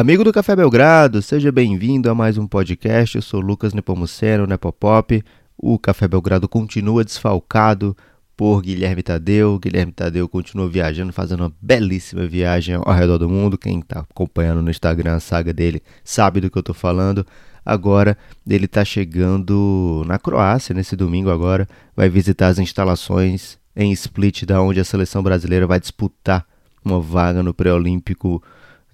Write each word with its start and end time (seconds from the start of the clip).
Amigo 0.00 0.22
do 0.22 0.32
Café 0.32 0.54
Belgrado, 0.54 1.20
seja 1.20 1.50
bem-vindo 1.50 2.08
a 2.08 2.14
mais 2.14 2.38
um 2.38 2.46
podcast. 2.46 3.16
Eu 3.16 3.20
sou 3.20 3.40
Lucas 3.40 3.74
Nepomuceno, 3.74 4.46
Nepopop. 4.46 5.24
O 5.56 5.76
Café 5.76 6.06
Belgrado 6.06 6.48
continua 6.48 7.02
desfalcado 7.02 7.96
por 8.36 8.62
Guilherme 8.62 9.02
Tadeu. 9.02 9.58
Guilherme 9.58 9.90
Tadeu 9.90 10.28
continua 10.28 10.68
viajando, 10.68 11.12
fazendo 11.12 11.40
uma 11.40 11.52
belíssima 11.60 12.24
viagem 12.28 12.76
ao 12.76 12.94
redor 12.94 13.18
do 13.18 13.28
mundo. 13.28 13.58
Quem 13.58 13.80
está 13.80 14.06
acompanhando 14.08 14.62
no 14.62 14.70
Instagram 14.70 15.16
a 15.16 15.20
saga 15.20 15.52
dele 15.52 15.82
sabe 16.04 16.40
do 16.40 16.48
que 16.48 16.56
eu 16.56 16.60
estou 16.60 16.76
falando. 16.76 17.26
Agora 17.66 18.16
ele 18.48 18.66
está 18.66 18.84
chegando 18.84 20.04
na 20.06 20.16
Croácia 20.16 20.72
nesse 20.76 20.94
domingo 20.94 21.28
agora, 21.28 21.66
vai 21.96 22.08
visitar 22.08 22.46
as 22.46 22.60
instalações 22.60 23.58
em 23.74 23.90
Split, 23.90 24.44
da 24.44 24.62
onde 24.62 24.78
a 24.78 24.84
seleção 24.84 25.24
brasileira 25.24 25.66
vai 25.66 25.80
disputar 25.80 26.46
uma 26.84 27.00
vaga 27.00 27.42
no 27.42 27.52
pré-olímpico 27.52 28.40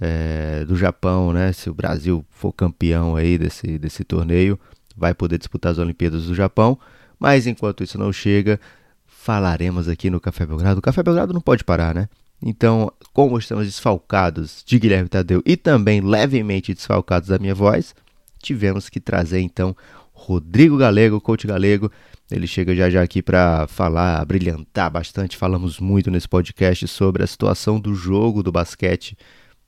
é, 0.05 0.65
do 0.67 0.77
Japão, 0.77 1.33
né? 1.33 1.51
Se 1.53 1.71
o 1.71 1.75
Brasil 1.75 2.25
for 2.29 2.53
campeão 2.53 3.17
aí 3.17 3.39
desse, 3.39 3.79
desse 3.79 4.05
torneio, 4.05 4.61
vai 4.95 5.15
poder 5.15 5.39
disputar 5.39 5.73
as 5.73 5.79
Olimpíadas 5.79 6.27
do 6.27 6.35
Japão. 6.35 6.79
Mas 7.19 7.47
enquanto 7.47 7.83
isso 7.83 7.97
não 7.97 8.13
chega, 8.13 8.61
falaremos 9.07 9.89
aqui 9.89 10.11
no 10.11 10.21
Café 10.21 10.45
Belgrado. 10.45 10.79
O 10.79 10.83
Café 10.83 11.03
Belgrado 11.03 11.33
não 11.33 11.41
pode 11.41 11.65
parar, 11.65 11.95
né? 11.95 12.09
Então, 12.43 12.93
como 13.15 13.39
estamos 13.39 13.65
desfalcados 13.65 14.63
de 14.67 14.79
Guilherme 14.79 15.09
Tadeu 15.09 15.43
e 15.47 15.57
também 15.57 16.03
levemente 16.03 16.75
desfalcados 16.75 17.31
da 17.31 17.39
minha 17.39 17.55
voz, 17.55 17.95
tivemos 18.43 18.91
que 18.91 19.01
trazer 19.01 19.41
então 19.41 19.75
Rodrigo 20.13 20.77
Galego, 20.77 21.21
coach 21.21 21.47
galego. 21.47 21.91
Ele 22.31 22.47
chega 22.47 22.75
já 22.75 22.91
já 22.91 23.03
aqui 23.03 23.23
para 23.23 23.67
falar, 23.69 24.23
brilhantar 24.27 24.91
bastante. 24.91 25.37
Falamos 25.37 25.81
muito 25.81 26.11
nesse 26.11 26.29
podcast 26.29 26.87
sobre 26.89 27.23
a 27.23 27.27
situação 27.27 27.81
do 27.81 27.95
jogo 27.95 28.43
do 28.43 28.53
basquete 28.53 29.17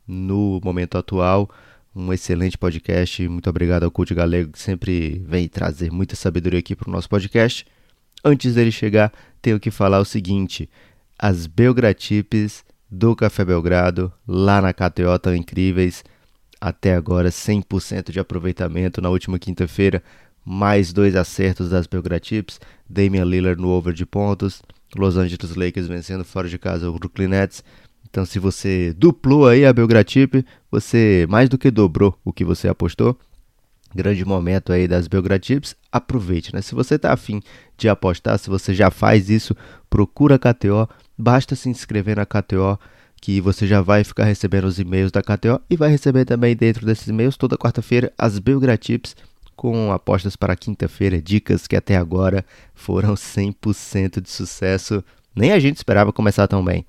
no 0.06 0.60
momento 0.62 0.96
atual. 0.98 1.50
Um 1.94 2.12
excelente 2.12 2.58
podcast. 2.58 3.26
Muito 3.28 3.48
obrigado 3.48 3.84
ao 3.84 3.90
Coach 3.90 4.14
Galego 4.14 4.52
que 4.52 4.58
sempre 4.58 5.24
vem 5.26 5.48
trazer 5.48 5.90
muita 5.90 6.14
sabedoria 6.14 6.60
aqui 6.60 6.76
para 6.76 6.88
o 6.88 6.92
nosso 6.92 7.08
podcast. 7.08 7.66
Antes 8.24 8.54
dele 8.54 8.70
chegar, 8.70 9.12
tenho 9.40 9.58
que 9.58 9.70
falar 9.70 10.00
o 10.00 10.04
seguinte: 10.04 10.68
as 11.18 11.46
Belgratips 11.46 12.64
do 12.90 13.16
Café 13.16 13.44
Belgrado 13.44 14.12
lá 14.26 14.60
na 14.60 14.72
KTO 14.72 15.14
estão 15.14 15.34
incríveis. 15.34 16.04
Até 16.60 16.94
agora, 16.94 17.28
100% 17.28 18.10
de 18.10 18.20
aproveitamento. 18.20 19.00
Na 19.00 19.10
última 19.10 19.38
quinta-feira, 19.38 20.02
mais 20.44 20.92
dois 20.92 21.16
acertos 21.16 21.70
das 21.70 21.86
Belgratips. 21.86 22.60
Damian 22.88 23.24
Lillard 23.24 23.60
no 23.60 23.68
over 23.68 23.92
de 23.92 24.06
pontos. 24.06 24.62
Los 24.94 25.16
Angeles 25.16 25.54
Lakers 25.54 25.88
vencendo 25.88 26.24
fora 26.24 26.48
de 26.48 26.58
casa 26.58 26.88
o 26.88 26.92
Brooklyn 26.98 27.28
Nets. 27.28 27.64
Então, 28.08 28.24
se 28.24 28.38
você 28.38 28.94
duplou 28.96 29.46
aí 29.46 29.64
a 29.64 29.72
Belgratip, 29.72 30.44
você 30.70 31.26
mais 31.28 31.48
do 31.48 31.58
que 31.58 31.70
dobrou 31.70 32.18
o 32.24 32.32
que 32.32 32.44
você 32.44 32.68
apostou. 32.68 33.18
Grande 33.94 34.24
momento 34.24 34.72
aí 34.72 34.86
das 34.86 35.08
Belgratips, 35.08 35.74
aproveite, 35.90 36.54
né? 36.54 36.60
Se 36.60 36.74
você 36.74 36.96
está 36.96 37.12
afim 37.12 37.40
de 37.76 37.88
apostar, 37.88 38.38
se 38.38 38.50
você 38.50 38.74
já 38.74 38.90
faz 38.90 39.30
isso, 39.30 39.56
procura 39.88 40.36
a 40.36 40.38
KTO, 40.38 40.88
basta 41.16 41.54
se 41.54 41.68
inscrever 41.68 42.16
na 42.16 42.26
KTO 42.26 42.78
que 43.20 43.40
você 43.40 43.66
já 43.66 43.80
vai 43.80 44.04
ficar 44.04 44.24
recebendo 44.24 44.64
os 44.64 44.78
e-mails 44.78 45.10
da 45.10 45.22
KTO 45.22 45.60
e 45.68 45.76
vai 45.76 45.88
receber 45.88 46.24
também 46.24 46.54
dentro 46.54 46.84
desses 46.84 47.08
e-mails 47.08 47.36
toda 47.36 47.56
quarta-feira 47.56 48.12
as 48.18 48.38
Belgratips 48.38 49.16
com 49.56 49.90
apostas 49.90 50.36
para 50.36 50.54
quinta-feira, 50.54 51.20
dicas 51.20 51.66
que 51.66 51.74
até 51.74 51.96
agora 51.96 52.44
foram 52.74 53.14
100% 53.14 54.20
de 54.20 54.30
sucesso. 54.30 55.02
Nem 55.34 55.52
a 55.52 55.58
gente 55.58 55.76
esperava 55.76 56.12
começar 56.12 56.46
tão 56.46 56.62
bem. 56.62 56.84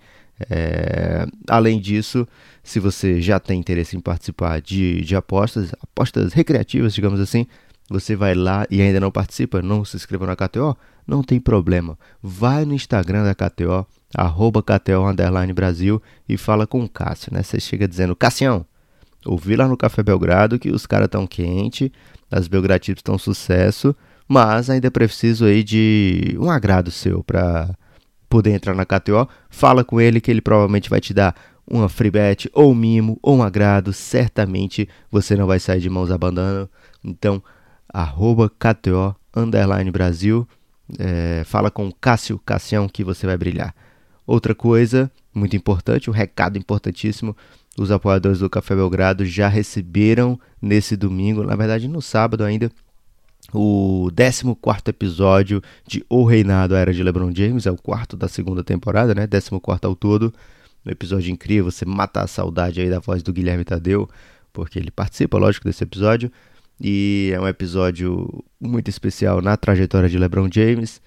É, 0.49 1.25
além 1.47 1.80
disso, 1.80 2.27
se 2.63 2.80
você 2.80 3.21
já 3.21 3.39
tem 3.39 3.59
interesse 3.59 3.97
em 3.97 3.99
participar 3.99 4.61
de, 4.61 5.02
de 5.02 5.16
apostas, 5.16 5.71
apostas 5.81 6.33
recreativas, 6.33 6.93
digamos 6.93 7.19
assim, 7.19 7.47
você 7.89 8.16
vai 8.16 8.35
lá 8.35 8.65
e 8.69 8.81
ainda 8.81 8.99
não 8.99 9.11
participa, 9.11 9.61
não 9.61 9.85
se 9.85 9.95
inscreva 9.95 10.27
na 10.27 10.35
KTO, 10.35 10.77
não 11.08 11.23
tem 11.23 11.39
problema. 11.39 11.97
Vai 12.21 12.65
no 12.65 12.73
Instagram 12.73 13.23
da 13.23 13.33
KTO, 13.33 13.87
arroba 14.14 14.61
KTO 14.61 15.05
Brasil 15.55 16.02
e 16.27 16.37
fala 16.37 16.67
com 16.67 16.83
o 16.83 16.89
Cássio, 16.89 17.33
né? 17.33 17.42
Você 17.42 17.59
chega 17.59 17.87
dizendo, 17.87 18.15
Cassião, 18.15 18.65
ouvi 19.26 19.55
lá 19.55 19.67
no 19.67 19.77
Café 19.77 20.03
Belgrado 20.03 20.59
que 20.59 20.70
os 20.70 20.86
caras 20.86 21.05
estão 21.05 21.26
quentes, 21.26 21.89
as 22.30 22.47
Belgratips 22.47 22.99
estão 22.99 23.17
sucesso, 23.17 23.95
mas 24.27 24.70
ainda 24.70 24.92
preciso 24.92 25.45
aí 25.45 25.64
de 25.64 26.36
um 26.39 26.52
agrado 26.52 26.92
seu 26.92 27.23
para 27.23 27.73
poder 28.30 28.52
entrar 28.52 28.73
na 28.73 28.86
KTO, 28.86 29.27
fala 29.49 29.83
com 29.83 29.99
ele 29.99 30.21
que 30.21 30.30
ele 30.30 30.42
provavelmente 30.42 30.89
vai 30.89 30.99
te 30.99 31.14
dar 31.14 31.36
uma 31.70 31.89
free 31.89 32.11
bet, 32.11 32.49
ou 32.54 32.71
um 32.71 32.76
mimo, 32.76 33.20
ou 33.21 33.38
um 33.38 33.43
agrado. 33.43 33.92
Certamente 33.92 34.88
você 35.11 35.36
não 35.36 35.45
vai 35.45 35.60
sair 35.60 35.82
de 35.82 35.89
mãos 35.89 36.10
abanando. 36.11 36.70
Então, 37.04 37.43
arroba 37.93 38.49
KTO, 38.49 39.15
underline 39.36 39.92
Brasil. 39.92 40.48
É, 40.98 41.43
fala 41.45 41.70
com 41.70 41.92
Cássio 41.92 42.39
Cassião 42.39 42.88
que 42.88 43.04
você 43.04 43.26
vai 43.26 43.38
brilhar. 43.38 43.76
Outra 44.26 44.55
coisa 44.55 45.11
muito 45.33 45.55
importante, 45.55 46.09
um 46.09 46.14
recado 46.14 46.58
importantíssimo. 46.58 47.36
Os 47.77 47.92
apoiadores 47.92 48.39
do 48.39 48.49
Café 48.49 48.76
Belgrado 48.76 49.26
já 49.26 49.48
receberam 49.48 50.39
nesse 50.61 50.95
domingo, 50.98 51.44
na 51.44 51.55
verdade 51.55 51.88
no 51.88 52.02
sábado 52.02 52.44
ainda, 52.44 52.71
o 53.53 54.09
14 54.11 54.43
episódio 54.87 55.61
de 55.85 56.05
O 56.09 56.25
Reinado 56.25 56.75
Era 56.75 56.93
de 56.93 57.02
LeBron 57.02 57.33
James, 57.33 57.65
é 57.65 57.71
o 57.71 57.77
quarto 57.77 58.17
da 58.17 58.27
segunda 58.27 58.63
temporada, 58.63 59.15
né? 59.15 59.27
14 59.27 59.49
ao 59.83 59.95
todo. 59.95 60.33
Um 60.85 60.91
episódio 60.91 61.31
incrível, 61.31 61.71
você 61.71 61.85
mata 61.85 62.21
a 62.21 62.27
saudade 62.27 62.81
aí 62.81 62.89
da 62.89 62.99
voz 62.99 63.21
do 63.21 63.33
Guilherme 63.33 63.63
Tadeu, 63.63 64.09
porque 64.53 64.80
ele 64.80 64.91
participa, 64.91 65.37
lógico, 65.37 65.65
desse 65.65 65.83
episódio. 65.83 66.31
E 66.80 67.31
é 67.33 67.39
um 67.39 67.47
episódio 67.47 68.43
muito 68.59 68.89
especial 68.89 69.41
na 69.41 69.58
trajetória 69.58 70.08
de 70.08 70.17
LeBron 70.17 70.47
James. 70.52 71.02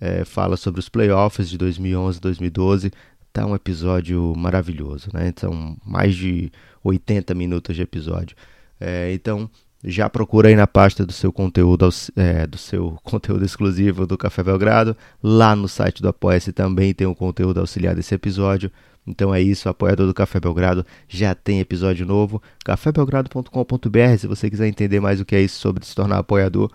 É, 0.00 0.24
fala 0.24 0.56
sobre 0.56 0.80
os 0.80 0.88
playoffs 0.88 1.48
de 1.48 1.56
2011 1.56 2.20
2012. 2.20 2.90
Tá 3.32 3.46
um 3.46 3.54
episódio 3.54 4.34
maravilhoso, 4.36 5.08
né? 5.12 5.32
São 5.36 5.76
mais 5.84 6.14
de 6.14 6.50
80 6.82 7.34
minutos 7.34 7.74
de 7.76 7.82
episódio. 7.82 8.36
É, 8.78 9.12
então, 9.12 9.48
já 9.84 10.08
procura 10.08 10.48
aí 10.48 10.54
na 10.54 10.66
pasta 10.66 11.04
do 11.04 11.12
seu 11.12 11.32
conteúdo, 11.32 11.88
é, 12.16 12.46
do 12.46 12.58
seu 12.58 12.98
conteúdo 13.02 13.44
exclusivo 13.44 14.06
do 14.06 14.16
Café 14.16 14.42
Belgrado. 14.42 14.96
Lá 15.22 15.56
no 15.56 15.68
site 15.68 16.00
do 16.00 16.08
Apoia-se 16.08 16.52
também 16.52 16.94
tem 16.94 17.06
o 17.06 17.10
um 17.10 17.14
conteúdo 17.14 17.60
auxiliar 17.60 17.94
desse 17.94 18.14
episódio. 18.14 18.70
Então 19.06 19.34
é 19.34 19.40
isso, 19.40 19.68
apoiador 19.68 20.06
do 20.06 20.14
Café 20.14 20.38
Belgrado 20.38 20.86
já 21.08 21.34
tem 21.34 21.58
episódio 21.58 22.06
novo. 22.06 22.40
cafébelgrado.com.br, 22.64 24.18
se 24.18 24.26
você 24.28 24.48
quiser 24.48 24.68
entender 24.68 25.00
mais 25.00 25.20
o 25.20 25.24
que 25.24 25.34
é 25.34 25.40
isso 25.40 25.58
sobre 25.58 25.84
se 25.84 25.94
tornar 25.94 26.18
apoiador, 26.18 26.70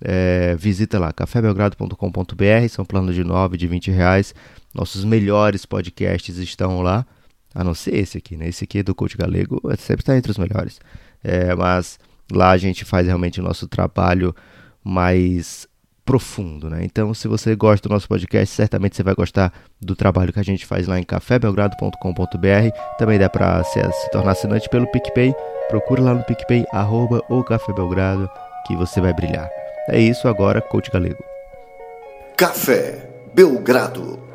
é, 0.00 0.56
visita 0.56 0.98
lá, 0.98 1.12
cafébelgrado.com.br, 1.12 2.68
são 2.68 2.84
planos 2.84 3.14
de 3.14 3.22
9, 3.22 3.56
de 3.56 3.66
20 3.68 3.90
reais. 3.92 4.34
Nossos 4.74 5.04
melhores 5.04 5.64
podcasts 5.64 6.36
estão 6.38 6.82
lá, 6.82 7.06
a 7.54 7.62
não 7.62 7.74
ser 7.74 7.94
esse 7.94 8.18
aqui, 8.18 8.36
né? 8.36 8.48
Esse 8.48 8.64
aqui 8.64 8.82
do 8.82 8.94
Coach 8.94 9.16
Galego 9.16 9.60
sempre 9.78 10.02
está 10.02 10.16
entre 10.16 10.32
os 10.32 10.38
melhores. 10.38 10.80
É, 11.22 11.54
mas 11.54 11.98
Lá 12.32 12.50
a 12.50 12.58
gente 12.58 12.84
faz 12.84 13.06
realmente 13.06 13.40
o 13.40 13.42
nosso 13.42 13.66
trabalho 13.66 14.34
mais 14.84 15.66
profundo, 16.04 16.70
né? 16.70 16.80
Então, 16.84 17.12
se 17.12 17.28
você 17.28 17.54
gosta 17.54 17.86
do 17.86 17.92
nosso 17.92 18.08
podcast, 18.08 18.54
certamente 18.54 18.96
você 18.96 19.02
vai 19.02 19.14
gostar 19.14 19.52
do 19.78 19.94
trabalho 19.94 20.32
que 20.32 20.40
a 20.40 20.42
gente 20.42 20.64
faz 20.64 20.86
lá 20.86 20.98
em 20.98 21.02
cafébelgrado.com.br. 21.02 22.96
Também 22.98 23.18
dá 23.18 23.28
para 23.28 23.62
se, 23.64 23.78
se, 23.78 24.10
tornar 24.10 24.32
assinante 24.32 24.68
pelo 24.70 24.90
PicPay. 24.90 25.34
Procura 25.68 26.00
lá 26.00 26.14
no 26.14 26.24
PicPay, 26.24 26.64
arroba 26.72 27.22
o 27.28 27.44
Café 27.44 27.74
Belgrado, 27.74 28.28
que 28.66 28.74
você 28.74 29.02
vai 29.02 29.12
brilhar. 29.12 29.50
É 29.88 30.00
isso 30.00 30.28
agora, 30.28 30.62
Coach 30.62 30.90
Galego. 30.90 31.22
Café 32.38 33.06
Belgrado. 33.34 34.27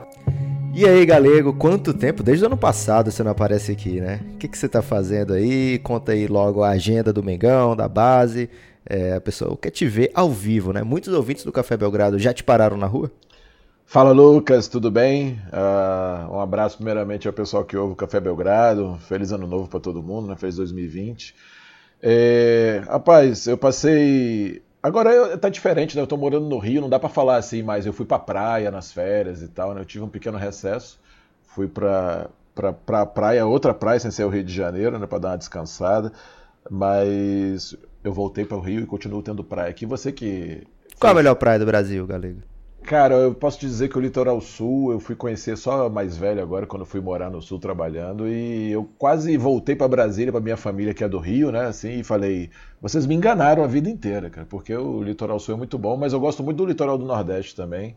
E 0.75 0.87
aí, 0.87 1.05
Galego, 1.05 1.53
quanto 1.53 1.93
tempo? 1.93 2.23
Desde 2.23 2.43
o 2.43 2.47
ano 2.47 2.57
passado 2.57 3.11
você 3.11 3.21
não 3.21 3.29
aparece 3.29 3.71
aqui, 3.71 4.01
né? 4.01 4.21
O 4.33 4.37
que, 4.37 4.47
que 4.47 4.57
você 4.57 4.67
tá 4.67 4.81
fazendo 4.81 5.33
aí? 5.33 5.77
Conta 5.77 6.13
aí 6.13 6.25
logo 6.25 6.63
a 6.63 6.69
agenda 6.69 7.13
do 7.13 7.21
Mengão, 7.21 7.75
da 7.75 7.87
base. 7.87 8.49
É, 8.83 9.13
a 9.13 9.21
pessoa 9.21 9.55
quer 9.55 9.69
te 9.69 9.85
ver 9.85 10.09
ao 10.15 10.31
vivo, 10.31 10.73
né? 10.73 10.81
Muitos 10.81 11.13
ouvintes 11.13 11.43
do 11.43 11.51
Café 11.51 11.77
Belgrado 11.77 12.17
já 12.17 12.33
te 12.33 12.43
pararam 12.43 12.75
na 12.75 12.87
rua? 12.87 13.11
Fala, 13.85 14.11
Lucas, 14.11 14.67
tudo 14.67 14.89
bem? 14.89 15.39
Uh, 15.53 16.33
um 16.33 16.39
abraço 16.39 16.77
primeiramente 16.77 17.27
ao 17.27 17.33
pessoal 17.33 17.63
que 17.63 17.77
ouve 17.77 17.93
o 17.93 17.95
Café 17.95 18.19
Belgrado. 18.19 18.97
Feliz 19.07 19.31
ano 19.31 19.45
novo 19.45 19.67
para 19.67 19.79
todo 19.79 20.01
mundo, 20.01 20.27
né? 20.27 20.35
Feliz 20.35 20.55
2020. 20.55 21.35
É, 22.01 22.81
rapaz, 22.87 23.45
eu 23.45 23.59
passei 23.59 24.63
Agora 24.83 25.09
eu, 25.09 25.37
tá 25.37 25.47
diferente, 25.47 25.95
né? 25.95 26.01
Eu 26.01 26.07
tô 26.07 26.17
morando 26.17 26.45
no 26.45 26.57
Rio, 26.57 26.81
não 26.81 26.89
dá 26.89 26.99
para 26.99 27.07
falar 27.07 27.37
assim, 27.37 27.63
mas 27.63 27.85
eu 27.85 27.93
fui 27.93 28.05
pra 28.05 28.19
praia 28.19 28.69
nas 28.69 28.91
férias 28.91 29.41
e 29.41 29.47
tal, 29.47 29.73
né? 29.73 29.79
Eu 29.79 29.85
tive 29.85 30.03
um 30.03 30.09
pequeno 30.09 30.37
recesso, 30.37 30.99
fui 31.41 31.69
pra, 31.69 32.29
pra, 32.53 32.73
pra 32.73 33.05
praia, 33.05 33.45
outra 33.45 33.73
praia 33.73 33.97
sem 33.97 34.11
ser 34.11 34.25
o 34.25 34.29
Rio 34.29 34.43
de 34.43 34.53
Janeiro, 34.53 34.99
né? 34.99 35.07
Pra 35.07 35.19
dar 35.19 35.29
uma 35.29 35.37
descansada, 35.37 36.11
mas 36.69 37.73
eu 38.03 38.11
voltei 38.11 38.43
para 38.43 38.57
o 38.57 38.59
Rio 38.59 38.81
e 38.81 38.85
continuo 38.85 39.23
tendo 39.23 39.41
praia 39.41 39.69
aqui. 39.69 39.85
Você 39.85 40.11
que. 40.11 40.67
Qual 40.99 41.13
a 41.13 41.15
melhor 41.15 41.35
praia 41.35 41.59
do 41.59 41.65
Brasil, 41.65 42.05
Galego? 42.05 42.41
Cara, 42.83 43.15
eu 43.15 43.33
posso 43.33 43.59
te 43.59 43.65
dizer 43.65 43.87
que 43.87 43.97
o 43.97 44.01
Litoral 44.01 44.41
Sul 44.41 44.91
eu 44.91 44.99
fui 44.99 45.15
conhecer 45.15 45.57
só 45.57 45.89
mais 45.89 46.17
velho 46.17 46.41
agora, 46.41 46.67
quando 46.67 46.85
fui 46.85 46.99
morar 46.99 47.29
no 47.29 47.41
Sul 47.41 47.57
trabalhando, 47.57 48.27
e 48.27 48.71
eu 48.71 48.89
quase 48.97 49.37
voltei 49.37 49.73
para 49.73 49.87
Brasília, 49.87 50.33
para 50.33 50.41
minha 50.41 50.57
família 50.57 50.93
que 50.93 51.03
é 51.03 51.07
do 51.07 51.17
Rio, 51.17 51.49
né? 51.49 51.65
Assim, 51.65 51.99
e 51.99 52.03
falei: 52.03 52.49
vocês 52.81 53.05
me 53.05 53.15
enganaram 53.15 53.63
a 53.63 53.67
vida 53.67 53.89
inteira, 53.89 54.29
cara, 54.29 54.45
porque 54.45 54.75
o 54.75 55.01
Litoral 55.01 55.39
Sul 55.39 55.55
é 55.55 55.57
muito 55.57 55.77
bom, 55.77 55.95
mas 55.95 56.11
eu 56.11 56.19
gosto 56.19 56.43
muito 56.43 56.57
do 56.57 56.65
Litoral 56.65 56.97
do 56.97 57.05
Nordeste 57.05 57.55
também. 57.55 57.95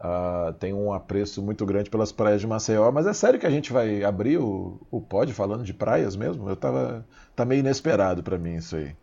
Uh, 0.00 0.52
tem 0.54 0.74
um 0.74 0.92
apreço 0.92 1.40
muito 1.40 1.64
grande 1.64 1.88
pelas 1.88 2.10
praias 2.10 2.40
de 2.40 2.46
Maceió, 2.46 2.90
mas 2.90 3.06
é 3.06 3.12
sério 3.12 3.38
que 3.38 3.46
a 3.46 3.50
gente 3.50 3.72
vai 3.72 4.02
abrir 4.02 4.38
o, 4.38 4.80
o 4.90 5.00
pod 5.00 5.32
falando 5.32 5.62
de 5.62 5.72
praias 5.72 6.16
mesmo? 6.16 6.48
Eu 6.48 6.56
tava. 6.56 7.06
tá 7.36 7.44
meio 7.44 7.60
inesperado 7.60 8.22
para 8.22 8.36
mim 8.36 8.56
isso 8.56 8.74
aí. 8.74 8.96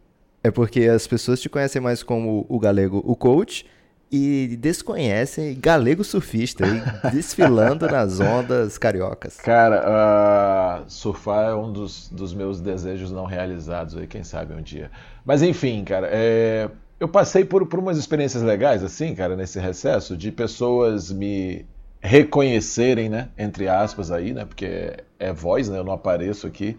É 0.43 0.51
porque 0.51 0.81
as 0.81 1.07
pessoas 1.07 1.39
te 1.39 1.47
conhecem 1.47 1.81
mais 1.81 2.03
como 2.03 2.45
o 2.49 2.59
galego, 2.59 3.01
o 3.05 3.15
coach 3.15 3.65
e 4.11 4.57
desconhecem 4.59 5.57
galego 5.57 6.03
surfista 6.03 6.65
desfilando 7.13 7.87
nas 7.87 8.19
ondas 8.19 8.77
cariocas. 8.77 9.37
Cara, 9.37 10.83
uh, 10.83 10.89
surfar 10.89 11.51
é 11.51 11.55
um 11.55 11.71
dos, 11.71 12.09
dos, 12.09 12.33
meus 12.33 12.59
desejos 12.59 13.11
não 13.11 13.25
realizados 13.25 13.95
aí, 13.95 14.05
quem 14.05 14.23
sabe 14.23 14.53
um 14.53 14.61
dia. 14.61 14.91
Mas 15.23 15.41
enfim, 15.41 15.83
cara, 15.85 16.09
é, 16.11 16.69
eu 16.99 17.07
passei 17.07 17.45
por, 17.45 17.65
por 17.65 17.79
umas 17.79 17.97
experiências 17.97 18.43
legais, 18.43 18.83
assim, 18.83 19.15
cara, 19.15 19.35
nesse 19.35 19.59
recesso, 19.59 20.17
de 20.17 20.31
pessoas 20.31 21.11
me 21.11 21.65
reconhecerem, 22.01 23.07
né, 23.07 23.29
entre 23.37 23.69
aspas 23.69 24.11
aí, 24.11 24.33
né, 24.33 24.43
porque 24.43 24.65
é, 24.65 25.03
é 25.19 25.31
voz, 25.31 25.69
né, 25.69 25.77
eu 25.77 25.83
não 25.83 25.93
apareço 25.93 26.47
aqui 26.47 26.77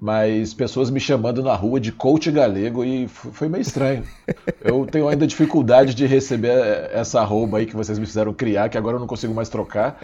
mas 0.00 0.54
pessoas 0.54 0.88
me 0.88 0.98
chamando 0.98 1.42
na 1.42 1.54
rua 1.54 1.78
de 1.78 1.92
coach 1.92 2.30
galego 2.30 2.82
e 2.82 3.06
foi 3.06 3.50
meio 3.50 3.60
estranho. 3.60 4.02
Eu 4.62 4.86
tenho 4.86 5.06
ainda 5.06 5.26
dificuldade 5.26 5.94
de 5.94 6.06
receber 6.06 6.88
essa 6.90 7.20
arroba 7.20 7.58
aí 7.58 7.66
que 7.66 7.76
vocês 7.76 7.98
me 7.98 8.06
fizeram 8.06 8.32
criar, 8.32 8.70
que 8.70 8.78
agora 8.78 8.96
eu 8.96 9.00
não 9.00 9.06
consigo 9.06 9.34
mais 9.34 9.50
trocar. 9.50 10.00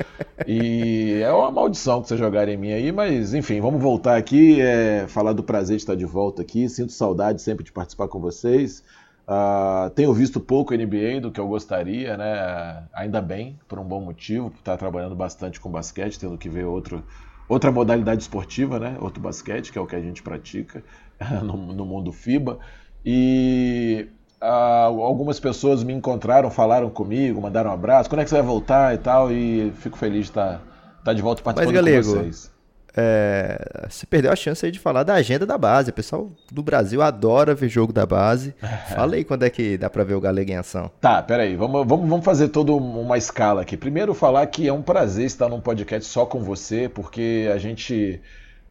E 0.47 1.21
é 1.23 1.33
uma 1.33 1.51
maldição 1.51 2.03
que 2.03 2.09
vocês 2.09 2.21
jogarem 2.21 2.55
em 2.55 2.59
mim 2.59 2.73
aí, 2.73 2.93
mas 2.93 3.33
enfim, 3.33 3.59
vamos 3.59 3.81
voltar 3.81 4.17
aqui, 4.17 4.61
é, 4.61 5.07
falar 5.09 5.33
do 5.33 5.43
prazer 5.43 5.77
de 5.77 5.83
estar 5.83 5.95
de 5.95 6.05
volta 6.05 6.43
aqui. 6.43 6.69
Sinto 6.69 6.93
saudade 6.93 7.41
sempre 7.41 7.65
de 7.65 7.73
participar 7.73 8.09
com 8.09 8.21
vocês. 8.21 8.85
Uh, 9.27 9.91
tenho 9.91 10.13
visto 10.13 10.39
pouco 10.39 10.73
NBA 10.73 11.21
do 11.21 11.33
que 11.33 11.41
eu 11.41 11.49
gostaria, 11.49 12.17
né? 12.17 12.85
Ainda 12.93 13.21
bem, 13.21 13.59
por 13.67 13.79
um 13.79 13.85
bom 13.85 14.01
motivo, 14.01 14.51
por 14.51 14.59
estar 14.59 14.77
trabalhando 14.77 15.17
bastante 15.17 15.59
com 15.59 15.69
basquete, 15.69 16.21
tendo 16.21 16.39
que 16.39 16.49
ver 16.49 16.65
outro 16.65 17.03
outra 17.49 17.71
modalidade 17.71 18.23
esportiva, 18.23 18.79
né? 18.79 18.97
Outro 19.01 19.21
basquete, 19.21 19.73
que 19.73 19.79
é 19.79 19.81
o 19.81 19.87
que 19.87 19.97
a 19.97 20.01
gente 20.01 20.23
pratica 20.23 20.83
no, 21.43 21.57
no 21.57 21.85
mundo 21.85 22.13
FIBA. 22.13 22.59
E 23.05 24.09
ah, 24.41 24.85
algumas 24.87 25.39
pessoas 25.41 25.83
me 25.83 25.93
encontraram, 25.93 26.51
falaram 26.51 26.91
comigo, 26.91 27.41
mandaram 27.41 27.71
um 27.71 27.75
abraço. 27.75 28.09
Quando 28.09 28.21
é 28.21 28.25
que 28.25 28.31
você 28.31 28.37
vai 28.37 28.45
voltar 28.45 28.95
e 28.95 28.99
tal? 28.99 29.31
E 29.31 29.73
fico 29.77 29.97
feliz 29.97 30.25
de 30.25 30.31
estar, 30.31 30.63
estar 30.99 31.13
de 31.13 31.23
volta 31.23 31.43
participando 31.43 31.75
Mas, 31.75 31.85
Galego, 31.85 32.15
com 32.15 32.21
vocês. 32.21 32.56
É, 32.99 33.87
você 33.91 34.07
perdeu 34.07 34.33
a 34.33 34.37
chance 34.37 34.71
de 34.71 34.79
falar 34.79 35.03
da 35.03 35.15
agenda 35.15 35.45
da 35.45 35.59
base. 35.59 35.91
O 35.91 35.93
pessoal 35.93 36.33
do 36.51 36.63
Brasil 36.63 37.03
adora 37.03 37.55
ver 37.55 37.69
jogo 37.69 37.93
da 37.93 38.07
base. 38.07 38.55
Fala 38.89 39.17
aí 39.17 39.25
quando 39.25 39.43
é 39.43 39.51
que 39.51 39.77
dá 39.77 39.91
pra 39.91 40.03
ver 40.03 40.15
o 40.15 40.21
Galego 40.21 40.51
em 40.51 40.57
ação. 40.57 40.91
Tá, 41.01 41.23
peraí. 41.23 41.57
Vamos, 41.57 41.87
vamos, 41.87 42.09
vamos 42.09 42.25
fazer 42.25 42.49
toda 42.49 42.73
uma 42.73 43.19
escala 43.19 43.61
aqui. 43.63 43.77
Primeiro, 43.77 44.15
falar 44.15 44.47
que 44.47 44.67
é 44.67 44.73
um 44.73 44.83
prazer 44.83 45.27
estar 45.27 45.49
num 45.49 45.61
podcast 45.61 46.11
só 46.11 46.25
com 46.25 46.41
você, 46.41 46.89
porque 46.89 47.51
a 47.53 47.59
gente. 47.59 48.21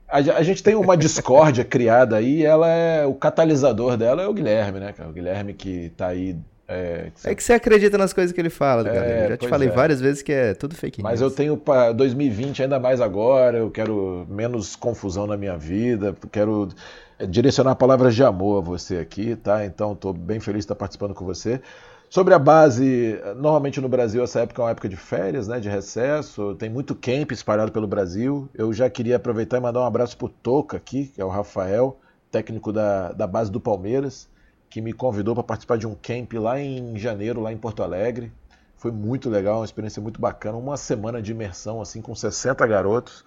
A, 0.07 0.17
a 0.17 0.43
gente 0.43 0.63
tem 0.63 0.75
uma 0.75 0.97
discórdia 0.97 1.63
criada 1.65 2.15
aí, 2.15 2.43
ela 2.43 2.67
é. 2.67 3.05
O 3.05 3.13
catalisador 3.13 3.95
dela 3.95 4.23
é 4.23 4.27
o 4.27 4.33
Guilherme, 4.33 4.79
né, 4.79 4.93
O 5.07 5.13
Guilherme 5.13 5.53
que 5.53 5.89
tá 5.89 6.07
aí 6.07 6.35
é 6.67 7.11
que, 7.13 7.21
você... 7.21 7.29
é 7.29 7.35
que, 7.35 7.43
você... 7.43 7.53
acredita 7.53 7.97
nas 7.97 8.13
coisas 8.13 8.33
que 8.33 8.41
ele 8.41 8.49
fala, 8.49 8.87
é, 8.89 9.25
Eu 9.25 9.29
já 9.29 9.37
te 9.37 9.47
falei 9.47 9.67
é. 9.67 9.71
várias 9.71 10.01
vezes 10.01 10.21
que 10.21 10.31
é 10.31 10.53
tudo 10.53 10.75
fake 10.75 11.01
news. 11.01 11.11
Mas 11.11 11.21
eu 11.21 11.29
tenho 11.29 11.55
para 11.55 11.91
2020 11.91 12.63
ainda 12.63 12.79
mais 12.79 12.99
agora, 12.99 13.57
eu 13.57 13.69
quero 13.69 14.25
menos 14.29 14.75
confusão 14.75 15.27
na 15.27 15.37
minha 15.37 15.57
vida, 15.57 16.15
quero 16.31 16.69
direcionar 17.29 17.75
palavras 17.75 18.15
de 18.15 18.23
amor 18.23 18.59
a 18.59 18.65
você 18.65 18.97
aqui, 18.97 19.35
tá? 19.35 19.65
Então 19.65 19.93
estou 19.93 20.11
bem 20.11 20.39
feliz 20.39 20.59
de 20.59 20.65
estar 20.65 20.75
participando 20.75 21.13
com 21.13 21.23
você. 21.23 21.61
Sobre 22.09 22.33
a 22.33 22.39
base, 22.39 23.19
normalmente 23.35 23.81
no 23.81 23.89
Brasil 23.89 24.23
essa 24.23 24.39
época 24.41 24.61
é 24.61 24.65
uma 24.65 24.71
época 24.71 24.87
de 24.87 24.95
férias, 24.95 25.47
né, 25.47 25.59
de 25.59 25.67
recesso, 25.67 26.55
tem 26.55 26.69
muito 26.69 26.95
camp 26.95 27.31
espalhado 27.31 27.71
pelo 27.71 27.87
Brasil. 27.87 28.49
Eu 28.53 28.71
já 28.73 28.89
queria 28.89 29.17
aproveitar 29.17 29.57
e 29.57 29.59
mandar 29.59 29.81
um 29.81 29.85
abraço 29.85 30.17
pro 30.17 30.29
Toca 30.29 30.77
aqui, 30.77 31.07
que 31.07 31.21
é 31.21 31.25
o 31.25 31.29
Rafael, 31.29 31.99
técnico 32.31 32.71
da, 32.71 33.11
da 33.11 33.27
base 33.27 33.51
do 33.51 33.59
Palmeiras 33.59 34.29
que 34.75 34.81
me 34.81 34.91
convidou 34.91 35.33
para 35.33 35.41
participar 35.45 35.77
de 35.77 35.87
um 35.87 35.95
camp 35.95 36.33
lá 36.33 36.59
em 36.59 36.97
janeiro, 36.97 37.39
lá 37.39 37.49
em 37.49 37.55
Porto 37.55 37.81
Alegre. 37.81 38.29
Foi 38.75 38.91
muito 38.91 39.29
legal, 39.29 39.59
uma 39.59 39.65
experiência 39.65 40.01
muito 40.01 40.19
bacana, 40.19 40.57
uma 40.57 40.75
semana 40.75 41.21
de 41.21 41.31
imersão 41.31 41.81
assim 41.81 42.01
com 42.01 42.13
60 42.13 42.67
garotos 42.67 43.23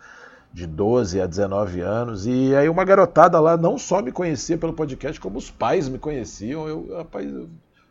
de 0.53 0.67
12 0.67 1.23
a 1.23 1.27
19 1.27 1.81
anos. 1.81 2.27
E 2.27 2.55
aí 2.55 2.69
uma 2.69 2.85
garotada 2.85 3.41
lá 3.41 3.57
não 3.57 3.79
só 3.79 4.03
me 4.03 4.13
conhecia 4.13 4.59
pelo 4.59 4.75
podcast, 4.75 5.19
como 5.19 5.39
os 5.39 5.51
pais 5.51 5.89
me 5.89 5.99
conheciam. 5.99 6.69
Eu, 6.69 6.95
rapaz, 6.99 7.33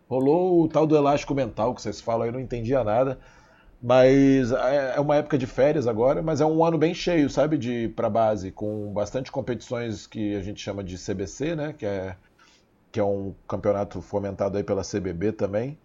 rolou 0.08 0.62
o 0.62 0.68
tal 0.68 0.86
do 0.86 0.96
elástico 0.96 1.34
mental 1.34 1.74
que 1.74 1.82
vocês 1.82 2.00
falam, 2.00 2.28
eu 2.28 2.34
não 2.34 2.40
entendia 2.40 2.84
nada. 2.84 3.18
Mas 3.82 4.52
é, 4.52 4.98
é 4.98 5.00
uma 5.00 5.16
época 5.16 5.36
de 5.36 5.48
férias 5.48 5.88
agora, 5.88 6.22
mas 6.22 6.42
é 6.42 6.46
um 6.46 6.64
ano 6.64 6.78
bem 6.78 6.94
cheio, 6.94 7.28
sabe, 7.28 7.58
de 7.58 7.88
para 7.96 8.08
base, 8.08 8.52
com 8.52 8.94
bastante 8.94 9.32
competições 9.32 10.06
que 10.06 10.36
a 10.36 10.42
gente 10.42 10.62
chama 10.62 10.84
de 10.84 10.96
CBC, 10.96 11.56
né, 11.56 11.74
que 11.76 11.88
é 11.88 12.16
que 12.98 13.00
é 13.00 13.04
um 13.04 13.32
campeonato 13.48 14.02
fomentado 14.02 14.58
aí 14.58 14.64
pela 14.64 14.82
CBB 14.82 15.32
também, 15.32 15.78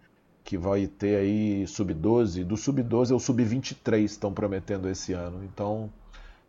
que 0.43 0.57
vai 0.57 0.87
ter 0.87 1.17
aí 1.17 1.67
sub-12. 1.67 2.43
Do 2.43 2.57
sub-12 2.57 3.11
ao 3.11 3.19
sub-23 3.19 4.03
estão 4.03 4.33
prometendo 4.33 4.89
esse 4.89 5.13
ano. 5.13 5.43
Então 5.43 5.91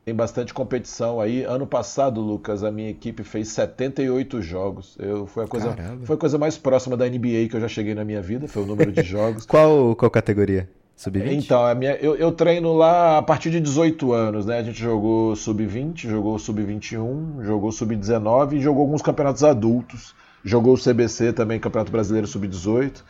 tem 0.07 0.15
bastante 0.15 0.55
competição 0.55 1.21
aí. 1.21 1.43
Ano 1.43 1.67
passado, 1.67 2.19
Lucas, 2.19 2.65
a 2.65 2.71
minha 2.71 2.89
equipe 2.89 3.23
fez 3.23 3.49
78 3.49 4.41
jogos. 4.41 4.97
Eu, 4.99 5.27
foi, 5.27 5.45
a 5.45 5.47
coisa, 5.47 5.77
foi 6.03 6.17
a 6.17 6.19
coisa 6.19 6.39
mais 6.39 6.57
próxima 6.57 6.97
da 6.97 7.07
NBA 7.07 7.49
que 7.51 7.57
eu 7.57 7.61
já 7.61 7.69
cheguei 7.69 7.95
na 7.95 8.03
minha 8.03 8.23
vida, 8.23 8.49
foi 8.49 8.63
o 8.63 8.67
número 8.67 8.91
de 8.91 9.03
jogos. 9.05 9.45
qual, 9.45 9.95
qual 9.95 10.11
categoria? 10.11 10.67
Sub-20? 10.97 11.45
Então, 11.45 11.63
a 11.63 11.75
minha, 11.75 11.93
eu, 11.97 12.17
eu, 12.17 12.33
treino 12.33 12.73
lá 12.73 13.19
a 13.19 13.23
partir 13.23 13.51
de 13.51 13.61
18 13.61 14.15
anos, 14.15 14.47
né? 14.47 14.61
A 14.61 14.63
gente 14.63 14.81
jogou 14.81 15.37
sub-20, 15.37 16.09
jogou 16.09 16.39
sub-21, 16.39 17.43
jogou 17.43 17.71
sub-19 17.71 18.55
e 18.55 18.61
jogou 18.63 18.81
alguns 18.81 19.03
campeonatos 19.03 19.45
adultos 19.45 20.15
jogou 20.45 20.75
o 20.75 20.79
CBC 20.79 21.33
também, 21.33 21.59
Campeonato 21.59 21.91
Brasileiro 21.91 22.27
Sub-18. 22.27 23.03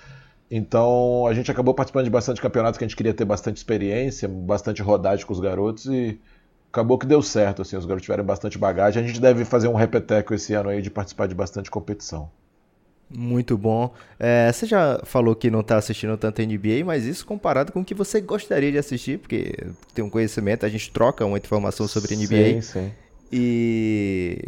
Então 0.50 1.26
a 1.26 1.34
gente 1.34 1.50
acabou 1.50 1.75
participando 1.75 2.04
de 2.04 2.10
bastante 2.10 2.40
campeonatos 2.40 2.78
que 2.78 2.84
a 2.84 2.86
gente 2.86 2.96
queria 2.96 3.12
ter 3.12 3.25
bastante 3.25 3.56
experiência, 3.56 4.28
bastante 4.28 4.81
rodagem 4.82 5.26
com 5.26 5.32
os 5.32 5.40
garotos 5.40 5.86
e 5.86 6.19
acabou 6.70 6.98
que 6.98 7.06
deu 7.06 7.22
certo. 7.22 7.62
Assim, 7.62 7.76
os 7.76 7.84
garotos 7.84 8.04
tiveram 8.04 8.25
bastante 8.25 8.56
bagagem. 8.56 9.02
A 9.02 9.06
gente 9.06 9.20
deve 9.20 9.44
fazer 9.44 9.69
um 9.69 9.75
repeteco 9.75 10.32
esse 10.34 10.54
ano 10.54 10.69
aí 10.69 10.81
de 10.81 10.90
participar 10.90 11.26
de 11.26 11.34
bastante 11.34 11.70
competição. 11.70 12.31
Muito 13.10 13.56
bom. 13.56 13.93
É, 14.19 14.50
você 14.50 14.67
já 14.67 15.00
falou 15.05 15.34
que 15.36 15.50
não 15.50 15.60
está 15.60 15.76
assistindo 15.76 16.17
tanto 16.17 16.43
NBA, 16.43 16.84
mas 16.84 17.05
isso 17.05 17.24
comparado 17.24 17.70
com 17.70 17.81
o 17.81 17.84
que 17.84 17.94
você 17.94 18.20
gostaria 18.20 18.72
de 18.72 18.79
assistir, 18.79 19.19
porque 19.19 19.55
tem 19.94 20.05
um 20.05 20.10
conhecimento, 20.10 20.64
a 20.67 20.69
gente 20.69 20.91
troca 20.91 21.24
uma 21.24 21.38
informação 21.38 21.86
sobre 21.86 22.17
NBA. 22.17 22.26
Sim, 22.26 22.60
sim. 22.60 22.93
E 23.36 24.38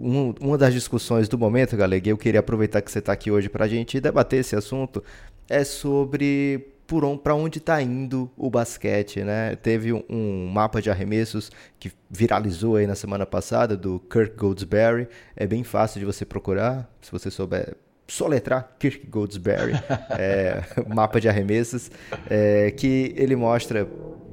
um, 0.00 0.32
uma 0.40 0.56
das 0.56 0.72
discussões 0.72 1.28
do 1.28 1.36
momento, 1.36 1.76
galera, 1.76 2.02
eu 2.08 2.16
queria 2.16 2.40
aproveitar 2.40 2.80
que 2.80 2.90
você 2.90 2.98
está 2.98 3.12
aqui 3.12 3.30
hoje 3.30 3.50
para 3.50 3.66
a 3.66 3.68
gente 3.68 4.00
debater 4.00 4.40
esse 4.40 4.56
assunto, 4.56 5.04
é 5.46 5.62
sobre 5.62 6.66
por 6.86 7.04
on, 7.04 7.18
para 7.18 7.34
onde 7.34 7.58
está 7.58 7.82
indo 7.82 8.30
o 8.38 8.48
basquete, 8.48 9.22
né? 9.22 9.56
Teve 9.56 9.92
um, 9.92 10.02
um, 10.08 10.46
mapa 10.46 10.80
de 10.80 10.90
arremessos 10.90 11.52
que 11.78 11.92
viralizou 12.08 12.76
aí 12.76 12.86
na 12.86 12.94
semana 12.94 13.26
passada 13.26 13.76
do 13.76 14.00
Kirk 14.10 14.34
Goldsberry. 14.34 15.06
É 15.36 15.46
bem 15.46 15.62
fácil 15.62 16.00
de 16.00 16.06
você 16.06 16.24
procurar, 16.24 16.90
se 17.02 17.12
você 17.12 17.30
souber 17.30 17.76
soletrar 18.08 18.74
Kirk 18.78 19.06
Goldsberry, 19.06 19.74
é, 20.18 20.62
mapa 20.88 21.20
de 21.20 21.28
arremessos, 21.28 21.90
é, 22.28 22.70
que 22.70 23.14
ele 23.18 23.36
mostra 23.36 23.86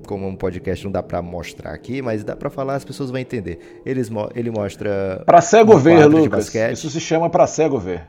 como 0.07 0.27
um 0.27 0.35
podcast 0.35 0.83
não 0.83 0.91
dá 0.91 1.03
para 1.03 1.21
mostrar 1.21 1.71
aqui, 1.71 2.01
mas 2.01 2.23
dá 2.23 2.35
para 2.35 2.49
falar, 2.49 2.75
as 2.75 2.85
pessoas 2.85 3.11
vão 3.11 3.19
entender. 3.19 3.81
Eles, 3.85 4.09
ele 4.33 4.49
mostra. 4.49 5.21
Para 5.25 5.41
cego 5.41 5.77
ver, 5.77 6.05
Lucas. 6.05 6.53
Isso 6.71 6.89
se 6.89 6.99
chama 6.99 7.29
para 7.29 7.45
cego 7.45 7.77
ver. 7.77 8.07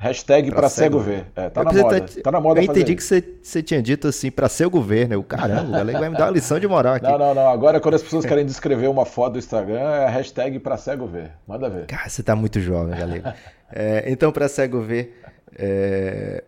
Hashtag 0.00 0.52
para 0.52 0.68
cego 0.68 1.00
ver. 1.00 1.26
É, 1.34 1.50
tá, 1.50 1.64
na 1.64 1.72
moda. 1.72 2.00
Tá, 2.00 2.22
tá 2.22 2.30
na 2.30 2.40
moda. 2.40 2.60
Eu 2.60 2.64
entendi 2.64 2.94
que 2.94 3.02
você, 3.02 3.62
tinha 3.62 3.82
dito 3.82 4.06
assim, 4.06 4.30
para 4.30 4.48
cego 4.48 4.80
ver, 4.80 5.08
né? 5.08 5.16
O 5.16 5.24
caramba, 5.24 5.70
o 5.70 5.72
galego 5.72 5.98
vai 5.98 6.08
me 6.08 6.16
dar 6.16 6.26
uma 6.26 6.30
lição 6.30 6.60
de 6.60 6.68
moral 6.68 6.94
aqui. 6.94 7.06
Não, 7.06 7.18
não, 7.18 7.34
não. 7.34 7.48
Agora, 7.48 7.80
quando 7.80 7.94
as 7.94 8.02
pessoas 8.02 8.24
querem 8.26 8.46
descrever 8.46 8.86
uma 8.86 9.04
foto 9.04 9.32
do 9.32 9.38
Instagram, 9.40 9.80
é 9.80 10.06
a 10.06 10.08
hashtag 10.08 10.60
para 10.60 10.76
cego 10.76 11.04
ver. 11.04 11.32
Manda 11.48 11.68
ver. 11.68 11.86
Cara, 11.86 12.08
você 12.08 12.22
tá 12.22 12.36
muito 12.36 12.60
jovem, 12.60 12.96
galego. 12.96 13.28
é, 13.72 14.04
então, 14.06 14.30
para 14.30 14.48
cego 14.48 14.80
ver. 14.80 15.20
É... 15.58 16.44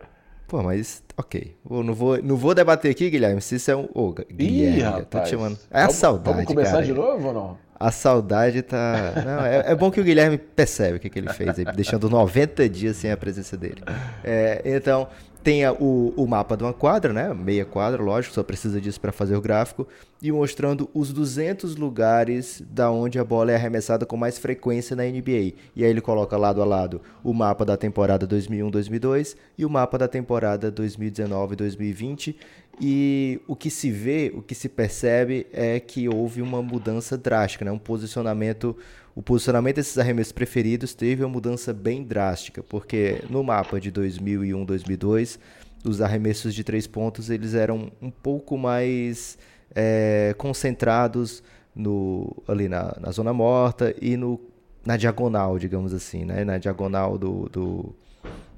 Pô, 0.51 0.65
mas 0.65 1.01
ok. 1.17 1.57
Eu 1.71 1.85
não 1.85 1.95
vou, 1.95 2.21
não 2.21 2.35
vou 2.35 2.57
debater 2.57 2.91
aqui, 2.91 3.09
Guilherme, 3.09 3.41
se 3.41 3.55
isso 3.55 3.71
é 3.71 3.77
um. 3.77 3.89
Ô, 3.95 4.13
Guilherme, 4.13 4.79
Ih, 4.79 4.81
rapaz. 4.81 5.07
tô 5.09 5.21
te 5.21 5.29
chamando. 5.31 5.59
É 5.71 5.79
a 5.79 5.83
vamos, 5.83 5.95
saudade. 5.95 6.35
Vamos 6.35 6.45
começar 6.45 6.73
cara. 6.73 6.85
de 6.85 6.93
novo 6.93 7.29
ou 7.29 7.33
não? 7.33 7.59
A 7.79 7.93
saudade 7.93 8.61
tá. 8.61 9.13
Não, 9.25 9.47
é, 9.47 9.71
é, 9.71 9.75
bom 9.77 9.93
que 9.93 10.01
o 10.01 10.05
Guilherme 10.05 10.37
percebe 10.37 10.97
o 10.97 11.01
que, 11.01 11.09
que 11.09 11.21
ele 11.21 11.33
fez, 11.33 11.55
deixando 11.77 12.11
90 12.11 12.69
dias 12.69 12.97
sem 12.97 13.13
a 13.13 13.17
presença 13.17 13.57
dele. 13.57 13.81
É, 14.25 14.61
então, 14.65 15.07
tem 15.43 15.67
o, 15.69 16.13
o 16.17 16.27
mapa 16.27 16.57
de 16.57 16.63
uma 16.63 16.73
quadra, 16.73 17.13
né? 17.13 17.33
Meia 17.33 17.65
quadra, 17.65 18.03
lógico, 18.03 18.35
só 18.35 18.43
precisa 18.43 18.81
disso 18.81 19.01
para 19.01 19.13
fazer 19.13 19.37
o 19.37 19.41
gráfico. 19.41 19.87
E 20.23 20.31
mostrando 20.31 20.91
os 20.93 21.13
200 21.13 21.77
lugares 21.77 22.63
da 22.71 22.91
onde 22.91 23.19
a 23.19 23.25
bola 23.25 23.53
é 23.53 23.55
arremessada 23.55 24.05
com 24.05 24.17
mais 24.17 24.39
frequência 24.39 24.95
na 24.95 25.05
NBA. 25.05 25.55
E 25.75 25.83
aí 25.83 25.91
ele 25.91 26.01
coloca 26.01 26.37
lado 26.37 26.61
a 26.61 26.65
lado 26.65 27.01
o 27.25 27.33
mapa 27.33 27.65
da 27.65 27.77
temporada 27.77 28.27
2001-2002 28.29 29.35
e 29.57 29.65
o 29.65 29.71
mapa 29.71 29.97
da 29.97 30.09
temporada 30.09 30.71
2019-2020. 30.71 32.35
E 32.83 33.41
o 33.47 33.55
que 33.55 33.71
se 33.71 33.91
vê, 33.91 34.33
o 34.35 34.41
que 34.41 34.55
se 34.55 34.69
percebe 34.69 35.47
é 35.53 35.79
que 35.81 36.09
houve 36.09 36.41
uma 36.41 36.63
mudança 36.63 37.17
drástica, 37.17 37.65
né? 37.65 37.71
Um 37.71 37.79
posicionamento 37.79 38.77
o 39.15 39.23
posicionamento 39.23 39.77
desses 39.77 39.99
arremessos 39.99 40.33
preferidos 40.33 40.95
teve 40.95 41.25
uma 41.25 41.31
mudança 41.31 41.73
bem 41.73 42.03
drástica, 42.03 42.63
porque 42.63 43.23
no 43.29 43.43
mapa 43.43 43.81
de 43.81 43.91
2001, 43.91 44.65
2002, 44.65 45.39
os 45.85 46.01
arremessos 46.01 46.55
de 46.55 46.63
três 46.63 46.87
pontos 46.87 47.31
eles 47.31 47.55
eram 47.55 47.91
um 48.01 48.11
pouco 48.11 48.57
mais 48.57 49.39
é, 49.75 50.35
concentrados 50.39 51.43
no, 51.75 52.37
ali 52.47 52.69
na, 52.69 52.97
na, 53.01 53.11
zona 53.11 53.33
morta 53.33 53.95
e 54.01 54.17
no, 54.17 54.41
na 54.85 54.97
diagonal, 54.97 55.59
digamos 55.59 55.93
assim, 55.93 56.25
né? 56.25 56.45
na 56.45 56.59
diagonal 56.59 57.19
do, 57.19 57.49
do... 57.49 57.95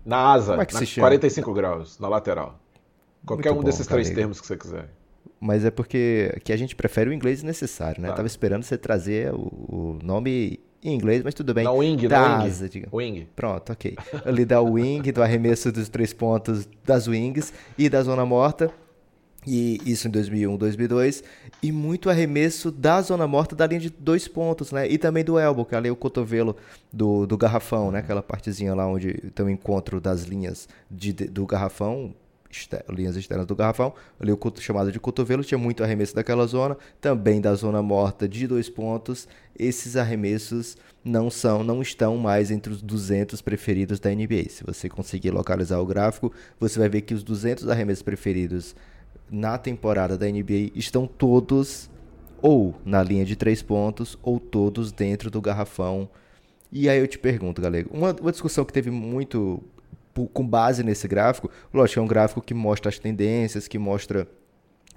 Na 0.05 0.33
asa, 0.33 0.53
Como 0.53 0.63
é 0.63 0.67
que 0.67 0.87
chama? 0.87 1.09
45 1.09 1.53
graus, 1.55 1.99
na 1.99 2.09
lateral. 2.09 2.59
Qualquer 3.25 3.51
Muito 3.51 3.61
um 3.61 3.63
bom, 3.63 3.67
desses 3.71 3.87
três 3.87 4.11
termos 4.11 4.41
que 4.41 4.47
você 4.47 4.57
quiser 4.57 4.89
mas 5.41 5.65
é 5.65 5.71
porque 5.71 6.39
que 6.45 6.53
a 6.53 6.57
gente 6.57 6.77
prefere 6.77 7.11
o 7.11 7.13
inglês 7.13 7.43
necessário, 7.43 8.01
né? 8.01 8.09
Tá. 8.09 8.15
Tava 8.15 8.29
esperando 8.29 8.63
você 8.63 8.79
trazer 8.79 9.33
o, 9.35 9.39
o, 9.39 9.99
nome 10.03 10.61
em 10.83 10.95
inglês, 10.95 11.23
mas 11.23 11.35
tudo 11.35 11.53
bem. 11.53 11.65
Da 11.65 11.73
wing, 11.73 12.09
da 12.09 12.39
asa, 12.39 12.71
wing. 12.73 12.87
wing. 12.93 13.29
Pronto, 13.35 13.73
ok. 13.73 13.97
Ali 14.25 14.45
da 14.45 14.61
wing, 14.61 15.11
do 15.11 15.23
arremesso 15.23 15.73
dos 15.73 15.89
três 15.89 16.13
pontos 16.13 16.69
das 16.85 17.09
wings 17.09 17.53
e 17.77 17.89
da 17.89 18.03
zona 18.03 18.25
morta. 18.25 18.73
E 19.45 19.81
isso 19.85 20.07
em 20.07 20.11
2001, 20.11 20.57
2002. 20.57 21.25
E 21.61 21.73
muito 21.73 22.09
arremesso 22.09 22.71
da 22.71 23.03
zona 23.03 23.27
morta 23.27 23.57
da 23.57 23.67
linha 23.67 23.81
de 23.81 23.91
dois 23.91 24.29
pontos, 24.29 24.71
né? 24.71 24.89
E 24.89 24.97
também 24.97 25.25
do 25.25 25.39
elbow, 25.39 25.65
que 25.65 25.75
é 25.75 25.79
ali 25.79 25.91
o 25.91 25.97
cotovelo 25.97 26.57
do, 26.93 27.27
do 27.27 27.37
garrafão, 27.37 27.91
né? 27.91 27.99
Aquela 27.99 28.23
partezinha 28.23 28.75
lá 28.75 28.87
onde 28.87 29.15
tem 29.35 29.45
o 29.45 29.51
encontro 29.51 30.01
das 30.01 30.23
linhas 30.23 30.69
de, 30.89 31.13
do 31.13 31.45
garrafão 31.45 32.15
linhas 32.89 33.17
externas 33.17 33.47
do 33.47 33.57
garrafão, 33.57 33.95
ali 34.21 34.33
o 34.33 34.39
chamado 34.59 34.93
de 34.93 35.01
cotovelo, 35.01 35.43
tinha 35.43 35.59
muito 35.59 35.83
arremesso 35.83 36.15
daquela 36.15 36.47
zona, 36.47 36.77
também 37.01 37.41
da 37.41 37.55
zona 37.55 37.83
morta 37.83 38.29
de 38.29 38.47
dois 38.47 38.69
pontos. 38.69 39.27
Esses 39.59 39.97
arremessos 39.97 40.77
não 41.05 41.31
são, 41.31 41.65
não 41.65 41.83
estão 41.83 42.17
mais 42.17 42.51
entre 42.51 42.73
os 42.73 42.83
200 42.83 43.41
preferidos 43.43 43.99
da 43.99 44.11
NBA. 44.11 44.49
Se 44.49 44.65
você 44.65 44.89
conseguir 44.89 45.31
localizar 45.31 45.81
o 45.81 45.87
gráfico, 45.87 46.33
você 46.61 46.79
vai 46.79 46.89
ver 46.89 47.03
que 47.03 47.15
os 47.15 47.23
200 47.23 47.69
arremessos 47.69 48.03
preferidos 48.03 48.75
na 49.31 49.57
temporada 49.57 50.19
da 50.19 50.27
NBA 50.27 50.73
estão 50.75 51.07
todos 51.07 51.91
ou 52.43 52.75
na 52.85 53.03
linha 53.03 53.25
de 53.25 53.37
três 53.37 53.63
pontos 53.63 54.19
ou 54.23 54.39
todos 54.39 54.93
dentro 54.93 55.31
do 55.31 55.41
garrafão. 55.41 56.09
E 56.71 56.89
aí 56.89 56.99
eu 56.99 57.07
te 57.07 57.19
pergunto, 57.19 57.63
galera, 57.63 57.87
uma, 57.91 58.13
uma 58.13 58.33
discussão 58.33 58.65
que 58.65 58.73
teve 58.73 58.91
muito 58.91 59.63
com 60.33 60.47
base 60.47 60.83
nesse 60.83 61.09
gráfico, 61.09 61.51
lógico, 61.73 62.01
é 62.01 62.03
um 62.03 62.07
gráfico 62.07 62.41
que 62.41 62.55
mostra 62.55 62.89
as 62.89 62.99
tendências, 62.99 63.67
que 63.67 63.79
mostra 63.79 64.29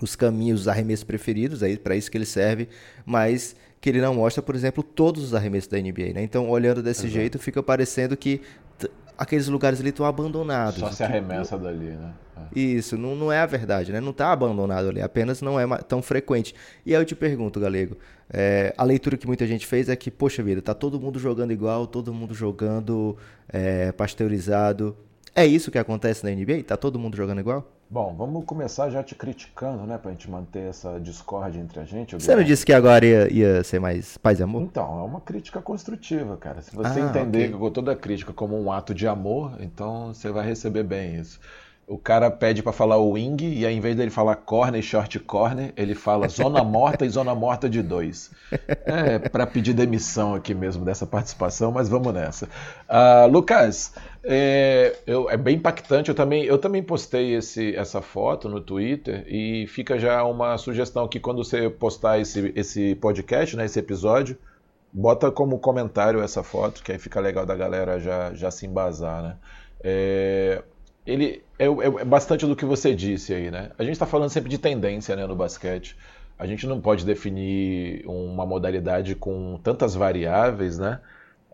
os 0.01 0.15
caminhos, 0.15 0.62
os 0.62 0.67
arremessos 0.67 1.03
preferidos, 1.03 1.63
aí 1.63 1.77
para 1.77 1.95
isso 1.95 2.12
que 2.12 2.17
ele 2.17 2.25
serve, 2.25 2.67
mas 3.05 3.55
que 3.79 3.89
ele 3.89 4.01
não 4.01 4.15
mostra, 4.15 4.41
por 4.41 4.55
exemplo, 4.55 4.84
todos 4.84 5.24
os 5.24 5.34
arremessos 5.34 5.69
da 5.69 5.77
NBA, 5.77 6.13
né? 6.13 6.24
Então, 6.24 6.50
olhando 6.50 6.81
desse 6.81 7.01
Exato. 7.01 7.13
jeito, 7.13 7.39
fica 7.39 7.62
parecendo 7.62 8.17
que 8.17 8.41
aqueles 9.17 9.48
lugares 9.48 9.79
ali 9.79 9.89
estão 9.89 10.05
abandonados. 10.05 10.79
Só 10.79 10.91
se 10.91 11.03
arremessa 11.03 11.57
dali, 11.57 11.91
né? 11.91 12.13
É. 12.36 12.60
Isso, 12.60 12.98
não, 12.98 13.15
não 13.15 13.31
é 13.31 13.39
a 13.39 13.45
verdade, 13.45 13.91
né? 13.91 14.01
Não 14.01 14.12
está 14.12 14.31
abandonado 14.31 14.89
ali, 14.89 15.01
apenas 15.01 15.41
não 15.41 15.60
é 15.60 15.65
tão 15.77 16.01
frequente. 16.01 16.53
E 16.86 16.93
aí 16.93 17.01
eu 17.01 17.05
te 17.05 17.15
pergunto, 17.15 17.60
Galego, 17.60 17.98
é, 18.29 18.74
a 18.77 18.84
leitura 18.84 19.17
que 19.17 19.27
muita 19.27 19.45
gente 19.48 19.65
fez 19.65 19.88
é 19.88 19.95
que, 19.95 20.12
poxa 20.12 20.43
vida, 20.43 20.62
tá 20.62 20.74
todo 20.74 21.00
mundo 21.00 21.19
jogando 21.19 21.51
igual, 21.51 21.88
todo 21.88 22.13
mundo 22.13 22.34
jogando 22.34 23.15
é, 23.48 23.91
pasteurizado. 23.91 24.95
É 25.35 25.45
isso 25.45 25.69
que 25.69 25.77
acontece 25.77 26.23
na 26.23 26.31
NBA? 26.31 26.63
Tá 26.65 26.77
todo 26.77 26.97
mundo 26.97 27.17
jogando 27.17 27.39
igual? 27.39 27.69
Bom, 27.89 28.15
vamos 28.17 28.45
começar 28.45 28.89
já 28.89 29.03
te 29.03 29.13
criticando, 29.13 29.83
né? 29.83 29.97
Pra 29.97 30.09
gente 30.11 30.31
manter 30.31 30.69
essa 30.69 30.97
discórdia 30.97 31.59
entre 31.59 31.77
a 31.79 31.83
gente. 31.83 32.15
Você 32.15 32.33
não 32.33 32.41
disse 32.41 32.65
que 32.65 32.71
agora 32.71 33.05
ia, 33.05 33.31
ia, 33.31 33.63
ser 33.63 33.79
mais 33.79 34.17
paz 34.17 34.39
e 34.39 34.43
amor? 34.43 34.63
Então, 34.63 34.99
é 34.99 35.03
uma 35.03 35.19
crítica 35.19 35.61
construtiva, 35.61 36.37
cara. 36.37 36.61
Se 36.61 36.73
você 36.73 37.01
ah, 37.01 37.09
entender 37.09 37.53
okay. 37.53 37.71
toda 37.71 37.91
a 37.91 37.95
crítica 37.95 38.31
como 38.31 38.57
um 38.57 38.71
ato 38.71 38.93
de 38.93 39.05
amor, 39.07 39.57
então 39.59 40.13
você 40.13 40.31
vai 40.31 40.47
receber 40.47 40.83
bem 40.83 41.19
isso 41.19 41.37
o 41.87 41.99
cara 41.99 42.31
pede 42.31 42.63
para 42.63 42.71
falar 42.71 42.97
wing 42.97 43.37
e 43.43 43.63
ao 43.63 43.71
invés 43.71 43.95
dele 43.95 44.09
falar 44.09 44.35
corner 44.37 44.79
e 44.79 44.83
short 44.83 45.19
corner, 45.19 45.71
ele 45.77 45.93
fala 45.93 46.27
zona 46.27 46.63
morta 46.63 47.05
e 47.05 47.09
zona 47.09 47.35
morta 47.35 47.69
de 47.69 47.81
dois. 47.81 48.31
É 48.85 49.19
para 49.19 49.45
pedir 49.45 49.73
demissão 49.73 50.33
aqui 50.33 50.53
mesmo 50.53 50.83
dessa 50.83 51.05
participação, 51.05 51.71
mas 51.71 51.87
vamos 51.87 52.13
nessa. 52.13 52.47
Uh, 52.89 53.27
Lucas, 53.29 53.93
é, 54.23 54.95
eu, 55.05 55.29
é, 55.29 55.37
bem 55.37 55.57
impactante. 55.57 56.09
Eu 56.09 56.15
também, 56.15 56.43
eu 56.43 56.57
também 56.57 56.81
postei 56.81 57.35
esse, 57.35 57.75
essa 57.75 58.01
foto 58.01 58.49
no 58.49 58.59
Twitter 58.59 59.23
e 59.27 59.67
fica 59.67 59.99
já 59.99 60.23
uma 60.23 60.57
sugestão 60.57 61.07
que 61.07 61.19
quando 61.19 61.43
você 61.43 61.69
postar 61.69 62.19
esse, 62.19 62.51
esse 62.55 62.95
podcast, 62.95 63.55
né, 63.55 63.65
esse 63.65 63.77
episódio, 63.77 64.35
bota 64.91 65.29
como 65.29 65.59
comentário 65.59 66.21
essa 66.21 66.41
foto, 66.41 66.81
que 66.81 66.91
aí 66.91 66.97
fica 66.97 67.19
legal 67.19 67.45
da 67.45 67.55
galera 67.55 67.99
já, 67.99 68.33
já 68.33 68.49
se 68.49 68.65
embasar, 68.65 69.21
né? 69.21 69.35
É, 69.83 70.63
ele 71.05 71.43
é, 71.59 71.65
é, 71.65 71.67
é, 71.67 72.05
bastante 72.05 72.45
do 72.45 72.55
que 72.55 72.65
você 72.65 72.95
disse 72.95 73.33
aí, 73.33 73.51
né? 73.51 73.71
A 73.77 73.83
gente 73.83 73.93
está 73.93 74.05
falando 74.05 74.29
sempre 74.29 74.50
de 74.50 74.57
tendência 74.57 75.15
né, 75.15 75.25
no 75.25 75.35
basquete. 75.35 75.95
A 76.38 76.45
gente 76.45 76.67
não 76.67 76.81
pode 76.81 77.05
definir 77.05 78.03
uma 78.05 78.45
modalidade 78.45 79.15
com 79.15 79.59
tantas 79.63 79.95
variáveis, 79.95 80.77
né? 80.77 81.00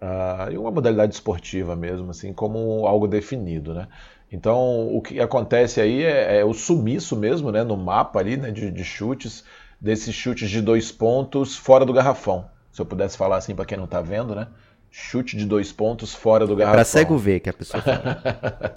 Uh, 0.02 0.52
e 0.52 0.58
uma 0.58 0.72
modalidade 0.72 1.14
esportiva 1.14 1.76
mesmo, 1.76 2.10
assim, 2.10 2.34
como 2.34 2.88
algo 2.88 3.08
definido, 3.08 3.74
né? 3.74 3.88
Então, 4.32 4.88
o 4.96 5.02
que 5.02 5.20
acontece 5.20 5.80
aí 5.80 6.04
é, 6.04 6.40
é 6.40 6.46
o 6.46 6.54
sumiço 6.54 7.16
mesmo, 7.16 7.52
né, 7.52 7.64
no 7.64 7.76
mapa 7.76 8.20
ali, 8.20 8.38
né, 8.38 8.50
de, 8.50 8.72
de 8.72 8.84
chutes, 8.84 9.44
desses 9.80 10.16
chutes 10.16 10.50
de 10.50 10.62
dois 10.62 10.92
pontos 10.92 11.56
fora 11.56 11.86
do 11.86 11.94
garrafão. 11.94 12.50
Se 12.72 12.82
eu 12.82 12.86
pudesse 12.86 13.18
falar 13.18 13.38
assim 13.38 13.54
para 13.54 13.66
quem 13.66 13.78
não 13.78 13.86
está 13.86 14.02
vendo, 14.02 14.34
né? 14.34 14.48
Chute 14.92 15.38
de 15.38 15.46
dois 15.46 15.72
pontos 15.72 16.14
fora 16.14 16.46
do 16.46 16.54
garrafão. 16.54 16.74
É 16.74 16.78
para 16.78 16.86
cego 16.86 17.18
ver 17.18 17.40
que 17.40 17.50
a 17.50 17.54
pessoa 17.54 17.82
fala. 17.82 18.22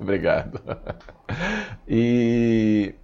Obrigado. 0.00 0.60
E 1.88 2.94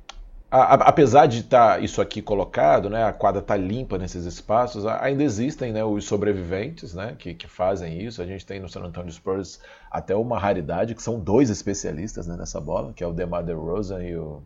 a, 0.49 0.59
a, 0.59 0.75
apesar 0.89 1.27
de 1.27 1.41
estar 1.41 1.75
tá 1.75 1.79
isso 1.81 2.01
aqui 2.01 2.23
colocado, 2.23 2.89
né, 2.89 3.05
a 3.05 3.13
quadra 3.13 3.41
está 3.41 3.57
limpa 3.57 3.99
nesses 3.99 4.25
espaços, 4.25 4.87
ainda 4.87 5.25
existem 5.25 5.73
né, 5.73 5.85
os 5.85 6.05
sobreviventes 6.05 6.95
né, 6.95 7.17
que, 7.19 7.35
que, 7.35 7.49
fazem 7.49 8.01
isso. 8.01 8.23
A 8.23 8.27
gente 8.27 8.47
tem 8.47 8.61
no 8.61 8.69
San 8.69 8.83
Antonio 8.83 9.11
Spurs 9.11 9.61
até 9.91 10.15
uma 10.15 10.39
raridade, 10.39 10.95
que 10.95 11.03
são 11.03 11.19
dois 11.19 11.51
especialistas 11.51 12.29
né, 12.29 12.37
nessa 12.37 12.61
bola, 12.61 12.93
que 12.93 13.03
é 13.03 13.07
o 13.07 13.13
DeMar 13.13 13.43
DeRozan 13.43 14.05
e 14.05 14.17
o, 14.17 14.41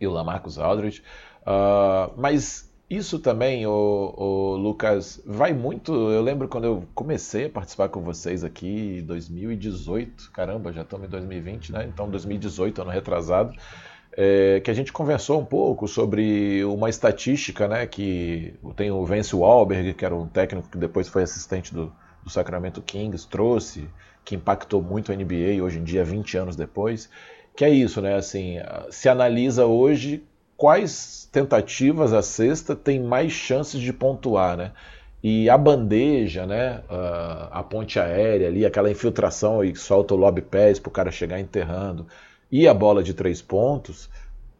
e 0.00 0.06
o 0.06 0.10
Lamarcus 0.10 0.58
Aldridge. 0.58 1.02
Uh, 1.42 2.12
mas 2.16 2.71
isso 2.96 3.18
também, 3.18 3.66
o, 3.66 4.56
Lucas, 4.56 5.20
vai 5.24 5.52
muito. 5.52 5.92
Eu 5.92 6.20
lembro 6.22 6.46
quando 6.48 6.64
eu 6.64 6.84
comecei 6.94 7.46
a 7.46 7.50
participar 7.50 7.88
com 7.88 8.02
vocês 8.02 8.44
aqui 8.44 8.98
em 8.98 9.02
2018, 9.02 10.30
caramba, 10.30 10.72
já 10.72 10.82
estamos 10.82 11.06
em 11.06 11.10
2020, 11.10 11.72
né? 11.72 11.86
Então, 11.88 12.10
2018, 12.10 12.82
ano 12.82 12.90
retrasado, 12.90 13.54
é, 14.16 14.60
que 14.60 14.70
a 14.70 14.74
gente 14.74 14.92
conversou 14.92 15.40
um 15.40 15.44
pouco 15.44 15.88
sobre 15.88 16.64
uma 16.64 16.90
estatística, 16.90 17.66
né? 17.66 17.86
Que 17.86 18.54
tem 18.76 18.90
o 18.90 19.04
Vance 19.06 19.34
Wahlberg, 19.34 19.94
que 19.94 20.04
era 20.04 20.14
um 20.14 20.26
técnico 20.26 20.68
que 20.68 20.76
depois 20.76 21.08
foi 21.08 21.22
assistente 21.22 21.72
do, 21.72 21.92
do 22.22 22.30
Sacramento 22.30 22.82
Kings, 22.82 23.26
trouxe, 23.26 23.88
que 24.24 24.34
impactou 24.34 24.82
muito 24.82 25.10
a 25.10 25.16
NBA 25.16 25.62
hoje 25.62 25.78
em 25.78 25.84
dia, 25.84 26.04
20 26.04 26.36
anos 26.36 26.56
depois. 26.56 27.08
Que 27.56 27.64
é 27.64 27.70
isso, 27.70 28.02
né? 28.02 28.16
Assim, 28.16 28.56
se 28.90 29.08
analisa 29.08 29.66
hoje 29.66 30.22
quais 30.62 31.28
tentativas 31.32 32.12
a 32.12 32.22
cesta 32.22 32.76
tem 32.76 33.00
mais 33.00 33.32
chances 33.32 33.80
de 33.80 33.92
pontuar, 33.92 34.56
né? 34.56 34.70
E 35.20 35.50
a 35.50 35.58
bandeja, 35.58 36.46
né? 36.46 36.84
a 37.50 37.64
ponte 37.64 37.98
aérea 37.98 38.46
ali, 38.46 38.64
aquela 38.64 38.88
infiltração 38.88 39.64
e 39.64 39.74
solta 39.74 40.14
o 40.14 40.16
lob 40.16 40.40
pés 40.40 40.78
para 40.78 40.88
o 40.88 40.92
cara 40.92 41.10
chegar 41.10 41.40
enterrando, 41.40 42.06
e 42.48 42.68
a 42.68 42.74
bola 42.74 43.02
de 43.02 43.12
três 43.12 43.42
pontos, 43.42 44.08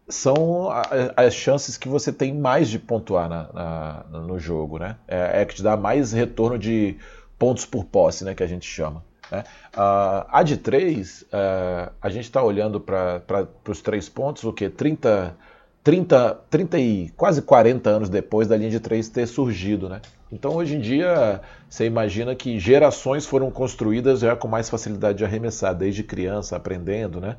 são 0.09 0.69
as 1.17 1.35
chances 1.35 1.77
que 1.77 1.89
você 1.89 2.13
tem 2.13 2.35
mais 2.35 2.69
de 2.69 2.81
pontuar 2.81 3.29
na, 3.29 3.53
na, 3.53 4.21
no 4.23 4.41
jogo, 4.41 4.81
né? 4.81 4.97
É, 5.07 5.43
é, 5.43 5.45
que 5.45 5.55
te 5.55 5.63
dá 5.63 5.77
mais 5.77 6.11
retorno 6.11 6.59
de 6.59 6.97
pontos 7.39 7.65
por 7.65 7.85
posse, 7.85 8.25
né? 8.25 8.35
Que 8.35 8.43
a 8.43 8.49
gente 8.49 8.67
chama. 8.67 9.05
Né? 9.31 9.45
Uh, 9.73 10.27
a 10.29 10.43
de 10.43 10.57
três, 10.57 11.23
uh, 11.23 11.93
a 12.03 12.11
gente 12.11 12.25
está 12.25 12.43
olhando 12.43 12.81
para 12.81 13.47
os 13.69 13.81
três 13.81 14.09
pontos, 14.09 14.43
o 14.43 14.53
que? 14.53 14.69
30 14.69 15.37
30, 15.83 16.35
30 16.49 16.79
e 16.79 17.09
quase 17.11 17.43
40 17.43 17.91
anos 17.91 18.09
depois 18.09 18.47
da 18.47 18.57
linha 18.57 18.71
de 18.71 18.81
três 18.81 19.09
ter 19.09 19.27
surgido, 19.27 19.89
né? 19.89 20.01
Então 20.31 20.55
hoje 20.55 20.77
em 20.77 20.81
dia 20.81 21.41
você 21.69 21.85
imagina 21.87 22.35
que 22.35 22.59
gerações 22.59 23.27
foram 23.27 23.51
construídas 23.51 24.21
já 24.21 24.37
com 24.37 24.49
mais 24.49 24.71
facilidade 24.71 25.19
de 25.19 25.25
arremessar, 25.25 25.75
desde 25.75 26.03
criança 26.03 26.57
aprendendo, 26.57 27.21
né? 27.21 27.37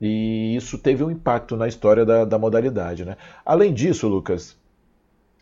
E 0.00 0.56
isso 0.56 0.78
teve 0.78 1.04
um 1.04 1.10
impacto 1.10 1.56
na 1.56 1.68
história 1.68 2.04
da, 2.04 2.24
da 2.24 2.36
modalidade. 2.36 3.04
Né? 3.04 3.16
Além 3.46 3.72
disso, 3.72 4.08
Lucas, 4.08 4.56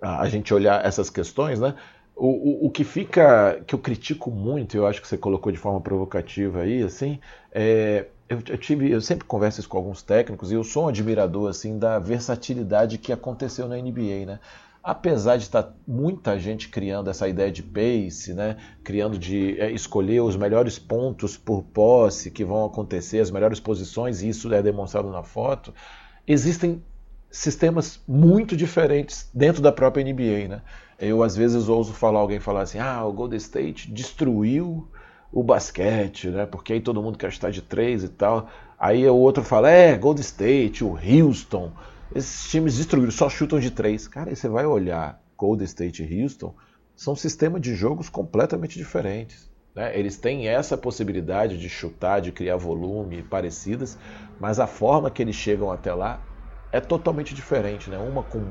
a, 0.03 0.21
a 0.21 0.29
gente 0.29 0.53
olhar 0.53 0.85
essas 0.85 1.09
questões, 1.09 1.59
né? 1.59 1.75
O, 2.15 2.27
o, 2.27 2.67
o, 2.67 2.71
que 2.71 2.85
fica, 2.85 3.63
que 3.67 3.75
eu 3.75 3.79
critico 3.79 4.31
muito, 4.31 4.77
eu 4.77 4.87
acho 4.87 5.01
que 5.01 5.09
você 5.09 5.17
colocou 5.17 5.51
de 5.51 5.57
forma 5.57 5.81
provocativa 5.81 6.61
aí, 6.61 6.83
assim, 6.83 7.19
é, 7.51 8.05
eu, 8.31 8.41
eu, 8.49 8.57
tive, 8.57 8.91
eu 8.91 9.01
sempre 9.01 9.27
converso 9.27 9.69
com 9.69 9.77
alguns 9.77 10.03
técnicos 10.03 10.53
e 10.53 10.55
eu 10.55 10.63
sou 10.65 10.85
um 10.85 10.89
admirador 10.89 11.51
assim 11.51 11.79
da 11.79 11.99
versatilidade 11.99 12.97
que 12.97 13.13
aconteceu 13.13 13.69
na 13.69 13.77
NBA, 13.77 14.25
né? 14.25 14.41
apesar 14.83 15.37
de 15.37 15.43
estar 15.43 15.75
muita 15.87 16.39
gente 16.39 16.69
criando 16.69 17.11
essa 17.11 17.29
ideia 17.29 17.51
de 17.51 17.63
pace, 17.63 18.33
né, 18.33 18.57
criando 18.83 19.19
de 19.19 19.61
é, 19.61 19.71
escolher 19.71 20.21
os 20.21 20.37
melhores 20.37 20.79
pontos 20.79 21.37
por 21.37 21.63
posse 21.63 22.31
que 22.31 22.45
vão 22.45 22.65
acontecer, 22.65 23.21
as 23.21 23.31
melhores 23.31 23.61
posições, 23.61 24.23
e 24.23 24.29
isso 24.31 24.53
é 24.53 24.63
demonstrado 24.63 25.11
na 25.11 25.23
foto, 25.23 25.75
existem 26.27 26.83
sistemas 27.31 28.01
muito 28.09 28.57
diferentes 28.57 29.29
dentro 29.35 29.61
da 29.61 29.71
própria 29.71 30.03
NBA, 30.03 30.49
né? 30.49 30.63
Eu 30.99 31.23
às 31.23 31.37
vezes 31.37 31.69
ouso 31.69 31.93
falar 31.93 32.19
alguém 32.19 32.41
falar 32.41 32.63
assim: 32.63 32.79
"Ah, 32.79 33.05
o 33.05 33.13
Golden 33.13 33.37
State 33.37 33.91
destruiu 33.91 34.89
o 35.33 35.43
basquete, 35.43 36.29
né? 36.29 36.47
Porque 36.47 36.73
aí 36.73 36.81
todo 36.81 37.03
mundo 37.03 37.19
quer 37.19 37.29
estar 37.29 37.51
de 37.51 37.63
três 37.63 38.05
e 38.05 38.09
tal". 38.09 38.49
Aí 38.79 39.09
o 39.09 39.17
outro 39.17 39.43
fala: 39.45 39.71
"É, 39.71 39.97
Golden 39.97 40.23
State, 40.23 40.85
o 40.85 40.97
Houston, 40.97 41.73
esses 42.15 42.51
times 42.51 42.77
destruíram, 42.77 43.11
só 43.11 43.29
chutam 43.29 43.61
de 43.61 43.71
três. 43.71 44.09
Cara, 44.09 44.31
aí 44.31 44.37
você 44.37 44.49
vai 44.49 44.67
olhar 44.67 45.21
Golden 45.37 45.65
State 45.65 46.03
e 46.03 46.23
Houston, 46.23 46.55
são 46.97 47.15
sistemas 47.15 47.61
de 47.61 47.75
jogos 47.75 48.09
completamente 48.09 48.77
diferentes. 48.77 49.51
Né? 49.75 49.99
Eles 49.99 50.17
têm 50.17 50.49
essa 50.49 50.77
possibilidade 50.77 51.57
de 51.57 51.69
chutar, 51.69 52.21
de 52.21 52.33
criar 52.33 52.57
volume 52.57 53.23
parecidas, 53.23 53.99
mas 54.39 54.59
a 54.59 54.67
forma 54.67 55.11
que 55.11 55.23
eles 55.23 55.37
chegam 55.37 55.71
até 55.71 55.95
lá 55.95 56.21
é 56.73 56.81
totalmente 56.81 57.35
diferente. 57.35 57.89
Né? 57.89 57.97
Uma 57.97 58.23
com 58.23 58.45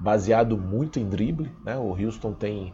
baseado 0.00 0.56
muito 0.56 0.98
em 0.98 1.08
drible, 1.08 1.52
né? 1.64 1.76
o 1.76 1.90
Houston 1.90 2.32
tem. 2.32 2.72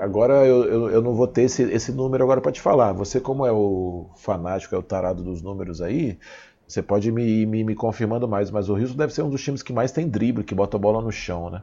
Agora 0.00 0.46
eu, 0.46 0.64
eu, 0.64 0.90
eu 0.90 1.02
não 1.02 1.14
vou 1.14 1.26
ter 1.26 1.42
esse, 1.42 1.62
esse 1.62 1.92
número 1.92 2.24
agora 2.24 2.40
para 2.40 2.52
te 2.52 2.60
falar. 2.60 2.92
Você, 2.92 3.20
como 3.20 3.46
é 3.46 3.52
o 3.52 4.06
fanático, 4.16 4.74
é 4.74 4.78
o 4.78 4.82
tarado 4.82 5.22
dos 5.22 5.42
números 5.42 5.80
aí, 5.80 6.18
você 6.66 6.82
pode 6.82 7.12
me, 7.12 7.46
me, 7.46 7.62
me, 7.62 7.74
confirmando 7.74 8.26
mais, 8.26 8.50
mas 8.50 8.68
o 8.68 8.74
Houston 8.74 8.96
deve 8.96 9.14
ser 9.14 9.22
um 9.22 9.30
dos 9.30 9.42
times 9.42 9.62
que 9.62 9.72
mais 9.72 9.92
tem 9.92 10.08
drible, 10.08 10.42
que 10.42 10.54
bota 10.54 10.76
a 10.76 10.80
bola 10.80 11.00
no 11.00 11.12
chão, 11.12 11.48
né? 11.48 11.62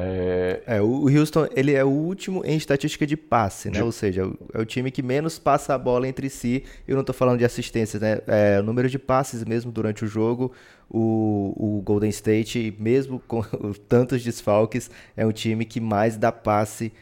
É... 0.00 0.62
é, 0.64 0.80
o 0.80 1.08
Houston 1.08 1.48
ele 1.56 1.74
é 1.74 1.84
o 1.84 1.88
último 1.88 2.44
em 2.44 2.56
estatística 2.56 3.04
de 3.04 3.16
passe, 3.16 3.68
né? 3.68 3.78
De... 3.78 3.82
Ou 3.82 3.90
seja, 3.90 4.30
é 4.54 4.60
o 4.60 4.64
time 4.64 4.92
que 4.92 5.02
menos 5.02 5.40
passa 5.40 5.74
a 5.74 5.78
bola 5.78 6.06
entre 6.06 6.30
si. 6.30 6.62
Eu 6.86 6.94
não 6.94 7.00
estou 7.00 7.12
falando 7.12 7.38
de 7.38 7.44
assistência, 7.44 7.98
né? 7.98 8.20
É, 8.28 8.60
o 8.60 8.62
número 8.62 8.88
de 8.88 8.96
passes 8.96 9.44
mesmo 9.44 9.72
durante 9.72 10.04
o 10.04 10.06
jogo, 10.06 10.52
o, 10.88 11.52
o 11.56 11.82
Golden 11.82 12.10
State, 12.10 12.76
mesmo 12.78 13.20
com 13.26 13.42
tantos 13.88 14.22
desfalques, 14.22 14.88
é 15.16 15.26
um 15.26 15.32
time 15.32 15.64
que 15.64 15.80
mais 15.80 16.16
dá 16.16 16.30
passe 16.30 16.92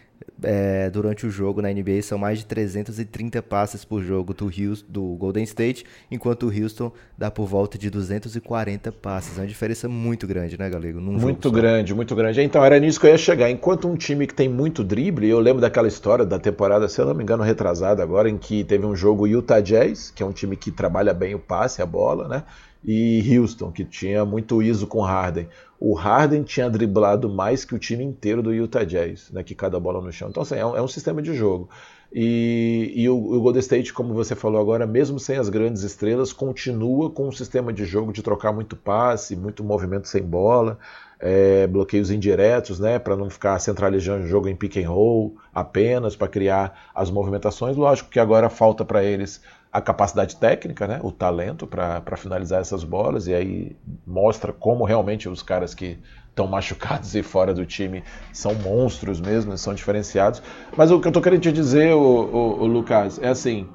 é, 0.42 0.90
durante 0.90 1.26
o 1.26 1.30
jogo 1.30 1.62
na 1.62 1.70
NBA 1.70 2.02
são 2.02 2.18
mais 2.18 2.38
de 2.38 2.46
330 2.46 3.42
passes 3.42 3.84
por 3.84 4.02
jogo 4.02 4.34
do, 4.34 4.46
Houston, 4.46 4.86
do 4.88 5.02
Golden 5.16 5.44
State, 5.44 5.84
enquanto 6.10 6.44
o 6.44 6.50
Houston 6.50 6.92
dá 7.16 7.30
por 7.30 7.46
volta 7.46 7.78
de 7.78 7.88
240 7.88 8.92
passes. 8.92 9.38
É 9.38 9.40
uma 9.40 9.46
diferença 9.46 9.88
muito 9.88 10.26
grande, 10.26 10.58
né, 10.58 10.68
Galego? 10.68 11.00
Num 11.00 11.12
muito 11.12 11.50
grande, 11.50 11.94
muito 11.94 12.14
grande. 12.14 12.42
Então, 12.42 12.64
era 12.64 12.78
nisso 12.78 13.00
que 13.00 13.06
eu 13.06 13.10
ia 13.10 13.18
chegar. 13.18 13.50
Enquanto 13.50 13.88
um 13.88 13.96
time 13.96 14.26
que 14.26 14.34
tem 14.34 14.48
muito 14.48 14.84
drible, 14.84 15.28
eu 15.28 15.40
lembro 15.40 15.60
daquela 15.60 15.88
história 15.88 16.24
da 16.24 16.38
temporada, 16.38 16.88
se 16.88 17.00
eu 17.00 17.06
não 17.06 17.14
me 17.14 17.22
engano, 17.22 17.42
retrasada 17.42 18.02
agora, 18.02 18.28
em 18.28 18.36
que 18.36 18.64
teve 18.64 18.84
um 18.84 18.94
jogo 18.94 19.26
Utah 19.26 19.60
Jazz, 19.60 20.10
que 20.10 20.22
é 20.22 20.26
um 20.26 20.32
time 20.32 20.56
que 20.56 20.70
trabalha 20.70 21.14
bem 21.14 21.34
o 21.34 21.38
passe, 21.38 21.80
a 21.80 21.86
bola, 21.86 22.28
né? 22.28 22.42
E 22.86 23.36
Houston, 23.36 23.72
que 23.72 23.84
tinha 23.84 24.24
muito 24.24 24.62
ISO 24.62 24.86
com 24.86 25.00
Harden 25.00 25.48
o 25.78 25.94
Harden 25.94 26.42
tinha 26.42 26.70
driblado 26.70 27.28
mais 27.28 27.64
que 27.64 27.74
o 27.74 27.78
time 27.78 28.02
inteiro 28.02 28.42
do 28.42 28.52
Utah 28.52 28.84
Jazz, 28.84 29.30
né, 29.30 29.42
que 29.42 29.54
cada 29.54 29.78
bola 29.78 30.00
no 30.00 30.10
chão. 30.12 30.28
Então, 30.28 30.42
assim, 30.42 30.56
é 30.56 30.64
um, 30.64 30.76
é 30.76 30.82
um 30.82 30.88
sistema 30.88 31.20
de 31.20 31.34
jogo. 31.34 31.68
E, 32.12 32.92
e 32.94 33.08
o, 33.08 33.16
o, 33.16 33.40
Golden 33.40 33.60
State, 33.60 33.92
como 33.92 34.14
você 34.14 34.34
falou 34.34 34.60
agora, 34.60 34.86
mesmo 34.86 35.18
sem 35.18 35.36
as 35.36 35.48
grandes 35.48 35.82
estrelas, 35.82 36.32
continua 36.32 37.10
com 37.10 37.28
um 37.28 37.32
sistema 37.32 37.72
de 37.72 37.84
jogo 37.84 38.12
de 38.12 38.22
trocar 38.22 38.52
muito 38.52 38.74
passe, 38.74 39.36
muito 39.36 39.62
movimento 39.62 40.08
sem 40.08 40.22
bola, 40.22 40.78
é, 41.18 41.66
bloqueios 41.66 42.10
indiretos, 42.10 42.78
né, 42.78 42.98
para 42.98 43.16
não 43.16 43.28
ficar 43.28 43.58
centralizando 43.58 44.24
o 44.24 44.28
jogo 44.28 44.48
em 44.48 44.56
pick 44.56 44.76
and 44.78 44.88
roll 44.88 45.36
apenas, 45.52 46.16
para 46.16 46.28
criar 46.28 46.90
as 46.94 47.10
movimentações. 47.10 47.76
Lógico 47.76 48.08
que 48.08 48.20
agora 48.20 48.48
falta 48.48 48.84
para 48.84 49.04
eles 49.04 49.42
a 49.76 49.80
capacidade 49.82 50.36
técnica, 50.36 50.86
né, 50.86 51.00
o 51.02 51.12
talento 51.12 51.66
para 51.66 52.16
finalizar 52.16 52.62
essas 52.62 52.82
bolas, 52.82 53.26
e 53.26 53.34
aí 53.34 53.76
mostra 54.06 54.50
como 54.50 54.86
realmente 54.86 55.28
os 55.28 55.42
caras 55.42 55.74
que 55.74 55.98
estão 56.30 56.46
machucados 56.46 57.14
e 57.14 57.22
fora 57.22 57.52
do 57.52 57.66
time 57.66 58.02
são 58.32 58.54
monstros 58.54 59.20
mesmo, 59.20 59.56
são 59.58 59.74
diferenciados. 59.74 60.42
Mas 60.74 60.90
o 60.90 60.98
que 60.98 61.06
eu 61.06 61.10
estou 61.10 61.22
querendo 61.22 61.42
te 61.42 61.52
dizer, 61.52 61.92
o, 61.92 61.98
o, 61.98 62.62
o, 62.62 62.66
Lucas, 62.66 63.18
é 63.20 63.28
assim: 63.28 63.68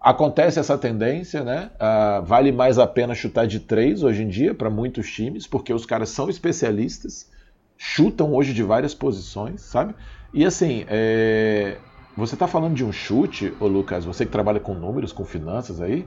acontece 0.00 0.58
essa 0.58 0.78
tendência, 0.78 1.44
né? 1.44 1.70
Uh, 1.74 2.24
vale 2.24 2.50
mais 2.50 2.78
a 2.78 2.86
pena 2.86 3.14
chutar 3.14 3.46
de 3.46 3.60
três 3.60 4.02
hoje 4.02 4.22
em 4.22 4.28
dia 4.28 4.54
para 4.54 4.70
muitos 4.70 5.10
times, 5.10 5.46
porque 5.46 5.74
os 5.74 5.84
caras 5.84 6.08
são 6.08 6.30
especialistas, 6.30 7.30
chutam 7.76 8.32
hoje 8.32 8.54
de 8.54 8.62
várias 8.62 8.94
posições, 8.94 9.60
sabe? 9.60 9.94
E 10.32 10.42
assim, 10.46 10.86
é, 10.88 11.76
você 12.16 12.34
está 12.34 12.46
falando 12.46 12.74
de 12.74 12.84
um 12.84 12.92
chute, 12.92 13.52
ô 13.58 13.66
Lucas, 13.66 14.04
você 14.04 14.24
que 14.24 14.30
trabalha 14.30 14.60
com 14.60 14.74
números, 14.74 15.12
com 15.12 15.24
finanças 15.24 15.80
aí, 15.80 16.06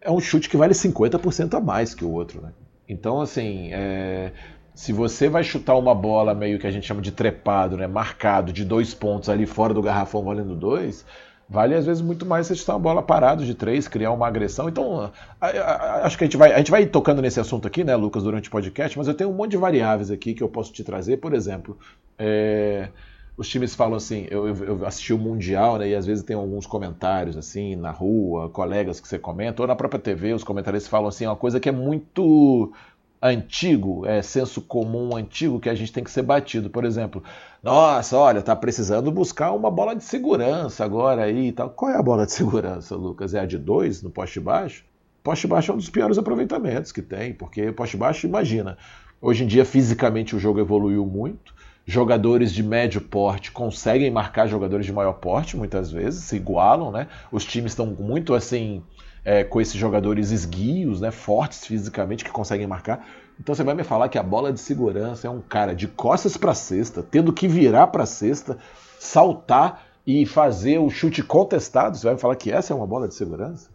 é 0.00 0.10
um 0.10 0.20
chute 0.20 0.48
que 0.48 0.56
vale 0.56 0.72
50% 0.72 1.54
a 1.54 1.60
mais 1.60 1.94
que 1.94 2.04
o 2.04 2.10
outro, 2.10 2.40
né? 2.40 2.52
Então, 2.88 3.20
assim, 3.20 3.70
é... 3.72 4.32
se 4.74 4.92
você 4.92 5.28
vai 5.28 5.42
chutar 5.44 5.76
uma 5.76 5.94
bola 5.94 6.34
meio 6.34 6.58
que 6.58 6.66
a 6.66 6.70
gente 6.70 6.86
chama 6.86 7.02
de 7.02 7.12
trepado, 7.12 7.76
né? 7.76 7.86
Marcado 7.86 8.52
de 8.52 8.64
dois 8.64 8.94
pontos 8.94 9.28
ali 9.28 9.44
fora 9.44 9.74
do 9.74 9.82
garrafão 9.82 10.22
valendo 10.22 10.54
dois, 10.54 11.04
vale 11.48 11.74
às 11.74 11.84
vezes 11.84 12.02
muito 12.02 12.24
mais 12.24 12.46
você 12.46 12.54
chutar 12.54 12.74
uma 12.74 12.80
bola 12.80 13.02
parado 13.02 13.44
de 13.44 13.54
três, 13.54 13.86
criar 13.88 14.12
uma 14.12 14.26
agressão. 14.26 14.68
Então, 14.68 15.12
a, 15.40 15.46
a, 15.48 16.06
acho 16.06 16.16
que 16.16 16.24
a 16.24 16.26
gente 16.26 16.36
vai, 16.36 16.52
a 16.52 16.58
gente 16.58 16.70
vai 16.70 16.86
tocando 16.86 17.20
nesse 17.20 17.40
assunto 17.40 17.66
aqui, 17.66 17.84
né, 17.84 17.94
Lucas, 17.94 18.22
durante 18.22 18.48
o 18.48 18.52
podcast, 18.52 18.96
mas 18.96 19.06
eu 19.06 19.14
tenho 19.14 19.28
um 19.28 19.34
monte 19.34 19.50
de 19.50 19.56
variáveis 19.58 20.10
aqui 20.10 20.32
que 20.32 20.42
eu 20.42 20.48
posso 20.48 20.72
te 20.72 20.82
trazer. 20.82 21.18
Por 21.18 21.34
exemplo, 21.34 21.76
é 22.18 22.88
os 23.36 23.48
times 23.48 23.74
falam 23.74 23.96
assim, 23.96 24.26
eu, 24.30 24.48
eu, 24.48 24.86
assisti 24.86 25.12
o 25.12 25.18
Mundial, 25.18 25.78
né, 25.78 25.90
e 25.90 25.94
às 25.94 26.06
vezes 26.06 26.24
tem 26.24 26.34
alguns 26.34 26.66
comentários 26.66 27.36
assim, 27.36 27.76
na 27.76 27.90
rua, 27.90 28.48
colegas 28.48 28.98
que 28.98 29.06
você 29.06 29.18
comenta, 29.18 29.62
ou 29.62 29.68
na 29.68 29.76
própria 29.76 30.00
TV, 30.00 30.32
os 30.32 30.42
comentaristas 30.42 30.88
falam 30.88 31.08
assim, 31.08 31.26
uma 31.26 31.36
coisa 31.36 31.60
que 31.60 31.68
é 31.68 31.72
muito 31.72 32.72
antigo, 33.20 34.06
é 34.06 34.22
senso 34.22 34.60
comum 34.62 35.16
antigo 35.16 35.60
que 35.60 35.68
a 35.68 35.74
gente 35.74 35.92
tem 35.92 36.04
que 36.04 36.10
ser 36.10 36.22
batido. 36.22 36.70
Por 36.70 36.84
exemplo, 36.84 37.22
nossa, 37.62 38.16
olha, 38.16 38.42
tá 38.42 38.54
precisando 38.54 39.10
buscar 39.10 39.52
uma 39.52 39.70
bola 39.70 39.94
de 39.94 40.04
segurança 40.04 40.84
agora 40.84 41.24
aí 41.24 41.48
e 41.48 41.52
tal. 41.52 41.70
Qual 41.70 41.90
é 41.90 41.96
a 41.96 42.02
bola 42.02 42.26
de 42.26 42.32
segurança, 42.32 42.94
Lucas? 42.94 43.34
É 43.34 43.40
a 43.40 43.46
de 43.46 43.58
dois 43.58 44.02
no 44.02 44.10
poste 44.10 44.40
baixo? 44.40 44.84
Poste 45.22 45.46
baixo 45.46 45.72
é 45.72 45.74
um 45.74 45.78
dos 45.78 45.90
piores 45.90 46.18
aproveitamentos 46.18 46.92
que 46.92 47.02
tem, 47.02 47.34
porque 47.34 47.72
poste 47.72 47.96
baixo, 47.96 48.26
imagina, 48.26 48.78
hoje 49.20 49.42
em 49.42 49.46
dia 49.46 49.64
fisicamente 49.64 50.36
o 50.36 50.38
jogo 50.38 50.60
evoluiu 50.60 51.04
muito, 51.04 51.52
jogadores 51.86 52.52
de 52.52 52.64
médio 52.64 53.00
porte 53.00 53.52
conseguem 53.52 54.10
marcar 54.10 54.48
jogadores 54.48 54.84
de 54.84 54.92
maior 54.92 55.12
porte, 55.14 55.56
muitas 55.56 55.90
vezes, 55.90 56.24
se 56.24 56.34
igualam, 56.34 56.90
né? 56.90 57.06
Os 57.30 57.44
times 57.44 57.72
estão 57.72 57.86
muito 57.86 58.34
assim, 58.34 58.82
é, 59.24 59.44
com 59.44 59.60
esses 59.60 59.76
jogadores 59.76 60.32
esguios, 60.32 61.00
né? 61.00 61.12
Fortes 61.12 61.64
fisicamente, 61.64 62.24
que 62.24 62.30
conseguem 62.30 62.66
marcar. 62.66 63.06
Então 63.38 63.54
você 63.54 63.62
vai 63.62 63.74
me 63.74 63.84
falar 63.84 64.08
que 64.08 64.18
a 64.18 64.22
bola 64.22 64.52
de 64.52 64.58
segurança 64.58 65.28
é 65.28 65.30
um 65.30 65.40
cara 65.40 65.74
de 65.74 65.86
costas 65.86 66.36
para 66.36 66.54
cesta, 66.54 67.04
tendo 67.04 67.32
que 67.32 67.46
virar 67.46 67.86
para 67.86 68.04
cesta, 68.04 68.58
saltar 68.98 69.84
e 70.04 70.26
fazer 70.26 70.78
o 70.78 70.90
chute 70.90 71.22
contestado. 71.22 71.96
Você 71.96 72.04
vai 72.04 72.14
me 72.14 72.20
falar 72.20 72.34
que 72.34 72.50
essa 72.50 72.72
é 72.72 72.76
uma 72.76 72.86
bola 72.86 73.06
de 73.06 73.14
segurança? 73.14 73.68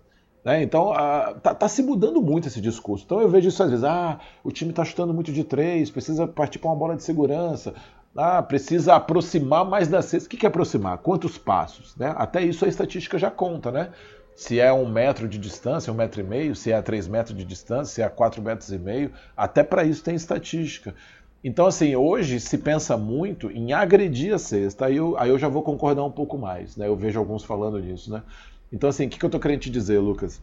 Né? 0.44 0.64
Então, 0.64 0.92
está 1.38 1.54
tá 1.54 1.68
se 1.68 1.84
mudando 1.84 2.22
muito 2.22 2.48
esse 2.48 2.60
discurso. 2.60 3.06
Então, 3.06 3.22
eu 3.22 3.30
vejo 3.30 3.48
isso 3.48 3.62
às 3.62 3.70
vezes: 3.70 3.86
ah, 3.86 4.20
o 4.44 4.52
time 4.52 4.72
está 4.72 4.84
chutando 4.84 5.14
muito 5.14 5.32
de 5.32 5.44
três, 5.44 5.92
precisa 5.92 6.28
partir 6.28 6.60
para 6.60 6.70
uma 6.70 6.76
bola 6.76 6.96
de 6.96 7.04
segurança. 7.04 7.74
Ah, 8.16 8.42
precisa 8.42 8.96
aproximar 8.96 9.64
mais 9.64 9.88
da 9.88 10.02
cesta. 10.02 10.28
O 10.28 10.38
que 10.38 10.46
é 10.46 10.50
aproximar? 10.50 10.98
Quantos 10.98 11.38
passos? 11.38 11.96
Né? 11.96 12.14
Até 12.18 12.42
isso 12.44 12.66
a 12.66 12.68
estatística 12.68 13.18
já 13.18 13.32
conta, 13.32 13.72
né? 13.72 13.92
Se 14.36 14.60
é 14.60 14.72
um 14.74 14.90
metro 14.90 15.28
de 15.28 15.38
distância, 15.38 15.92
um 15.92 15.96
metro 15.96 16.20
e 16.20 16.24
meio, 16.24 16.56
se 16.56 16.72
é 16.72 16.82
três 16.82 17.08
metros 17.08 17.38
de 17.38 17.46
distância, 17.46 17.94
se 17.94 18.02
é 18.02 18.10
quatro 18.10 18.42
metros 18.42 18.72
e 18.72 18.78
meio, 18.78 19.12
até 19.36 19.64
para 19.64 19.84
isso 19.84 20.04
tem 20.04 20.16
estatística. 20.16 20.96
Então, 21.44 21.66
assim, 21.66 21.96
hoje 21.96 22.40
se 22.40 22.58
pensa 22.58 22.98
muito 22.98 23.50
em 23.52 23.74
agredir 23.74 24.34
a 24.34 24.38
cesta, 24.38 24.86
aí 24.86 24.98
eu, 24.98 25.18
aí 25.18 25.30
eu 25.30 25.40
já 25.40 25.48
vou 25.48 25.64
concordar 25.64 26.04
um 26.04 26.12
pouco 26.12 26.38
mais, 26.38 26.76
né? 26.76 26.88
Eu 26.88 26.96
vejo 26.96 27.20
alguns 27.20 27.44
falando 27.44 27.80
nisso, 27.80 28.12
né? 28.12 28.24
Então, 28.72 28.90
assim, 28.90 29.06
o 29.06 29.10
que, 29.10 29.18
que 29.18 29.26
eu 29.26 29.28
estou 29.28 29.42
querendo 29.42 29.62
te 29.62 29.70
dizer, 29.70 30.00
Lucas? 30.00 30.42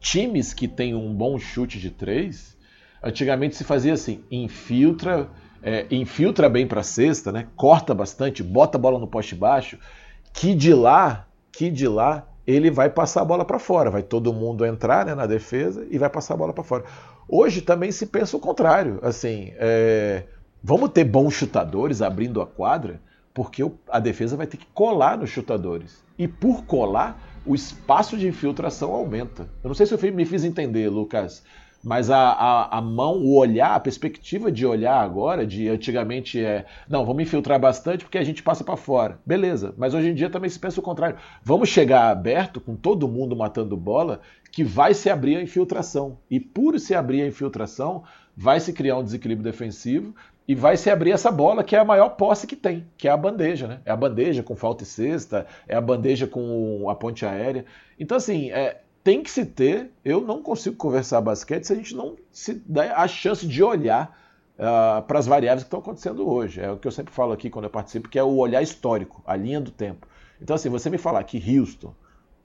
Times 0.00 0.52
que 0.54 0.68
têm 0.68 0.94
um 0.94 1.14
bom 1.14 1.38
chute 1.38 1.78
de 1.78 1.90
três, 1.90 2.56
antigamente 3.02 3.56
se 3.56 3.64
fazia 3.64 3.94
assim, 3.94 4.22
infiltra 4.30 5.28
é, 5.64 5.86
infiltra 5.90 6.48
bem 6.48 6.66
para 6.66 6.80
a 6.80 6.84
cesta, 6.84 7.32
né? 7.32 7.48
corta 7.56 7.94
bastante, 7.94 8.42
bota 8.42 8.76
a 8.76 8.80
bola 8.80 8.98
no 8.98 9.06
poste 9.06 9.34
baixo, 9.34 9.78
que 10.32 10.54
de 10.54 10.74
lá, 10.74 11.26
que 11.50 11.70
de 11.70 11.88
lá 11.88 12.28
ele 12.46 12.70
vai 12.70 12.90
passar 12.90 13.22
a 13.22 13.24
bola 13.24 13.44
para 13.44 13.58
fora, 13.58 13.90
vai 13.90 14.02
todo 14.02 14.32
mundo 14.32 14.66
entrar 14.66 15.06
né, 15.06 15.14
na 15.14 15.24
defesa 15.24 15.86
e 15.90 15.96
vai 15.96 16.10
passar 16.10 16.34
a 16.34 16.36
bola 16.36 16.52
para 16.52 16.62
fora. 16.62 16.84
Hoje 17.26 17.62
também 17.62 17.90
se 17.90 18.06
pensa 18.06 18.36
o 18.36 18.40
contrário, 18.40 18.98
assim, 19.02 19.52
é, 19.56 20.24
vamos 20.62 20.90
ter 20.90 21.04
bons 21.04 21.32
chutadores 21.32 22.02
abrindo 22.02 22.42
a 22.42 22.46
quadra, 22.46 23.00
porque 23.32 23.64
a 23.88 23.98
defesa 23.98 24.36
vai 24.36 24.46
ter 24.46 24.58
que 24.58 24.66
colar 24.74 25.16
nos 25.16 25.30
chutadores. 25.30 26.04
E 26.18 26.28
por 26.28 26.66
colar, 26.66 27.18
o 27.46 27.54
espaço 27.54 28.16
de 28.18 28.28
infiltração 28.28 28.92
aumenta. 28.92 29.48
Eu 29.62 29.68
não 29.68 29.74
sei 29.74 29.86
se 29.86 29.94
eu 29.94 30.12
me 30.12 30.24
fiz 30.26 30.44
entender, 30.44 30.88
Lucas. 30.88 31.42
Mas 31.84 32.08
a, 32.08 32.18
a, 32.18 32.78
a, 32.78 32.80
mão, 32.80 33.18
o 33.18 33.36
olhar, 33.36 33.74
a 33.74 33.80
perspectiva 33.80 34.50
de 34.50 34.64
olhar 34.64 34.98
agora, 34.98 35.46
de 35.46 35.68
antigamente 35.68 36.42
é, 36.42 36.64
não, 36.88 37.04
vamos 37.04 37.22
infiltrar 37.22 37.60
bastante 37.60 38.04
porque 38.04 38.16
a 38.16 38.24
gente 38.24 38.42
passa 38.42 38.64
para 38.64 38.76
fora. 38.76 39.18
Beleza, 39.26 39.74
mas 39.76 39.92
hoje 39.92 40.08
em 40.08 40.14
dia 40.14 40.30
também 40.30 40.48
se 40.48 40.58
pensa 40.58 40.80
o 40.80 40.82
contrário. 40.82 41.18
Vamos 41.42 41.68
chegar 41.68 42.10
aberto, 42.10 42.58
com 42.58 42.74
todo 42.74 43.06
mundo 43.06 43.36
matando 43.36 43.76
bola, 43.76 44.22
que 44.50 44.64
vai 44.64 44.94
se 44.94 45.10
abrir 45.10 45.36
a 45.36 45.42
infiltração. 45.42 46.16
E 46.30 46.40
por 46.40 46.80
se 46.80 46.94
abrir 46.94 47.20
a 47.20 47.26
infiltração, 47.26 48.02
vai 48.34 48.60
se 48.60 48.72
criar 48.72 48.96
um 48.96 49.04
desequilíbrio 49.04 49.44
defensivo 49.44 50.14
e 50.46 50.54
vai 50.54 50.76
se 50.76 50.90
abrir 50.90 51.10
essa 51.10 51.30
bola 51.30 51.64
que 51.64 51.74
é 51.74 51.78
a 51.78 51.84
maior 51.84 52.10
posse 52.10 52.46
que 52.46 52.56
tem, 52.56 52.86
que 52.96 53.08
é 53.08 53.10
a 53.10 53.16
bandeja, 53.16 53.66
né? 53.66 53.80
É 53.84 53.90
a 53.90 53.96
bandeja 53.96 54.42
com 54.42 54.54
falta 54.54 54.84
e 54.84 54.86
cesta, 54.86 55.46
é 55.66 55.74
a 55.74 55.80
bandeja 55.80 56.26
com 56.26 56.88
a 56.88 56.94
ponte 56.94 57.24
aérea. 57.24 57.64
Então, 57.98 58.16
assim, 58.16 58.50
é, 58.50 58.80
tem 59.04 59.22
que 59.22 59.30
se 59.30 59.44
ter. 59.44 59.92
Eu 60.02 60.22
não 60.22 60.42
consigo 60.42 60.74
conversar 60.74 61.20
basquete 61.20 61.64
se 61.64 61.72
a 61.74 61.76
gente 61.76 61.94
não 61.94 62.16
se 62.32 62.54
dá 62.66 62.96
a 62.96 63.06
chance 63.06 63.46
de 63.46 63.62
olhar 63.62 64.18
uh, 64.58 65.02
para 65.02 65.18
as 65.18 65.26
variáveis 65.26 65.62
que 65.62 65.66
estão 65.66 65.80
acontecendo 65.80 66.26
hoje. 66.26 66.60
É 66.60 66.70
o 66.70 66.78
que 66.78 66.88
eu 66.88 66.92
sempre 66.92 67.12
falo 67.12 67.32
aqui 67.32 67.50
quando 67.50 67.66
eu 67.66 67.70
participo, 67.70 68.08
que 68.08 68.18
é 68.18 68.24
o 68.24 68.36
olhar 68.36 68.62
histórico, 68.62 69.22
a 69.26 69.36
linha 69.36 69.60
do 69.60 69.70
tempo. 69.70 70.08
Então, 70.40 70.56
assim, 70.56 70.70
você 70.70 70.88
me 70.88 70.98
falar 70.98 71.22
que 71.24 71.38
Houston, 71.38 71.94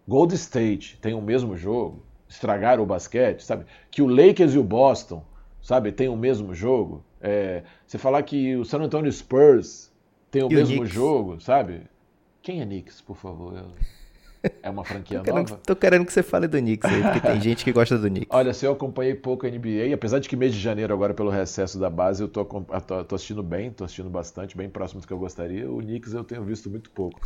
Gold 0.05 0.35
State 0.35 0.99
tem 1.01 1.13
o 1.13 1.21
mesmo 1.21 1.55
jogo, 1.55 2.03
estragaram 2.27 2.83
o 2.83 2.85
basquete, 2.85 3.41
sabe? 3.41 3.65
Que 3.89 4.01
o 4.01 4.07
Lakers 4.07 4.53
e 4.53 4.59
o 4.59 4.63
Boston, 4.63 5.23
sabe, 5.61 5.91
tem 5.93 6.09
o 6.09 6.15
mesmo 6.17 6.53
jogo. 6.53 7.03
É, 7.21 7.63
você 7.87 7.97
falar 7.97 8.21
que 8.23 8.55
o 8.57 8.65
San 8.65 8.79
Antonio 8.79 9.11
Spurs 9.11 9.91
tem 10.29 10.43
o 10.43 10.51
e 10.51 10.55
mesmo 10.55 10.83
o 10.83 10.85
jogo, 10.85 11.39
sabe? 11.39 11.83
Quem 12.41 12.61
é 12.61 12.65
Knicks, 12.65 13.01
por 13.01 13.15
favor? 13.15 13.57
Eu... 13.57 13.98
É 14.63 14.69
uma 14.69 14.83
franquia 14.83 15.21
tô 15.21 15.33
nova? 15.33 15.59
tô 15.65 15.75
querendo 15.75 16.05
que 16.05 16.13
você 16.13 16.23
fale 16.23 16.47
do 16.47 16.57
Knicks 16.57 16.89
aí, 16.89 17.01
porque 17.01 17.19
tem 17.19 17.41
gente 17.41 17.63
que 17.63 17.71
gosta 17.71 17.97
do 17.97 18.07
Knicks. 18.07 18.27
Olha, 18.29 18.53
se 18.53 18.65
eu 18.65 18.71
acompanhei 18.71 19.13
pouco 19.13 19.45
a 19.45 19.49
NBA, 19.49 19.93
apesar 19.93 20.19
de 20.19 20.29
que 20.29 20.35
mês 20.35 20.53
de 20.53 20.59
janeiro, 20.59 20.93
agora 20.93 21.13
pelo 21.13 21.29
recesso 21.29 21.79
da 21.79 21.89
base, 21.89 22.21
eu 22.21 22.27
tô, 22.27 22.45
tô, 22.45 23.03
tô, 23.03 23.15
assistindo 23.15 23.43
bem, 23.43 23.71
tô 23.71 23.83
assistindo 23.83 24.09
bastante, 24.09 24.55
bem 24.55 24.69
próximo 24.69 25.01
do 25.01 25.07
que 25.07 25.13
eu 25.13 25.19
gostaria. 25.19 25.69
O 25.69 25.79
Knicks 25.79 26.13
eu 26.13 26.23
tenho 26.23 26.43
visto 26.43 26.69
muito 26.69 26.89
pouco. 26.91 27.19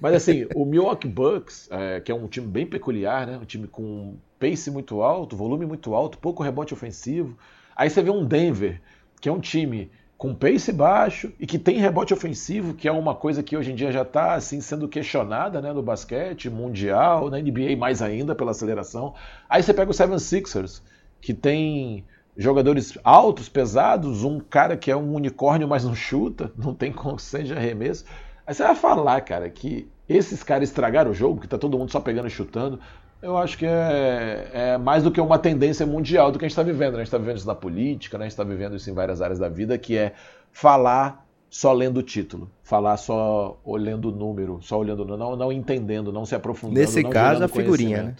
Mas 0.00 0.14
assim, 0.14 0.46
o 0.54 0.64
Milwaukee 0.64 1.08
Bucks, 1.08 1.68
é, 1.70 2.00
que 2.00 2.12
é 2.12 2.14
um 2.14 2.26
time 2.26 2.46
bem 2.46 2.66
peculiar, 2.66 3.26
né? 3.26 3.38
Um 3.38 3.44
time 3.44 3.66
com 3.66 4.16
pace 4.38 4.70
muito 4.70 5.02
alto, 5.02 5.36
volume 5.36 5.66
muito 5.66 5.94
alto, 5.94 6.18
pouco 6.18 6.42
rebote 6.42 6.74
ofensivo. 6.74 7.36
Aí 7.74 7.88
você 7.88 8.02
vê 8.02 8.10
um 8.10 8.24
Denver, 8.24 8.80
que 9.20 9.28
é 9.28 9.32
um 9.32 9.40
time 9.40 9.90
com 10.18 10.34
pace 10.34 10.72
baixo 10.72 11.32
e 11.38 11.46
que 11.46 11.60
tem 11.60 11.78
rebote 11.78 12.12
ofensivo, 12.12 12.74
que 12.74 12.88
é 12.88 12.92
uma 12.92 13.14
coisa 13.14 13.40
que 13.40 13.56
hoje 13.56 13.70
em 13.70 13.76
dia 13.76 13.92
já 13.92 14.02
está 14.02 14.34
assim 14.34 14.60
sendo 14.60 14.88
questionada 14.88 15.62
né, 15.62 15.72
no 15.72 15.80
basquete 15.80 16.50
mundial, 16.50 17.30
na 17.30 17.38
NBA 17.38 17.76
mais 17.78 18.02
ainda 18.02 18.34
pela 18.34 18.50
aceleração. 18.50 19.14
Aí 19.48 19.62
você 19.62 19.72
pega 19.72 19.92
o 19.92 19.94
Seven 19.94 20.18
Sixers, 20.18 20.82
que 21.20 21.32
tem 21.32 22.04
jogadores 22.36 22.98
altos, 23.04 23.48
pesados, 23.48 24.24
um 24.24 24.40
cara 24.40 24.76
que 24.76 24.90
é 24.90 24.96
um 24.96 25.14
unicórnio, 25.14 25.68
mas 25.68 25.84
não 25.84 25.94
chuta, 25.94 26.52
não 26.58 26.74
tem 26.74 26.92
consciência 26.92 27.54
de 27.54 27.60
arremesso. 27.60 28.04
Aí 28.44 28.52
você 28.52 28.64
vai 28.64 28.74
falar, 28.74 29.20
cara, 29.20 29.48
que 29.48 29.88
esses 30.08 30.42
caras 30.42 30.68
estragaram 30.68 31.12
o 31.12 31.14
jogo, 31.14 31.40
que 31.40 31.46
tá 31.46 31.56
todo 31.56 31.78
mundo 31.78 31.92
só 31.92 32.00
pegando 32.00 32.26
e 32.26 32.30
chutando 32.30 32.80
eu 33.20 33.36
acho 33.36 33.58
que 33.58 33.66
é, 33.66 34.50
é, 34.52 34.78
mais 34.78 35.02
do 35.02 35.10
que 35.10 35.20
uma 35.20 35.38
tendência 35.38 35.84
mundial 35.84 36.30
do 36.30 36.38
que 36.38 36.44
a 36.44 36.48
gente 36.48 36.52
está 36.52 36.62
vivendo. 36.62 36.92
Né? 36.92 36.98
A 36.98 37.04
gente 37.04 37.08
está 37.08 37.18
vivendo 37.18 37.36
isso 37.36 37.46
na 37.46 37.54
política, 37.54 38.16
né? 38.16 38.24
a 38.24 38.26
gente 38.26 38.32
está 38.32 38.44
vivendo 38.44 38.76
isso 38.76 38.88
em 38.90 38.94
várias 38.94 39.20
áreas 39.20 39.38
da 39.38 39.48
vida, 39.48 39.76
que 39.76 39.96
é 39.96 40.12
falar 40.52 41.26
só 41.50 41.72
lendo 41.72 41.98
o 41.98 42.02
título, 42.02 42.50
falar 42.62 42.96
só 42.96 43.58
olhando 43.64 44.10
o 44.10 44.12
número, 44.12 44.60
só 44.62 44.78
olhando 44.78 45.04
não, 45.04 45.34
não 45.34 45.50
entendendo, 45.50 46.12
não 46.12 46.26
se 46.26 46.34
aprofundando. 46.34 46.78
Nesse 46.78 47.02
caso, 47.04 47.42
a 47.42 47.48
figurinha, 47.48 48.02
né? 48.02 48.14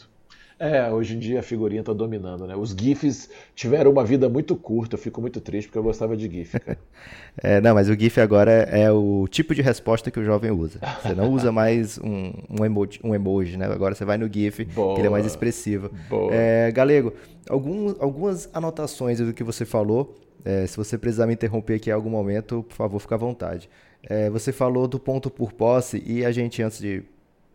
É, 0.58 0.90
hoje 0.90 1.14
em 1.14 1.18
dia 1.20 1.38
a 1.38 1.42
figurinha 1.42 1.84
tá 1.84 1.92
dominando, 1.92 2.44
né? 2.44 2.56
Os 2.56 2.70
GIFs 2.70 3.30
tiveram 3.54 3.92
uma 3.92 4.04
vida 4.04 4.28
muito 4.28 4.56
curta, 4.56 4.96
eu 4.96 4.98
fico 4.98 5.20
muito 5.20 5.40
triste 5.40 5.68
porque 5.68 5.78
eu 5.78 5.84
gostava 5.84 6.16
de 6.16 6.28
GIF, 6.28 6.58
cara. 6.58 6.78
é, 7.40 7.60
não, 7.60 7.74
mas 7.74 7.88
o 7.88 7.94
GIF 7.94 8.20
agora 8.20 8.50
é 8.50 8.90
o 8.90 9.28
tipo 9.30 9.54
de 9.54 9.62
resposta 9.62 10.10
que 10.10 10.18
o 10.18 10.24
jovem 10.24 10.50
usa. 10.50 10.80
Você 11.00 11.14
não 11.14 11.30
usa 11.30 11.52
mais 11.52 11.96
um, 11.98 12.32
um, 12.50 12.64
emoji, 12.64 12.98
um 13.04 13.14
emoji, 13.14 13.56
né? 13.56 13.66
Agora 13.66 13.94
você 13.94 14.04
vai 14.04 14.18
no 14.18 14.28
GIF, 14.32 14.64
Boa. 14.64 14.94
que 14.94 15.00
ele 15.00 15.06
é 15.06 15.10
mais 15.10 15.24
expressivo. 15.24 15.92
Boa. 16.10 16.34
É, 16.34 16.72
Galego, 16.72 17.12
algum, 17.48 17.94
algumas 18.00 18.50
anotações 18.52 19.20
do 19.20 19.32
que 19.32 19.44
você 19.44 19.64
falou. 19.64 20.16
É, 20.44 20.66
se 20.66 20.76
você 20.76 20.98
precisar 20.98 21.26
me 21.26 21.34
interromper 21.34 21.74
aqui 21.74 21.90
em 21.90 21.92
algum 21.92 22.10
momento, 22.10 22.64
por 22.68 22.74
favor, 22.74 22.98
fique 22.98 23.14
à 23.14 23.16
vontade. 23.16 23.70
É, 24.02 24.28
você 24.28 24.52
falou 24.52 24.88
do 24.88 24.98
ponto 24.98 25.30
por 25.30 25.52
posse 25.52 26.02
e 26.04 26.24
a 26.24 26.32
gente, 26.32 26.62
antes 26.62 26.78
de 26.78 27.04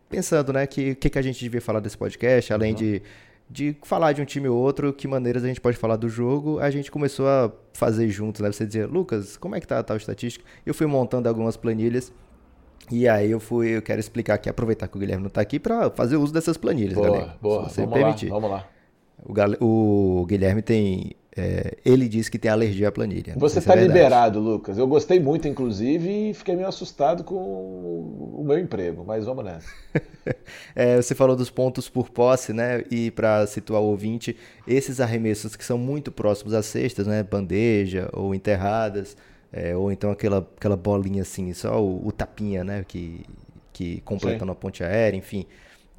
pensando, 0.08 0.52
né, 0.52 0.66
que 0.66 0.94
que, 0.94 1.10
que 1.10 1.18
a 1.18 1.22
gente 1.22 1.40
devia 1.40 1.60
falar 1.60 1.80
desse 1.80 1.96
podcast, 1.96 2.52
além 2.52 2.72
uhum. 2.72 2.78
de, 2.78 3.02
de 3.50 3.76
falar 3.82 4.12
de 4.12 4.22
um 4.22 4.24
time 4.24 4.48
ou 4.48 4.56
outro, 4.56 4.92
que 4.92 5.06
maneiras 5.08 5.44
a 5.44 5.48
gente 5.48 5.60
pode 5.60 5.76
falar 5.76 5.96
do 5.96 6.08
jogo, 6.08 6.58
a 6.58 6.70
gente 6.70 6.90
começou 6.90 7.26
a 7.28 7.52
fazer 7.72 8.08
juntos, 8.08 8.40
né? 8.40 8.50
Você 8.50 8.66
dizia, 8.66 8.86
Lucas, 8.86 9.36
como 9.36 9.54
é 9.54 9.60
que 9.60 9.66
tá 9.66 9.78
a 9.78 9.82
tal 9.82 9.96
estatística? 9.96 10.44
Eu 10.64 10.74
fui 10.74 10.86
montando 10.86 11.28
algumas 11.28 11.56
planilhas 11.56 12.12
e 12.90 13.08
aí 13.08 13.30
eu 13.30 13.40
fui, 13.40 13.68
eu 13.68 13.82
quero 13.82 14.00
explicar 14.00 14.34
aqui, 14.34 14.48
aproveitar 14.48 14.88
que 14.88 14.96
o 14.96 15.00
Guilherme 15.00 15.22
não 15.22 15.28
está 15.28 15.40
aqui 15.40 15.58
para 15.58 15.90
fazer 15.90 16.16
uso 16.16 16.32
dessas 16.32 16.56
planilhas, 16.56 16.94
boa, 16.94 17.06
galera. 17.06 17.36
Boa, 17.40 17.68
se 17.68 17.76
você 17.76 17.80
vamos 17.82 17.94
permitir. 17.94 18.28
Lá, 18.28 18.34
vamos 18.34 18.50
lá. 18.50 18.68
O, 19.60 20.20
o 20.20 20.26
Guilherme 20.26 20.60
tem 20.60 21.12
é, 21.36 21.76
ele 21.84 22.08
disse 22.08 22.30
que 22.30 22.38
tem 22.38 22.50
alergia 22.50 22.88
à 22.88 22.92
planilha. 22.92 23.34
Você 23.36 23.58
está 23.58 23.74
é 23.74 23.82
liberado, 23.82 24.38
Lucas. 24.38 24.78
Eu 24.78 24.86
gostei 24.86 25.18
muito, 25.18 25.48
inclusive, 25.48 26.30
e 26.30 26.34
fiquei 26.34 26.54
meio 26.54 26.68
assustado 26.68 27.24
com 27.24 27.34
o 27.34 28.44
meu 28.46 28.56
emprego, 28.56 29.04
mas 29.04 29.24
vamos 29.24 29.44
nessa. 29.44 29.68
é, 30.76 30.96
você 30.96 31.12
falou 31.14 31.34
dos 31.34 31.50
pontos 31.50 31.88
por 31.88 32.10
posse, 32.10 32.52
né? 32.52 32.84
E 32.88 33.10
para 33.10 33.46
situar 33.48 33.82
o 33.82 33.86
ouvinte, 33.86 34.36
esses 34.66 35.00
arremessos 35.00 35.56
que 35.56 35.64
são 35.64 35.76
muito 35.76 36.12
próximos 36.12 36.54
às 36.54 36.66
cestas, 36.66 37.06
né? 37.08 37.22
Bandeja 37.24 38.08
ou 38.12 38.32
enterradas, 38.32 39.16
é, 39.52 39.74
ou 39.74 39.90
então 39.90 40.12
aquela, 40.12 40.38
aquela 40.56 40.76
bolinha 40.76 41.22
assim, 41.22 41.52
só 41.52 41.82
o, 41.82 42.06
o 42.06 42.12
tapinha, 42.12 42.62
né? 42.62 42.84
Que, 42.86 43.24
que 43.72 44.00
completando 44.02 44.52
a 44.52 44.54
ponte 44.54 44.84
aérea, 44.84 45.16
enfim. 45.16 45.46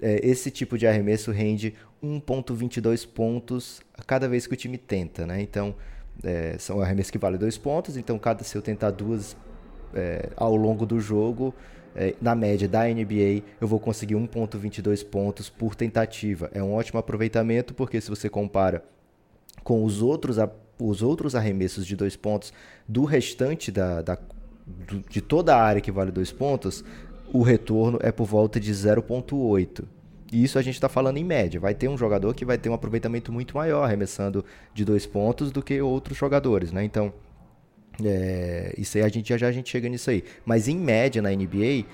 É, 0.01 0.19
esse 0.27 0.51
tipo 0.51 0.77
de 0.77 0.85
arremesso 0.85 1.31
rende 1.31 1.73
1.22 2.03 3.07
pontos 3.07 3.81
a 3.97 4.03
cada 4.03 4.27
vez 4.27 4.45
que 4.45 4.53
o 4.53 4.57
time 4.57 4.77
tenta, 4.77 5.25
né? 5.25 5.41
Então, 5.41 5.75
é, 6.23 6.57
são 6.59 6.81
arremessos 6.81 7.11
que 7.11 7.17
valem 7.17 7.39
dois 7.39 7.57
pontos, 7.57 7.97
então 7.97 8.17
cada 8.19 8.43
se 8.43 8.57
eu 8.57 8.61
tentar 8.61 8.91
duas 8.91 9.35
é, 9.93 10.29
ao 10.35 10.55
longo 10.55 10.85
do 10.85 10.99
jogo, 10.99 11.53
é, 11.95 12.13
na 12.21 12.35
média 12.35 12.67
da 12.67 12.83
NBA, 12.83 13.41
eu 13.59 13.67
vou 13.67 13.79
conseguir 13.79 14.15
1.22 14.15 15.05
pontos 15.05 15.49
por 15.49 15.75
tentativa. 15.75 16.49
É 16.53 16.61
um 16.61 16.73
ótimo 16.73 16.99
aproveitamento, 16.99 17.73
porque 17.73 18.01
se 18.01 18.09
você 18.09 18.29
compara 18.29 18.83
com 19.63 19.83
os 19.83 20.01
outros, 20.01 20.37
os 20.77 21.01
outros 21.01 21.35
arremessos 21.35 21.87
de 21.87 21.95
dois 21.95 22.15
pontos 22.17 22.53
do 22.87 23.05
restante 23.05 23.71
da, 23.71 24.01
da 24.01 24.17
de 25.09 25.21
toda 25.21 25.55
a 25.55 25.61
área 25.61 25.79
que 25.79 25.91
vale 25.91 26.11
dois 26.11 26.31
pontos, 26.31 26.83
o 27.35 27.41
retorno 27.41 27.99
é 28.01 28.13
por 28.13 28.25
volta 28.25 28.61
de 28.61 28.71
0.8. 28.71 29.83
E 30.31 30.41
isso 30.41 30.57
a 30.57 30.61
gente 30.61 30.75
está 30.75 30.87
falando 30.87 31.17
em 31.17 31.23
média. 31.23 31.59
Vai 31.59 31.75
ter 31.75 31.89
um 31.89 31.97
jogador 31.97 32.33
que 32.33 32.45
vai 32.45 32.57
ter 32.57 32.69
um 32.69 32.73
aproveitamento 32.73 33.29
muito 33.29 33.57
maior 33.57 33.83
arremessando 33.83 34.43
de 34.73 34.85
dois 34.85 35.05
pontos 35.05 35.51
do 35.51 35.61
que 35.61 35.81
outros 35.81 36.17
jogadores, 36.17 36.71
né? 36.71 36.85
Então, 36.85 37.13
é, 38.01 38.73
isso 38.77 38.97
aí 38.97 39.03
a 39.03 39.09
gente 39.09 39.27
já, 39.27 39.37
já 39.37 39.47
a 39.49 39.51
gente 39.51 39.69
chega 39.69 39.89
nisso 39.89 40.09
aí. 40.09 40.23
Mas 40.45 40.69
em 40.69 40.77
média 40.77 41.21
na 41.21 41.29
NBA 41.29 41.85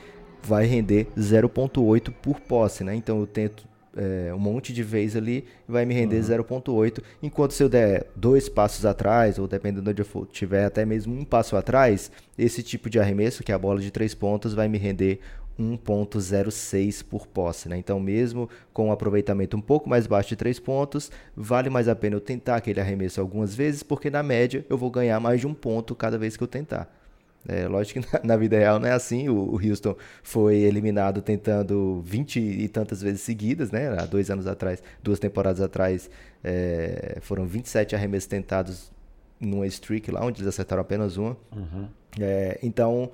vai 0.44 0.68
render 0.68 1.08
0.8 1.18 2.12
por 2.22 2.40
posse, 2.40 2.84
né? 2.84 2.94
Então 2.94 3.20
eu 3.20 3.26
tento 3.26 3.68
é, 3.96 4.34
um 4.34 4.40
monte 4.40 4.74
de 4.74 4.84
vezes 4.84 5.16
ali 5.16 5.46
vai 5.68 5.86
me 5.86 5.94
render 5.94 6.18
uhum. 6.18 6.44
0.8. 6.44 7.00
Enquanto 7.22 7.52
se 7.52 7.64
eu 7.64 7.70
der 7.70 8.08
dois 8.16 8.48
passos 8.48 8.86
atrás, 8.86 9.38
ou 9.38 9.48
dependendo 9.48 9.84
de 9.84 9.90
onde 9.90 10.02
eu 10.02 10.06
for, 10.06 10.26
tiver 10.28 10.66
até 10.66 10.86
mesmo 10.86 11.14
um 11.14 11.26
passo 11.26 11.56
atrás, 11.56 12.12
esse 12.38 12.64
tipo 12.64 12.90
de 12.90 13.00
arremesso, 13.00 13.44
que 13.44 13.52
é 13.52 13.56
a 13.56 13.60
bola 13.60 13.80
de 13.80 13.92
três 13.92 14.14
pontos, 14.14 14.54
vai 14.54 14.68
me 14.68 14.78
render 14.78 15.20
1.06 15.60 17.04
por 17.04 17.28
posse, 17.28 17.70
né? 17.70 17.78
Então, 17.78 18.00
mesmo 18.00 18.50
com 18.74 18.88
um 18.88 18.92
aproveitamento 18.92 19.56
um 19.56 19.62
pouco 19.62 19.90
mais 19.90 20.08
baixo 20.08 20.30
de 20.30 20.36
3 20.36 20.60
pontos, 20.60 21.12
vale 21.36 21.70
mais 21.70 21.88
a 21.88 21.96
pena 21.96 22.16
eu 22.16 22.22
tentar 22.22 22.56
aquele 22.56 22.80
arremesso 22.80 23.22
algumas 23.22 23.54
vezes, 23.54 23.84
porque 23.84 24.10
na 24.10 24.24
média 24.24 24.66
eu 24.70 24.78
vou 24.78 24.90
ganhar 24.90 25.20
mais 25.20 25.42
de 25.42 25.48
um 25.48 25.54
ponto 25.54 25.94
cada 25.94 26.18
vez 26.18 26.36
que 26.36 26.44
eu 26.44 26.48
tentar. 26.48 27.01
É, 27.48 27.68
lógico 27.68 28.02
que 28.02 28.08
na, 28.14 28.22
na, 28.24 28.38
vida 28.38 28.58
real 28.58 28.80
não 28.80 28.88
é 28.88 28.92
assim. 28.92 29.30
O, 29.30 29.36
o, 29.36 29.56
Houston 29.56 29.96
foi 30.24 30.58
eliminado 30.58 31.22
tentando 31.22 32.02
20 32.06 32.40
e 32.40 32.68
tantas 32.68 33.02
vezes 33.02 33.22
seguidas, 33.22 33.72
né? 33.72 33.90
Há 33.98 34.06
dois 34.06 34.30
anos 34.30 34.48
atrás, 34.48 34.82
duas 35.02 35.20
temporadas 35.20 35.62
atrás, 35.62 36.10
é, 36.44 37.18
foram 37.22 37.46
27 37.46 37.96
arremessos 37.96 38.28
tentados 38.28 38.92
numa 39.40 39.66
streak 39.66 40.12
lá, 40.12 40.24
onde 40.24 40.42
eles 40.42 40.48
acertaram 40.48 40.82
apenas 40.82 41.18
uma. 41.18 41.36
Uhum. 41.56 41.88
É, 42.20 42.60
então, 42.62 43.12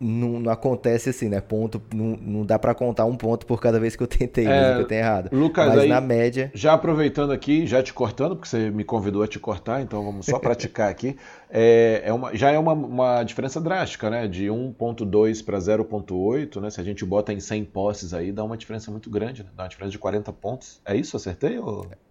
não, 0.00 0.40
não, 0.40 0.50
acontece 0.50 1.10
assim, 1.10 1.28
né? 1.28 1.40
Ponto, 1.40 1.80
não, 1.94 2.16
não 2.16 2.46
dá 2.46 2.58
para 2.58 2.74
contar 2.74 3.04
um 3.04 3.16
ponto 3.16 3.44
por 3.44 3.60
cada 3.60 3.78
vez 3.78 3.94
que 3.94 4.02
eu 4.02 4.06
tentei, 4.06 4.46
é, 4.46 4.74
que 4.74 4.80
eu 4.80 4.86
tenho 4.86 5.00
errado. 5.00 5.28
Lucas, 5.30 5.68
Mas 5.68 5.78
aí, 5.80 5.88
na 5.88 6.00
média. 6.00 6.50
Já 6.54 6.72
aproveitando 6.72 7.32
aqui, 7.32 7.66
já 7.66 7.82
te 7.82 7.92
cortando, 7.92 8.34
porque 8.34 8.48
você 8.48 8.70
me 8.70 8.82
convidou 8.82 9.22
a 9.22 9.28
te 9.28 9.38
cortar, 9.38 9.82
então 9.82 10.02
vamos 10.02 10.24
só 10.24 10.38
praticar 10.38 10.88
aqui. 10.90 11.16
É, 11.50 12.02
é 12.06 12.12
uma, 12.12 12.34
já 12.34 12.50
é 12.50 12.58
uma, 12.58 12.72
uma 12.72 13.22
diferença 13.22 13.60
drástica, 13.60 14.08
né? 14.08 14.26
De 14.26 14.46
1,2 14.46 15.44
para 15.44 15.58
0,8, 15.58 16.60
né? 16.60 16.70
Se 16.70 16.80
a 16.80 16.84
gente 16.84 17.04
bota 17.04 17.32
em 17.32 17.40
100 17.40 17.64
posses 17.66 18.14
aí, 18.14 18.32
dá 18.32 18.42
uma 18.42 18.56
diferença 18.56 18.90
muito 18.90 19.10
grande, 19.10 19.42
né? 19.42 19.50
Dá 19.54 19.64
uma 19.64 19.68
diferença 19.68 19.92
de 19.92 19.98
40 19.98 20.32
pontos. 20.32 20.80
É 20.84 20.96
isso? 20.96 21.16
Acertei? 21.16 21.58
Ou... 21.58 21.86
É 21.90 22.09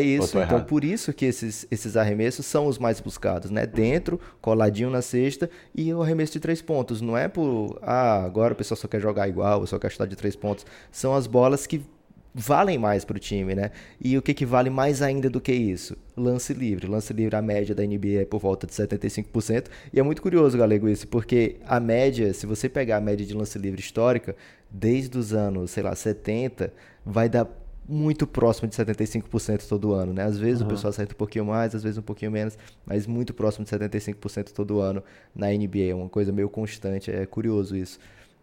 isso, 0.00 0.38
então 0.38 0.42
errado? 0.42 0.66
por 0.66 0.82
isso 0.82 1.12
que 1.12 1.26
esses, 1.26 1.66
esses 1.70 1.96
arremessos 1.96 2.46
são 2.46 2.66
os 2.66 2.78
mais 2.78 3.00
buscados, 3.00 3.50
né? 3.50 3.66
Dentro, 3.66 4.18
coladinho 4.40 4.88
na 4.88 5.02
cesta 5.02 5.50
e 5.74 5.92
o 5.92 6.02
arremesso 6.02 6.32
de 6.32 6.40
três 6.40 6.62
pontos. 6.62 7.02
Não 7.02 7.16
é 7.16 7.28
por, 7.28 7.78
ah, 7.82 8.24
agora 8.24 8.54
o 8.54 8.56
pessoal 8.56 8.76
só 8.76 8.88
quer 8.88 9.00
jogar 9.00 9.28
igual, 9.28 9.66
só 9.66 9.78
quer 9.78 9.90
chutar 9.90 10.06
de 10.06 10.16
três 10.16 10.34
pontos. 10.34 10.64
São 10.90 11.14
as 11.14 11.26
bolas 11.26 11.66
que 11.66 11.82
valem 12.34 12.78
mais 12.78 13.04
para 13.04 13.16
o 13.16 13.20
time, 13.20 13.54
né? 13.54 13.70
E 14.00 14.18
o 14.18 14.22
que, 14.22 14.34
que 14.34 14.44
vale 14.44 14.68
mais 14.68 15.00
ainda 15.00 15.30
do 15.30 15.40
que 15.40 15.52
isso? 15.52 15.96
Lance 16.16 16.52
livre. 16.52 16.86
Lance 16.86 17.12
livre, 17.12 17.36
a 17.36 17.42
média 17.42 17.74
da 17.74 17.84
NBA 17.84 18.22
é 18.22 18.24
por 18.24 18.40
volta 18.40 18.66
de 18.66 18.72
75%. 18.72 19.66
E 19.92 20.00
é 20.00 20.02
muito 20.02 20.20
curioso, 20.20 20.58
Galego, 20.58 20.88
isso, 20.88 21.06
porque 21.06 21.56
a 21.64 21.78
média, 21.78 22.34
se 22.34 22.44
você 22.46 22.68
pegar 22.68 22.96
a 22.96 23.00
média 23.00 23.24
de 23.24 23.34
lance 23.34 23.56
livre 23.58 23.80
histórica, 23.80 24.34
desde 24.68 25.16
os 25.16 25.32
anos, 25.32 25.70
sei 25.70 25.82
lá, 25.84 25.94
70, 25.94 26.72
vai 27.06 27.28
dar 27.28 27.46
muito 27.88 28.26
próximo 28.26 28.68
de 28.68 28.74
75% 28.74 29.68
todo 29.68 29.92
ano, 29.92 30.12
né? 30.12 30.24
Às 30.24 30.38
vezes 30.38 30.60
uhum. 30.60 30.66
o 30.66 30.70
pessoal 30.70 30.90
acerta 30.90 31.14
um 31.14 31.16
pouquinho 31.16 31.44
mais, 31.44 31.74
às 31.74 31.82
vezes 31.82 31.98
um 31.98 32.02
pouquinho 32.02 32.30
menos, 32.30 32.56
mas 32.86 33.06
muito 33.06 33.34
próximo 33.34 33.64
de 33.64 33.70
75% 33.70 34.52
todo 34.52 34.80
ano 34.80 35.02
na 35.34 35.48
NBA, 35.48 35.90
é 35.90 35.94
uma 35.94 36.08
coisa 36.08 36.32
meio 36.32 36.48
constante, 36.48 37.10
é 37.10 37.26
curioso 37.26 37.76
isso. 37.76 37.98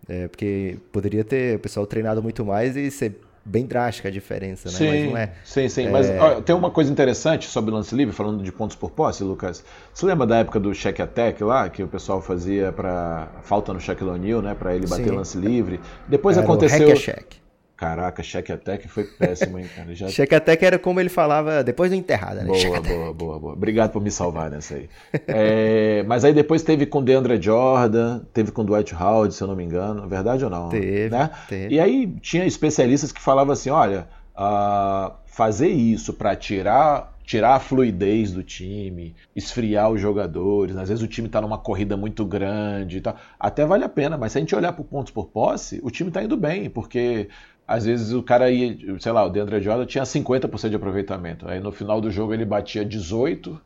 É, 0.07 0.27
porque 0.27 0.77
poderia 0.91 1.23
ter 1.23 1.55
o 1.55 1.59
pessoal 1.59 1.85
treinado 1.85 2.21
muito 2.23 2.43
mais 2.43 2.75
e 2.75 2.89
ser 2.89 3.19
bem 3.43 3.65
drástica 3.65 4.07
a 4.07 4.11
diferença, 4.11 4.69
né? 4.69 4.75
Sim, 4.75 4.87
mas 4.87 5.05
não 5.05 5.17
é. 5.17 5.33
Sim, 5.43 5.69
sim. 5.69 5.87
É... 5.87 5.89
Mas 5.89 6.09
ó, 6.09 6.41
tem 6.41 6.55
uma 6.55 6.69
coisa 6.69 6.91
interessante 6.91 7.47
sobre 7.47 7.71
lance 7.71 7.93
livre, 7.95 8.13
falando 8.13 8.43
de 8.43 8.51
pontos 8.51 8.75
por 8.75 8.91
posse, 8.91 9.23
Lucas. 9.23 9.63
Você 9.93 10.05
lembra 10.05 10.27
da 10.27 10.37
época 10.37 10.59
do 10.59 10.73
check 10.73 10.99
attack 10.99 11.43
lá, 11.43 11.69
que 11.69 11.81
o 11.83 11.87
pessoal 11.87 12.21
fazia 12.21 12.71
para 12.71 13.27
falta 13.41 13.73
no 13.73 13.79
Shaquille 13.79 14.11
O'Neal, 14.11 14.41
né, 14.41 14.53
para 14.53 14.75
ele 14.75 14.87
bater 14.87 15.09
sim. 15.09 15.15
lance 15.15 15.37
livre? 15.37 15.79
Depois 16.07 16.37
Era 16.37 16.45
aconteceu. 16.45 16.87
O 16.87 16.91
hack 16.91 16.99
-check. 16.99 17.40
Caraca, 17.81 18.21
cheque 18.21 18.51
attack 18.51 18.87
foi 18.87 19.05
péssimo, 19.05 19.57
hein, 19.57 19.65
cara? 19.75 19.95
Já... 19.95 20.05
cheque 20.13 20.35
attack 20.35 20.63
era 20.63 20.77
como 20.77 20.99
ele 20.99 21.09
falava 21.09 21.63
depois 21.63 21.89
da 21.89 21.97
enterrada, 21.97 22.43
né? 22.43 22.45
Boa, 22.45 22.79
boa, 22.79 23.11
boa, 23.11 23.39
boa. 23.39 23.53
Obrigado 23.53 23.89
por 23.89 23.99
me 23.99 24.11
salvar 24.11 24.51
nessa 24.51 24.75
aí. 24.75 24.87
é, 25.27 26.03
mas 26.03 26.23
aí 26.23 26.31
depois 26.31 26.61
teve 26.61 26.85
com 26.85 27.03
DeAndre 27.03 27.41
Jordan, 27.41 28.21
teve 28.31 28.51
com 28.51 28.63
Dwight 28.63 28.93
Howard, 28.93 29.33
se 29.33 29.41
eu 29.41 29.47
não 29.47 29.55
me 29.55 29.63
engano. 29.63 30.07
Verdade 30.07 30.43
ou 30.43 30.51
não? 30.51 30.69
Teve, 30.69 31.09
né? 31.09 31.31
teve. 31.49 31.73
E 31.73 31.79
aí 31.79 32.05
tinha 32.21 32.45
especialistas 32.45 33.11
que 33.11 33.19
falavam 33.19 33.51
assim, 33.51 33.71
olha, 33.71 34.07
uh, 34.37 35.13
fazer 35.25 35.69
isso 35.69 36.13
para 36.13 36.35
tirar 36.35 37.11
tirar 37.31 37.55
a 37.55 37.59
fluidez 37.61 38.33
do 38.33 38.43
time, 38.43 39.15
esfriar 39.33 39.89
os 39.89 40.01
jogadores. 40.01 40.75
Às 40.75 40.89
vezes 40.89 41.01
o 41.01 41.07
time 41.07 41.27
está 41.27 41.39
numa 41.39 41.57
corrida 41.57 41.95
muito 41.95 42.25
grande 42.25 42.97
e 42.97 43.01
tal. 43.01 43.15
Até 43.39 43.65
vale 43.65 43.85
a 43.85 43.89
pena, 43.89 44.17
mas 44.17 44.33
se 44.33 44.37
a 44.37 44.41
gente 44.41 44.53
olhar 44.53 44.73
por 44.73 44.83
pontos 44.83 45.13
por 45.13 45.27
posse, 45.27 45.79
o 45.81 45.89
time 45.89 46.09
está 46.09 46.21
indo 46.21 46.35
bem, 46.35 46.69
porque 46.69 47.29
às 47.71 47.85
vezes 47.85 48.11
o 48.11 48.21
cara 48.21 48.51
ia, 48.51 48.77
sei 48.99 49.11
lá, 49.11 49.25
o 49.25 49.29
Deandre 49.29 49.61
Jordan 49.61 49.85
tinha 49.85 50.03
50% 50.03 50.69
de 50.69 50.75
aproveitamento. 50.75 51.47
Aí 51.47 51.59
no 51.59 51.71
final 51.71 52.01
do 52.01 52.11
jogo 52.11 52.33
ele 52.33 52.45
batia 52.45 52.83
18 52.83 53.59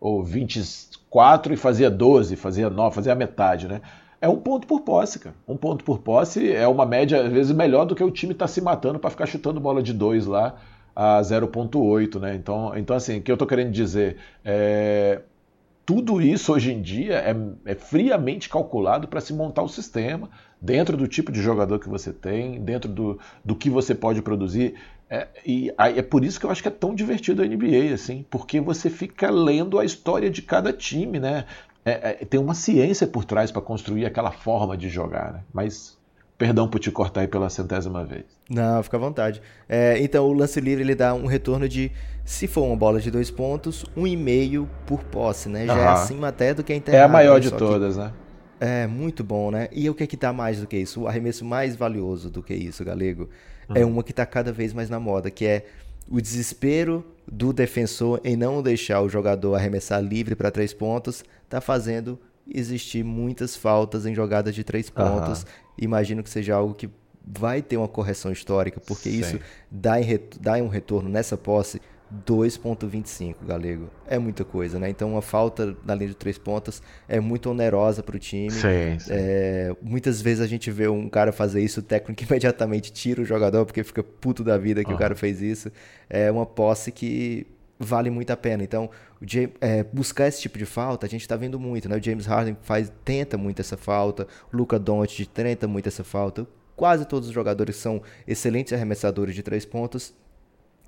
ou 0.00 0.22
24 0.22 1.54
e 1.54 1.56
fazia 1.56 1.88
12, 1.88 2.34
fazia 2.36 2.68
9, 2.68 2.94
fazia 2.94 3.12
a 3.12 3.16
metade, 3.16 3.68
né? 3.68 3.80
É 4.20 4.28
um 4.28 4.36
ponto 4.36 4.66
por 4.66 4.80
posse, 4.80 5.18
cara. 5.18 5.34
Um 5.46 5.56
ponto 5.56 5.84
por 5.84 5.98
posse 5.98 6.52
é 6.52 6.66
uma 6.66 6.86
média, 6.86 7.22
às 7.22 7.32
vezes, 7.32 7.52
melhor 7.52 7.84
do 7.84 7.94
que 7.94 8.02
o 8.02 8.10
time 8.10 8.34
tá 8.34 8.46
se 8.46 8.60
matando 8.60 8.98
para 8.98 9.10
ficar 9.10 9.26
chutando 9.26 9.60
bola 9.60 9.82
de 9.82 9.92
2 9.92 10.26
lá 10.26 10.56
a 10.94 11.20
0.8, 11.20 12.20
né? 12.20 12.34
Então, 12.34 12.72
então, 12.76 12.96
assim, 12.96 13.18
o 13.18 13.22
que 13.22 13.30
eu 13.30 13.36
tô 13.36 13.46
querendo 13.46 13.70
dizer 13.70 14.16
é 14.44 15.22
tudo 15.84 16.20
isso 16.20 16.52
hoje 16.52 16.72
em 16.72 16.80
dia 16.80 17.14
é, 17.14 17.34
é 17.72 17.74
friamente 17.74 18.48
calculado 18.48 19.08
para 19.08 19.20
se 19.20 19.32
montar 19.32 19.62
o 19.62 19.68
sistema, 19.68 20.30
dentro 20.62 20.96
do 20.96 21.08
tipo 21.08 21.32
de 21.32 21.42
jogador 21.42 21.80
que 21.80 21.88
você 21.88 22.12
tem, 22.12 22.60
dentro 22.60 22.88
do, 22.88 23.18
do 23.44 23.56
que 23.56 23.68
você 23.68 23.94
pode 23.94 24.22
produzir. 24.22 24.74
É, 25.10 25.26
e 25.44 25.74
aí 25.76 25.98
é 25.98 26.02
por 26.02 26.24
isso 26.24 26.38
que 26.38 26.46
eu 26.46 26.50
acho 26.50 26.62
que 26.62 26.68
é 26.68 26.70
tão 26.70 26.94
divertido 26.94 27.42
a 27.42 27.46
NBA, 27.46 27.92
assim, 27.92 28.24
porque 28.30 28.60
você 28.60 28.88
fica 28.88 29.28
lendo 29.28 29.78
a 29.78 29.84
história 29.84 30.30
de 30.30 30.40
cada 30.40 30.72
time, 30.72 31.18
né? 31.18 31.44
É, 31.84 31.90
é, 32.22 32.24
tem 32.24 32.38
uma 32.38 32.54
ciência 32.54 33.08
por 33.08 33.24
trás 33.24 33.50
para 33.50 33.60
construir 33.60 34.06
aquela 34.06 34.30
forma 34.30 34.76
de 34.76 34.88
jogar, 34.88 35.32
né? 35.32 35.40
Mas 35.52 35.98
Perdão 36.42 36.66
por 36.66 36.80
te 36.80 36.90
cortar 36.90 37.20
aí 37.20 37.28
pela 37.28 37.48
centésima 37.48 38.04
vez. 38.04 38.24
Não, 38.50 38.82
fica 38.82 38.96
à 38.96 39.00
vontade. 39.00 39.40
É, 39.68 39.96
então, 40.02 40.26
o 40.26 40.32
lance 40.32 40.60
livre 40.60 40.82
ele 40.82 40.96
dá 40.96 41.14
um 41.14 41.26
retorno 41.26 41.68
de, 41.68 41.92
se 42.24 42.48
for 42.48 42.64
uma 42.64 42.74
bola 42.74 43.00
de 43.00 43.12
dois 43.12 43.30
pontos, 43.30 43.86
um 43.96 44.08
e 44.08 44.16
meio 44.16 44.68
por 44.84 45.04
posse, 45.04 45.48
né? 45.48 45.66
Já 45.66 45.78
é 45.78 45.86
acima 45.86 46.26
até 46.26 46.52
do 46.52 46.64
que 46.64 46.72
a 46.72 46.76
internet. 46.76 47.00
É 47.00 47.04
a 47.04 47.06
maior 47.06 47.38
de 47.38 47.52
todas, 47.52 47.96
né? 47.96 48.12
É, 48.64 48.86
muito 48.86 49.24
bom, 49.24 49.50
né? 49.50 49.68
E 49.72 49.90
o 49.90 49.94
que 49.94 50.04
é 50.04 50.06
que 50.06 50.16
dá 50.16 50.32
mais 50.32 50.60
do 50.60 50.68
que 50.68 50.76
isso? 50.76 51.00
O 51.00 51.08
arremesso 51.08 51.44
mais 51.44 51.74
valioso 51.74 52.30
do 52.30 52.44
que 52.44 52.54
isso, 52.54 52.84
Galego, 52.84 53.28
hum. 53.68 53.72
é 53.74 53.84
uma 53.84 54.04
que 54.04 54.12
está 54.12 54.24
cada 54.24 54.52
vez 54.52 54.72
mais 54.72 54.88
na 54.88 55.00
moda, 55.00 55.32
que 55.32 55.44
é 55.44 55.66
o 56.08 56.20
desespero 56.20 57.04
do 57.26 57.52
defensor 57.52 58.20
em 58.22 58.36
não 58.36 58.62
deixar 58.62 59.00
o 59.00 59.08
jogador 59.08 59.56
arremessar 59.56 60.00
livre 60.00 60.36
para 60.36 60.48
três 60.48 60.72
pontos, 60.72 61.24
tá 61.48 61.60
fazendo 61.60 62.16
existir 62.48 63.02
muitas 63.02 63.56
faltas 63.56 64.06
em 64.06 64.14
jogadas 64.14 64.54
de 64.54 64.62
três 64.62 64.88
pontos. 64.88 65.42
Uhum. 65.42 65.48
Imagino 65.78 66.22
que 66.22 66.30
seja 66.30 66.54
algo 66.54 66.72
que 66.72 66.88
vai 67.26 67.62
ter 67.62 67.76
uma 67.76 67.88
correção 67.88 68.30
histórica, 68.30 68.78
porque 68.78 69.10
Sim. 69.10 69.18
isso 69.18 69.40
dá, 69.68 70.00
em, 70.00 70.06
dá 70.40 70.60
em 70.60 70.62
um 70.62 70.68
retorno 70.68 71.08
nessa 71.08 71.36
posse 71.36 71.80
2.25, 72.26 73.36
Galego. 73.46 73.88
É 74.06 74.18
muita 74.18 74.44
coisa, 74.44 74.78
né? 74.78 74.90
Então, 74.90 75.12
uma 75.12 75.22
falta 75.22 75.76
na 75.84 75.94
linha 75.94 76.08
de 76.08 76.14
três 76.14 76.36
pontas 76.36 76.82
é 77.08 77.18
muito 77.20 77.50
onerosa 77.50 78.02
para 78.02 78.16
o 78.16 78.18
time. 78.18 78.50
Sim, 78.50 78.98
sim. 78.98 79.10
É, 79.10 79.74
muitas 79.80 80.20
vezes 80.20 80.44
a 80.44 80.46
gente 80.46 80.70
vê 80.70 80.88
um 80.88 81.08
cara 81.08 81.32
fazer 81.32 81.62
isso, 81.62 81.80
o 81.80 81.82
técnico 81.82 82.22
imediatamente 82.28 82.92
tira 82.92 83.22
o 83.22 83.24
jogador 83.24 83.64
porque 83.64 83.82
fica 83.82 84.02
puto 84.02 84.44
da 84.44 84.58
vida 84.58 84.84
que 84.84 84.90
uhum. 84.90 84.96
o 84.96 84.98
cara 84.98 85.14
fez 85.14 85.40
isso. 85.40 85.72
É 86.08 86.30
uma 86.30 86.44
posse 86.44 86.92
que 86.92 87.46
vale 87.78 88.10
muito 88.10 88.30
a 88.30 88.36
pena. 88.36 88.62
Então, 88.62 88.90
James, 89.20 89.52
é, 89.60 89.82
buscar 89.84 90.28
esse 90.28 90.40
tipo 90.40 90.58
de 90.58 90.66
falta, 90.66 91.06
a 91.06 91.08
gente 91.08 91.22
está 91.22 91.36
vendo 91.36 91.58
muito, 91.58 91.88
né? 91.88 91.96
O 91.96 92.02
James 92.02 92.26
Harden 92.26 92.56
faz, 92.62 92.92
tenta 93.04 93.36
muito 93.38 93.60
essa 93.60 93.76
falta, 93.76 94.26
o 94.52 94.56
Luca 94.56 94.78
Doncic 94.78 95.26
tenta 95.28 95.66
muito 95.66 95.88
essa 95.88 96.04
falta. 96.04 96.46
Quase 96.76 97.06
todos 97.06 97.28
os 97.28 97.34
jogadores 97.34 97.76
são 97.76 98.02
excelentes 98.26 98.72
arremessadores 98.72 99.34
de 99.34 99.42
três 99.42 99.64
pontos, 99.64 100.14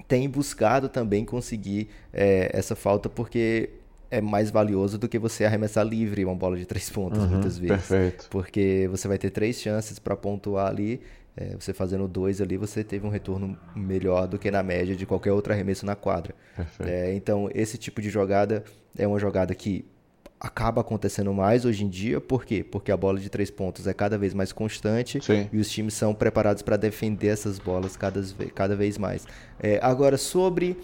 têm 0.07 0.29
buscado 0.29 0.89
também 0.89 1.25
conseguir 1.25 1.89
é, 2.13 2.51
essa 2.53 2.75
falta 2.77 3.09
porque 3.09 3.71
é 4.11 4.21
mais 4.21 4.51
valioso 4.51 4.99
do 4.99 5.09
que 5.09 5.19
você 5.19 5.45
arremessar 5.45 5.85
livre 5.85 6.25
uma 6.25 6.35
bola 6.35 6.57
de 6.57 6.67
três 6.67 6.89
pontos 6.91 7.23
uhum, 7.23 7.31
muitas 7.31 7.59
vezes. 7.59 7.89
Perfeito. 7.89 8.29
Porque 8.31 8.87
você 8.91 9.09
vai 9.09 9.19
ter 9.19 9.31
três 9.31 9.61
chances 9.61 9.99
para 9.99 10.15
pontuar 10.15 10.69
ali 10.69 11.01
é, 11.37 11.57
você 11.59 11.73
fazendo 11.73 12.07
dois 12.07 12.41
ali, 12.41 12.57
você 12.57 12.85
teve 12.85 13.07
um 13.07 13.11
retorno 13.11 13.59
melhor 13.75 14.29
do 14.29 14.39
que 14.39 14.51
na 14.51 14.63
média 14.63 14.95
de 14.95 15.05
qualquer 15.05 15.33
outro 15.33 15.53
arremesso 15.53 15.85
na 15.85 15.97
quadra. 15.97 16.35
É, 16.79 17.13
então, 17.15 17.51
esse 17.53 17.77
tipo 17.77 18.01
de 18.01 18.09
jogada 18.09 18.63
é 18.97 19.07
uma 19.07 19.19
jogada 19.19 19.55
que 19.55 19.85
acaba 20.45 20.83
acontecendo 20.83 21.33
mais 21.33 21.65
hoje 21.65 21.85
em 21.85 21.89
dia. 21.89 22.21
Por 22.21 22.45
quê? 22.45 22.63
Porque 22.63 22.93
a 22.93 22.97
bola 22.97 23.19
de 23.19 23.31
três 23.31 23.51
pontos 23.51 23.87
é 23.87 23.95
cada 23.95 24.19
vez 24.19 24.35
mais 24.35 24.53
constante 24.53 25.19
Sim. 25.25 25.49
e 25.51 25.59
os 25.59 25.71
times 25.71 25.95
são 25.95 26.15
preparados 26.15 26.63
para 26.63 26.77
defender 26.77 27.29
essas 27.29 27.59
bolas 27.59 27.97
cada, 27.97 28.23
cada 28.55 28.77
vez 28.77 28.99
mais. 28.99 29.27
É, 29.59 29.81
agora, 29.83 30.19
sobre 30.19 30.77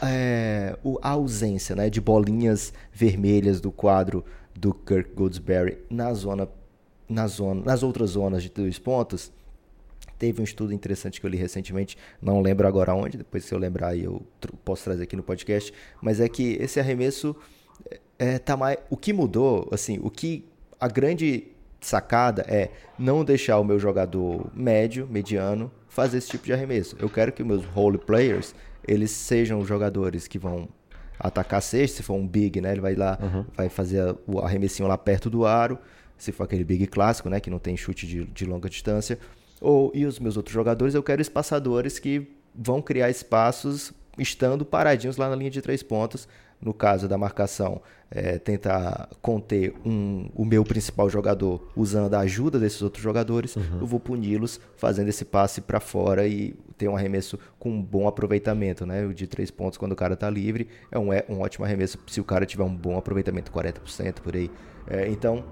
é, 0.00 0.76
a 1.02 1.10
ausência 1.10 1.74
né, 1.74 1.90
de 1.90 2.00
bolinhas 2.00 2.72
vermelhas 2.92 3.60
do 3.60 3.72
quadro 3.72 4.24
do 4.54 4.72
Kirk 4.72 5.10
Goldsberry 5.12 5.78
na 5.90 6.14
zona, 6.14 6.48
na 7.08 7.26
zona, 7.26 7.62
nas 7.64 7.82
outras 7.82 8.10
zonas 8.10 8.44
de 8.44 8.48
dois 8.48 8.78
pontos 8.78 9.32
Teve 10.16 10.40
um 10.40 10.44
estudo 10.44 10.72
interessante 10.72 11.20
que 11.20 11.26
eu 11.26 11.30
li 11.30 11.36
recentemente, 11.36 11.98
não 12.22 12.40
lembro 12.40 12.68
agora 12.68 12.94
onde, 12.94 13.18
depois 13.18 13.44
se 13.44 13.52
eu 13.52 13.58
lembrar 13.58 13.88
aí 13.88 14.04
eu 14.04 14.24
posso 14.64 14.84
trazer 14.84 15.02
aqui 15.02 15.16
no 15.16 15.24
podcast, 15.24 15.74
mas 16.00 16.20
é 16.20 16.28
que 16.28 16.56
esse 16.60 16.78
arremesso 16.78 17.34
é, 18.18 18.38
tá 18.38 18.56
mais, 18.56 18.78
o 18.90 18.96
que 18.96 19.12
mudou, 19.12 19.68
assim, 19.72 19.98
o 20.02 20.10
que 20.10 20.48
a 20.80 20.88
grande 20.88 21.48
sacada 21.80 22.44
é 22.48 22.70
não 22.98 23.24
deixar 23.24 23.58
o 23.58 23.64
meu 23.64 23.78
jogador 23.78 24.50
médio, 24.54 25.06
mediano, 25.10 25.70
fazer 25.88 26.18
esse 26.18 26.28
tipo 26.28 26.46
de 26.46 26.52
arremesso. 26.52 26.96
Eu 26.98 27.08
quero 27.08 27.32
que 27.32 27.42
os 27.42 27.46
meus 27.48 27.64
role 27.64 27.98
players, 27.98 28.54
eles 28.86 29.10
sejam 29.10 29.64
jogadores 29.64 30.26
que 30.26 30.38
vão 30.38 30.68
atacar 31.18 31.62
sexta, 31.62 31.98
se 31.98 32.02
for 32.02 32.14
um 32.14 32.26
big, 32.26 32.60
né, 32.60 32.72
ele 32.72 32.80
vai 32.80 32.94
lá, 32.94 33.18
uhum. 33.22 33.44
vai 33.54 33.68
fazer 33.68 34.16
o 34.26 34.40
arremessinho 34.40 34.88
lá 34.88 34.98
perto 34.98 35.30
do 35.30 35.46
aro, 35.46 35.78
se 36.18 36.32
for 36.32 36.44
aquele 36.44 36.64
big 36.64 36.86
clássico, 36.86 37.28
né, 37.28 37.40
que 37.40 37.50
não 37.50 37.58
tem 37.58 37.76
chute 37.76 38.06
de, 38.06 38.24
de 38.24 38.44
longa 38.44 38.68
distância, 38.68 39.18
ou, 39.60 39.90
e 39.94 40.04
os 40.04 40.18
meus 40.18 40.36
outros 40.36 40.52
jogadores, 40.52 40.94
eu 40.94 41.02
quero 41.02 41.22
espaçadores 41.22 41.98
que 41.98 42.28
vão 42.54 42.82
criar 42.82 43.10
espaços 43.10 43.92
estando 44.18 44.64
paradinhos 44.64 45.16
lá 45.16 45.28
na 45.28 45.36
linha 45.36 45.50
de 45.50 45.62
três 45.62 45.82
pontos, 45.82 46.28
no 46.60 46.72
caso 46.72 47.06
da 47.06 47.18
marcação, 47.18 47.80
é, 48.10 48.38
tentar 48.38 49.08
conter 49.20 49.74
um, 49.84 50.28
o 50.34 50.44
meu 50.44 50.64
principal 50.64 51.10
jogador 51.10 51.68
usando 51.76 52.14
a 52.14 52.20
ajuda 52.20 52.58
desses 52.58 52.80
outros 52.80 53.02
jogadores, 53.02 53.56
uhum. 53.56 53.80
eu 53.80 53.86
vou 53.86 53.98
puni-los 53.98 54.60
fazendo 54.76 55.08
esse 55.08 55.24
passe 55.24 55.60
para 55.60 55.80
fora 55.80 56.26
e 56.26 56.54
ter 56.78 56.88
um 56.88 56.96
arremesso 56.96 57.38
com 57.58 57.70
um 57.70 57.82
bom 57.82 58.06
aproveitamento, 58.06 58.86
né? 58.86 59.04
O 59.04 59.12
de 59.12 59.26
três 59.26 59.50
pontos 59.50 59.76
quando 59.76 59.92
o 59.92 59.96
cara 59.96 60.14
está 60.14 60.30
livre 60.30 60.68
é 60.90 60.98
um, 60.98 61.12
é 61.12 61.24
um 61.28 61.40
ótimo 61.40 61.64
arremesso 61.64 61.98
se 62.06 62.20
o 62.20 62.24
cara 62.24 62.46
tiver 62.46 62.64
um 62.64 62.74
bom 62.74 62.96
aproveitamento, 62.96 63.50
40% 63.50 64.20
por 64.20 64.34
aí. 64.34 64.50
É, 64.86 65.08
então, 65.08 65.44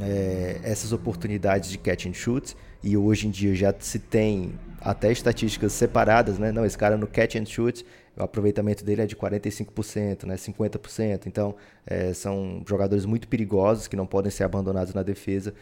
é, 0.00 0.60
essas 0.62 0.92
oportunidades 0.92 1.70
de 1.70 1.78
catch 1.78 2.06
and 2.06 2.14
shoot 2.14 2.56
e 2.82 2.96
hoje 2.96 3.26
em 3.26 3.30
dia 3.30 3.54
já 3.54 3.74
se 3.78 3.98
tem 3.98 4.52
até 4.80 5.10
estatísticas 5.10 5.72
separadas, 5.72 6.38
né? 6.38 6.52
Não, 6.52 6.64
esse 6.64 6.78
cara 6.78 6.96
no 6.96 7.06
catch 7.06 7.36
and 7.36 7.46
shoot, 7.46 7.84
o 8.18 8.22
aproveitamento 8.22 8.84
dele 8.84 9.02
é 9.02 9.06
de 9.06 9.14
45%, 9.14 10.24
né? 10.24 10.36
50%. 10.36 11.26
Então, 11.26 11.54
é, 11.86 12.12
são 12.12 12.62
jogadores 12.66 13.04
muito 13.04 13.28
perigosos 13.28 13.86
que 13.86 13.96
não 13.96 14.06
podem 14.06 14.30
ser 14.30 14.44
abandonados 14.44 14.92
na 14.92 15.02
defesa. 15.02 15.54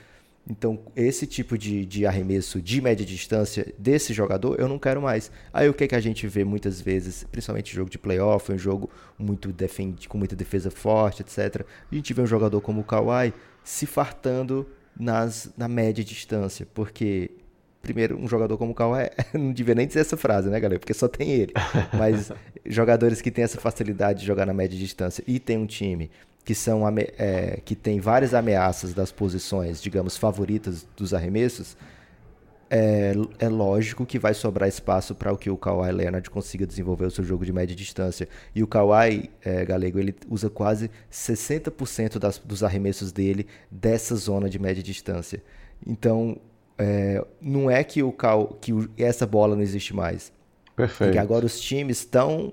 Então, 0.49 0.79
esse 0.95 1.27
tipo 1.27 1.59
de, 1.59 1.85
de 1.85 2.07
arremesso 2.07 2.63
de 2.63 2.81
média 2.81 3.05
distância 3.05 3.75
desse 3.77 4.13
jogador, 4.13 4.59
eu 4.61 4.69
não 4.69 4.79
quero 4.79 5.03
mais. 5.03 5.31
Aí 5.53 5.69
o 5.69 5.75
que, 5.75 5.85
é 5.85 5.89
que 5.89 5.95
a 5.95 6.01
gente 6.01 6.27
vê 6.29 6.45
muitas 6.45 6.81
vezes, 6.81 7.25
principalmente 7.25 7.75
jogo 7.75 7.91
de 7.91 7.99
playoff, 7.99 8.53
um 8.53 8.59
jogo 8.59 8.89
muito 9.19 9.53
defende, 9.53 10.09
com 10.09 10.17
muita 10.17 10.37
defesa 10.37 10.71
forte, 10.71 11.23
etc. 11.23 11.67
A 11.91 11.95
gente 11.95 12.15
vê 12.15 12.23
um 12.23 12.27
jogador 12.27 12.61
como 12.61 12.81
o 12.81 12.85
Kawhi 12.85 13.35
se 13.65 13.87
fartando 13.87 14.67
nas, 14.99 15.51
na 15.57 15.67
média 15.67 16.05
distância, 16.05 16.67
porque 16.73 17.33
primeiro, 17.87 18.19
um 18.21 18.27
jogador 18.27 18.59
como 18.59 18.73
o 18.73 18.75
Kawhi, 18.75 19.11
não 19.33 19.53
devia 19.53 19.75
nem 19.75 19.87
dizer 19.87 20.01
essa 20.01 20.17
frase, 20.17 20.49
né, 20.51 20.59
galera? 20.59 20.81
Porque 20.81 20.93
só 20.93 21.07
tem 21.07 21.31
ele. 21.31 21.53
Mas 21.97 22.33
jogadores 22.67 23.23
que 23.23 23.31
têm 23.31 23.45
essa 23.45 23.61
facilidade 23.61 24.21
de 24.21 24.27
jogar 24.27 24.45
na 24.45 24.53
média 24.53 24.77
distância 24.77 25.23
e 25.27 25.39
tem 25.39 25.57
um 25.57 25.67
time 25.67 26.11
que 26.45 26.55
são 26.55 26.83
é, 27.19 27.61
que 27.65 27.75
tem 27.75 28.01
várias 28.01 28.35
ameaças 28.35 28.93
das 28.93 29.13
posições, 29.13 29.81
digamos, 29.81 30.17
favoritas 30.17 30.87
dos 30.97 31.15
arremessos, 31.15 31.77
é, 32.69 33.13
é 33.39 33.49
lógico 33.49 34.05
que 34.05 34.19
vai 34.19 34.35
sobrar 34.35 34.69
espaço 34.69 35.15
para 35.15 35.33
o 35.33 35.37
que 35.37 35.49
o 35.49 35.57
Kawhi 35.57 35.93
Leonard 35.93 36.29
consiga 36.31 36.67
desenvolver 36.67 37.07
o 37.07 37.11
seu 37.11 37.25
jogo 37.25 37.45
de 37.45 37.53
média 37.53 37.75
distância. 37.75 38.29
E 38.55 38.63
o 38.63 38.67
Kawhi, 38.67 39.31
é, 39.45 39.65
Galego, 39.65 39.99
ele 39.99 40.15
usa 40.29 40.51
quase 40.51 40.91
60% 41.11 42.19
das, 42.19 42.39
dos 42.39 42.65
arremessos 42.65 43.13
dele 43.13 43.47
dessa 43.71 44.17
zona 44.17 44.51
de 44.51 44.59
média 44.59 44.83
distância. 44.83 45.43
Então, 45.87 46.39
é, 46.79 47.25
não 47.41 47.71
é 47.71 47.83
que, 47.83 48.03
o 48.03 48.13
Cal, 48.13 48.57
que 48.61 48.73
o, 48.73 48.89
essa 48.99 49.27
bola 49.27 49.55
não 49.55 49.63
existe 49.63 49.95
mais. 49.95 50.33
Perfeito. 50.75 51.09
Porque 51.09 51.19
agora 51.19 51.47
os 51.47 51.59
times 51.61 51.99
estão 51.99 52.53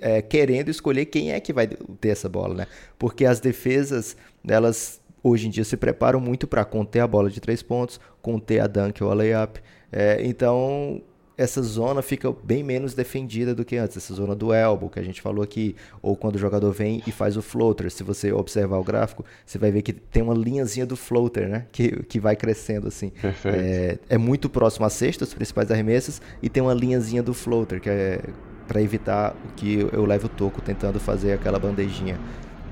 é, 0.00 0.22
querendo 0.22 0.68
escolher 0.68 1.06
quem 1.06 1.32
é 1.32 1.40
que 1.40 1.52
vai 1.52 1.66
ter 1.66 2.08
essa 2.08 2.28
bola, 2.28 2.54
né? 2.54 2.66
Porque 2.98 3.24
as 3.24 3.40
defesas, 3.40 4.16
elas 4.46 5.00
hoje 5.22 5.48
em 5.48 5.50
dia 5.50 5.64
se 5.64 5.76
preparam 5.76 6.20
muito 6.20 6.46
para 6.46 6.64
conter 6.64 7.00
a 7.00 7.06
bola 7.06 7.28
de 7.28 7.40
três 7.40 7.62
pontos, 7.62 7.98
conter 8.22 8.60
a 8.60 8.66
dunk 8.66 9.02
ou 9.02 9.10
a 9.10 9.14
layup. 9.14 9.60
É, 9.90 10.24
então, 10.24 11.02
essa 11.36 11.62
zona 11.62 12.00
fica 12.02 12.32
bem 12.42 12.62
menos 12.62 12.94
defendida 12.94 13.54
do 13.54 13.64
que 13.64 13.76
antes, 13.76 13.96
essa 13.96 14.14
zona 14.14 14.34
do 14.34 14.52
elbow 14.52 14.88
que 14.88 14.98
a 14.98 15.02
gente 15.02 15.20
falou 15.20 15.42
aqui, 15.42 15.76
ou 16.00 16.16
quando 16.16 16.36
o 16.36 16.38
jogador 16.38 16.72
vem 16.72 17.02
e 17.06 17.12
faz 17.12 17.36
o 17.36 17.42
floater. 17.42 17.90
Se 17.90 18.02
você 18.02 18.32
observar 18.32 18.78
o 18.78 18.84
gráfico, 18.84 19.24
você 19.44 19.58
vai 19.58 19.70
ver 19.70 19.82
que 19.82 19.92
tem 19.92 20.22
uma 20.22 20.34
linhazinha 20.34 20.86
do 20.86 20.96
floater, 20.96 21.48
né? 21.48 21.66
Que, 21.70 22.02
que 22.04 22.18
vai 22.18 22.34
crescendo 22.36 22.88
assim. 22.88 23.10
Perfeito. 23.10 23.58
É, 23.58 23.98
é 24.08 24.18
muito 24.18 24.48
próximo 24.48 24.86
à 24.86 24.90
cesta, 24.90 25.24
os 25.24 25.34
principais 25.34 25.70
arremessos, 25.70 26.22
e 26.42 26.48
tem 26.48 26.62
uma 26.62 26.74
linhazinha 26.74 27.22
do 27.22 27.34
floater, 27.34 27.80
que 27.80 27.90
é 27.90 28.20
para 28.66 28.82
evitar 28.82 29.36
que 29.54 29.86
eu 29.92 30.04
leve 30.04 30.26
o 30.26 30.28
toco 30.28 30.60
tentando 30.60 30.98
fazer 30.98 31.32
aquela 31.32 31.58
bandejinha. 31.58 32.18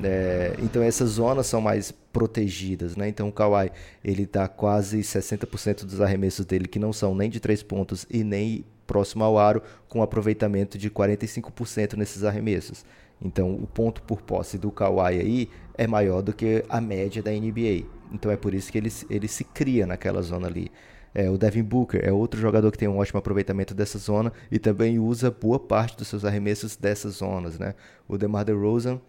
É, 0.03 0.55
então 0.59 0.83
essas 0.83 1.11
zonas 1.11 1.47
são 1.47 1.61
mais 1.61 1.93
protegidas, 1.93 2.97
né? 2.97 3.09
Então 3.09 3.29
o 3.29 3.33
Kawhi 3.33 3.71
ele 4.05 4.27
dá 4.27 4.49
quase 4.49 5.01
60% 5.01 5.85
dos 5.85 6.01
arremessos 6.01 6.45
dele 6.45 6.67
que 6.67 6.79
não 6.79 6.93
são 6.93 7.15
nem 7.15 7.31
de 7.31 7.41
três 7.41 7.63
pontos 7.63 8.07
e 8.11 8.25
nem 8.25 8.65
próximo 8.87 9.25
ao 9.25 9.39
aro, 9.39 9.63
com 9.89 10.03
aproveitamento 10.03 10.77
de 10.77 10.91
45% 10.91 11.95
nesses 11.95 12.25
arremessos. 12.25 12.85
Então 13.23 13.55
o 13.55 13.67
ponto 13.67 14.03
por 14.03 14.21
posse 14.21 14.59
do 14.59 14.71
Kawhi 14.71 15.21
aí 15.21 15.51
é 15.77 15.87
maior 15.87 16.23
do 16.23 16.33
que 16.33 16.65
a 16.69 16.81
média 16.81 17.23
da 17.23 17.31
NBA. 17.31 17.87
Então 18.13 18.31
é 18.31 18.37
por 18.37 18.55
isso 18.55 18.71
que 18.71 18.79
ele, 18.79 18.93
ele 19.09 19.29
se 19.29 19.45
cria 19.45 19.87
naquela 19.87 20.23
zona 20.23 20.47
ali. 20.47 20.71
É, 21.15 21.31
o 21.31 21.39
Devin 21.39 21.63
Booker 21.63 22.01
é 22.05 22.13
outro 22.13 22.41
jogador 22.41 22.73
que 22.73 22.79
tem 22.79 22.89
um 22.89 22.99
ótimo 22.99 23.19
aproveitamento 23.19 23.73
dessa 23.73 23.99
zona 23.99 24.33
e 24.51 24.59
também 24.59 24.99
usa 24.99 25.31
boa 25.31 25.61
parte 25.61 25.97
dos 25.97 26.09
seus 26.09 26.25
arremessos 26.25 26.77
dessas 26.77 27.15
zonas, 27.15 27.57
né? 27.57 27.75
O 28.09 28.19
DeMar 28.19 28.45
DeRozan 28.45 29.01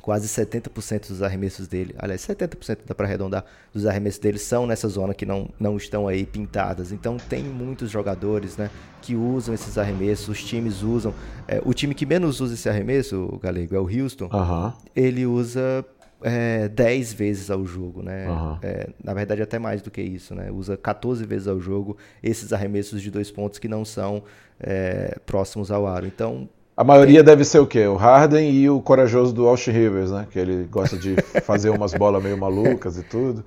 quase 0.00 0.28
70% 0.28 1.08
dos 1.08 1.22
arremessos 1.22 1.68
dele, 1.68 1.94
aliás, 1.98 2.20
70% 2.22 2.78
dá 2.86 2.94
para 2.94 3.06
arredondar, 3.06 3.44
dos 3.72 3.86
arremessos 3.86 4.20
dele 4.20 4.38
são 4.38 4.66
nessa 4.66 4.88
zona 4.88 5.14
que 5.14 5.26
não, 5.26 5.48
não 5.58 5.76
estão 5.76 6.08
aí 6.08 6.26
pintadas. 6.26 6.92
Então 6.92 7.16
tem 7.16 7.44
muitos 7.44 7.90
jogadores 7.90 8.56
né, 8.56 8.70
que 9.02 9.14
usam 9.14 9.54
esses 9.54 9.76
arremessos, 9.78 10.28
os 10.28 10.44
times 10.44 10.82
usam. 10.82 11.14
É, 11.46 11.60
o 11.64 11.72
time 11.72 11.94
que 11.94 12.06
menos 12.06 12.40
usa 12.40 12.54
esse 12.54 12.68
arremesso, 12.68 13.28
o 13.32 13.38
Galego, 13.38 13.74
é 13.74 13.78
o 13.78 13.84
Houston. 13.84 14.28
Uhum. 14.32 14.72
Ele 14.94 15.26
usa 15.26 15.84
é, 16.22 16.68
10 16.68 17.12
vezes 17.12 17.50
ao 17.50 17.64
jogo, 17.64 18.02
né? 18.02 18.28
Uhum. 18.28 18.58
É, 18.62 18.88
na 19.02 19.14
verdade, 19.14 19.42
até 19.42 19.58
mais 19.58 19.82
do 19.82 19.90
que 19.90 20.02
isso, 20.02 20.34
né? 20.34 20.50
Usa 20.50 20.76
14 20.76 21.24
vezes 21.24 21.48
ao 21.48 21.60
jogo 21.60 21.96
esses 22.22 22.52
arremessos 22.52 23.00
de 23.00 23.10
dois 23.10 23.30
pontos 23.30 23.58
que 23.58 23.68
não 23.68 23.84
são 23.84 24.22
é, 24.58 25.18
próximos 25.24 25.70
ao 25.70 25.86
aro. 25.86 26.06
Então, 26.06 26.48
a 26.80 26.84
maioria 26.84 27.22
deve 27.22 27.44
ser 27.44 27.58
o 27.58 27.66
quê? 27.66 27.86
O 27.86 27.94
Harden 27.94 28.50
e 28.50 28.70
o 28.70 28.80
corajoso 28.80 29.34
do 29.34 29.46
Alsh 29.46 29.66
Rivers, 29.66 30.10
né? 30.10 30.26
Que 30.30 30.38
ele 30.38 30.64
gosta 30.64 30.96
de 30.96 31.14
fazer 31.44 31.68
umas 31.68 31.92
bolas 31.92 32.22
meio 32.22 32.38
malucas 32.38 32.96
e 32.96 33.02
tudo. 33.02 33.40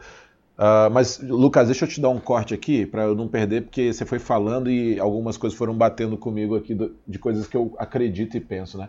Uh, 0.56 0.88
mas, 0.92 1.20
Lucas, 1.20 1.66
deixa 1.66 1.86
eu 1.86 1.90
te 1.90 2.00
dar 2.00 2.10
um 2.10 2.20
corte 2.20 2.54
aqui 2.54 2.86
para 2.86 3.06
eu 3.06 3.16
não 3.16 3.28
perder, 3.28 3.64
porque 3.64 3.92
você 3.92 4.06
foi 4.06 4.20
falando 4.20 4.70
e 4.70 5.00
algumas 5.00 5.36
coisas 5.36 5.58
foram 5.58 5.74
batendo 5.74 6.16
comigo 6.16 6.56
aqui 6.56 6.78
de 7.08 7.18
coisas 7.18 7.48
que 7.48 7.58
eu 7.58 7.74
acredito 7.80 8.38
e 8.38 8.40
penso, 8.40 8.78
né? 8.78 8.88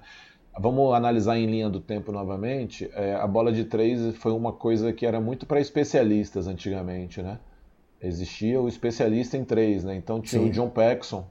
Vamos 0.60 0.92
analisar 0.92 1.38
em 1.38 1.46
linha 1.46 1.70
do 1.70 1.80
tempo 1.80 2.12
novamente. 2.12 2.90
É, 2.92 3.14
a 3.14 3.26
bola 3.26 3.50
de 3.50 3.64
três 3.64 4.14
foi 4.18 4.32
uma 4.32 4.52
coisa 4.52 4.92
que 4.92 5.06
era 5.06 5.22
muito 5.22 5.46
para 5.46 5.58
especialistas 5.58 6.46
antigamente, 6.46 7.22
né? 7.22 7.38
Existia 7.98 8.60
o 8.60 8.68
especialista 8.68 9.38
em 9.38 9.44
três, 9.44 9.84
né? 9.84 9.96
Então 9.96 10.20
tinha 10.20 10.42
Sim. 10.42 10.50
o 10.50 10.52
John 10.52 10.68
Paxson, 10.68 11.24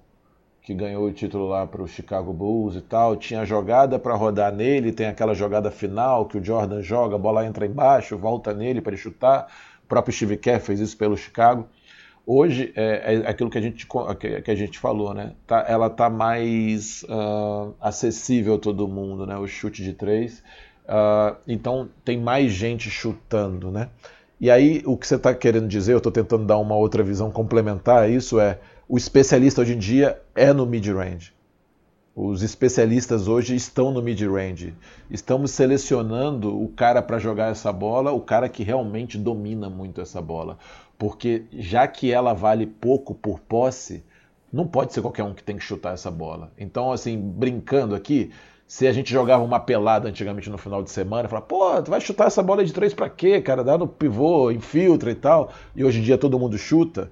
que 0.63 0.73
ganhou 0.73 1.06
o 1.06 1.12
título 1.12 1.49
lá 1.49 1.67
para 1.67 1.82
o 1.82 1.88
Chicago 1.88 2.32
Bulls 2.32 2.76
e 2.78 2.82
tal, 2.82 3.17
tinha 3.17 3.45
jogada 3.45 3.99
para 3.99 4.15
rodar 4.15 4.54
nele, 4.54 4.93
tem 4.93 5.08
aquela 5.08 5.34
jogada 5.34 5.69
final 5.69 6.26
que 6.26 6.38
o 6.38 6.43
Jordan 6.43 6.82
joga, 6.82 7.15
a 7.15 7.19
bola 7.19 7.45
entra 7.45 7.65
embaixo, 7.65 8.17
volta 8.17 8.54
nele 8.54 8.80
para 8.80 8.93
ele 8.93 9.02
chutar. 9.02 9.47
O 9.84 9.88
próprio 9.88 10.15
Steve 10.15 10.38
Kerr 10.38 10.62
fez 10.62 10.80
isso 10.80 10.97
pelo 10.97 11.17
Chicago. 11.17 11.67
Hoje 12.26 12.71
é, 12.78 13.15
é 13.15 13.30
aquilo 13.30 13.49
que 13.49 13.58
a 13.58 13.62
gente, 13.62 13.86
que 14.45 14.49
a 14.49 14.56
gente 14.56 14.80
falou, 14.80 15.13
né? 15.13 15.34
Tá, 15.45 15.65
ela 15.67 15.89
tá 15.89 16.10
mais 16.10 17.04
uh, 17.04 17.73
acessível 17.82 18.56
a 18.56 18.58
todo 18.58 18.88
mundo, 18.88 19.28
né? 19.28 19.38
O 19.38 19.45
chute 19.45 19.84
de 19.84 19.91
três. 19.91 20.41
Uh, 20.86 21.36
então 21.45 21.89
tem 22.06 22.17
mais 22.17 22.54
gente 22.54 22.89
chutando, 22.89 23.69
né? 23.69 23.89
E 24.39 24.49
aí 24.49 24.82
o 24.86 24.95
que 24.95 25.06
você 25.06 25.15
está 25.15 25.34
querendo 25.34 25.67
dizer, 25.67 25.91
eu 25.91 25.97
estou 25.97 26.12
tentando 26.12 26.45
dar 26.45 26.58
uma 26.58 26.76
outra 26.76 27.04
visão 27.04 27.30
complementar 27.30 28.04
a 28.04 28.08
isso 28.08 28.39
é 28.39 28.58
o 28.88 28.98
especialista 28.98 29.62
hoje 29.62 29.74
em 29.74 29.80
dia 29.80 30.22
é 30.36 30.52
no 30.52 30.65
mid-range. 30.65 31.34
Os 32.15 32.43
especialistas 32.43 33.28
hoje 33.28 33.56
estão 33.56 33.91
no 33.91 34.02
mid-range. 34.02 34.76
Estamos 35.10 35.52
selecionando 35.52 36.62
o 36.62 36.67
cara 36.67 37.02
para 37.02 37.17
jogar 37.17 37.50
essa 37.50 37.72
bola, 37.72 38.12
o 38.12 38.19
cara 38.19 38.48
que 38.48 38.62
realmente 38.62 39.17
domina 39.17 39.69
muito 39.69 40.00
essa 40.00 40.22
bola. 40.22 40.60
Porque 40.98 41.46
já 41.54 41.88
que 41.88 42.12
ela 42.12 42.34
vale 42.34 42.67
pouco 42.67 43.15
por 43.15 43.39
posse, 43.39 44.04
não 44.52 44.67
pode 44.67 44.93
ser 44.93 45.02
qualquer 45.02 45.24
um 45.24 45.34
que 45.34 45.43
tem 45.43 45.58
que 45.58 45.63
chutar 45.63 45.93
essa 45.93 46.12
bola. 46.12 46.52
Então, 46.58 46.91
assim, 46.91 47.17
brincando 47.17 47.96
aqui, 47.96 48.32
se 48.67 48.86
a 48.86 48.93
gente 48.93 49.12
jogava 49.12 49.43
uma 49.43 49.60
pelada 49.60 50.08
antigamente 50.08 50.50
no 50.50 50.58
final 50.58 50.84
de 50.84 50.91
semana, 50.91 51.28
falava, 51.28 51.48
pô, 51.48 51.82
tu 51.82 51.89
vai 51.89 52.00
chutar 52.00 52.28
essa 52.28 52.43
bola 52.43 52.63
de 52.63 52.74
três 52.74 52.93
para 52.93 53.10
quê, 53.10 53.41
cara? 53.41 53.63
Dá 53.63 53.78
no 53.78 53.88
pivô, 53.88 54.52
infiltra 54.52 55.10
e 55.10 55.15
tal. 55.15 55.52
E 55.76 55.84
hoje 55.84 56.00
em 56.00 56.04
dia 56.04 56.17
todo 56.17 56.38
mundo 56.38 56.58
chuta. 56.58 57.10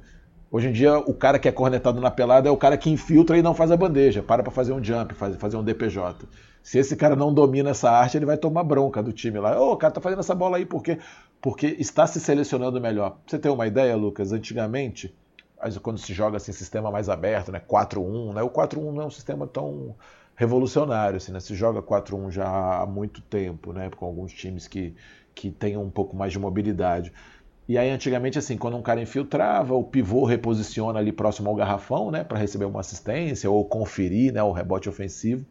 Hoje 0.53 0.67
em 0.67 0.73
dia, 0.73 0.97
o 0.99 1.13
cara 1.13 1.39
que 1.39 1.47
é 1.47 1.51
cornetado 1.51 2.01
na 2.01 2.11
pelada 2.11 2.49
é 2.49 2.51
o 2.51 2.57
cara 2.57 2.77
que 2.77 2.89
infiltra 2.89 3.37
e 3.37 3.41
não 3.41 3.55
faz 3.55 3.71
a 3.71 3.77
bandeja, 3.77 4.21
para 4.21 4.43
para 4.43 4.51
fazer 4.51 4.73
um 4.73 4.83
jump, 4.83 5.13
faz, 5.13 5.37
fazer 5.37 5.55
um 5.55 5.63
DPJ. 5.63 6.27
Se 6.61 6.77
esse 6.77 6.93
cara 6.97 7.15
não 7.15 7.33
domina 7.33 7.69
essa 7.69 7.89
arte, 7.89 8.17
ele 8.17 8.25
vai 8.25 8.37
tomar 8.37 8.65
bronca 8.65 9.01
do 9.01 9.13
time 9.13 9.39
lá. 9.39 9.57
Ô, 9.57 9.71
oh, 9.71 9.77
cara 9.77 9.93
tá 9.93 10.01
fazendo 10.01 10.19
essa 10.19 10.35
bola 10.35 10.57
aí 10.57 10.65
por 10.65 10.83
quê? 10.83 10.99
Porque 11.41 11.67
está 11.79 12.05
se 12.05 12.19
selecionando 12.19 12.81
melhor. 12.81 13.17
Você 13.25 13.39
ter 13.39 13.47
uma 13.47 13.65
ideia, 13.65 13.95
Lucas, 13.95 14.33
antigamente, 14.33 15.15
quando 15.81 15.97
se 15.97 16.13
joga 16.13 16.35
assim, 16.35 16.51
sistema 16.51 16.91
mais 16.91 17.07
aberto, 17.07 17.49
né, 17.49 17.61
4-1, 17.65 18.33
né, 18.33 18.43
o 18.43 18.49
4-1 18.49 18.91
não 18.91 19.03
é 19.03 19.05
um 19.05 19.09
sistema 19.09 19.47
tão 19.47 19.95
revolucionário, 20.35 21.15
assim, 21.15 21.31
né, 21.31 21.39
se 21.39 21.55
joga 21.55 21.81
4-1 21.81 22.29
já 22.29 22.81
há 22.81 22.85
muito 22.85 23.21
tempo, 23.21 23.71
né, 23.71 23.89
com 23.95 24.05
alguns 24.05 24.33
times 24.33 24.67
que, 24.67 24.93
que 25.33 25.49
tenham 25.49 25.81
um 25.81 25.89
pouco 25.89 26.13
mais 26.13 26.33
de 26.33 26.39
mobilidade. 26.39 27.13
E 27.67 27.77
aí, 27.77 27.89
antigamente, 27.89 28.37
assim, 28.37 28.57
quando 28.57 28.75
um 28.75 28.81
cara 28.81 29.01
infiltrava, 29.01 29.73
o 29.73 29.83
pivô 29.83 30.25
reposiciona 30.25 30.99
ali 30.99 31.11
próximo 31.11 31.49
ao 31.49 31.55
garrafão, 31.55 32.11
né, 32.11 32.23
para 32.23 32.37
receber 32.37 32.65
uma 32.65 32.81
assistência 32.81 33.49
ou 33.49 33.63
conferir, 33.65 34.33
né, 34.33 34.43
o 34.43 34.51
rebote 34.51 34.89
ofensivo. 34.89 35.45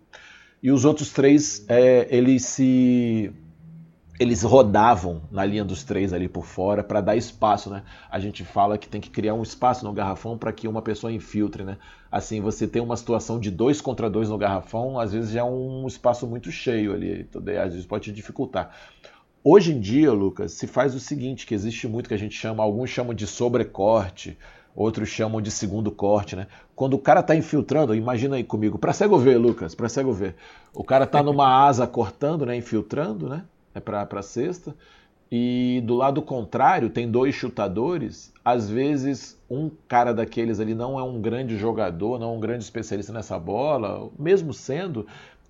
e 0.62 0.70
os 0.72 0.84
outros 0.84 1.12
três 1.12 1.64
é, 1.68 2.06
eles 2.10 2.44
se 2.46 3.32
eles 4.18 4.42
rodavam 4.42 5.22
na 5.30 5.44
linha 5.46 5.64
dos 5.64 5.82
três 5.82 6.12
ali 6.12 6.28
por 6.28 6.44
fora 6.44 6.84
para 6.84 7.00
dar 7.00 7.16
espaço, 7.16 7.70
né? 7.70 7.84
A 8.10 8.20
gente 8.20 8.44
fala 8.44 8.76
que 8.76 8.86
tem 8.88 9.00
que 9.00 9.08
criar 9.10 9.32
um 9.34 9.42
espaço 9.42 9.84
no 9.84 9.92
garrafão 9.94 10.36
para 10.38 10.52
que 10.52 10.68
uma 10.68 10.82
pessoa 10.82 11.10
infiltre, 11.12 11.64
né? 11.64 11.78
Assim, 12.12 12.40
você 12.40 12.68
tem 12.68 12.82
uma 12.82 12.96
situação 12.98 13.40
de 13.40 13.50
dois 13.50 13.80
contra 13.80 14.10
dois 14.10 14.28
no 14.28 14.36
garrafão, 14.36 14.98
às 15.00 15.12
vezes 15.12 15.30
já 15.30 15.40
é 15.40 15.44
um 15.44 15.86
espaço 15.86 16.26
muito 16.26 16.50
cheio 16.52 16.92
ali, 16.92 17.22
então, 17.22 17.40
às 17.62 17.72
vezes 17.72 17.86
pode 17.86 18.12
dificultar. 18.12 18.70
Hoje 19.42 19.72
em 19.72 19.80
dia, 19.80 20.12
Lucas, 20.12 20.52
se 20.52 20.66
faz 20.66 20.94
o 20.94 21.00
seguinte, 21.00 21.46
que 21.46 21.54
existe 21.54 21.88
muito 21.88 22.08
que 22.08 22.14
a 22.14 22.18
gente 22.18 22.34
chama, 22.34 22.62
alguns 22.62 22.90
chamam 22.90 23.14
de 23.14 23.26
sobrecorte, 23.26 24.36
outros 24.76 25.08
chamam 25.08 25.40
de 25.40 25.50
segundo 25.50 25.90
corte, 25.90 26.36
né? 26.36 26.46
Quando 26.76 26.92
o 26.92 26.98
cara 26.98 27.20
está 27.20 27.34
infiltrando, 27.34 27.94
imagina 27.94 28.36
aí 28.36 28.44
comigo, 28.44 28.78
para 28.78 28.92
cego 28.92 29.18
ver, 29.18 29.38
Lucas, 29.38 29.74
para 29.74 29.88
cego 29.88 30.12
ver. 30.12 30.34
O 30.74 30.84
cara 30.84 31.04
está 31.04 31.22
numa 31.22 31.48
asa 31.66 31.86
cortando, 31.86 32.44
né, 32.44 32.54
infiltrando, 32.54 33.30
né? 33.30 33.44
É 33.74 33.80
para 33.80 34.06
a 34.10 34.22
cesta. 34.22 34.76
E 35.32 35.82
do 35.86 35.94
lado 35.94 36.20
contrário, 36.20 36.90
tem 36.90 37.10
dois 37.10 37.34
chutadores. 37.34 38.30
Às 38.44 38.68
vezes, 38.68 39.38
um 39.48 39.70
cara 39.88 40.12
daqueles 40.12 40.60
ali 40.60 40.74
não 40.74 40.98
é 40.98 41.02
um 41.02 41.18
grande 41.18 41.56
jogador, 41.56 42.18
não 42.18 42.34
é 42.34 42.36
um 42.36 42.40
grande 42.40 42.64
especialista 42.64 43.10
nessa 43.10 43.38
bola, 43.38 44.10
mesmo 44.18 44.52
sendo, 44.52 45.06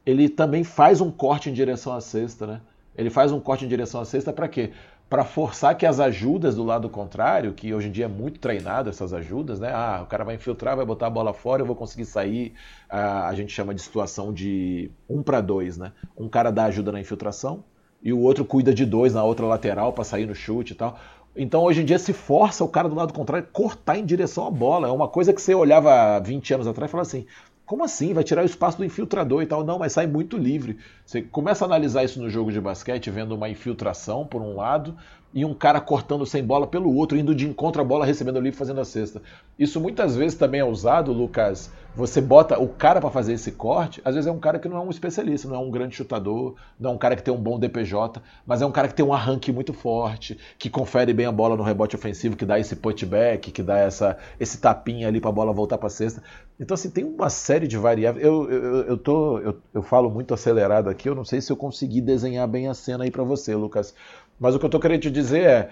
ele 0.06 0.28
também 0.28 0.62
faz 0.62 1.00
um 1.00 1.10
corte 1.10 1.50
em 1.50 1.52
direção 1.52 1.92
à 1.92 2.00
cesta, 2.00 2.46
né? 2.46 2.60
Ele 3.00 3.10
faz 3.10 3.32
um 3.32 3.40
corte 3.40 3.64
em 3.64 3.68
direção 3.68 4.00
à 4.00 4.04
cesta 4.04 4.32
para 4.32 4.46
quê? 4.46 4.72
Para 5.08 5.24
forçar 5.24 5.74
que 5.76 5.86
as 5.86 5.98
ajudas 5.98 6.54
do 6.54 6.62
lado 6.62 6.88
contrário, 6.88 7.54
que 7.54 7.72
hoje 7.72 7.88
em 7.88 7.90
dia 7.90 8.04
é 8.04 8.08
muito 8.08 8.38
treinado 8.38 8.90
essas 8.90 9.12
ajudas, 9.12 9.58
né? 9.58 9.72
Ah, 9.72 10.00
o 10.02 10.06
cara 10.06 10.22
vai 10.22 10.34
infiltrar, 10.34 10.76
vai 10.76 10.84
botar 10.84 11.06
a 11.06 11.10
bola 11.10 11.32
fora, 11.32 11.62
eu 11.62 11.66
vou 11.66 11.74
conseguir 11.74 12.04
sair. 12.04 12.52
Ah, 12.88 13.26
a 13.26 13.34
gente 13.34 13.52
chama 13.52 13.74
de 13.74 13.80
situação 13.80 14.32
de 14.32 14.90
um 15.08 15.22
para 15.22 15.40
dois, 15.40 15.78
né? 15.78 15.92
Um 16.16 16.28
cara 16.28 16.50
dá 16.50 16.64
ajuda 16.64 16.92
na 16.92 17.00
infiltração, 17.00 17.64
e 18.02 18.12
o 18.12 18.20
outro 18.20 18.44
cuida 18.44 18.72
de 18.72 18.84
dois 18.86 19.14
na 19.14 19.24
outra 19.24 19.46
lateral 19.46 19.92
para 19.92 20.04
sair 20.04 20.26
no 20.26 20.34
chute 20.34 20.72
e 20.72 20.76
tal. 20.76 20.98
Então 21.36 21.62
hoje 21.62 21.82
em 21.82 21.84
dia 21.84 21.98
se 21.98 22.12
força 22.12 22.64
o 22.64 22.68
cara 22.68 22.88
do 22.88 22.94
lado 22.94 23.12
contrário 23.14 23.46
cortar 23.52 23.96
em 23.96 24.04
direção 24.04 24.46
à 24.46 24.50
bola. 24.50 24.88
É 24.88 24.90
uma 24.90 25.08
coisa 25.08 25.32
que 25.32 25.40
você 25.40 25.54
olhava 25.54 26.18
20 26.20 26.54
anos 26.54 26.66
atrás 26.66 26.90
e 26.90 26.92
falava 26.92 27.08
assim: 27.08 27.26
como 27.70 27.84
assim? 27.84 28.12
Vai 28.12 28.24
tirar 28.24 28.42
o 28.42 28.46
espaço 28.46 28.78
do 28.78 28.84
infiltrador 28.84 29.44
e 29.44 29.46
tal? 29.46 29.62
Não, 29.62 29.78
mas 29.78 29.92
sai 29.92 30.04
muito 30.04 30.36
livre. 30.36 30.76
Você 31.06 31.22
começa 31.22 31.64
a 31.64 31.66
analisar 31.66 32.02
isso 32.02 32.20
no 32.20 32.28
jogo 32.28 32.50
de 32.50 32.60
basquete, 32.60 33.12
vendo 33.12 33.32
uma 33.32 33.48
infiltração 33.48 34.26
por 34.26 34.42
um 34.42 34.56
lado 34.56 34.96
e 35.32 35.44
um 35.44 35.54
cara 35.54 35.80
cortando 35.80 36.26
sem 36.26 36.42
bola 36.42 36.66
pelo 36.66 36.94
outro, 36.94 37.16
indo 37.16 37.34
de 37.34 37.46
encontro 37.46 37.80
à 37.80 37.84
bola, 37.84 38.04
recebendo 38.04 38.40
livre, 38.40 38.58
fazendo 38.58 38.80
a 38.80 38.84
cesta. 38.84 39.22
Isso 39.58 39.80
muitas 39.80 40.16
vezes 40.16 40.36
também 40.36 40.60
é 40.60 40.64
usado, 40.64 41.12
Lucas. 41.12 41.70
Você 41.94 42.20
bota 42.20 42.58
o 42.58 42.68
cara 42.68 43.00
para 43.00 43.10
fazer 43.10 43.32
esse 43.32 43.50
corte, 43.52 44.00
às 44.04 44.14
vezes 44.14 44.28
é 44.28 44.32
um 44.32 44.38
cara 44.38 44.60
que 44.60 44.68
não 44.68 44.76
é 44.76 44.80
um 44.80 44.90
especialista, 44.90 45.48
não 45.48 45.56
é 45.56 45.58
um 45.58 45.70
grande 45.70 45.96
chutador, 45.96 46.54
não 46.78 46.92
é 46.92 46.94
um 46.94 46.98
cara 46.98 47.16
que 47.16 47.22
tem 47.22 47.34
um 47.34 47.40
bom 47.40 47.58
DPJ, 47.58 48.22
mas 48.46 48.62
é 48.62 48.66
um 48.66 48.70
cara 48.70 48.86
que 48.86 48.94
tem 48.94 49.04
um 49.04 49.12
arranque 49.12 49.50
muito 49.52 49.72
forte, 49.72 50.38
que 50.56 50.70
confere 50.70 51.12
bem 51.12 51.26
a 51.26 51.32
bola 51.32 51.56
no 51.56 51.64
rebote 51.64 51.96
ofensivo, 51.96 52.36
que 52.36 52.44
dá 52.44 52.60
esse 52.60 52.76
putback, 52.76 53.50
que 53.50 53.62
dá 53.62 53.78
essa, 53.78 54.16
esse 54.38 54.58
tapinha 54.58 55.08
ali 55.08 55.20
para 55.20 55.30
a 55.30 55.32
bola 55.32 55.52
voltar 55.52 55.78
para 55.78 55.88
cesta. 55.88 56.22
Então, 56.60 56.74
assim, 56.74 56.90
tem 56.90 57.04
uma 57.04 57.30
série 57.30 57.66
de 57.66 57.78
variáveis. 57.78 58.24
Eu, 58.24 58.48
eu, 58.50 58.76
eu, 58.82 58.98
tô, 58.98 59.38
eu, 59.38 59.56
eu 59.72 59.82
falo 59.82 60.10
muito 60.10 60.34
acelerado 60.34 60.90
aqui, 60.90 61.08
eu 61.08 61.14
não 61.14 61.24
sei 61.24 61.40
se 61.40 61.50
eu 61.50 61.56
consegui 61.56 62.02
desenhar 62.02 62.46
bem 62.46 62.68
a 62.68 62.74
cena 62.74 63.04
aí 63.04 63.10
para 63.10 63.24
você, 63.24 63.54
Lucas. 63.56 63.94
Mas 64.40 64.54
o 64.54 64.58
que 64.58 64.64
eu 64.64 64.68
estou 64.68 64.80
querendo 64.80 65.02
te 65.02 65.10
dizer 65.10 65.44
é, 65.44 65.70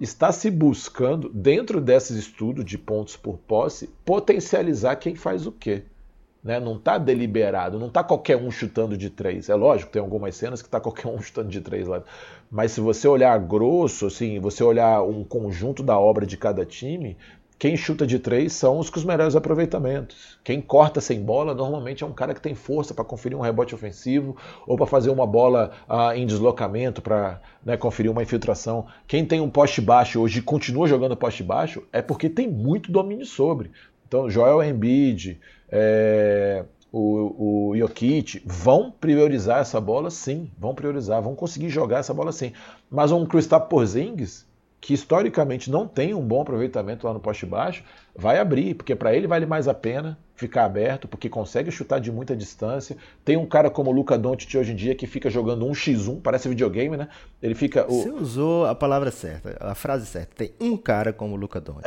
está 0.00 0.32
se 0.32 0.50
buscando, 0.50 1.28
dentro 1.28 1.80
desses 1.80 2.16
estudos 2.16 2.64
de 2.64 2.76
pontos 2.76 3.16
por 3.16 3.38
posse, 3.38 3.88
potencializar 4.04 4.96
quem 4.96 5.14
faz 5.14 5.46
o 5.46 5.52
quê. 5.52 5.84
Né? 6.42 6.58
Não 6.58 6.76
está 6.76 6.98
deliberado, 6.98 7.78
não 7.78 7.86
está 7.86 8.02
qualquer 8.02 8.36
um 8.36 8.50
chutando 8.50 8.96
de 8.96 9.08
três. 9.08 9.48
É 9.48 9.54
lógico, 9.54 9.92
tem 9.92 10.02
algumas 10.02 10.34
cenas 10.34 10.60
que 10.60 10.68
está 10.68 10.80
qualquer 10.80 11.06
um 11.06 11.18
chutando 11.22 11.48
de 11.48 11.60
três 11.60 11.86
lá. 11.86 12.02
Mas 12.50 12.72
se 12.72 12.80
você 12.80 13.06
olhar 13.06 13.38
grosso, 13.38 14.06
assim, 14.06 14.40
você 14.40 14.64
olhar 14.64 15.02
um 15.02 15.22
conjunto 15.22 15.82
da 15.82 15.98
obra 15.98 16.26
de 16.26 16.36
cada 16.36 16.64
time, 16.64 17.16
quem 17.58 17.74
chuta 17.74 18.06
de 18.06 18.18
três 18.18 18.52
são 18.52 18.78
os 18.78 18.90
com 18.90 18.98
os 18.98 19.04
melhores 19.04 19.34
aproveitamentos. 19.34 20.38
Quem 20.44 20.60
corta 20.60 21.00
sem 21.00 21.22
bola 21.22 21.54
normalmente 21.54 22.04
é 22.04 22.06
um 22.06 22.12
cara 22.12 22.34
que 22.34 22.40
tem 22.40 22.54
força 22.54 22.92
para 22.92 23.04
conferir 23.04 23.36
um 23.36 23.40
rebote 23.40 23.74
ofensivo 23.74 24.36
ou 24.66 24.76
para 24.76 24.84
fazer 24.84 25.08
uma 25.08 25.26
bola 25.26 25.70
ah, 25.88 26.14
em 26.14 26.26
deslocamento, 26.26 27.00
para 27.00 27.40
né, 27.64 27.76
conferir 27.76 28.12
uma 28.12 28.22
infiltração. 28.22 28.86
Quem 29.06 29.24
tem 29.24 29.40
um 29.40 29.48
poste 29.48 29.80
baixo 29.80 30.20
hoje 30.20 30.40
e 30.40 30.42
continua 30.42 30.86
jogando 30.86 31.16
poste 31.16 31.42
baixo 31.42 31.82
é 31.90 32.02
porque 32.02 32.28
tem 32.28 32.46
muito 32.46 32.92
domínio 32.92 33.24
sobre. 33.24 33.70
Então, 34.06 34.28
Joel 34.28 34.62
Embiid, 34.62 35.40
é, 35.70 36.62
o, 36.92 37.70
o 37.70 37.76
Jokic 37.76 38.42
vão 38.44 38.90
priorizar 38.90 39.60
essa 39.60 39.80
bola 39.80 40.10
sim, 40.10 40.50
vão 40.58 40.74
priorizar, 40.74 41.22
vão 41.22 41.34
conseguir 41.34 41.70
jogar 41.70 42.00
essa 42.00 42.12
bola 42.12 42.32
sim. 42.32 42.52
Mas 42.90 43.10
um 43.12 43.24
Kristaps 43.24 43.68
Porzingis 43.68 44.46
que 44.86 44.94
historicamente 44.94 45.68
não 45.68 45.84
tem 45.84 46.14
um 46.14 46.20
bom 46.20 46.42
aproveitamento 46.42 47.04
lá 47.04 47.12
no 47.12 47.18
poste 47.18 47.44
baixo, 47.44 47.82
vai 48.14 48.38
abrir, 48.38 48.72
porque 48.74 48.94
para 48.94 49.12
ele 49.12 49.26
vale 49.26 49.44
mais 49.44 49.66
a 49.66 49.74
pena 49.74 50.16
ficar 50.36 50.66
aberto, 50.66 51.08
porque 51.08 51.28
consegue 51.28 51.70
chutar 51.70 51.98
de 51.98 52.12
muita 52.12 52.36
distância. 52.36 52.96
Tem 53.24 53.36
um 53.36 53.46
cara 53.46 53.70
como 53.70 53.90
o 53.90 53.92
Luca 53.92 54.18
Doncic 54.18 54.54
hoje 54.54 54.72
em 54.72 54.76
dia 54.76 54.94
que 54.94 55.06
fica 55.06 55.30
jogando 55.30 55.66
um 55.66 55.72
x1, 55.72 56.20
parece 56.22 56.48
videogame, 56.48 56.96
né? 56.96 57.08
Ele 57.42 57.54
fica 57.54 57.90
o... 57.90 58.02
Você 58.02 58.10
usou 58.10 58.66
a 58.66 58.74
palavra 58.74 59.10
certa, 59.10 59.56
a 59.60 59.74
frase 59.74 60.06
certa. 60.06 60.34
Tem 60.36 60.52
um 60.60 60.76
cara 60.76 61.12
como 61.12 61.34
o 61.34 61.36
Luca 61.36 61.60
Doncic. 61.60 61.84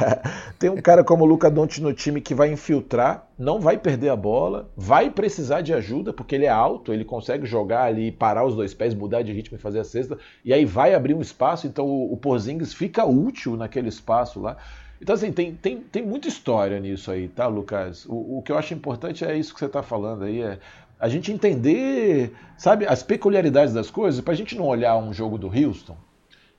Tem 0.58 0.70
um 0.70 0.80
cara 0.80 1.04
como 1.04 1.24
o 1.24 1.26
Luca 1.26 1.50
Doncic 1.50 1.82
no 1.82 1.92
time 1.92 2.20
que 2.20 2.34
vai 2.34 2.50
infiltrar, 2.50 3.28
não 3.38 3.60
vai 3.60 3.76
perder 3.76 4.08
a 4.08 4.16
bola, 4.16 4.70
vai 4.74 5.10
precisar 5.10 5.60
de 5.60 5.74
ajuda 5.74 6.12
porque 6.12 6.34
ele 6.34 6.46
é 6.46 6.50
alto, 6.50 6.94
ele 6.94 7.04
consegue 7.04 7.44
jogar 7.44 7.84
ali, 7.84 8.10
parar 8.10 8.46
os 8.46 8.56
dois 8.56 8.72
pés, 8.72 8.94
mudar 8.94 9.22
de 9.22 9.32
ritmo 9.32 9.58
e 9.58 9.60
fazer 9.60 9.80
a 9.80 9.84
cesta, 9.84 10.18
e 10.42 10.52
aí 10.52 10.64
vai 10.64 10.94
abrir 10.94 11.14
um 11.14 11.20
espaço, 11.20 11.66
então 11.66 11.86
o, 11.86 12.12
o 12.12 12.16
Porzingis 12.16 12.72
fica 12.72 13.04
útil 13.04 13.56
naquele 13.56 13.88
espaço 13.88 14.40
lá. 14.40 14.56
Então, 15.02 15.16
assim, 15.16 15.32
tem, 15.32 15.52
tem, 15.52 15.80
tem 15.80 16.06
muita 16.06 16.28
história 16.28 16.78
nisso 16.78 17.10
aí, 17.10 17.26
tá, 17.26 17.48
Lucas? 17.48 18.06
O, 18.06 18.38
o 18.38 18.42
que 18.42 18.52
eu 18.52 18.56
acho 18.56 18.72
importante 18.72 19.24
é 19.24 19.36
isso 19.36 19.52
que 19.52 19.58
você 19.58 19.66
está 19.66 19.82
falando 19.82 20.22
aí, 20.22 20.40
é 20.40 20.60
a 20.96 21.08
gente 21.08 21.32
entender, 21.32 22.32
sabe, 22.56 22.86
as 22.86 23.02
peculiaridades 23.02 23.74
das 23.74 23.90
coisas, 23.90 24.20
para 24.20 24.32
a 24.32 24.36
gente 24.36 24.56
não 24.56 24.64
olhar 24.64 24.96
um 24.96 25.12
jogo 25.12 25.36
do 25.36 25.48
Houston 25.48 25.96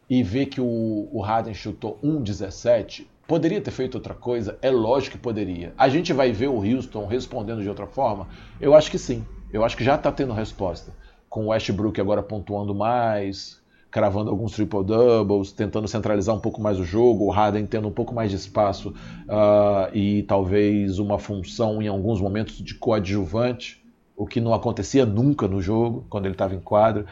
e 0.10 0.22
ver 0.22 0.48
que 0.48 0.60
o, 0.60 1.08
o 1.10 1.22
Harden 1.22 1.54
chutou 1.54 1.98
1,17, 2.04 3.08
poderia 3.26 3.62
ter 3.62 3.72
feito 3.72 3.96
outra 3.96 4.14
coisa? 4.14 4.58
É 4.62 4.70
lógico 4.70 5.16
que 5.16 5.24
poderia. 5.24 5.74
A 5.78 5.88
gente 5.88 6.12
vai 6.12 6.34
ver 6.34 6.50
o 6.50 6.58
Houston 6.58 7.06
respondendo 7.08 7.62
de 7.62 7.70
outra 7.70 7.88
forma? 7.88 8.28
Eu 8.60 8.76
acho 8.76 8.92
que 8.92 9.00
sim. 9.00 9.26
Eu 9.54 9.64
acho 9.64 9.78
que 9.78 9.86
já 9.86 9.96
está 9.96 10.12
tendo 10.12 10.34
resposta. 10.34 10.92
Com 11.30 11.46
o 11.46 11.48
Westbrook 11.48 12.02
agora 12.02 12.22
pontuando 12.22 12.76
mais, 12.76 13.63
cravando 13.94 14.32
alguns 14.32 14.54
triple-doubles, 14.54 15.52
tentando 15.52 15.88
centralizar 15.88 16.36
um 16.36 16.40
pouco 16.40 16.60
mais 16.60 16.80
o 16.80 16.84
jogo, 16.84 17.26
o 17.26 17.30
Harden 17.30 17.68
tendo 17.68 17.88
um 17.88 17.92
pouco 17.92 18.12
mais 18.12 18.32
de 18.32 18.38
espaço 18.38 18.90
uh, 18.90 19.96
e 19.96 20.24
talvez 20.24 20.98
uma 20.98 21.20
função 21.20 21.80
em 21.80 21.88
alguns 21.88 22.20
momentos 22.20 22.58
de 22.58 22.74
coadjuvante, 22.74 23.86
o 24.18 24.26
que 24.26 24.42
não 24.42 24.52
acontecia 24.52 25.06
nunca 25.06 25.48
no 25.48 25.62
jogo, 25.62 26.08
quando 26.10 26.26
ele 26.26 26.34
estava 26.34 26.56
em 26.56 26.60
quadro. 26.60 27.06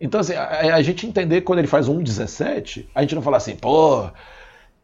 Então, 0.00 0.20
assim, 0.20 0.32
a, 0.32 0.74
a, 0.74 0.80
gente 0.80 1.06
entender 1.06 1.42
quando 1.42 1.58
ele 1.58 1.68
faz 1.68 1.86
um 1.86 2.02
17, 2.02 2.88
a 2.94 3.02
gente 3.02 3.14
não 3.14 3.20
fala 3.20 3.36
assim, 3.36 3.54
pô. 3.54 4.08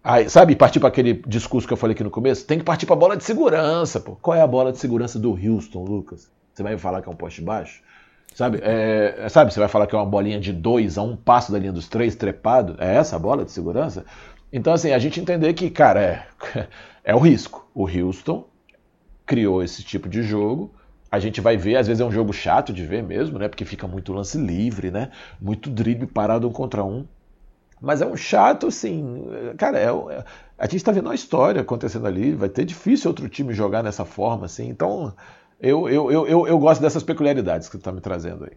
Aí, 0.05 0.29
sabe, 0.29 0.55
partir 0.55 0.81
para 0.81 0.91
aquele 0.91 1.15
discurso 1.27 1.67
que 1.67 1.73
eu 1.73 1.79
falei 1.79 1.95
aqui 1.95 2.05
no 2.05 2.11
começo? 2.11 2.47
Tem 2.47 2.59
que 2.59 2.65
partir 2.65 2.85
para 2.85 2.95
a 2.95 2.99
bola 2.99 3.17
de 3.17 3.25
segurança, 3.25 3.99
pô. 3.99 4.17
Qual 4.21 4.37
é 4.37 4.43
a 4.43 4.47
bola 4.47 4.71
de 4.71 4.79
segurança 4.79 5.19
do 5.19 5.31
Houston, 5.31 5.83
Lucas? 5.83 6.31
Você 6.53 6.63
vai 6.63 6.75
me 6.75 6.79
falar 6.79 7.01
que 7.01 7.09
é 7.09 7.11
um 7.11 7.17
poste 7.17 7.41
baixo? 7.41 7.83
Sabe, 8.35 8.61
é, 8.63 9.29
sabe, 9.29 9.53
você 9.53 9.59
vai 9.59 9.69
falar 9.69 9.87
que 9.87 9.95
é 9.95 9.99
uma 9.99 10.07
bolinha 10.07 10.39
de 10.39 10.53
dois 10.53 10.97
a 10.97 11.03
um 11.03 11.17
passo 11.17 11.51
da 11.51 11.59
linha 11.59 11.73
dos 11.73 11.89
três, 11.89 12.15
trepado. 12.15 12.77
É 12.79 12.97
essa 12.97 13.17
a 13.17 13.19
bola 13.19 13.45
de 13.45 13.51
segurança? 13.51 14.05
Então, 14.53 14.73
assim, 14.73 14.93
a 14.93 14.99
gente 14.99 15.21
entender 15.21 15.53
que, 15.55 15.71
cara, 15.71 16.01
é, 16.01 16.27
é 17.05 17.15
o 17.15 17.19
risco. 17.19 17.69
O 17.75 17.87
Houston 17.89 18.47
criou 19.27 19.63
esse 19.63 19.83
tipo 19.83 20.09
de 20.09 20.23
jogo. 20.23 20.73
A 21.11 21.19
gente 21.19 21.41
vai 21.41 21.57
ver, 21.57 21.77
às 21.77 21.87
vezes 21.87 22.01
é 22.01 22.05
um 22.05 22.13
jogo 22.13 22.33
chato 22.33 22.73
de 22.73 22.85
ver 22.85 23.03
mesmo, 23.03 23.39
né? 23.39 23.49
Porque 23.49 23.65
fica 23.65 23.87
muito 23.87 24.13
lance 24.13 24.39
livre, 24.39 24.91
né? 24.91 25.11
Muito 25.41 25.71
drible 25.71 26.07
parado 26.07 26.49
um 26.49 26.53
contra 26.53 26.85
um. 26.85 27.07
Mas 27.81 28.03
é 28.03 28.07
um 28.07 28.17
chato, 28.17 28.67
assim. 28.67 29.27
Cara, 29.57 29.79
é, 29.79 29.87
é 29.87 30.25
a 30.59 30.65
gente 30.65 30.77
está 30.77 30.91
vendo 30.91 31.07
uma 31.07 31.15
história 31.15 31.61
acontecendo 31.61 32.07
ali. 32.07 32.35
Vai 32.35 32.49
ter 32.49 32.65
difícil 32.65 33.11
outro 33.11 33.29
time 33.29 33.55
jogar 33.55 33.83
nessa 33.83 34.05
forma, 34.05 34.47
assim. 34.47 34.69
Então, 34.69 35.15
eu, 35.61 35.89
eu, 35.89 36.11
eu, 36.11 36.27
eu, 36.27 36.47
eu 36.47 36.59
gosto 36.59 36.81
dessas 36.81 37.03
peculiaridades 37.03 37.69
que 37.69 37.73
você 37.73 37.79
está 37.79 37.93
me 37.93 38.01
trazendo 38.01 38.45
aí. 38.45 38.57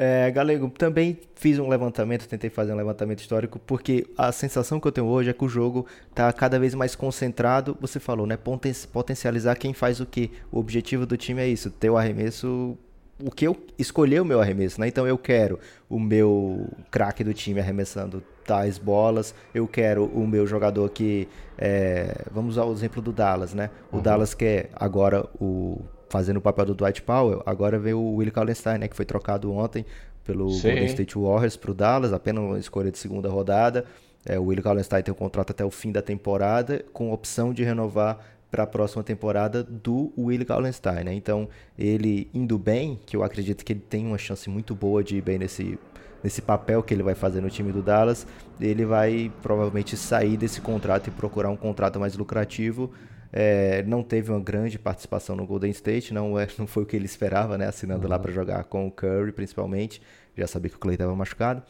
É, 0.00 0.30
Galego, 0.30 0.70
também 0.70 1.18
fiz 1.34 1.58
um 1.58 1.68
levantamento, 1.68 2.28
tentei 2.28 2.48
fazer 2.48 2.72
um 2.72 2.76
levantamento 2.76 3.18
histórico, 3.18 3.58
porque 3.58 4.06
a 4.16 4.30
sensação 4.30 4.78
que 4.78 4.86
eu 4.86 4.92
tenho 4.92 5.08
hoje 5.08 5.30
é 5.30 5.32
que 5.32 5.44
o 5.44 5.48
jogo 5.48 5.86
está 6.08 6.32
cada 6.32 6.56
vez 6.56 6.72
mais 6.72 6.94
concentrado. 6.94 7.76
Você 7.80 7.98
falou, 7.98 8.24
né? 8.24 8.36
Poten 8.36 8.72
potencializar 8.92 9.56
quem 9.56 9.74
faz 9.74 9.98
o 9.98 10.06
que. 10.06 10.30
O 10.52 10.60
objetivo 10.60 11.04
do 11.04 11.16
time 11.16 11.42
é 11.42 11.48
isso, 11.48 11.68
ter 11.68 11.90
o 11.90 11.96
arremesso. 11.96 12.78
O 13.20 13.32
que 13.32 13.44
eu 13.44 13.56
escolher 13.76 14.22
o 14.22 14.24
meu 14.24 14.40
arremesso, 14.40 14.80
né? 14.80 14.86
Então 14.86 15.04
eu 15.04 15.18
quero 15.18 15.58
o 15.90 15.98
meu 15.98 16.68
craque 16.92 17.24
do 17.24 17.34
time 17.34 17.58
arremessando 17.58 18.22
tais 18.48 18.78
bolas. 18.78 19.34
Eu 19.54 19.68
quero 19.68 20.06
o 20.06 20.26
meu 20.26 20.46
jogador 20.46 20.88
que. 20.88 21.28
É, 21.58 22.24
vamos 22.32 22.56
usar 22.56 22.64
o 22.64 22.72
exemplo 22.72 23.02
do 23.02 23.12
Dallas, 23.12 23.52
né? 23.52 23.68
O 23.92 23.96
uhum. 23.96 24.02
Dallas 24.02 24.32
quer 24.32 24.70
agora 24.74 25.28
o 25.38 25.78
fazendo 26.08 26.38
o 26.38 26.40
papel 26.40 26.64
do 26.64 26.74
Dwight 26.74 27.02
Powell. 27.02 27.42
Agora 27.44 27.78
veio 27.78 27.98
o 27.98 28.16
Willie 28.16 28.32
Kallenstein, 28.32 28.78
né, 28.78 28.88
que 28.88 28.96
foi 28.96 29.04
trocado 29.04 29.52
ontem 29.52 29.84
pelo 30.24 30.48
Sim. 30.50 30.68
Golden 30.68 30.86
State 30.86 31.18
Warriors 31.18 31.56
para 31.56 31.70
o 31.70 31.74
Dallas, 31.74 32.12
apenas 32.14 32.42
uma 32.42 32.58
escolha 32.58 32.90
de 32.90 32.96
segunda 32.96 33.28
rodada. 33.28 33.84
É, 34.24 34.38
o 34.38 34.44
Willie 34.44 34.62
Kallenstein 34.62 35.02
tem 35.02 35.12
um 35.12 35.16
contrato 35.16 35.50
até 35.50 35.64
o 35.64 35.70
fim 35.70 35.92
da 35.92 36.00
temporada, 36.00 36.82
com 36.94 37.12
opção 37.12 37.52
de 37.52 37.62
renovar 37.62 38.18
para 38.50 38.62
a 38.62 38.66
próxima 38.66 39.02
temporada 39.02 39.62
do 39.62 40.12
Willie 40.16 40.44
Kallenstein. 40.44 41.04
Né? 41.04 41.14
Então, 41.14 41.48
ele 41.78 42.30
indo 42.32 42.58
bem, 42.58 42.98
que 43.04 43.16
eu 43.16 43.22
acredito 43.22 43.64
que 43.64 43.72
ele 43.72 43.80
tem 43.80 44.06
uma 44.06 44.18
chance 44.18 44.48
muito 44.48 44.74
boa 44.74 45.04
de 45.04 45.16
ir 45.16 45.22
bem 45.22 45.38
nesse, 45.38 45.78
nesse 46.22 46.40
papel 46.40 46.82
que 46.82 46.94
ele 46.94 47.02
vai 47.02 47.14
fazer 47.14 47.40
no 47.40 47.50
time 47.50 47.72
do 47.72 47.82
Dallas, 47.82 48.26
ele 48.60 48.84
vai 48.84 49.30
provavelmente 49.42 49.96
sair 49.96 50.36
desse 50.36 50.60
contrato 50.60 51.08
e 51.08 51.10
procurar 51.10 51.50
um 51.50 51.56
contrato 51.56 52.00
mais 52.00 52.16
lucrativo. 52.16 52.90
É, 53.30 53.82
não 53.82 54.02
teve 54.02 54.30
uma 54.30 54.40
grande 54.40 54.78
participação 54.78 55.36
no 55.36 55.46
Golden 55.46 55.70
State, 55.70 56.14
não, 56.14 56.38
é, 56.38 56.48
não 56.58 56.66
foi 56.66 56.84
o 56.84 56.86
que 56.86 56.96
ele 56.96 57.04
esperava, 57.04 57.58
né? 57.58 57.66
Assinando 57.66 58.04
uhum. 58.04 58.10
lá 58.10 58.18
para 58.18 58.32
jogar 58.32 58.64
com 58.64 58.86
o 58.86 58.90
Curry, 58.90 59.32
principalmente. 59.32 60.00
Já 60.36 60.46
sabia 60.46 60.70
que 60.70 60.76
o 60.76 60.78
Clay 60.78 60.94
estava 60.94 61.14
machucado, 61.14 61.62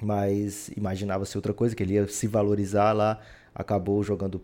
mas 0.00 0.70
imaginava-se 0.76 1.36
outra 1.36 1.52
coisa, 1.52 1.76
que 1.76 1.82
ele 1.82 1.94
ia 1.94 2.06
se 2.08 2.26
valorizar 2.26 2.92
lá. 2.92 3.20
Acabou 3.54 4.02
jogando 4.02 4.40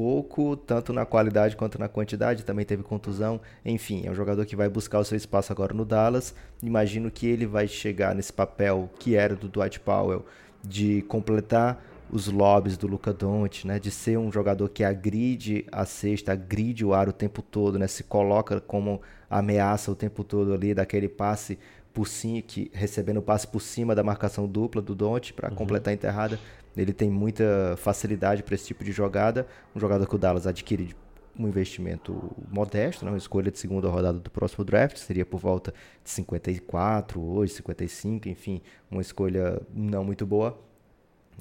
pouco, 0.00 0.56
tanto 0.56 0.94
na 0.94 1.04
qualidade 1.04 1.54
quanto 1.54 1.78
na 1.78 1.86
quantidade, 1.86 2.42
também 2.42 2.64
teve 2.64 2.82
contusão. 2.82 3.38
Enfim, 3.62 4.06
é 4.06 4.10
um 4.10 4.14
jogador 4.14 4.46
que 4.46 4.56
vai 4.56 4.66
buscar 4.66 4.98
o 4.98 5.04
seu 5.04 5.14
espaço 5.14 5.52
agora 5.52 5.74
no 5.74 5.84
Dallas. 5.84 6.34
Imagino 6.62 7.10
que 7.10 7.26
ele 7.26 7.44
vai 7.44 7.68
chegar 7.68 8.14
nesse 8.14 8.32
papel 8.32 8.88
que 8.98 9.14
era 9.14 9.36
do 9.36 9.46
Dwight 9.46 9.78
Powell, 9.80 10.24
de 10.64 11.02
completar 11.02 11.84
os 12.10 12.28
lobbies 12.28 12.78
do 12.78 12.86
Luca 12.86 13.12
Doncic, 13.12 13.66
né, 13.66 13.78
de 13.78 13.90
ser 13.90 14.16
um 14.16 14.32
jogador 14.32 14.70
que 14.70 14.82
agride 14.82 15.66
a 15.70 15.84
cesta, 15.84 16.32
agride 16.32 16.82
o 16.82 16.94
ar 16.94 17.06
o 17.06 17.12
tempo 17.12 17.42
todo, 17.42 17.78
né, 17.78 17.86
se 17.86 18.02
coloca 18.02 18.58
como 18.58 19.02
ameaça 19.28 19.92
o 19.92 19.94
tempo 19.94 20.24
todo 20.24 20.54
ali, 20.54 20.72
daquele 20.72 21.10
passe 21.10 21.58
por 21.92 22.08
cima, 22.08 22.40
que, 22.40 22.70
recebendo 22.72 23.20
passe 23.20 23.46
por 23.46 23.60
cima 23.60 23.94
da 23.94 24.02
marcação 24.02 24.46
dupla 24.46 24.80
do 24.80 24.94
Doncic 24.94 25.34
para 25.34 25.50
uhum. 25.50 25.56
completar 25.56 25.90
a 25.90 25.94
enterrada. 25.94 26.38
Ele 26.80 26.92
tem 26.92 27.10
muita 27.10 27.74
facilidade 27.76 28.42
para 28.42 28.54
esse 28.54 28.66
tipo 28.66 28.82
de 28.84 28.92
jogada, 28.92 29.46
um 29.74 29.80
jogador 29.80 30.06
que 30.06 30.14
o 30.14 30.18
Dallas 30.18 30.46
adquire 30.46 30.94
um 31.38 31.46
investimento 31.46 32.30
modesto, 32.50 33.04
né? 33.04 33.10
uma 33.10 33.18
escolha 33.18 33.50
de 33.50 33.58
segunda 33.58 33.88
rodada 33.88 34.18
do 34.18 34.30
próximo 34.30 34.64
draft, 34.64 34.96
seria 34.98 35.24
por 35.24 35.38
volta 35.38 35.72
de 36.02 36.10
54, 36.10 37.20
hoje 37.20 37.54
55, 37.54 38.28
enfim, 38.28 38.60
uma 38.90 39.00
escolha 39.00 39.60
não 39.72 40.04
muito 40.04 40.26
boa 40.26 40.58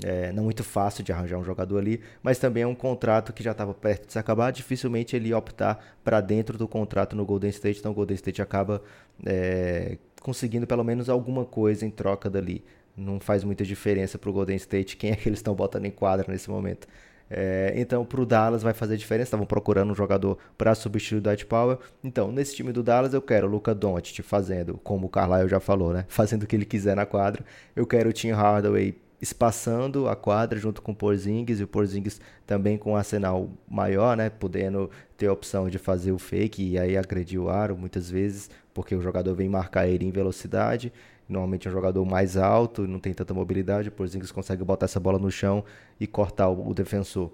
é, 0.03 0.31
não 0.31 0.43
muito 0.43 0.63
fácil 0.63 1.03
de 1.03 1.11
arranjar 1.11 1.37
um 1.37 1.43
jogador 1.43 1.77
ali, 1.77 2.01
mas 2.23 2.39
também 2.39 2.63
é 2.63 2.67
um 2.67 2.75
contrato 2.75 3.33
que 3.33 3.43
já 3.43 3.51
estava 3.51 3.73
perto 3.73 4.07
de 4.07 4.13
se 4.13 4.19
acabar. 4.19 4.51
Dificilmente 4.51 5.15
ele 5.15 5.33
optar 5.33 5.97
para 6.03 6.21
dentro 6.21 6.57
do 6.57 6.67
contrato 6.67 7.15
no 7.15 7.25
Golden 7.25 7.49
State, 7.49 7.79
então 7.79 7.91
o 7.91 7.95
Golden 7.95 8.15
State 8.15 8.41
acaba 8.41 8.81
é, 9.25 9.97
conseguindo 10.21 10.65
pelo 10.65 10.83
menos 10.83 11.09
alguma 11.09 11.45
coisa 11.45 11.85
em 11.85 11.89
troca 11.89 12.29
dali. 12.29 12.63
Não 12.99 13.19
faz 13.19 13.43
muita 13.43 13.63
diferença 13.63 14.17
para 14.17 14.29
o 14.29 14.33
Golden 14.33 14.57
State 14.57 14.97
quem 14.97 15.11
é 15.11 15.15
que 15.15 15.27
eles 15.29 15.39
estão 15.39 15.55
botando 15.55 15.85
em 15.85 15.91
quadra 15.91 16.25
nesse 16.31 16.49
momento. 16.49 16.87
É, 17.29 17.73
então, 17.75 18.03
para 18.03 18.21
o 18.21 18.25
Dallas 18.25 18.63
vai 18.63 18.73
fazer 18.73 18.97
diferença. 18.97 19.27
Estavam 19.27 19.45
procurando 19.45 19.91
um 19.91 19.95
jogador 19.95 20.37
para 20.57 20.73
substituir 20.73 21.19
o 21.19 21.21
Dwight 21.21 21.45
Powell. 21.45 21.79
Então, 22.03 22.31
nesse 22.31 22.55
time 22.55 22.71
do 22.71 22.81
Dallas, 22.81 23.13
eu 23.13 23.21
quero 23.21 23.47
o 23.47 23.49
Luca 23.49 23.75
Doncic 23.75 24.21
fazendo, 24.23 24.79
como 24.83 25.07
o 25.07 25.09
Carlisle 25.09 25.47
já 25.47 25.59
falou, 25.59 25.93
né? 25.93 26.05
Fazendo 26.09 26.43
o 26.43 26.47
que 26.47 26.55
ele 26.55 26.65
quiser 26.65 26.95
na 26.95 27.05
quadra. 27.05 27.45
Eu 27.75 27.85
quero 27.85 28.09
o 28.09 28.13
Tim 28.13 28.31
Hardaway 28.31 28.95
espaçando 29.21 30.07
a 30.07 30.15
quadra 30.15 30.57
junto 30.57 30.81
com 30.81 30.93
o 30.93 30.95
Porzingis 30.95 31.59
e 31.59 31.63
o 31.63 31.67
Porzingis 31.67 32.21
também 32.47 32.77
com 32.77 32.93
um 32.93 32.95
arsenal 32.95 33.49
maior, 33.67 34.15
né, 34.15 34.29
podendo 34.29 34.89
ter 35.17 35.27
a 35.27 35.33
opção 35.33 35.69
de 35.69 35.77
fazer 35.77 36.13
o 36.13 36.17
fake 36.17 36.63
e 36.63 36.79
aí 36.79 36.97
agredir 36.97 37.39
o 37.39 37.49
aro 37.49 37.77
muitas 37.77 38.09
vezes, 38.09 38.49
porque 38.73 38.95
o 38.95 39.01
jogador 39.01 39.35
vem 39.35 39.49
marcar 39.49 39.87
ele 39.87 40.05
em 40.05 40.11
velocidade, 40.11 40.93
normalmente 41.29 41.67
é 41.67 41.71
um 41.71 41.73
jogador 41.73 42.03
mais 42.03 42.35
alto, 42.35 42.87
não 42.87 42.99
tem 42.99 43.13
tanta 43.13 43.33
mobilidade, 43.33 43.89
o 43.89 43.91
Porzingis 43.91 44.31
consegue 44.31 44.63
botar 44.63 44.85
essa 44.85 44.99
bola 44.99 45.19
no 45.19 45.29
chão 45.29 45.63
e 45.99 46.07
cortar 46.07 46.49
o, 46.49 46.69
o 46.69 46.73
defensor. 46.73 47.31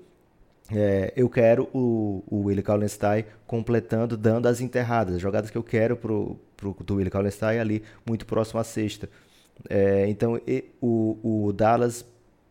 É, 0.72 1.14
eu 1.16 1.30
quero 1.30 1.70
o, 1.74 2.24
o 2.28 2.44
Willie 2.46 2.64
Kallenstein 2.64 3.24
completando, 3.46 4.18
dando 4.18 4.48
as 4.48 4.62
enterradas, 4.62 5.16
as 5.16 5.22
jogadas 5.22 5.50
que 5.50 5.58
eu 5.58 5.64
quero 5.64 5.96
pro, 5.96 6.40
pro, 6.58 6.76
do 6.84 6.96
Willie 6.96 7.12
Kallenstein 7.12 7.60
ali, 7.60 7.84
muito 8.06 8.26
próximo 8.26 8.60
à 8.60 8.64
sexta. 8.64 9.10
É, 9.70 10.08
então 10.10 10.40
e, 10.46 10.66
o, 10.82 11.46
o 11.48 11.54
Dallas 11.54 12.06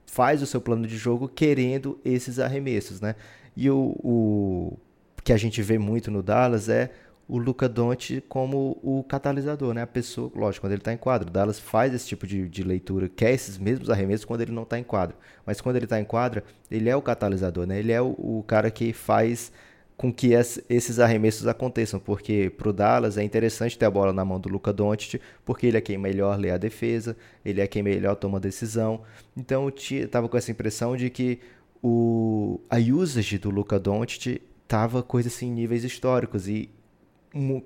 faz 0.07 0.43
o 0.43 0.47
seu 0.47 0.61
plano 0.61 0.87
de 0.87 0.97
jogo 0.97 1.29
querendo 1.29 1.99
esses 2.05 2.39
arremessos, 2.39 3.01
né? 3.01 3.17
E 3.57 3.69
o, 3.69 3.97
o 4.03 4.79
que 5.23 5.33
a 5.33 5.37
gente 5.37 5.61
vê 5.61 5.77
muito 5.77 6.11
no 6.11 6.23
Dallas 6.23 6.69
é 6.69 6.91
o 7.29 7.39
Luca 7.39 7.69
Doncic 7.69 8.23
como 8.29 8.79
o 8.83 9.03
catalisador, 9.05 9.73
né? 9.73 9.83
A 9.83 9.87
pessoa, 9.87 10.31
lógico, 10.35 10.65
quando 10.65 10.73
ele 10.73 10.81
está 10.81 10.93
em 10.93 10.97
quadro. 10.97 11.31
Dallas 11.31 11.59
faz 11.59 11.95
esse 11.95 12.07
tipo 12.07 12.27
de, 12.27 12.49
de 12.49 12.63
leitura, 12.63 13.09
quer 13.09 13.33
esses 13.33 13.59
mesmos 13.59 13.89
arremessos 13.91 14.25
quando 14.25 14.43
ele 14.43 14.53
não 14.53 14.63
está 14.63 14.79
em 14.79 14.85
quadro. 14.85 15.17
Mas 15.47 15.61
quando 15.61 15.77
ele 15.77 15.87
está 15.87 15.99
em 15.99 16.05
quadra, 16.05 16.45
ele 16.71 16.89
é 16.89 16.97
o 16.97 17.03
catalisador, 17.03 17.67
né? 17.67 17.79
Ele 17.79 17.93
é 17.93 18.01
o, 18.01 18.15
o 18.19 18.45
cara 18.47 18.71
que 18.71 18.93
faz 18.93 19.51
com 19.97 20.13
que 20.13 20.33
esses 20.69 20.99
arremessos 20.99 21.47
aconteçam, 21.47 22.01
porque 22.01 22.51
para 22.51 22.69
o 22.69 22.73
Dallas 22.73 23.17
é 23.17 23.23
interessante 23.23 23.79
ter 23.79 23.87
a 23.87 23.91
bola 23.91 24.13
na 24.13 24.25
mão 24.25 24.41
do 24.41 24.49
Luca 24.49 24.73
Doncic, 24.73 25.21
porque 25.45 25.69
ele 25.69 25.77
é 25.77 25.81
quem 25.81 25.97
melhor 25.97 26.37
lê 26.39 26.51
a 26.51 26.59
defesa, 26.59 27.17
ele 27.45 27.61
é 27.61 27.67
quem 27.67 27.83
melhor 27.83 28.17
toma 28.17 28.41
decisão. 28.41 29.03
Então 29.37 29.65
eu 29.69 29.75
estava 30.03 30.29
com 30.29 30.37
essa 30.37 30.51
impressão 30.51 30.97
de 30.97 31.09
que 31.11 31.39
o, 31.81 32.61
a 32.69 32.79
usage 32.79 33.39
do 33.39 33.51
Luca 33.51 33.79
Doncic 33.79 34.43
estava 34.65 35.03
coisa 35.03 35.29
assim 35.29 35.51
níveis 35.51 35.85
históricos 35.85 36.49
e 36.49 36.69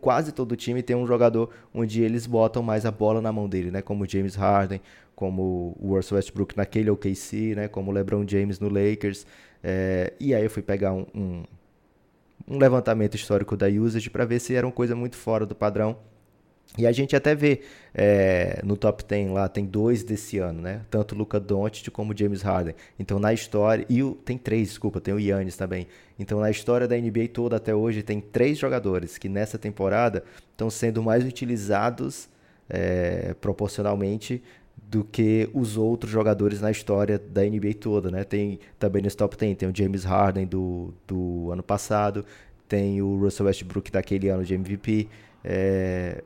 quase 0.01 0.33
todo 0.33 0.57
time 0.57 0.83
tem 0.83 0.97
um 0.97 1.07
jogador 1.07 1.51
onde 1.75 2.03
eles 2.03 2.27
botam 2.27 2.63
mais 2.63 2.87
a 2.87 2.91
bola 2.91 3.21
na 3.21 3.33
mão 3.33 3.49
dele, 3.49 3.71
né? 3.71 3.83
Como 3.83 4.09
James 4.09 4.35
Harden, 4.35 4.81
como 5.15 5.77
o 5.79 5.95
Russell 5.95 6.17
Westbrook 6.17 6.57
naquele 6.57 6.91
OKC, 6.91 7.55
né? 7.55 7.69
Como 7.69 7.91
o 7.91 7.95
LeBron 7.95 8.25
James 8.27 8.59
no 8.61 8.69
Lakers. 8.69 9.27
É, 9.63 10.13
e 10.21 10.35
aí 10.35 10.45
eu 10.45 10.51
fui 10.51 10.63
pegar 10.63 10.93
um, 10.93 11.07
um 11.15 11.45
um 12.49 12.59
levantamento 12.59 13.15
histórico 13.15 13.57
da 13.57 13.67
usage 13.69 14.09
para 14.09 14.25
ver 14.25 14.41
se 14.41 14.55
era 14.55 14.67
uma 14.67 14.73
coisa 14.73 14.97
muito 14.97 15.17
fora 15.17 15.45
do 15.45 15.55
padrão. 15.55 15.99
E 16.77 16.87
a 16.87 16.93
gente 16.93 17.17
até 17.17 17.35
vê 17.35 17.63
é, 17.95 18.61
no 18.63 18.77
top 18.77 19.05
10 19.05 19.31
lá, 19.31 19.49
tem 19.49 19.65
dois 19.65 20.05
desse 20.05 20.39
ano, 20.39 20.61
né? 20.61 20.83
Tanto 20.91 21.15
o 21.15 21.19
Luca 21.19 21.41
Doncic 21.41 21.91
como 21.91 22.13
o 22.13 22.17
James 22.17 22.43
Harden. 22.43 22.75
Então 22.99 23.19
na 23.19 23.33
história, 23.33 23.85
e 23.89 24.03
o, 24.03 24.15
tem 24.15 24.37
três, 24.37 24.69
desculpa, 24.69 25.01
tem 25.01 25.15
o 25.15 25.19
Yannis 25.19 25.57
também. 25.57 25.87
Então 26.19 26.41
na 26.41 26.51
história 26.51 26.87
da 26.87 26.97
NBA 26.97 27.29
toda 27.33 27.57
até 27.57 27.75
hoje 27.75 28.03
tem 28.03 28.21
três 28.21 28.59
jogadores 28.59 29.19
que 29.19 29.29
nessa 29.29 29.59
temporada 29.59 30.23
estão 30.53 30.71
sendo 30.71 31.03
mais 31.03 31.25
utilizados 31.25 32.29
é, 32.69 33.35
proporcionalmente 33.41 34.43
do 34.77 35.05
que 35.05 35.49
os 35.53 35.77
outros 35.77 36.11
jogadores 36.11 36.61
na 36.61 36.71
história 36.71 37.19
da 37.19 37.43
NBA 37.43 37.75
toda, 37.81 38.11
né? 38.11 38.25
Tem 38.25 38.59
também 38.79 39.03
nesse 39.03 39.17
top 39.17 39.37
10, 39.37 39.57
tem 39.57 39.69
o 39.69 39.75
James 39.75 40.05
Harden 40.05 40.47
do, 40.47 40.95
do 41.07 41.51
ano 41.51 41.63
passado, 41.63 42.25
tem 42.69 43.03
o 43.03 43.19
Russell 43.19 43.47
Westbrook 43.47 43.91
daquele 43.91 44.29
ano 44.29 44.45
de 44.45 44.55
MVP, 44.55 45.09
é, 45.45 46.23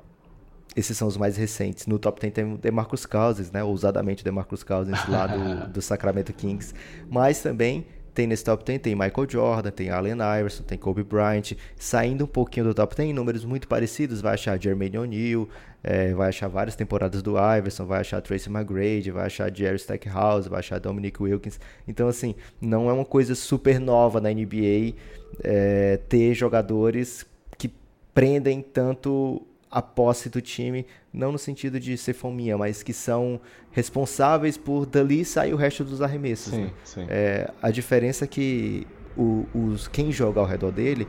esses 0.74 0.96
são 0.96 1.08
os 1.08 1.16
mais 1.16 1.36
recentes. 1.36 1.86
No 1.86 1.98
top 1.98 2.20
10 2.20 2.32
tem 2.32 2.54
o 2.54 2.58
DeMarcus 2.58 3.06
Cousins, 3.06 3.50
né? 3.50 3.62
Ousadamente 3.62 4.22
o 4.22 4.24
DeMarcus 4.24 4.62
Cousins 4.62 4.98
lá 5.08 5.26
do, 5.26 5.68
do 5.72 5.82
Sacramento 5.82 6.32
Kings, 6.32 6.74
mas 7.08 7.42
também 7.42 7.86
tem 8.14 8.26
nesse 8.26 8.44
top 8.44 8.62
10, 8.64 8.80
tem 8.80 8.94
Michael 8.94 9.26
Jordan, 9.28 9.70
tem 9.70 9.90
Allen 9.90 10.18
Iverson, 10.40 10.62
tem 10.64 10.76
Kobe 10.76 11.02
Bryant. 11.02 11.52
Saindo 11.76 12.24
um 12.24 12.26
pouquinho 12.26 12.66
do 12.66 12.74
top 12.74 12.94
10, 12.94 13.14
números 13.14 13.44
muito 13.44 13.66
parecidos, 13.66 14.20
vai 14.20 14.34
achar 14.34 14.60
Jermaine 14.60 14.98
O'Neal, 14.98 15.48
é, 15.82 16.12
vai 16.12 16.28
achar 16.28 16.48
várias 16.48 16.76
temporadas 16.76 17.22
do 17.22 17.36
Iverson, 17.38 17.86
vai 17.86 18.00
achar 18.00 18.20
Tracy 18.20 18.50
McGrady, 18.50 19.10
vai 19.10 19.26
achar 19.26 19.54
Jerry 19.54 19.76
Stackhouse, 19.76 20.48
vai 20.48 20.58
achar 20.58 20.78
Dominic 20.78 21.22
Wilkins. 21.22 21.58
Então, 21.88 22.06
assim, 22.06 22.34
não 22.60 22.90
é 22.90 22.92
uma 22.92 23.04
coisa 23.04 23.34
super 23.34 23.80
nova 23.80 24.20
na 24.20 24.30
NBA 24.30 24.94
é, 25.42 25.98
ter 26.08 26.34
jogadores 26.34 27.24
que 27.56 27.72
prendem 28.12 28.60
tanto 28.60 29.46
a 29.72 29.80
posse 29.80 30.28
do 30.28 30.42
time, 30.42 30.86
não 31.10 31.32
no 31.32 31.38
sentido 31.38 31.80
de 31.80 31.96
ser 31.96 32.12
fominha, 32.12 32.58
mas 32.58 32.82
que 32.82 32.92
são 32.92 33.40
responsáveis 33.70 34.58
por 34.58 34.84
dali 34.84 35.24
sair 35.24 35.54
o 35.54 35.56
resto 35.56 35.82
dos 35.82 36.02
arremessos. 36.02 36.52
Sim, 36.52 36.64
né? 36.64 36.70
sim. 36.84 37.06
É, 37.08 37.50
a 37.62 37.70
diferença 37.70 38.26
é 38.26 38.28
que 38.28 38.86
o, 39.16 39.46
os, 39.54 39.88
quem 39.88 40.12
joga 40.12 40.40
ao 40.40 40.46
redor 40.46 40.70
dele 40.70 41.08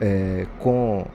é, 0.00 0.46
com 0.58 1.06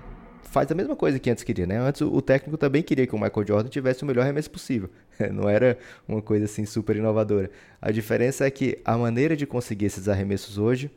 faz 0.43 0.71
a 0.71 0.75
mesma 0.75 0.95
coisa 0.95 1.19
que 1.19 1.29
antes 1.29 1.43
queria, 1.43 1.65
né? 1.65 1.77
Antes 1.77 1.99
o 2.01 2.21
técnico 2.21 2.57
também 2.57 2.81
queria 2.81 3.05
que 3.05 3.13
o 3.13 3.19
Michael 3.19 3.45
Jordan 3.45 3.67
tivesse 3.67 4.03
o 4.03 4.05
melhor 4.05 4.21
arremesso 4.21 4.49
possível. 4.49 4.89
Não 5.33 5.49
era 5.49 5.77
uma 6.07 6.21
coisa 6.21 6.45
assim 6.45 6.65
super 6.65 6.95
inovadora. 6.95 7.49
A 7.81 7.91
diferença 7.91 8.45
é 8.45 8.51
que 8.51 8.79
a 8.85 8.97
maneira 8.97 9.35
de 9.35 9.45
conseguir 9.45 9.87
esses 9.87 10.07
arremessos 10.07 10.57
hoje 10.57 10.89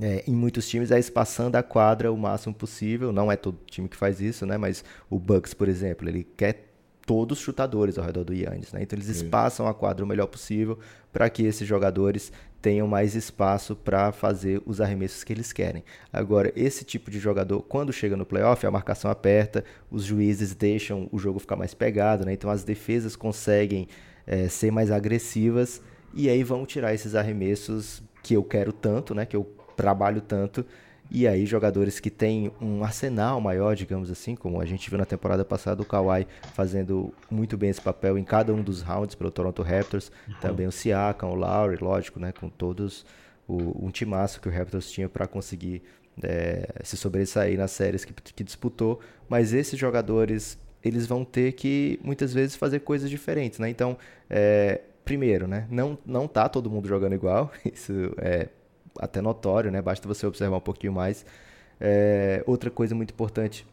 é, 0.00 0.24
em 0.26 0.34
muitos 0.34 0.68
times 0.68 0.90
é 0.90 0.98
espaçando 0.98 1.56
a 1.56 1.62
quadra 1.62 2.10
o 2.10 2.16
máximo 2.16 2.54
possível. 2.54 3.12
Não 3.12 3.30
é 3.30 3.36
todo 3.36 3.58
time 3.66 3.88
que 3.88 3.96
faz 3.96 4.20
isso, 4.20 4.46
né? 4.46 4.56
Mas 4.56 4.82
o 5.10 5.18
Bucks, 5.18 5.52
por 5.52 5.68
exemplo, 5.68 6.08
ele 6.08 6.26
quer 6.36 6.70
todos 7.04 7.38
chutadores 7.38 7.98
ao 7.98 8.04
redor 8.04 8.24
do 8.24 8.32
Yannis, 8.32 8.72
né? 8.72 8.82
Então 8.82 8.96
eles 8.96 9.08
espaçam 9.08 9.66
a 9.66 9.74
quadra 9.74 10.04
o 10.04 10.08
melhor 10.08 10.26
possível 10.26 10.78
para 11.12 11.28
que 11.28 11.42
esses 11.42 11.66
jogadores 11.66 12.32
tenham 12.62 12.86
mais 12.86 13.14
espaço 13.14 13.74
para 13.74 14.12
fazer 14.12 14.62
os 14.64 14.80
arremessos 14.80 15.24
que 15.24 15.32
eles 15.32 15.52
querem. 15.52 15.82
Agora, 16.12 16.52
esse 16.54 16.84
tipo 16.84 17.10
de 17.10 17.18
jogador, 17.18 17.62
quando 17.62 17.92
chega 17.92 18.16
no 18.16 18.26
playoff, 18.26 18.64
a 18.66 18.70
marcação 18.70 19.10
aperta, 19.10 19.64
os 19.90 20.04
juízes 20.04 20.54
deixam 20.54 21.08
o 21.10 21.18
jogo 21.18 21.38
ficar 21.38 21.56
mais 21.56 21.74
pegado, 21.74 22.24
né? 22.24 22.32
Então 22.32 22.50
as 22.50 22.64
defesas 22.64 23.16
conseguem 23.16 23.88
é, 24.26 24.48
ser 24.48 24.70
mais 24.70 24.90
agressivas 24.90 25.82
e 26.14 26.28
aí 26.28 26.44
vão 26.44 26.64
tirar 26.64 26.94
esses 26.94 27.14
arremessos 27.14 28.02
que 28.22 28.34
eu 28.34 28.44
quero 28.44 28.72
tanto, 28.72 29.14
né? 29.14 29.26
Que 29.26 29.36
eu 29.36 29.44
trabalho 29.80 30.20
tanto. 30.20 30.64
E 31.10 31.26
aí 31.26 31.44
jogadores 31.44 31.98
que 31.98 32.08
têm 32.08 32.52
um 32.60 32.84
arsenal 32.84 33.40
maior, 33.40 33.74
digamos 33.74 34.10
assim, 34.12 34.36
como 34.36 34.60
a 34.60 34.64
gente 34.64 34.88
viu 34.88 34.96
na 34.96 35.04
temporada 35.04 35.44
passada 35.44 35.82
o 35.82 35.84
Kawhi 35.84 36.24
fazendo 36.54 37.12
muito 37.28 37.56
bem 37.56 37.68
esse 37.68 37.80
papel 37.80 38.16
em 38.16 38.22
cada 38.22 38.54
um 38.54 38.62
dos 38.62 38.80
rounds 38.80 39.16
pelo 39.16 39.30
Toronto 39.30 39.60
Raptors, 39.60 40.12
uhum. 40.28 40.34
também 40.40 40.68
o 40.68 40.72
Siakam, 40.72 41.30
o 41.30 41.34
Lowry, 41.34 41.82
lógico, 41.82 42.20
né, 42.20 42.30
com 42.30 42.48
todos 42.48 43.04
o, 43.48 43.86
um 43.86 43.90
timaço 43.90 44.40
que 44.40 44.48
o 44.48 44.52
Raptors 44.52 44.88
tinha 44.88 45.08
para 45.08 45.26
conseguir 45.26 45.82
é, 46.22 46.68
se 46.84 46.96
sobressair 46.96 47.58
nas 47.58 47.72
séries 47.72 48.04
que, 48.04 48.12
que 48.12 48.44
disputou, 48.44 49.00
mas 49.28 49.52
esses 49.52 49.76
jogadores 49.76 50.56
eles 50.82 51.06
vão 51.08 51.24
ter 51.24 51.52
que 51.52 51.98
muitas 52.04 52.32
vezes 52.32 52.54
fazer 52.54 52.80
coisas 52.80 53.10
diferentes, 53.10 53.58
né? 53.58 53.68
Então, 53.68 53.98
é, 54.30 54.80
primeiro, 55.04 55.48
né, 55.48 55.66
não 55.68 55.98
não 56.06 56.28
tá 56.28 56.48
todo 56.48 56.70
mundo 56.70 56.86
jogando 56.86 57.14
igual, 57.14 57.50
isso 57.66 57.92
é 58.18 58.48
até 59.00 59.20
notório, 59.20 59.70
né? 59.70 59.80
Basta 59.80 60.06
você 60.06 60.26
observar 60.26 60.58
um 60.58 60.60
pouquinho 60.60 60.92
mais. 60.92 61.24
É, 61.80 62.44
outra 62.46 62.70
coisa 62.70 62.94
muito 62.94 63.12
importante, 63.12 63.66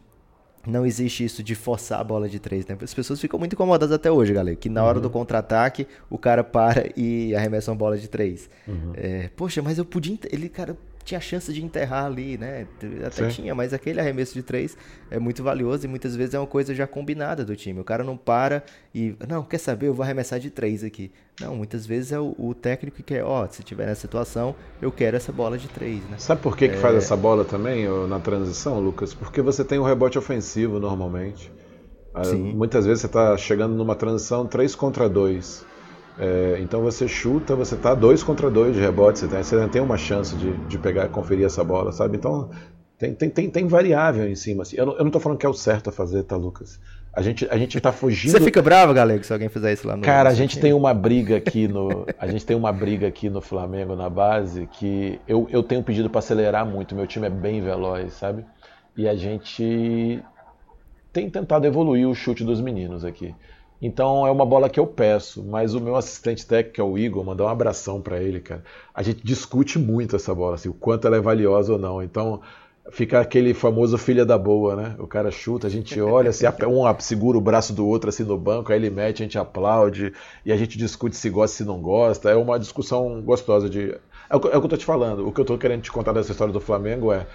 não 0.65 0.86
existe 0.86 1.23
isso 1.23 1.43
de 1.43 1.55
forçar 1.55 1.99
a 1.99 2.03
bola 2.03 2.28
de 2.28 2.39
três, 2.39 2.65
né? 2.65 2.78
As 2.82 2.93
pessoas 2.93 3.19
ficam 3.19 3.38
muito 3.38 3.53
incomodadas 3.53 3.91
até 3.91 4.11
hoje, 4.11 4.34
galera. 4.34 4.55
Que 4.55 4.69
na 4.69 4.84
hora 4.84 4.97
uhum. 4.97 5.03
do 5.03 5.09
contra-ataque, 5.09 5.88
o 6.09 6.17
cara 6.17 6.43
para 6.43 6.89
e 6.95 7.36
arremessa 7.36 7.71
uma 7.71 7.78
bola 7.78 7.97
de 7.97 8.07
três. 8.07 8.49
Uhum. 8.67 8.93
É, 8.95 9.30
poxa, 9.36 9.61
mas 9.61 9.78
eu 9.78 9.86
podia. 9.86 10.17
Ele, 10.32 10.49
cara, 10.49 10.78
tinha 11.08 11.22
chance 11.22 11.53
de 11.53 11.64
enterrar 11.64 12.05
ali, 12.05 12.38
né? 12.38 12.68
Até 13.05 13.30
Sim. 13.30 13.43
tinha, 13.43 13.55
mas 13.55 13.74
aquele 13.74 13.99
arremesso 13.99 14.34
de 14.34 14.43
três 14.43 14.78
é 15.10 15.18
muito 15.18 15.41
valioso 15.41 15.86
e 15.86 15.88
muitas 15.88 16.16
vezes 16.18 16.34
é 16.34 16.39
uma 16.39 16.45
coisa 16.45 16.76
já 16.76 16.86
combinada 16.86 17.45
do 17.45 17.55
time. 17.55 17.80
O 17.80 17.84
cara 17.84 18.03
não 18.03 18.18
para 18.18 18.62
e, 18.93 19.16
não, 19.26 19.41
quer 19.41 19.58
saber, 19.58 19.88
eu 19.88 19.93
vou 19.93 20.03
arremessar 20.03 20.38
de 20.38 20.49
três 20.49 20.84
aqui. 20.84 21.10
Não, 21.39 21.55
muitas 21.55 21.86
vezes 21.86 22.12
é 22.12 22.20
o, 22.20 22.36
o 22.38 22.53
técnico 22.53 22.97
que 22.97 23.03
quer, 23.03 23.24
ó, 23.24 23.45
oh, 23.45 23.47
se 23.49 23.64
tiver 23.64 23.86
nessa 23.86 24.01
situação, 24.01 24.53
eu 24.82 24.91
quero 24.91 25.16
essa 25.16 25.32
bola 25.32 25.58
de 25.58 25.70
três, 25.70 26.03
né? 26.10 26.18
Sabe 26.18 26.41
por 26.41 26.58
que, 26.58 26.66
é... 26.66 26.68
que 26.68 26.78
faz 26.78 26.95
essa 26.97 27.16
bola 27.16 27.45
também 27.45 27.88
na 28.10 28.20
transição, 28.20 28.80
Lucas? 28.82 29.14
Porque 29.14 29.41
você 29.41 29.64
tem 29.64 29.80
um 29.80 29.84
rebote 29.84 30.18
ofensivo 30.18 30.78
normalmente. 30.78 31.49
Ah, 32.14 32.26
Sim. 32.26 32.53
Muitas 32.53 32.86
vezes 32.86 33.01
você 33.01 33.08
está 33.08 33.38
chegando 33.38 33.76
numa 33.76 33.95
transição 33.95 34.45
3 34.45 34.76
contra 34.76 35.08
2. 35.08 35.66
É, 36.20 36.57
então 36.61 36.82
você 36.82 37.07
chuta, 37.07 37.55
você 37.55 37.76
tá 37.76 37.93
dois 37.93 38.24
contra 38.24 38.49
dois 38.49 38.76
de 38.76 38.82
rebote, 38.82 39.20
você, 39.20 39.28
tem, 39.28 39.43
você 39.43 39.68
tem 39.68 39.82
uma 39.82 39.97
chance 39.97 40.36
de, 40.36 40.51
de 40.68 40.78
pegar 40.80 41.07
conferir 41.09 41.45
essa 41.45 41.63
bola, 41.63 41.91
sabe? 41.91 42.18
Então 42.18 42.49
tem, 42.97 43.13
tem, 43.13 43.30
tem, 43.30 43.49
tem 43.49 43.68
variável 43.68 44.28
em 44.28 44.36
cima. 44.36 44.63
Assim. 44.63 44.76
Eu, 44.76 44.88
não, 44.88 44.97
eu 44.97 45.03
não 45.03 45.11
tô 45.11 45.20
falando 45.20 45.38
que 45.38 45.45
é 45.45 45.49
o 45.49 45.53
certo 45.53 45.89
a 45.89 45.93
fazer, 45.93 46.24
tá, 46.24 46.36
Lucas? 46.36 46.80
A 47.13 47.22
gente, 47.22 47.47
a 47.49 47.57
gente 47.57 47.80
tá 47.80 47.91
fugindo. 47.91 48.32
Você 48.32 48.41
fica 48.41 48.61
bravo, 48.61 48.93
galego, 48.93 49.24
se 49.24 49.32
alguém 49.32 49.49
fizer 49.49 49.74
isso 49.74 49.88
lá 49.88 49.95
no. 49.95 50.03
Cara, 50.03 50.30
a 50.30 50.34
gente 50.34 50.59
tem 50.59 50.74
uma 50.74 50.93
briga 50.93 51.38
aqui 51.38 51.68
no. 51.68 52.05
A 52.18 52.28
gente 52.28 52.45
tem 52.45 52.55
uma 52.55 52.72
briga 52.72 53.07
aqui 53.07 53.30
no 53.30 53.41
Flamengo, 53.41 53.95
na 53.95 54.09
base, 54.09 54.68
que 54.72 55.20
eu, 55.28 55.47
eu 55.51 55.61
tenho 55.61 55.84
pedido 55.84 56.09
para 56.09 56.20
acelerar 56.20 56.65
muito. 56.65 56.95
Meu 56.95 57.07
time 57.07 57.28
é 57.28 57.30
bem 57.30 57.61
veloz, 57.61 58.13
sabe? 58.13 58.45
E 58.95 59.07
a 59.07 59.15
gente 59.15 60.24
tem 61.13 61.30
tentado 61.30 61.65
evoluir 61.65 62.07
o 62.07 62.15
chute 62.15 62.43
dos 62.43 62.61
meninos 62.61 63.05
aqui. 63.05 63.34
Então 63.82 64.25
é 64.25 64.32
uma 64.32 64.45
bola 64.45 64.69
que 64.69 64.80
eu 64.80 64.88
peço, 64.88 65.43
mas 65.43 65.75
o 65.75 65.80
meu 65.80 65.95
assistente 65.95 66.45
técnico, 66.45 66.75
que 66.75 66.82
é 66.82 66.84
o 66.84 66.97
Igor, 66.97 67.23
mandar 67.23 67.45
um 67.45 67.49
abração 67.49 68.01
para 68.01 68.21
ele, 68.21 68.39
cara. 68.39 68.63
A 68.93 69.03
gente 69.03 69.23
discute 69.23 69.78
muito 69.78 70.15
essa 70.15 70.34
bola, 70.34 70.55
assim, 70.55 70.69
o 70.69 70.73
quanto 70.73 71.05
ela 71.05 71.17
é 71.17 71.21
valiosa 71.21 71.73
ou 71.73 71.80
não. 71.80 72.01
Então 72.01 72.41
fica 72.91 73.19
aquele 73.19 73.53
famoso 73.53 73.97
filha 73.97 74.25
da 74.25 74.38
boa, 74.38 74.75
né? 74.75 74.95
O 74.97 75.05
cara 75.05 75.30
chuta, 75.30 75.67
a 75.67 75.69
gente 75.69 75.99
olha, 76.01 76.32
se 76.32 76.45
um 76.67 76.99
segura 76.99 77.38
o 77.38 77.41
braço 77.41 77.73
do 77.73 77.86
outro 77.86 78.09
assim 78.09 78.23
no 78.23 78.38
banco, 78.38 78.71
aí 78.71 78.80
ele 78.80 78.89
mete, 78.89 79.21
a 79.21 79.25
gente 79.25 79.38
aplaude 79.38 80.13
e 80.45 80.51
a 80.51 80.57
gente 80.57 80.78
discute 80.78 81.15
se 81.15 81.30
gosta, 81.30 81.57
se 81.57 81.63
não 81.63 81.80
gosta. 81.80 82.32
É 82.32 82.36
uma 82.36 82.57
discussão 82.59 83.21
gostosa 83.21 83.69
de. 83.69 83.95
É 84.30 84.36
o 84.36 84.39
que 84.39 84.47
eu 84.47 84.67
tô 84.67 84.78
te 84.78 84.86
falando. 84.86 85.28
O 85.28 85.32
que 85.32 85.39
eu 85.39 85.45
tô 85.45 85.57
querendo 85.57 85.82
te 85.84 85.91
contar 85.91 86.13
dessa 86.13 86.32
história 86.32 86.53
do 86.53 86.59
Flamengo 86.59 87.13
é 87.13 87.28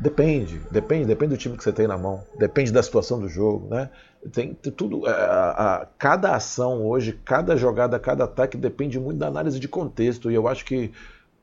Depende, 0.00 0.60
depende, 0.70 1.06
depende 1.06 1.34
do 1.34 1.38
time 1.38 1.56
que 1.56 1.64
você 1.64 1.72
tem 1.72 1.88
na 1.88 1.98
mão, 1.98 2.22
depende 2.38 2.70
da 2.70 2.80
situação 2.80 3.18
do 3.18 3.28
jogo, 3.28 3.66
né? 3.68 3.90
Tem, 4.32 4.52
tudo, 4.54 5.06
é, 5.06 5.10
a, 5.10 5.50
a, 5.82 5.86
cada 5.98 6.34
ação 6.34 6.86
hoje, 6.86 7.12
cada 7.24 7.56
jogada, 7.56 7.98
cada 7.98 8.24
ataque 8.24 8.56
depende 8.56 8.98
muito 8.98 9.18
da 9.18 9.28
análise 9.28 9.60
de 9.60 9.68
contexto 9.68 10.30
e 10.30 10.34
eu 10.34 10.48
acho 10.48 10.64
que 10.64 10.92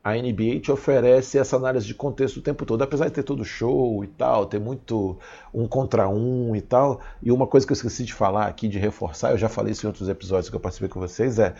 a 0.06 0.14
NBA 0.14 0.60
te 0.60 0.70
oferece 0.70 1.36
essa 1.36 1.56
análise 1.56 1.84
de 1.84 1.92
contexto 1.92 2.36
o 2.36 2.40
tempo 2.40 2.64
todo, 2.64 2.80
apesar 2.80 3.06
de 3.06 3.10
ter 3.10 3.24
todo 3.24 3.44
show 3.44 4.04
e 4.04 4.06
tal, 4.06 4.46
ter 4.46 4.60
muito 4.60 5.18
um 5.52 5.66
contra 5.66 6.08
um 6.08 6.54
e 6.54 6.60
tal. 6.60 7.00
E 7.20 7.32
uma 7.32 7.44
coisa 7.44 7.66
que 7.66 7.72
eu 7.72 7.74
esqueci 7.74 8.04
de 8.04 8.14
falar 8.14 8.46
aqui, 8.46 8.68
de 8.68 8.78
reforçar, 8.78 9.32
eu 9.32 9.38
já 9.38 9.48
falei 9.48 9.72
isso 9.72 9.84
em 9.84 9.88
outros 9.88 10.08
episódios 10.08 10.48
que 10.48 10.54
eu 10.54 10.60
participei 10.60 10.88
com 10.88 11.00
vocês, 11.00 11.40
é 11.40 11.56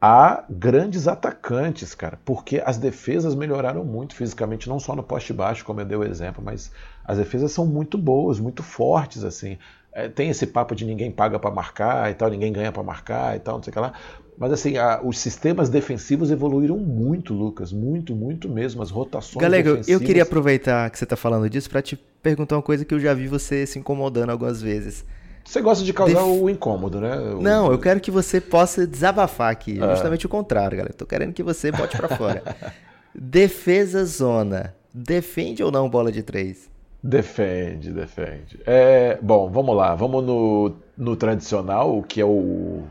há 0.00 0.44
grandes 0.48 1.06
atacantes, 1.06 1.94
cara, 1.94 2.18
porque 2.24 2.62
as 2.64 2.78
defesas 2.78 3.34
melhoraram 3.34 3.84
muito 3.84 4.14
fisicamente, 4.14 4.68
não 4.68 4.80
só 4.80 4.96
no 4.96 5.02
poste 5.02 5.32
baixo, 5.32 5.64
como 5.64 5.80
eu 5.80 5.84
dei 5.84 5.96
o 5.96 6.04
exemplo, 6.04 6.42
mas 6.42 6.72
as 7.04 7.18
defesas 7.18 7.52
são 7.52 7.66
muito 7.66 7.98
boas, 7.98 8.40
muito 8.40 8.62
fortes, 8.62 9.24
assim. 9.24 9.58
É, 9.92 10.08
tem 10.08 10.30
esse 10.30 10.46
papo 10.46 10.74
de 10.74 10.84
ninguém 10.84 11.10
paga 11.10 11.38
para 11.38 11.50
marcar 11.50 12.10
e 12.10 12.14
tal, 12.14 12.30
ninguém 12.30 12.52
ganha 12.52 12.72
para 12.72 12.82
marcar 12.82 13.36
e 13.36 13.40
tal, 13.40 13.56
não 13.56 13.62
sei 13.62 13.72
o 13.72 13.74
que 13.74 13.80
lá. 13.80 13.92
Mas 14.38 14.52
assim, 14.52 14.78
a, 14.78 15.02
os 15.04 15.18
sistemas 15.18 15.68
defensivos 15.68 16.30
evoluíram 16.30 16.78
muito, 16.78 17.34
Lucas, 17.34 17.72
muito, 17.72 18.14
muito 18.14 18.48
mesmo. 18.48 18.82
As 18.82 18.90
rotações 18.90 19.42
Galego, 19.42 19.70
defensivas... 19.70 20.00
eu 20.00 20.06
queria 20.06 20.22
aproveitar 20.22 20.88
que 20.88 20.96
você 20.96 21.04
está 21.04 21.16
falando 21.16 21.50
disso 21.50 21.68
para 21.68 21.82
te 21.82 21.96
perguntar 22.22 22.56
uma 22.56 22.62
coisa 22.62 22.84
que 22.84 22.94
eu 22.94 23.00
já 23.00 23.12
vi 23.12 23.26
você 23.26 23.66
se 23.66 23.78
incomodando 23.78 24.30
algumas 24.30 24.62
vezes. 24.62 25.04
Você 25.44 25.60
gosta 25.60 25.84
de 25.84 25.92
causar 25.92 26.22
Def... 26.22 26.42
o 26.42 26.48
incômodo, 26.48 27.00
né? 27.00 27.16
O... 27.18 27.40
Não, 27.40 27.70
eu 27.70 27.78
quero 27.78 28.00
que 28.00 28.10
você 28.10 28.40
possa 28.40 28.86
desabafar 28.86 29.50
aqui. 29.50 29.82
É. 29.82 29.90
Justamente 29.90 30.26
o 30.26 30.28
contrário, 30.28 30.76
galera. 30.76 30.94
Tô 30.94 31.06
querendo 31.06 31.32
que 31.32 31.42
você 31.42 31.72
bote 31.72 31.96
para 31.96 32.08
fora. 32.16 32.42
Defesa 33.14 34.04
zona. 34.04 34.74
Defende 34.92 35.62
ou 35.62 35.70
não 35.70 35.88
bola 35.88 36.10
de 36.12 36.22
três? 36.22 36.70
Defende, 37.02 37.92
defende. 37.92 38.60
É, 38.66 39.18
bom, 39.22 39.48
vamos 39.48 39.74
lá. 39.74 39.94
Vamos 39.94 40.24
no, 40.24 40.76
no 40.96 41.16
tradicional, 41.16 41.96
o 41.96 42.02
que 42.02 42.20
é 42.20 42.24
o, 42.24 42.82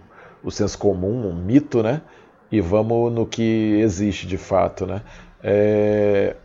o 0.43 0.49
senso 0.49 0.77
comum, 0.77 1.27
um 1.27 1.33
mito, 1.33 1.83
né? 1.83 2.01
E 2.51 2.59
vamos 2.59 3.13
no 3.13 3.25
que 3.25 3.77
existe 3.79 4.25
de 4.25 4.37
fato, 4.37 4.87
né? 4.87 5.03
É, 5.43 6.35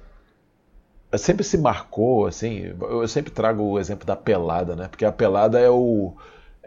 sempre 1.19 1.45
se 1.45 1.59
marcou, 1.59 2.27
assim, 2.27 2.73
eu 2.81 3.07
sempre 3.09 3.31
trago 3.31 3.63
o 3.63 3.79
exemplo 3.79 4.07
da 4.07 4.17
pelada, 4.17 4.75
né? 4.75 4.89
Porque 4.89 5.05
a 5.05 5.13
pelada 5.13 5.59
é 5.59 5.71
o 5.71 6.15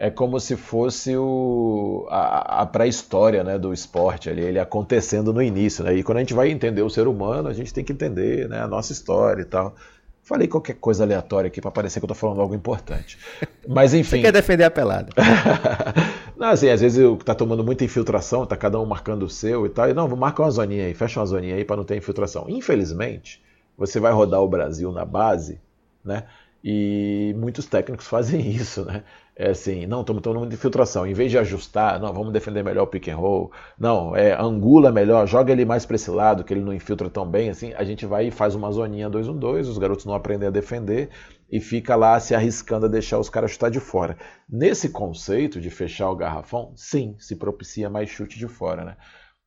é 0.00 0.08
como 0.10 0.38
se 0.38 0.54
fosse 0.56 1.16
o, 1.16 2.06
a, 2.08 2.62
a 2.62 2.66
pré-história 2.66 3.42
né, 3.42 3.58
do 3.58 3.72
esporte 3.72 4.30
ali, 4.30 4.42
ele 4.42 4.58
acontecendo 4.60 5.32
no 5.32 5.42
início. 5.42 5.82
Né? 5.82 5.96
E 5.96 6.02
quando 6.04 6.18
a 6.18 6.20
gente 6.20 6.34
vai 6.34 6.50
entender 6.50 6.82
o 6.82 6.88
ser 6.88 7.08
humano, 7.08 7.48
a 7.48 7.52
gente 7.52 7.74
tem 7.74 7.82
que 7.82 7.92
entender 7.92 8.48
né, 8.48 8.60
a 8.60 8.68
nossa 8.68 8.92
história 8.92 9.42
e 9.42 9.44
tal. 9.44 9.74
Falei 10.22 10.46
qualquer 10.46 10.74
coisa 10.74 11.02
aleatória 11.02 11.48
aqui 11.48 11.60
para 11.60 11.70
parecer 11.72 11.98
que 11.98 12.04
eu 12.04 12.08
tô 12.08 12.14
falando 12.14 12.40
algo 12.40 12.54
importante. 12.54 13.18
Mas 13.66 13.92
enfim. 13.92 14.18
Você 14.18 14.22
quer 14.22 14.32
defender 14.32 14.64
a 14.64 14.70
pelada? 14.70 15.10
não, 16.38 16.48
assim, 16.48 16.68
às 16.68 16.80
vezes 16.80 17.04
tá 17.24 17.34
tomando 17.34 17.64
muita 17.64 17.84
infiltração, 17.84 18.46
tá 18.46 18.56
cada 18.56 18.78
um 18.78 18.86
marcando 18.86 19.24
o 19.24 19.30
seu 19.30 19.66
e 19.66 19.68
tal. 19.68 19.88
E 19.88 19.94
não, 19.94 20.06
marca 20.14 20.42
uma 20.42 20.50
zoninha 20.50 20.84
aí, 20.84 20.94
fecha 20.94 21.18
uma 21.18 21.26
zoninha 21.26 21.56
aí 21.56 21.64
para 21.64 21.76
não 21.76 21.84
ter 21.84 21.96
infiltração. 21.96 22.44
Infelizmente, 22.48 23.42
você 23.78 24.00
vai 24.00 24.12
rodar 24.12 24.42
o 24.42 24.48
Brasil 24.48 24.90
na 24.92 25.04
base, 25.04 25.60
né? 26.04 26.24
E 26.62 27.32
muitos 27.38 27.66
técnicos 27.66 28.06
fazem 28.08 28.50
isso, 28.50 28.84
né? 28.84 29.04
É 29.36 29.50
assim, 29.50 29.86
não, 29.86 30.00
estamos 30.00 30.20
tomando 30.20 30.48
de 30.48 30.56
infiltração. 30.56 31.06
Em 31.06 31.14
vez 31.14 31.30
de 31.30 31.38
ajustar, 31.38 32.00
não, 32.00 32.12
vamos 32.12 32.32
defender 32.32 32.64
melhor 32.64 32.82
o 32.82 32.86
pick 32.88 33.06
and 33.06 33.16
roll. 33.16 33.52
Não, 33.78 34.16
é, 34.16 34.32
angula 34.32 34.90
melhor, 34.90 35.28
joga 35.28 35.52
ele 35.52 35.64
mais 35.64 35.86
para 35.86 35.94
esse 35.94 36.10
lado, 36.10 36.42
que 36.42 36.52
ele 36.52 36.60
não 36.60 36.74
infiltra 36.74 37.08
tão 37.08 37.24
bem. 37.24 37.48
Assim, 37.48 37.72
a 37.74 37.84
gente 37.84 38.04
vai 38.04 38.26
e 38.26 38.30
faz 38.32 38.56
uma 38.56 38.70
zoninha 38.72 39.08
2-1-2, 39.08 39.60
os 39.60 39.78
garotos 39.78 40.04
não 40.04 40.14
aprendem 40.14 40.48
a 40.48 40.50
defender 40.50 41.10
e 41.48 41.60
fica 41.60 41.94
lá 41.94 42.18
se 42.18 42.34
arriscando 42.34 42.86
a 42.86 42.88
deixar 42.88 43.20
os 43.20 43.30
caras 43.30 43.52
chutar 43.52 43.70
de 43.70 43.78
fora. 43.78 44.18
Nesse 44.48 44.88
conceito 44.90 45.60
de 45.60 45.70
fechar 45.70 46.10
o 46.10 46.16
garrafão, 46.16 46.72
sim, 46.74 47.14
se 47.20 47.36
propicia 47.36 47.88
mais 47.88 48.10
chute 48.10 48.36
de 48.38 48.48
fora, 48.48 48.84
né? 48.84 48.96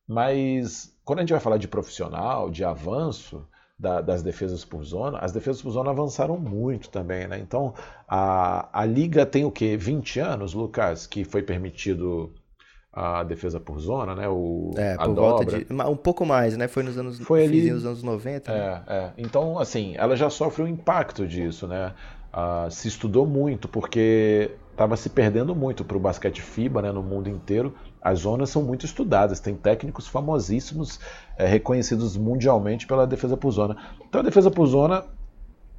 Mas 0.08 0.96
quando 1.04 1.18
a 1.18 1.22
gente 1.22 1.32
vai 1.32 1.40
falar 1.40 1.58
de 1.58 1.68
profissional, 1.68 2.50
de 2.50 2.64
avanço, 2.64 3.46
da, 3.82 4.00
das 4.00 4.22
defesas 4.22 4.64
por 4.64 4.84
zona, 4.84 5.18
as 5.18 5.32
defesas 5.32 5.60
por 5.60 5.72
zona 5.72 5.90
avançaram 5.90 6.38
muito 6.38 6.88
também, 6.88 7.26
né? 7.26 7.40
Então, 7.40 7.74
a, 8.06 8.68
a 8.72 8.84
liga 8.84 9.26
tem 9.26 9.44
o 9.44 9.50
quê? 9.50 9.76
20 9.76 10.20
anos, 10.20 10.54
Lucas, 10.54 11.04
que 11.04 11.24
foi 11.24 11.42
permitido 11.42 12.32
a 12.92 13.24
defesa 13.24 13.58
por 13.58 13.80
zona, 13.80 14.14
né? 14.14 14.28
O, 14.28 14.70
é, 14.76 14.92
a 14.92 14.98
por 14.98 15.08
dobra. 15.08 15.22
volta 15.22 15.44
de. 15.46 15.66
Um 15.72 15.96
pouco 15.96 16.24
mais, 16.24 16.56
né? 16.56 16.68
Foi 16.68 16.84
nos 16.84 16.96
anos, 16.96 17.18
foi 17.18 17.42
ali, 17.42 17.72
nos 17.72 17.84
anos 17.84 18.04
90. 18.04 18.52
Né? 18.52 18.58
É, 18.58 18.70
né? 18.70 18.82
é. 18.86 19.12
Então, 19.18 19.58
assim, 19.58 19.94
ela 19.96 20.14
já 20.14 20.30
sofre 20.30 20.62
o 20.62 20.68
impacto 20.68 21.26
disso, 21.26 21.66
né? 21.66 21.92
Uh, 22.32 22.70
se 22.70 22.86
estudou 22.86 23.26
muito, 23.26 23.66
porque 23.66 24.52
estava 24.70 24.96
se 24.96 25.10
perdendo 25.10 25.56
muito 25.56 25.84
para 25.84 25.96
o 25.96 26.00
basquete 26.00 26.40
FIBA 26.40 26.82
né, 26.82 26.92
no 26.92 27.02
mundo 27.02 27.28
inteiro. 27.28 27.74
As 28.02 28.20
zonas 28.20 28.50
são 28.50 28.62
muito 28.62 28.84
estudadas, 28.84 29.38
tem 29.38 29.54
técnicos 29.54 30.08
famosíssimos, 30.08 30.98
é, 31.36 31.46
reconhecidos 31.46 32.16
mundialmente 32.16 32.86
pela 32.86 33.06
defesa 33.06 33.36
por 33.36 33.50
zona. 33.52 33.76
Então 34.08 34.20
a 34.20 34.24
defesa 34.24 34.50
por 34.50 34.66
zona, 34.66 35.04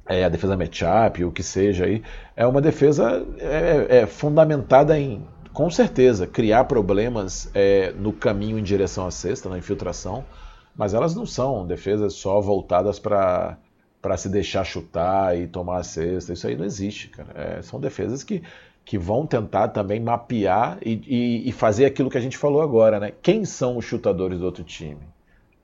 é, 0.08 0.24
a 0.24 0.28
defesa 0.28 0.56
matchup, 0.56 1.22
o 1.24 1.30
que 1.30 1.42
seja 1.42 1.84
aí, 1.84 2.02
é 2.34 2.46
uma 2.46 2.62
defesa 2.62 3.26
é, 3.38 3.98
é, 3.98 4.06
fundamentada 4.06 4.98
em, 4.98 5.22
com 5.52 5.70
certeza, 5.70 6.26
criar 6.26 6.64
problemas 6.64 7.52
no 7.96 8.12
caminho 8.12 8.58
em 8.58 8.62
direção 8.62 9.06
à 9.06 9.10
cesta, 9.10 9.48
na 9.48 9.58
infiltração, 9.58 10.24
mas 10.74 10.94
elas 10.94 11.14
não 11.14 11.26
são 11.26 11.66
defesas 11.66 12.14
só 12.14 12.40
voltadas 12.40 12.98
para 12.98 13.56
para 14.04 14.18
se 14.18 14.28
deixar 14.28 14.64
chutar 14.64 15.34
e 15.34 15.46
tomar 15.46 15.78
a 15.78 15.82
cesta. 15.82 16.34
Isso 16.34 16.46
aí 16.46 16.54
não 16.54 16.66
existe, 16.66 17.08
cara. 17.08 17.30
É, 17.34 17.62
são 17.62 17.80
defesas 17.80 18.22
que, 18.22 18.42
que 18.84 18.98
vão 18.98 19.26
tentar 19.26 19.68
também 19.68 19.98
mapear 19.98 20.76
e, 20.84 21.00
e, 21.06 21.48
e, 21.48 21.52
fazer 21.52 21.86
aquilo 21.86 22.10
que 22.10 22.18
a 22.18 22.20
gente 22.20 22.36
falou 22.36 22.60
agora, 22.60 23.00
né? 23.00 23.14
Quem 23.22 23.46
são 23.46 23.78
os 23.78 23.86
chutadores 23.86 24.40
do 24.40 24.44
outro 24.44 24.62
time? 24.62 25.00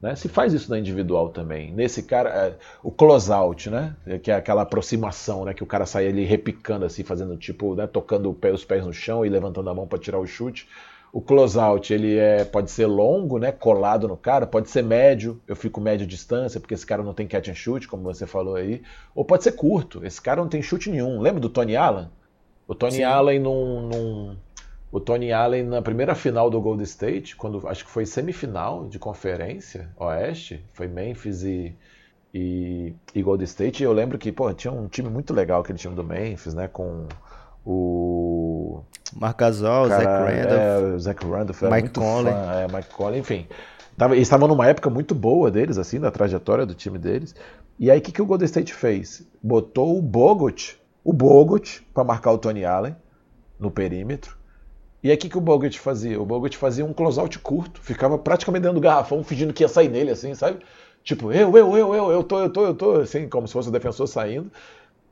Né? 0.01 0.17
Se 0.17 0.27
faz 0.27 0.55
isso 0.55 0.71
na 0.71 0.79
individual 0.79 1.29
também. 1.29 1.71
Nesse 1.75 2.03
cara, 2.03 2.31
é, 2.31 2.57
o 2.83 2.91
close-out, 2.91 3.69
né? 3.69 3.95
Que 4.23 4.31
é 4.31 4.37
aquela 4.37 4.63
aproximação, 4.63 5.45
né? 5.45 5.53
Que 5.53 5.63
o 5.63 5.67
cara 5.67 5.85
sai 5.85 6.09
ali 6.09 6.25
repicando 6.25 6.87
assim, 6.87 7.05
fazendo 7.05 7.37
tipo, 7.37 7.75
né? 7.75 7.87
tocando 7.87 8.35
os 8.55 8.65
pés 8.65 8.87
no 8.87 8.93
chão 8.95 9.23
e 9.23 9.29
levantando 9.29 9.69
a 9.69 9.75
mão 9.75 9.87
para 9.87 9.99
tirar 9.99 10.19
o 10.19 10.27
chute. 10.27 10.67
O 11.13 11.21
close-out 11.21 11.93
ele 11.93 12.17
é, 12.17 12.45
pode 12.45 12.71
ser 12.71 12.87
longo, 12.87 13.39
né, 13.39 13.51
colado 13.51 14.07
no 14.07 14.17
cara, 14.17 14.47
pode 14.47 14.71
ser 14.71 14.83
médio, 14.83 15.41
eu 15.47 15.57
fico 15.57 15.81
médio 15.81 16.07
distância, 16.07 16.61
porque 16.61 16.75
esse 16.75 16.87
cara 16.87 17.03
não 17.03 17.13
tem 17.13 17.27
catch 17.27 17.49
and 17.49 17.55
shoot, 17.55 17.89
como 17.89 18.05
você 18.05 18.27
falou 18.27 18.55
aí, 18.55 18.81
ou 19.15 19.25
pode 19.25 19.43
ser 19.43 19.53
curto, 19.53 20.05
esse 20.07 20.23
cara 20.23 20.41
não 20.41 20.49
tem 20.49 20.63
chute 20.63 20.89
nenhum. 20.89 21.21
Lembra 21.21 21.41
do 21.41 21.49
Tony 21.49 21.75
Allen? 21.75 22.09
O 22.67 22.75
Tony 22.77 22.97
Sim. 22.97 23.03
Allen 23.03 23.41
num, 23.41 23.89
num, 23.89 24.37
o 24.93 25.01
Tony 25.01 25.33
Allen 25.33 25.65
na 25.65 25.83
primeira 25.83 26.15
final 26.15 26.49
do 26.49 26.61
Golden 26.61 26.85
State, 26.85 27.35
quando 27.35 27.67
acho 27.67 27.85
que 27.85 27.91
foi 27.91 28.07
semifinal 28.07 28.87
de 28.87 28.99
conferência 28.99 29.91
oeste, 29.97 30.65
foi 30.73 30.87
Memphis 30.87 31.43
e, 31.43 31.77
e, 32.33 32.95
e 33.13 33.23
Golden 33.23 33.45
State, 33.45 33.83
e 33.83 33.85
eu 33.85 33.93
lembro 33.93 34.17
que, 34.17 34.31
pô, 34.31 34.53
tinha 34.55 34.73
um 34.73 34.87
time 34.87 35.09
muito 35.09 35.35
legal 35.35 35.61
aquele 35.61 35.79
time 35.79 35.97
do 35.97 36.05
Memphis, 36.05 36.55
né, 36.55 36.69
com 36.69 37.09
o 37.65 38.83
Marc 39.15 39.39
Gasol, 39.39 39.89
Zach 39.89 40.05
Randolph, 40.05 40.95
é, 40.95 40.99
Zach 40.99 41.25
Randolph 41.25 41.63
Mike 41.63 41.91
Conley, 41.91 42.33
fã, 42.33 42.53
é, 42.53 42.67
Mike 42.73 42.89
Conley, 42.91 43.21
enfim. 43.21 43.47
Tava, 43.97 44.15
eles 44.15 44.27
estavam 44.27 44.49
numa 44.49 44.67
época 44.67 44.89
muito 44.89 45.15
boa 45.15 45.51
deles, 45.51 45.77
assim, 45.77 46.01
da 46.01 46.11
trajetória 46.11 46.65
do 46.65 46.75
time 46.75 46.99
deles. 46.99 47.35
E 47.79 47.91
aí 47.91 47.99
o 47.99 48.03
que, 48.03 48.13
que 48.13 48.23
o 48.23 48.27
Golden 48.27 48.47
State 48.47 48.73
fez? 48.73 49.27
Botou 49.43 49.99
o 49.99 50.03
Bogut, 50.03 50.81
o 51.05 51.13
Bogut, 51.13 51.87
para 51.93 52.05
marcar 52.05 52.33
o 52.33 52.39
Tony 52.39 52.65
Allen 52.65 52.97
no 53.59 53.71
perímetro. 53.71 54.39
E 55.03 55.11
aí 55.11 55.17
o 55.17 55.19
que, 55.19 55.29
que 55.29 55.39
o 55.39 55.41
Bogut 55.41 55.79
fazia? 55.79 56.21
O 56.21 56.27
Bogut 56.27 56.57
fazia 56.57 56.85
um 56.85 56.93
closeout 56.93 57.39
curto, 57.41 57.81
ficava 57.81 58.19
praticamente 58.19 58.63
dentro 58.63 58.79
do 58.79 58.83
garrafão, 58.83 59.25
fingindo 59.25 59.53
que 59.53 59.63
ia 59.65 59.69
sair 59.69 59.89
nele, 59.89 60.11
assim, 60.11 60.35
sabe? 60.35 60.61
Tipo, 61.03 61.33
eu, 61.33 61.57
eu, 61.57 61.77
eu, 61.77 61.95
eu, 61.95 62.11
eu 62.11 62.23
tô, 62.23 62.39
eu 62.39 62.51
tô, 62.51 62.67
eu 62.67 62.75
tô, 62.75 62.93
assim, 63.01 63.29
como 63.29 63.47
se 63.47 63.53
fosse 63.55 63.71
o 63.71 63.73
defensor 63.73 64.07
saindo 64.07 64.51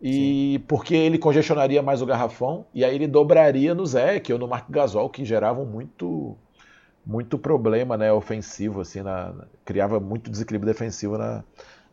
e 0.01 0.55
Sim. 0.59 0.65
porque 0.69 0.95
ele 0.95 1.19
congestionaria 1.19 1.83
mais 1.83 2.01
o 2.01 2.07
garrafão 2.07 2.65
e 2.73 2.85
aí 2.85 2.95
ele 2.95 3.07
dobraria 3.07 3.75
no 3.75 3.85
Zeke 3.85 4.33
ou 4.33 4.39
no 4.39 4.47
Mark 4.47 4.71
Gasol 4.71 5.09
que 5.11 5.25
geravam 5.25 5.65
muito 5.67 6.37
muito 7.05 7.37
problema 7.37 7.97
né 7.97 8.13
ofensivo 8.13 8.81
assim 8.81 9.03
na, 9.03 9.35
criava 9.65 9.99
muito 9.99 10.31
desequilíbrio 10.31 10.73
defensivo 10.73 11.19
na, 11.19 11.43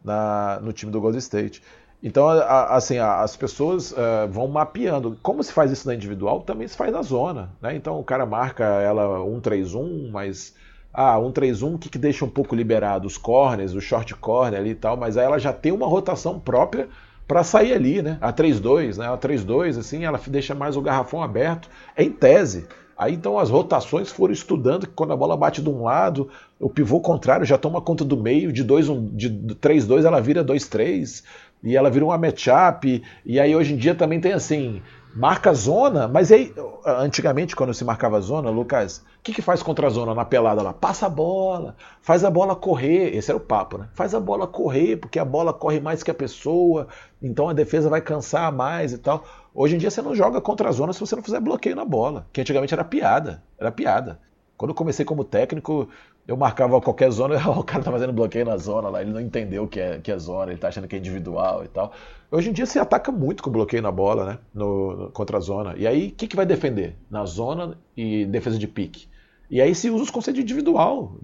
na, 0.03 0.59
no 0.61 0.71
time 0.71 0.91
do 0.91 1.01
Golden 1.01 1.17
State 1.17 1.63
então 2.03 2.29
assim 2.29 2.99
as 2.99 3.35
pessoas 3.35 3.91
uh, 3.91 4.27
vão 4.29 4.47
mapeando 4.47 5.17
como 5.23 5.41
se 5.41 5.51
faz 5.51 5.71
isso 5.71 5.87
na 5.87 5.95
individual 5.95 6.41
também 6.41 6.67
se 6.67 6.77
faz 6.77 6.91
na 6.91 7.01
zona 7.01 7.51
né 7.59 7.75
então 7.75 7.99
o 7.99 8.03
cara 8.03 8.25
marca 8.25 8.63
ela 8.63 9.19
1-3-1 9.19 10.11
mas 10.11 10.53
ah, 10.97 11.17
1-3-1, 11.17 11.75
o 11.75 11.77
que, 11.77 11.89
que 11.89 11.97
deixa 11.97 12.23
um 12.23 12.29
pouco 12.29 12.55
liberado? 12.55 13.05
Os 13.05 13.17
corners, 13.17 13.73
o 13.73 13.81
short 13.81 14.15
corner 14.15 14.57
ali 14.57 14.69
e 14.69 14.75
tal, 14.75 14.95
mas 14.95 15.17
aí 15.17 15.25
ela 15.25 15.37
já 15.37 15.51
tem 15.51 15.73
uma 15.73 15.85
rotação 15.85 16.39
própria 16.39 16.87
para 17.27 17.43
sair 17.43 17.73
ali, 17.73 18.01
né? 18.01 18.17
A 18.21 18.31
3-2, 18.31 18.97
né? 18.97 19.07
A 19.07 19.17
3-2, 19.17 19.79
assim, 19.79 20.05
ela 20.05 20.19
deixa 20.27 20.53
mais 20.53 20.77
o 20.77 20.81
garrafão 20.81 21.21
aberto, 21.23 21.69
é 21.95 22.03
em 22.03 22.11
tese. 22.11 22.67
Aí 22.97 23.13
então 23.13 23.37
as 23.37 23.49
rotações 23.49 24.09
foram 24.09 24.33
estudando 24.33 24.87
que 24.87 24.93
quando 24.93 25.11
a 25.11 25.17
bola 25.17 25.35
bate 25.35 25.61
de 25.61 25.69
um 25.69 25.83
lado, 25.83 26.29
o 26.59 26.69
pivô 26.69 27.01
contrário 27.01 27.45
já 27.45 27.57
toma 27.57 27.81
conta 27.81 28.05
do 28.05 28.15
meio, 28.15 28.53
de 28.53 28.63
2 28.63 28.89
um, 28.89 29.05
de 29.05 29.29
3-2 29.55 30.05
ela 30.05 30.21
vira 30.21 30.45
2-3, 30.45 31.23
e 31.61 31.75
ela 31.75 31.89
vira 31.89 32.05
uma 32.05 32.17
matchup, 32.17 33.03
e 33.25 33.39
aí 33.39 33.53
hoje 33.55 33.73
em 33.73 33.77
dia 33.77 33.95
também 33.95 34.21
tem 34.21 34.31
assim, 34.31 34.81
marca 35.15 35.53
zona, 35.53 36.09
mas 36.09 36.29
aí, 36.29 36.53
antigamente, 36.85 37.55
quando 37.55 37.73
se 37.73 37.85
marcava 37.85 38.19
zona, 38.19 38.49
Lucas, 38.49 38.97
o 38.97 39.23
que, 39.23 39.33
que 39.33 39.41
faz 39.41 39.63
contra 39.63 39.87
a 39.87 39.89
zona 39.89 40.13
na 40.13 40.25
pelada 40.25 40.61
lá? 40.61 40.73
Passa 40.73 41.05
a 41.05 41.09
bola, 41.09 41.77
faz 42.01 42.25
a 42.25 42.29
bola 42.29 42.53
correr. 42.53 43.15
Esse 43.15 43.31
era 43.31 43.37
o 43.37 43.39
papo, 43.39 43.77
né? 43.77 43.87
Faz 43.93 44.13
a 44.13 44.19
bola 44.19 44.45
correr, 44.45 44.97
porque 44.97 45.17
a 45.17 45.23
bola 45.23 45.53
corre 45.53 45.79
mais 45.79 46.03
que 46.03 46.11
a 46.11 46.13
pessoa, 46.13 46.89
então 47.25 47.49
a 47.49 47.53
defesa 47.53 47.89
vai 47.89 48.01
cansar 48.01 48.51
mais 48.51 48.93
e 48.93 48.97
tal. 48.97 49.25
Hoje 49.53 49.75
em 49.75 49.77
dia 49.77 49.89
você 49.89 50.01
não 50.01 50.15
joga 50.15 50.41
contra 50.41 50.69
a 50.69 50.71
zona 50.71 50.93
se 50.93 50.99
você 50.99 51.15
não 51.15 51.23
fizer 51.23 51.39
bloqueio 51.39 51.75
na 51.75 51.85
bola, 51.85 52.27
que 52.31 52.41
antigamente 52.41 52.73
era 52.73 52.83
piada, 52.83 53.43
era 53.57 53.71
piada. 53.71 54.19
Quando 54.57 54.71
eu 54.71 54.75
comecei 54.75 55.03
como 55.03 55.23
técnico, 55.23 55.89
eu 56.27 56.37
marcava 56.37 56.79
qualquer 56.79 57.11
zona, 57.11 57.35
o 57.49 57.63
cara 57.63 57.83
tá 57.83 57.91
fazendo 57.91 58.13
bloqueio 58.13 58.45
na 58.45 58.57
zona 58.57 58.89
lá, 58.89 59.01
ele 59.01 59.11
não 59.11 59.19
entendeu 59.19 59.67
que 59.67 59.79
é, 59.79 59.99
que 59.99 60.11
é 60.11 60.17
zona, 60.17 60.51
ele 60.51 60.59
tá 60.59 60.69
achando 60.69 60.87
que 60.87 60.95
é 60.95 60.99
individual 60.99 61.63
e 61.63 61.67
tal. 61.67 61.91
Hoje 62.31 62.49
em 62.49 62.53
dia 62.53 62.65
se 62.65 62.79
ataca 62.79 63.11
muito 63.11 63.43
com 63.43 63.49
bloqueio 63.49 63.81
na 63.81 63.91
bola, 63.91 64.25
né? 64.25 64.39
No, 64.53 65.09
contra 65.13 65.37
a 65.37 65.39
zona. 65.39 65.75
E 65.77 65.85
aí, 65.87 66.07
o 66.07 66.11
que, 66.11 66.27
que 66.27 66.35
vai 66.35 66.45
defender? 66.45 66.95
Na 67.09 67.25
zona 67.25 67.77
e 67.95 68.25
defesa 68.25 68.57
de 68.57 68.67
pique. 68.67 69.07
E 69.49 69.61
aí 69.61 69.75
se 69.75 69.89
usa 69.89 70.03
os 70.03 70.09
conceitos 70.09 70.41
individual. 70.41 71.15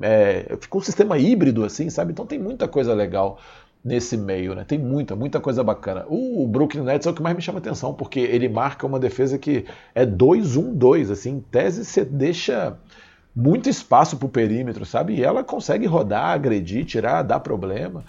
É, 0.00 0.56
fica 0.60 0.78
um 0.78 0.80
sistema 0.80 1.18
híbrido, 1.18 1.64
assim, 1.64 1.90
sabe? 1.90 2.12
Então 2.12 2.26
tem 2.26 2.38
muita 2.38 2.66
coisa 2.66 2.94
legal 2.94 3.38
nesse 3.84 4.16
meio, 4.16 4.54
né? 4.54 4.64
Tem 4.64 4.78
muita, 4.78 5.14
muita 5.14 5.40
coisa 5.40 5.62
bacana. 5.62 6.04
O 6.08 6.46
Brooklyn 6.46 6.82
Nets 6.82 7.06
é 7.06 7.10
o 7.10 7.14
que 7.14 7.22
mais 7.22 7.36
me 7.36 7.42
chama 7.42 7.58
atenção, 7.58 7.94
porque 7.94 8.20
ele 8.20 8.48
marca 8.48 8.86
uma 8.86 8.98
defesa 8.98 9.38
que 9.38 9.64
é 9.94 10.04
2-1-2, 10.04 11.10
assim, 11.10 11.36
em 11.36 11.40
tese 11.40 11.84
você 11.84 12.04
deixa 12.04 12.76
muito 13.34 13.68
espaço 13.68 14.16
para 14.16 14.26
o 14.26 14.30
perímetro, 14.30 14.84
sabe? 14.84 15.14
E 15.14 15.22
ela 15.22 15.44
consegue 15.44 15.86
rodar, 15.86 16.30
agredir, 16.30 16.84
tirar, 16.84 17.22
dar 17.22 17.40
problema. 17.40 18.04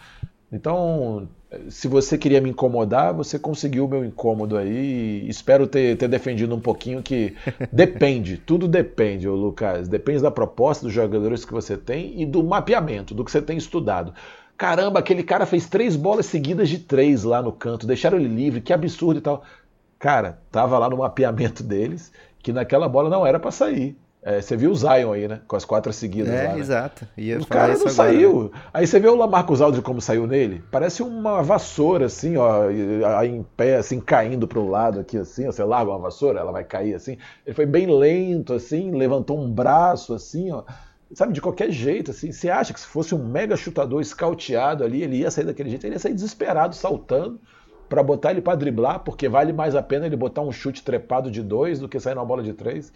Então, 0.52 1.30
se 1.70 1.88
você 1.88 2.18
queria 2.18 2.42
me 2.42 2.50
incomodar, 2.50 3.14
você 3.14 3.38
conseguiu 3.38 3.86
o 3.86 3.88
meu 3.88 4.04
incômodo 4.04 4.58
aí. 4.58 5.28
Espero 5.28 5.68
ter, 5.68 5.96
ter 5.98 6.08
defendido 6.08 6.56
um 6.56 6.60
pouquinho 6.60 7.04
que 7.04 7.36
depende, 7.72 8.38
tudo 8.38 8.68
depende, 8.68 9.28
Lucas. 9.28 9.88
Depende 9.88 10.22
da 10.22 10.32
proposta 10.32 10.86
dos 10.86 10.94
jogadores 10.94 11.46
que 11.46 11.54
você 11.54 11.78
tem 11.78 12.22
e 12.22 12.26
do 12.26 12.44
mapeamento, 12.44 13.14
do 13.14 13.24
que 13.24 13.32
você 13.32 13.42
tem 13.42 13.58
estudado. 13.58 14.14
Caramba, 14.60 15.00
aquele 15.00 15.24
cara 15.24 15.46
fez 15.46 15.70
três 15.70 15.96
bolas 15.96 16.26
seguidas 16.26 16.68
de 16.68 16.80
três 16.80 17.24
lá 17.24 17.42
no 17.42 17.50
canto, 17.50 17.88
deixaram 17.88 18.18
ele 18.18 18.28
livre, 18.28 18.60
que 18.60 18.74
absurdo 18.74 19.18
e 19.18 19.22
tal. 19.22 19.42
Cara, 19.98 20.42
tava 20.52 20.78
lá 20.78 20.90
no 20.90 20.98
mapeamento 20.98 21.64
deles 21.64 22.12
que 22.40 22.52
naquela 22.52 22.90
bola 22.90 23.10
não 23.10 23.26
era 23.26 23.40
para 23.40 23.52
sair. 23.52 23.98
É, 24.22 24.42
você 24.42 24.58
viu 24.58 24.72
o 24.72 24.76
Zion 24.76 25.14
aí, 25.14 25.30
né? 25.30 25.40
Com 25.48 25.56
as 25.56 25.64
quatro 25.64 25.94
seguidas 25.94 26.34
é, 26.34 26.48
lá. 26.50 26.54
Né? 26.56 26.60
exato. 26.60 27.08
o 27.40 27.46
cara 27.48 27.68
não 27.68 27.76
agora, 27.76 27.90
saiu. 27.90 28.52
Né? 28.54 28.60
Aí 28.74 28.86
você 28.86 29.00
vê 29.00 29.08
o 29.08 29.16
Lamarcus 29.16 29.62
Aldridge 29.62 29.82
como 29.82 30.02
saiu 30.02 30.28
nele. 30.28 30.62
Parece 30.70 31.02
uma 31.02 31.42
vassoura, 31.42 32.08
assim, 32.08 32.36
ó, 32.36 32.70
em 33.24 33.42
pé, 33.56 33.78
assim, 33.78 34.02
caindo 34.02 34.46
para 34.46 34.60
o 34.60 34.70
lado 34.70 35.00
aqui, 35.00 35.18
assim. 35.18 35.48
Ó, 35.48 35.54
você 35.54 35.64
larga 35.64 35.90
uma 35.90 36.00
vassoura, 36.00 36.42
ela 36.42 36.52
vai 36.52 36.66
cair 36.66 36.96
assim. 36.96 37.18
Ele 37.46 37.56
foi 37.56 37.66
bem 37.66 37.88
lento, 37.88 38.52
assim, 38.52 38.92
levantou 38.92 39.40
um 39.40 39.50
braço, 39.50 40.14
assim, 40.14 40.52
ó. 40.52 40.64
Sabe, 41.14 41.34
de 41.34 41.42
qualquer 41.42 41.72
jeito, 41.72 42.12
assim. 42.12 42.32
Você 42.32 42.50
acha 42.50 42.74
que 42.74 42.80
se 42.80 42.86
fosse 42.86 43.16
um 43.16 43.24
mega 43.24 43.58
chutador 43.58 44.02
escauteado 44.02 44.84
ali, 44.84 45.02
ele 45.02 45.18
ia 45.18 45.32
sair 45.32 45.46
daquele 45.46 45.70
jeito? 45.70 45.86
Ele 45.86 45.96
ia 45.96 46.00
sair 46.00 46.14
desesperado, 46.14 46.76
saltando 46.76 47.40
para 47.90 48.04
botar 48.04 48.32
ele 48.32 48.42
para 48.42 48.56
driblar, 48.56 49.00
porque 49.00 49.28
vale 49.28 49.52
mais 49.52 49.76
a 49.76 49.82
pena 49.82 50.06
ele 50.06 50.16
botar 50.16 50.42
um 50.42 50.52
chute 50.52 50.84
trepado 50.84 51.32
de 51.32 51.42
dois 51.42 51.80
do 51.80 51.90
que 51.90 52.00
sair 52.00 52.14
na 52.14 52.24
bola 52.24 52.44
de 52.44 52.54
três. 52.54 52.94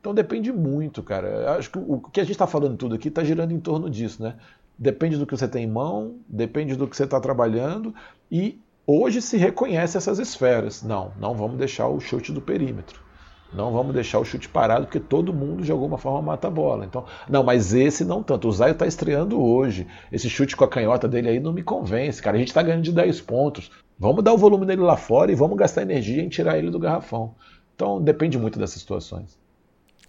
Então 0.00 0.14
depende 0.14 0.52
muito, 0.52 1.02
cara. 1.02 1.56
Acho 1.56 1.70
que 1.72 1.78
o 1.78 2.00
que 2.00 2.20
a 2.20 2.22
gente 2.22 2.32
está 2.32 2.46
falando 2.46 2.76
tudo 2.76 2.94
aqui 2.94 3.08
está 3.08 3.24
girando 3.24 3.52
em 3.52 3.58
torno 3.58 3.90
disso, 3.90 4.22
né? 4.22 4.36
Depende 4.78 5.16
do 5.16 5.26
que 5.26 5.36
você 5.36 5.48
tem 5.48 5.64
em 5.64 5.70
mão, 5.70 6.16
depende 6.28 6.76
do 6.76 6.86
que 6.86 6.96
você 6.96 7.04
está 7.04 7.18
trabalhando 7.18 7.92
e 8.30 8.60
hoje 8.86 9.20
se 9.20 9.36
reconhece 9.36 9.96
essas 9.96 10.20
esferas. 10.20 10.82
Não, 10.82 11.10
não 11.18 11.34
vamos 11.34 11.56
deixar 11.56 11.88
o 11.88 11.98
chute 11.98 12.30
do 12.30 12.40
perímetro. 12.40 13.05
Não 13.52 13.72
vamos 13.72 13.94
deixar 13.94 14.18
o 14.18 14.24
chute 14.24 14.48
parado, 14.48 14.86
porque 14.86 15.00
todo 15.00 15.32
mundo 15.32 15.62
de 15.62 15.72
alguma 15.72 15.96
forma 15.96 16.20
mata 16.20 16.48
a 16.48 16.50
bola. 16.50 16.84
Então, 16.84 17.04
não, 17.28 17.42
mas 17.42 17.72
esse 17.72 18.04
não 18.04 18.22
tanto. 18.22 18.48
O 18.48 18.52
Zayo 18.52 18.72
está 18.72 18.86
estreando 18.86 19.40
hoje. 19.40 19.86
Esse 20.10 20.28
chute 20.28 20.56
com 20.56 20.64
a 20.64 20.68
canhota 20.68 21.08
dele 21.08 21.28
aí 21.28 21.40
não 21.40 21.52
me 21.52 21.62
convence, 21.62 22.20
cara. 22.20 22.36
A 22.36 22.38
gente 22.38 22.48
está 22.48 22.62
ganhando 22.62 22.82
de 22.82 22.92
10 22.92 23.20
pontos. 23.22 23.70
Vamos 23.98 24.22
dar 24.22 24.34
o 24.34 24.38
volume 24.38 24.66
dele 24.66 24.82
lá 24.82 24.96
fora 24.96 25.32
e 25.32 25.34
vamos 25.34 25.56
gastar 25.56 25.82
energia 25.82 26.22
em 26.22 26.28
tirar 26.28 26.58
ele 26.58 26.70
do 26.70 26.78
garrafão. 26.78 27.34
Então, 27.74 28.02
depende 28.02 28.38
muito 28.38 28.58
dessas 28.58 28.80
situações. 28.80 29.38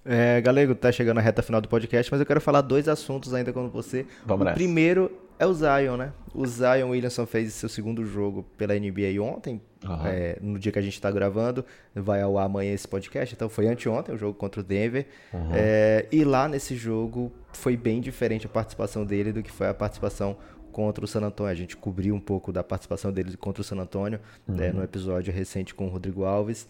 É, 0.07 0.39
Galego, 0.39 0.73
tá 0.73 0.91
chegando 0.91 1.17
a 1.17 1.21
reta 1.21 1.41
final 1.41 1.59
do 1.59 1.67
podcast, 1.67 2.09
mas 2.11 2.19
eu 2.21 2.25
quero 2.25 2.39
falar 2.39 2.61
dois 2.61 2.87
assuntos 2.87 3.33
ainda 3.33 3.51
com 3.51 3.67
você. 3.69 4.05
Vamos 4.25 4.41
o 4.41 4.45
nessa. 4.45 4.55
primeiro 4.55 5.11
é 5.37 5.45
o 5.45 5.53
Zion, 5.53 5.97
né? 5.97 6.13
O 6.33 6.45
Zion 6.47 6.89
Williamson 6.89 7.25
fez 7.25 7.53
seu 7.53 7.67
segundo 7.67 8.05
jogo 8.05 8.43
pela 8.57 8.73
NBA 8.73 9.21
ontem, 9.21 9.61
Aham. 9.83 10.07
é, 10.07 10.37
no 10.41 10.57
dia 10.57 10.71
que 10.71 10.79
a 10.79 10.81
gente 10.81 10.99
tá 11.01 11.11
gravando. 11.11 11.63
Vai 11.93 12.21
ao 12.21 12.37
ar 12.37 12.45
amanhã 12.45 12.73
esse 12.73 12.87
podcast, 12.87 13.35
então 13.35 13.49
foi 13.49 13.67
anteontem 13.67 14.15
o 14.15 14.17
jogo 14.17 14.33
contra 14.33 14.61
o 14.61 14.63
Denver. 14.63 15.05
É, 15.53 16.05
e 16.11 16.23
lá 16.23 16.47
nesse 16.47 16.75
jogo 16.75 17.31
foi 17.51 17.75
bem 17.75 17.99
diferente 17.99 18.45
a 18.45 18.49
participação 18.49 19.05
dele 19.05 19.33
do 19.33 19.43
que 19.43 19.51
foi 19.51 19.67
a 19.67 19.73
participação 19.73 20.37
contra 20.71 21.03
o 21.03 21.07
San 21.07 21.21
Antonio. 21.21 21.51
A 21.51 21.55
gente 21.55 21.75
cobriu 21.75 22.15
um 22.15 22.19
pouco 22.19 22.51
da 22.51 22.63
participação 22.63 23.11
dele 23.11 23.35
contra 23.35 23.61
o 23.61 23.63
San 23.63 23.77
Antonio 23.77 24.19
né, 24.47 24.71
no 24.71 24.83
episódio 24.83 25.33
recente 25.33 25.75
com 25.75 25.87
o 25.87 25.89
Rodrigo 25.89 26.23
Alves. 26.23 26.67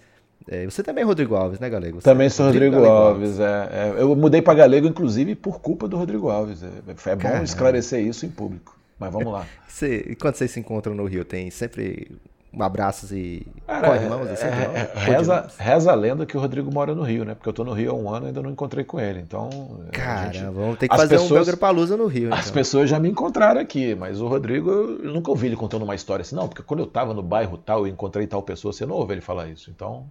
É, 0.49 0.65
você 0.65 0.81
também 0.83 1.03
é 1.03 1.05
Rodrigo 1.05 1.35
Alves, 1.35 1.59
né, 1.59 1.69
Galego? 1.69 1.99
Você 1.99 2.03
Também 2.05 2.27
é 2.27 2.29
sou 2.29 2.45
Rodrigo 2.47 2.75
Galego 2.75 2.93
Alves. 2.93 3.39
é, 3.39 3.69
é. 3.71 3.95
eu 4.01 4.15
mudei 4.15 4.41
para 4.41 4.53
Galego, 4.53 4.87
inclusive, 4.87 5.35
por 5.35 5.59
culpa 5.59 5.87
do 5.87 5.97
Rodrigo 5.97 6.29
Alves. 6.29 6.63
É, 6.63 6.67
é 6.67 7.15
bom 7.15 7.21
Caramba. 7.21 7.43
esclarecer 7.43 7.99
isso 8.05 8.25
em 8.25 8.29
público. 8.29 8.77
Mas 8.99 9.11
vamos 9.11 9.31
lá. 9.31 9.45
Você, 9.67 10.05
e 10.09 10.15
quando 10.15 10.35
vocês 10.35 10.49
se 10.49 10.59
encontram 10.59 10.95
no 10.95 11.05
Rio, 11.05 11.23
tem 11.23 11.51
sempre 11.51 12.17
abraços 12.59 13.11
e 13.11 13.45
Cara, 13.67 13.89
corre-mãos? 13.89 14.27
é- 14.27 14.31
assim, 14.33 14.45
é- 14.45 14.91
é- 14.95 14.99
reza, 15.17 15.47
reza 15.59 15.91
a 15.91 15.95
lenda 15.95 16.25
que 16.25 16.35
o 16.35 16.39
Rodrigo 16.39 16.73
mora 16.73 16.95
no 16.95 17.03
Rio, 17.03 17.23
né? 17.23 17.35
Porque 17.35 17.47
eu 17.47 17.53
tô 17.53 17.63
no 17.63 17.73
Rio 17.73 17.91
há 17.91 17.93
um 17.93 18.09
ano 18.09 18.25
e 18.25 18.27
ainda 18.29 18.41
não 18.41 18.49
encontrei 18.49 18.83
com 18.83 18.99
ele. 18.99 19.19
Então. 19.19 19.49
Cara, 19.91 20.31
gente- 20.33 20.45
vamos 20.51 20.79
ter 20.79 20.87
que 20.87 20.95
as 20.95 20.99
fazer 21.01 21.17
um 21.17 21.19
pessoas- 21.19 21.45
Belgrapalusa 21.45 21.95
no 21.95 22.07
Rio. 22.07 22.33
As 22.33 22.45
então. 22.45 22.53
pessoas 22.53 22.89
já 22.89 22.97
me 22.99 23.09
encontraram 23.09 23.61
aqui, 23.61 23.93
mas 23.93 24.19
o 24.19 24.27
Rodrigo, 24.27 24.71
eu 24.71 25.03
eu 25.03 25.13
nunca 25.13 25.29
ouvi 25.29 25.45
ele 25.47 25.55
contando 25.55 25.83
uma 25.83 25.93
história 25.93 26.21
assim, 26.23 26.35
não, 26.35 26.47
porque 26.47 26.63
quando 26.63 26.79
eu 26.79 26.87
tava 26.87 27.13
no 27.13 27.21
bairro 27.21 27.57
tal, 27.57 27.81
eu 27.85 27.87
encontrei 27.87 28.25
tal 28.25 28.41
pessoa, 28.41 28.73
você 28.73 28.85
não 28.85 28.95
ouve 28.95 29.13
ele 29.13 29.21
falar 29.21 29.47
isso. 29.49 29.69
Então, 29.69 30.05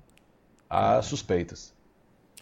há 0.68 1.00
suspeitas. 1.02 1.74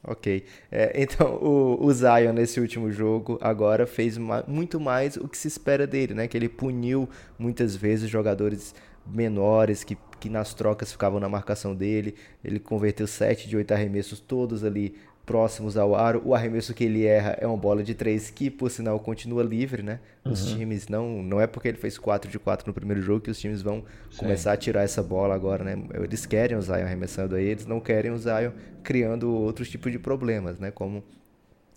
Ok. 0.03 0.45
É, 0.71 1.03
então, 1.03 1.35
o, 1.43 1.85
o 1.85 1.93
Zion 1.93 2.33
nesse 2.33 2.61
último 2.61 2.91
jogo 2.91 3.39
agora 3.41 3.87
fez 3.87 4.19
ma- 4.19 4.45
muito 4.47 4.79
mais 4.79 5.17
o 5.17 5.27
que 5.29 5.37
se 5.39 5.49
espera 5.49 5.87
dele, 5.87 6.15
né? 6.15 6.29
Que 6.29 6.37
ele 6.37 6.49
puniu 6.49 7.09
muitas 7.39 7.75
vezes 7.75 8.11
jogadores 8.11 8.75
menores 9.07 9.83
que, 9.85 9.97
que 10.21 10.29
nas 10.29 10.53
trocas 10.55 10.93
ficavam 10.93 11.19
na 11.21 11.29
marcação 11.29 11.75
dele. 11.75 12.15
Ele 12.45 12.61
converteu 12.61 13.07
7 13.07 13.49
de 13.49 13.57
8 13.57 13.73
arremessos, 13.73 14.21
todos 14.21 14.63
ali 14.65 14.95
próximos 15.27 15.77
ao 15.77 15.95
aro. 15.95 16.21
O 16.25 16.35
arremesso 16.35 16.75
que 16.75 16.85
ele 16.85 17.05
erra 17.07 17.37
é 17.41 17.47
uma 17.47 17.57
bola 17.57 17.83
de 17.83 17.95
3 17.95 18.31
que, 18.31 18.51
por 18.51 18.71
sinal, 18.71 18.99
continua 19.01 19.43
livre, 19.43 19.83
né? 19.83 20.01
Os 20.25 20.47
times 20.47 20.89
não. 20.89 21.23
Não 21.23 21.41
é 21.41 21.47
porque 21.47 21.69
ele 21.69 21.79
fez 21.79 21.97
4 21.99 22.31
de 22.31 22.39
4 22.39 22.67
no 22.69 22.75
primeiro 22.75 23.01
jogo 23.03 23.21
que 23.21 23.31
os 23.31 23.39
times 23.39 23.63
vão 23.63 23.85
começar 24.19 24.53
a 24.53 24.57
tirar 24.57 24.83
essa 24.83 25.03
bola 25.03 25.35
agora, 25.35 25.65
né? 25.65 25.77
Eles 25.95 26.27
querem 26.27 26.57
o 26.57 26.63
Zion 26.63 26.85
arremessando 26.85 27.35
aí, 27.37 27.45
eles 27.47 27.67
não 27.67 27.81
querem 27.81 28.11
o 28.11 28.19
Zion 28.19 28.51
criando 28.83 29.33
outros 29.35 29.69
tipos 29.71 29.91
de 29.91 29.99
problemas, 29.99 30.59
né? 30.59 30.71
Como 30.71 31.03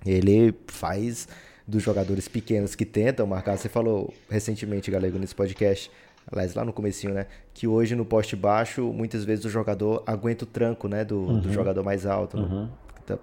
ele 0.05 0.53
faz 0.67 1.27
dos 1.67 1.83
jogadores 1.83 2.27
pequenos 2.27 2.75
que 2.75 2.85
tentam 2.85 3.25
marcar. 3.27 3.57
Você 3.57 3.67
falou 3.69 4.13
recentemente, 4.29 4.89
Galego, 4.89 5.17
nesse 5.19 5.35
podcast, 5.35 5.91
aliás, 6.31 6.53
lá 6.55 6.63
no 6.63 6.71
comecinho, 6.71 7.13
né? 7.13 7.27
Que 7.53 7.67
hoje 7.67 7.95
no 7.95 8.05
poste 8.05 8.35
baixo, 8.35 8.83
muitas 8.93 9.25
vezes 9.25 9.43
o 9.45 9.49
jogador 9.49 10.03
aguenta 10.05 10.43
o 10.45 10.47
tranco, 10.47 10.87
né? 10.87 11.03
Do, 11.03 11.39
do 11.41 11.51
jogador 11.51 11.83
mais 11.83 12.05
alto. 12.05 12.37
No, 12.37 12.67
tá- 12.67 12.73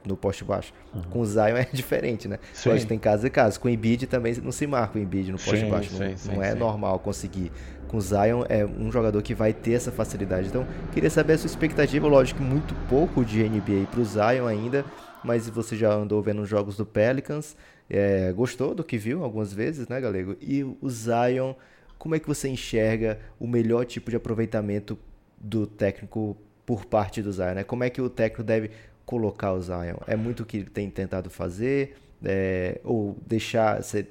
no 0.07 0.16
poste 0.16 0.45
baixo. 0.45 0.72
Com 1.11 1.20
o 1.20 1.26
Zion 1.26 1.57
é 1.57 1.68
diferente, 1.72 2.28
né? 2.28 2.39
Sim. 2.53 2.70
Lógico, 2.70 2.89
tem 2.89 2.99
casos 2.99 3.24
e 3.24 3.30
casos. 3.30 3.59
Com 3.59 3.68
o 3.68 3.70
Embiid 3.70 4.07
também 4.07 4.35
não 4.43 4.53
se 4.53 4.66
marca 4.66 4.99
o 4.99 5.03
Embiid 5.03 5.32
no 5.32 5.39
poste 5.39 5.61
Sim, 5.61 5.70
baixo. 5.70 5.91
sim, 5.91 5.99
não, 6.11 6.16
sim, 6.16 6.35
não 6.37 6.43
é 6.43 6.55
normal 6.55 6.99
conseguir. 6.99 7.51
Com 7.89 7.99
o 7.99 8.01
Zion 8.01 8.45
é 8.49 8.64
um 8.64 8.91
jogador 8.91 9.22
que 9.22 9.35
vai 9.35 9.53
ter 9.53 9.72
essa 9.72 9.93
facilidade. 9.93 10.49
Então, 10.49 10.66
queria 10.93 11.11
saber 11.11 11.35
a 11.35 11.39
sua 11.39 11.47
expectativa. 11.49 12.07
Lógico 12.09 12.41
que 12.41 12.45
muito 12.45 12.74
pouco 12.89 13.24
de 13.24 13.43
NBA 13.49 13.87
pro 13.91 14.05
Zion 14.05 14.47
ainda, 14.47 14.85
mas 15.22 15.49
você 15.49 15.76
já 15.76 15.93
andou 15.93 16.20
vendo 16.22 16.43
os 16.43 16.49
jogos 16.49 16.76
do 16.76 16.85
Pelicans. 16.85 17.57
é, 17.89 18.32
gostou 18.32 18.74
do 18.74 18.82
que 18.82 18.97
viu 18.99 19.22
algumas 19.22 19.53
vezes, 19.53 19.87
né, 19.89 20.01
Galego? 20.01 20.35
E 20.41 20.64
o 20.64 20.89
Zion, 20.89 21.55
como 21.99 22.14
é 22.14 22.18
que 22.18 22.26
você 22.26 22.49
enxerga 22.49 23.18
o 23.39 23.47
melhor 23.47 23.85
tipo 23.85 24.11
de 24.11 24.16
aproveitamento 24.16 24.99
do 25.39 25.66
técnico 25.66 26.37
por 26.66 26.87
parte 26.87 27.22
do 27.22 27.30
Zion? 27.32 27.55
Né? 27.55 27.62
Como 27.64 27.85
é 27.85 27.91
que 27.91 28.01
o 28.01 28.09
técnico 28.09 28.43
deve 28.43 28.70
colocar 29.05 29.52
o 29.52 29.61
Zion? 29.62 29.96
É 30.07 30.16
muito 30.16 30.42
o 30.42 30.46
que 30.46 30.59
ele 30.59 30.70
tem 30.70 30.90
tentado 30.90 31.30
fazer? 31.30 31.96
É, 32.24 32.80
ou 32.84 33.16
deixar. 33.26 33.82
Você, 33.82 34.07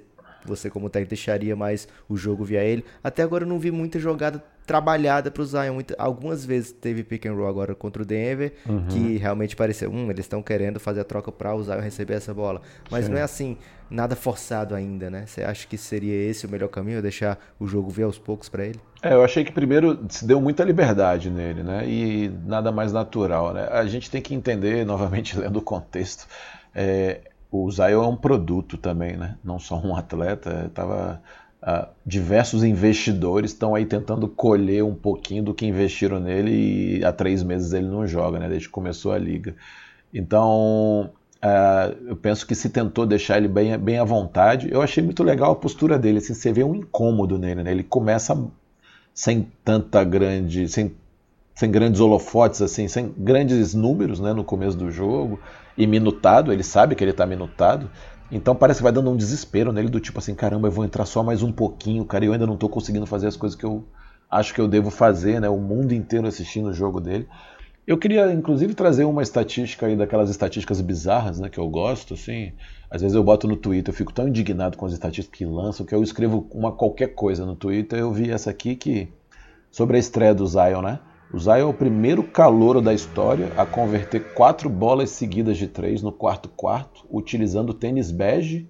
você, 0.48 0.70
como 0.70 0.90
técnico, 0.90 1.10
deixaria 1.10 1.56
mais 1.56 1.88
o 2.08 2.16
jogo 2.16 2.44
via 2.44 2.64
ele? 2.64 2.84
Até 3.04 3.24
agora 3.24 3.44
eu 3.44 3.48
não 3.48 3.60
vi 3.60 3.72
muita 3.72 4.00
jogada 4.00 4.44
trabalhada 4.66 5.30
para 5.30 5.42
o 5.42 5.46
Zion. 5.46 5.82
Algumas 5.98 6.46
vezes 6.46 6.72
teve 6.72 7.04
pick 7.04 7.26
and 7.26 7.34
roll 7.34 7.48
agora 7.48 7.76
contra 7.76 8.02
o 8.02 8.06
Denver, 8.06 8.54
que 8.90 9.18
realmente 9.18 9.56
pareceu, 9.56 9.92
hum, 9.92 10.10
eles 10.10 10.26
estão 10.26 10.42
querendo 10.42 10.80
fazer 10.80 11.02
a 11.02 11.04
troca 11.04 11.32
para 11.32 11.54
o 11.54 11.64
Zion 11.64 11.80
receber 11.80 12.16
essa 12.16 12.34
bola. 12.34 12.62
Mas 12.90 13.10
não 13.10 13.18
é 13.18 13.22
assim, 13.22 13.58
nada 13.90 14.16
forçado 14.16 14.74
ainda, 14.74 15.10
né? 15.10 15.26
Você 15.26 15.44
acha 15.44 15.68
que 15.68 15.78
seria 15.78 16.16
esse 16.30 16.46
o 16.46 16.50
melhor 16.50 16.70
caminho, 16.70 17.02
deixar 17.02 17.38
o 17.60 17.68
jogo 17.68 17.90
vir 17.90 18.04
aos 18.04 18.18
poucos 18.18 18.50
para 18.50 18.66
ele? 18.66 18.80
É, 19.02 19.14
eu 19.14 19.24
achei 19.24 19.44
que 19.44 19.52
primeiro 19.52 20.00
se 20.10 20.26
deu 20.26 20.40
muita 20.42 20.64
liberdade 20.64 21.30
nele, 21.30 21.62
né? 21.62 21.88
E 21.88 22.32
nada 22.46 22.72
mais 22.72 22.92
natural, 22.92 23.54
né? 23.54 23.68
A 23.72 23.86
gente 23.86 24.10
tem 24.10 24.22
que 24.22 24.34
entender, 24.34 24.84
novamente 24.88 25.38
lendo 25.38 25.58
o 25.58 25.62
contexto, 25.62 26.28
é, 26.74 27.20
o 27.54 27.70
Zion 27.70 28.04
é 28.04 28.08
um 28.08 28.16
produto 28.16 28.78
também, 28.78 29.16
né? 29.16 29.38
Não 29.44 29.60
só 29.60 29.80
um 29.80 29.96
atleta. 29.96 30.72
Tava, 30.74 31.22
ah, 31.62 31.88
diversos 32.04 32.64
investidores 32.64 33.52
estão 33.52 33.76
aí 33.76 33.86
tentando 33.86 34.28
colher 34.28 34.84
um 34.84 34.96
pouquinho 34.96 35.44
do 35.44 35.54
que 35.54 35.64
investiram 35.68 36.20
nele 36.20 36.98
e 36.98 37.06
há 37.06 37.14
três 37.14 37.44
meses 37.44 37.72
ele 37.72 37.88
não 37.88 38.08
joga, 38.08 38.40
né? 38.40 38.50
Desde 38.50 38.68
que 38.68 38.74
começou 38.74 39.12
a 39.12 39.20
liga. 39.20 39.56
Então, 40.12 41.12
ah, 41.40 41.94
eu 42.08 42.16
penso 42.16 42.48
que 42.48 42.56
se 42.56 42.70
tentou 42.70 43.06
deixar 43.06 43.38
ele 43.38 43.48
bem, 43.48 43.78
bem 43.78 44.00
à 44.00 44.04
vontade. 44.04 44.72
Eu 44.72 44.82
achei 44.82 45.04
muito 45.04 45.24
legal 45.24 45.52
a 45.52 45.56
postura 45.56 46.00
dele. 46.00 46.18
Assim, 46.18 46.34
você 46.34 46.52
vê 46.52 46.64
um 46.64 46.74
incômodo 46.74 47.38
nele, 47.38 47.62
né? 47.62 47.72
Ele 47.72 47.84
começa 47.84 48.36
sem 49.14 49.48
tanta 49.64 50.04
grande, 50.04 50.68
sem, 50.68 50.96
sem 51.56 51.70
grandes 51.70 52.02
holofotes, 52.02 52.62
assim, 52.62 52.88
sem 52.88 53.14
grandes 53.18 53.74
números, 53.74 54.20
né, 54.20 54.34
no 54.34 54.44
começo 54.44 54.78
do 54.78 54.90
jogo 54.92 55.40
e 55.78 55.86
minutado. 55.86 56.52
Ele 56.52 56.64
sabe 56.64 56.96
que 56.96 57.04
ele 57.04 57.12
está 57.12 57.26
minutado. 57.26 57.90
Então 58.32 58.56
parece 58.56 58.80
que 58.80 58.84
vai 58.84 58.92
dando 58.92 59.12
um 59.12 59.16
desespero 59.16 59.72
nele 59.72 59.90
do 59.90 60.00
tipo 60.00 60.18
assim, 60.20 60.34
caramba, 60.34 60.68
eu 60.68 60.72
vou 60.72 60.84
entrar 60.84 61.06
só 61.06 61.22
mais 61.22 61.44
um 61.44 61.52
pouquinho, 61.52 62.04
cara, 62.06 62.26
eu 62.26 62.34
ainda 62.34 62.48
não 62.48 62.56
estou 62.56 62.70
conseguindo 62.70 63.06
fazer 63.06 63.28
as 63.28 63.38
coisas 63.38 63.58
que 63.58 63.66
eu 63.66 63.86
acho 64.30 64.54
que 64.54 64.60
eu 64.60 64.68
devo 64.68 64.90
fazer, 64.90 65.40
né? 65.40 65.48
O 65.48 65.60
mundo 65.60 65.94
inteiro 65.94 66.28
assistindo 66.28 66.70
o 66.70 66.74
jogo 66.74 67.00
dele. 67.00 67.28
Eu 67.86 67.98
queria, 67.98 68.32
inclusive, 68.32 68.74
trazer 68.74 69.04
uma 69.04 69.22
estatística 69.22 69.86
aí 69.86 69.96
daquelas 69.96 70.30
estatísticas 70.30 70.80
bizarras, 70.80 71.40
né, 71.40 71.50
que 71.50 71.60
eu 71.60 71.68
gosto, 71.68 72.14
assim. 72.14 72.54
Às 72.90 73.02
vezes 73.02 73.14
eu 73.14 73.24
boto 73.24 73.48
no 73.48 73.58
Twitter, 73.58 73.94
eu 73.94 73.98
fico 73.98 74.14
tão 74.14 74.28
indignado 74.28 74.78
com 74.78 74.86
as 74.86 74.94
estatísticas 74.94 75.38
que 75.38 75.46
lançam 75.46 75.86
que 75.86 75.94
eu 75.94 76.02
escrevo 76.02 76.48
uma 76.52 76.72
qualquer 76.72 77.14
coisa 77.14 77.46
no 77.46 77.56
Twitter. 77.56 78.00
Eu 78.00 78.12
vi 78.12 78.32
essa 78.32 78.50
aqui 78.50 78.76
que 78.76 79.10
sobre 79.70 79.98
a 79.98 80.00
estreia 80.00 80.34
do 80.34 80.48
Zion, 80.48 80.82
né? 80.82 81.00
O 81.34 81.40
Zion 81.40 81.58
é 81.58 81.64
o 81.64 81.74
primeiro 81.74 82.22
calouro 82.22 82.80
da 82.80 82.94
história 82.94 83.52
a 83.58 83.66
converter 83.66 84.36
quatro 84.36 84.70
bolas 84.70 85.10
seguidas 85.10 85.58
de 85.58 85.68
três 85.68 86.04
no 86.04 86.12
quarto 86.12 86.48
quarto, 86.48 87.08
utilizando 87.10 87.74
tênis 87.74 88.12
bege 88.12 88.70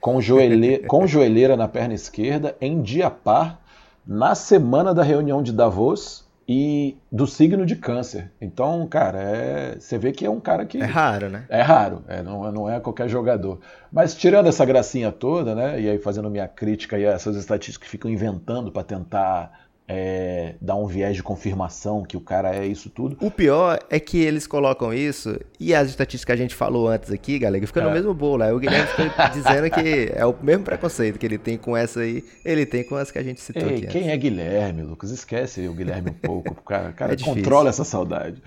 com, 0.00 0.20
joelhe... 0.20 0.78
com 0.86 1.04
joelheira 1.04 1.56
na 1.56 1.66
perna 1.66 1.94
esquerda, 1.94 2.56
em 2.60 2.80
dia 2.80 3.10
par, 3.10 3.60
na 4.06 4.36
semana 4.36 4.94
da 4.94 5.02
reunião 5.02 5.42
de 5.42 5.52
Davos 5.52 6.24
e 6.48 6.96
do 7.10 7.26
signo 7.26 7.66
de 7.66 7.74
câncer. 7.74 8.30
Então, 8.40 8.86
cara, 8.86 9.18
é... 9.18 9.76
você 9.76 9.98
vê 9.98 10.12
que 10.12 10.24
é 10.24 10.30
um 10.30 10.38
cara 10.38 10.64
que. 10.64 10.80
É 10.80 10.84
raro, 10.84 11.28
né? 11.28 11.44
É 11.48 11.60
raro, 11.60 12.04
é, 12.06 12.22
não, 12.22 12.52
não 12.52 12.70
é 12.70 12.78
qualquer 12.78 13.08
jogador. 13.08 13.58
Mas 13.90 14.14
tirando 14.14 14.46
essa 14.46 14.64
gracinha 14.64 15.10
toda, 15.10 15.56
né? 15.56 15.80
E 15.80 15.90
aí 15.90 15.98
fazendo 15.98 16.30
minha 16.30 16.46
crítica 16.46 16.94
a 16.94 17.00
essas 17.00 17.34
estatísticas 17.34 17.84
que 17.84 17.90
ficam 17.90 18.08
inventando 18.08 18.70
para 18.70 18.84
tentar 18.84 19.65
é, 19.88 20.54
dar 20.60 20.74
um 20.76 20.86
viés 20.86 21.14
de 21.14 21.22
confirmação 21.22 22.02
que 22.02 22.16
o 22.16 22.20
cara 22.20 22.54
é 22.54 22.66
isso 22.66 22.90
tudo. 22.90 23.16
O 23.20 23.30
pior 23.30 23.78
é 23.88 24.00
que 24.00 24.18
eles 24.20 24.46
colocam 24.46 24.92
isso 24.92 25.38
e 25.60 25.72
as 25.74 25.88
estatísticas 25.88 26.24
que 26.26 26.32
a 26.32 26.36
gente 26.42 26.54
falou 26.54 26.88
antes 26.88 27.12
aqui, 27.12 27.38
galera, 27.38 27.64
fica 27.66 27.80
no 27.82 27.90
É. 27.90 27.92
mesmo 27.94 28.12
bolo. 28.12 28.42
Aí 28.42 28.52
o 28.52 28.58
Guilherme 28.58 28.88
fica 28.88 29.28
dizendo 29.30 29.70
que 29.70 30.10
é 30.14 30.26
o 30.26 30.34
mesmo 30.42 30.64
preconceito 30.64 31.18
que 31.18 31.26
ele 31.26 31.38
tem 31.38 31.56
com 31.56 31.76
essa 31.76 32.00
aí, 32.00 32.24
ele 32.44 32.66
tem 32.66 32.82
com 32.82 32.96
as 32.96 33.10
que 33.10 33.18
a 33.18 33.22
gente 33.22 33.40
citou 33.40 33.68
Ei, 33.68 33.76
aqui. 33.76 33.86
quem 33.86 34.02
antes. 34.02 34.12
é 34.12 34.16
Guilherme, 34.16 34.82
Lucas? 34.82 35.10
Esquece 35.10 35.68
o 35.68 35.72
Guilherme 35.72 36.10
um 36.10 36.14
pouco. 36.14 36.52
O 36.52 36.62
cara, 36.62 36.92
cara 36.92 37.12
É 37.16 37.16
controla 37.16 37.68
essa 37.68 37.84
saudade. 37.84 38.42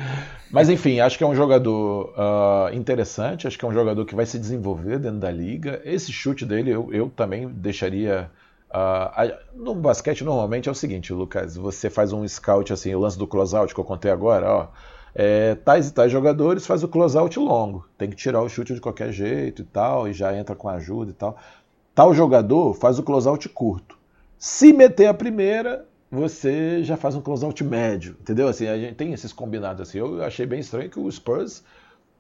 Mas 0.52 0.70
enfim, 0.70 1.00
acho 1.00 1.18
que 1.18 1.24
é 1.24 1.28
um 1.28 1.36
jogador 1.36 2.14
ah, 2.18 2.70
interessante, 2.74 3.48
acho 3.48 3.58
que 3.58 3.64
é 3.64 3.68
um 3.68 3.74
jogador 3.74 4.06
que 4.06 4.16
vai 4.16 4.26
se 4.26 4.38
desenvolver 4.38 5.00
dentro 5.00 5.20
da 5.20 5.32
liga. 5.32 5.82
Esse 5.86 6.12
chute 6.12 6.46
dele 6.46 6.70
eu, 6.72 6.90
eu 6.94 7.10
também 7.10 7.48
deixaria. 7.48 8.30
A- 8.72 9.40
no 9.56 9.74
basquete, 9.76 10.24
normalmente 10.24 10.70
é 10.70 10.72
o 10.72 10.76
seguinte, 10.76 11.14
Lucas: 11.14 11.56
você 11.56 11.90
faz 11.90 12.14
um 12.14 12.28
scout 12.28 12.72
assim, 12.72 12.94
o 12.94 13.00
lance 13.00 13.18
do 13.18 13.28
closeout 13.28 13.74
que 13.74 13.80
eu 13.80 13.86
contei 13.86 14.12
agora, 14.12 14.52
ó. 14.52 14.68
É, 15.16 15.56
tais 15.56 15.88
e 15.90 15.94
tais 15.94 16.12
jogadores 16.12 16.68
faz 16.68 16.84
o 16.84 16.88
closeout 16.88 17.38
longo, 17.40 17.88
tem 17.98 18.10
que 18.10 18.16
tirar 18.16 18.42
o 18.42 18.50
chute 18.50 18.76
de 18.76 18.80
qualquer 18.82 19.12
jeito 19.12 19.64
e 19.64 19.66
tal, 19.66 20.08
e 20.08 20.14
já 20.14 20.36
entra 20.38 20.56
com 20.56 20.70
ajuda 20.70 21.12
e 21.12 21.14
tal. 21.14 21.36
Tal 21.96 22.14
jogador 22.14 22.74
faz 22.76 23.00
o 23.00 23.04
closeout 23.04 23.50
curto. 23.50 23.98
Se 24.38 24.72
meter 24.72 25.08
a 25.08 25.14
primeira, 25.14 25.86
você 26.12 26.84
já 26.84 26.96
faz 26.96 27.16
um 27.16 27.22
closeout 27.22 27.64
médio, 27.64 28.16
entendeu? 28.22 28.48
Assim, 28.48 28.68
a 28.68 28.78
gente 28.78 28.96
tem 28.96 29.14
esses 29.14 29.34
combinados 29.34 29.82
assim. 29.82 29.98
Eu 29.98 30.24
achei 30.24 30.46
bem 30.46 30.60
estranho 30.60 30.90
que 30.90 31.00
o 31.00 31.12
Spurs 31.12 31.64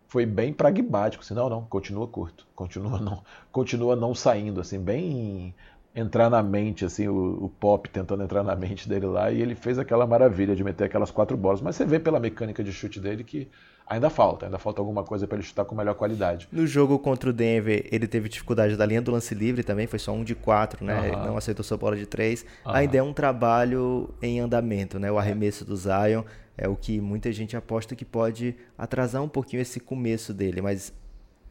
foi 0.08 0.26
bem 0.26 0.52
pragmático, 0.52 1.24
assim, 1.24 1.36
não, 1.36 1.50
não, 1.50 1.64
continua 1.66 2.08
curto, 2.08 2.48
continua 2.56 3.00
não, 3.00 3.24
continua 3.52 3.96
não 3.96 4.16
saindo, 4.16 4.60
assim, 4.60 4.80
bem 4.80 5.54
entrar 6.00 6.30
na 6.30 6.42
mente, 6.42 6.86
assim, 6.86 7.08
o, 7.08 7.44
o, 7.44 7.50
Pop 7.50 7.90
tentando 7.90 8.24
entrar 8.24 8.44
na 8.44 8.56
mente 8.56 8.88
dele 8.88 9.06
lá, 9.06 9.32
e 9.32 9.42
ele 9.42 9.56
fez 9.56 9.78
aquela 9.78 10.08
maravilha 10.08 10.56
de 10.56 10.64
meter 10.64 10.86
aquelas 10.86 11.12
quatro 11.12 11.38
bolas. 11.38 11.62
Mas 11.62 11.76
você 11.76 11.86
vê 11.86 12.00
pela 12.00 12.20
mecânica 12.20 12.64
de 12.64 12.72
chute 12.72 13.00
dele 13.00 13.24
que 13.24 13.48
ainda 13.86 14.10
falta, 14.10 14.46
ainda 14.46 14.58
falta 14.58 14.80
alguma 14.80 15.04
coisa 15.04 15.28
para 15.28 15.38
ele 15.38 15.46
chutar 15.46 15.66
com 15.66 15.76
melhor 15.76 15.96
qualidade. 15.96 16.48
No 16.52 16.66
jogo 16.66 16.98
contra 17.00 17.30
o 17.30 17.34
Denver, 17.34 17.88
ele 17.92 18.08
teve 18.08 18.30
dificuldade 18.30 18.76
da 18.76 18.86
linha 18.86 19.02
do 19.02 19.12
lance 19.12 19.34
livre 19.34 19.64
também, 19.64 19.88
foi 19.88 20.00
só 20.00 20.12
um 20.12 20.24
de 20.24 20.36
quatro, 20.36 20.86
né? 20.86 21.08
Ele 21.08 21.16
não 21.18 21.36
aceitou 21.36 21.64
sua 21.64 21.78
bola 21.78 21.96
de 21.96 22.06
três. 22.06 22.46
Ainda 22.64 22.98
é 22.98 23.04
um 23.04 23.14
trabalho 23.14 24.10
em 24.22 24.40
andamento, 24.40 25.00
né? 25.00 25.12
O 25.12 25.18
arremesso 25.18 25.66
do 25.66 25.76
Zion 25.76 26.24
é 26.56 26.68
o 26.68 26.76
que 26.76 27.00
muita 27.00 27.32
gente 27.32 27.58
aposta 27.58 27.96
que 27.96 28.06
pode 28.06 28.56
atrasar 28.78 29.24
um 29.24 29.30
pouquinho 29.30 29.62
esse 29.62 29.80
começo 29.80 30.34
dele, 30.34 30.62
mas 30.62 30.94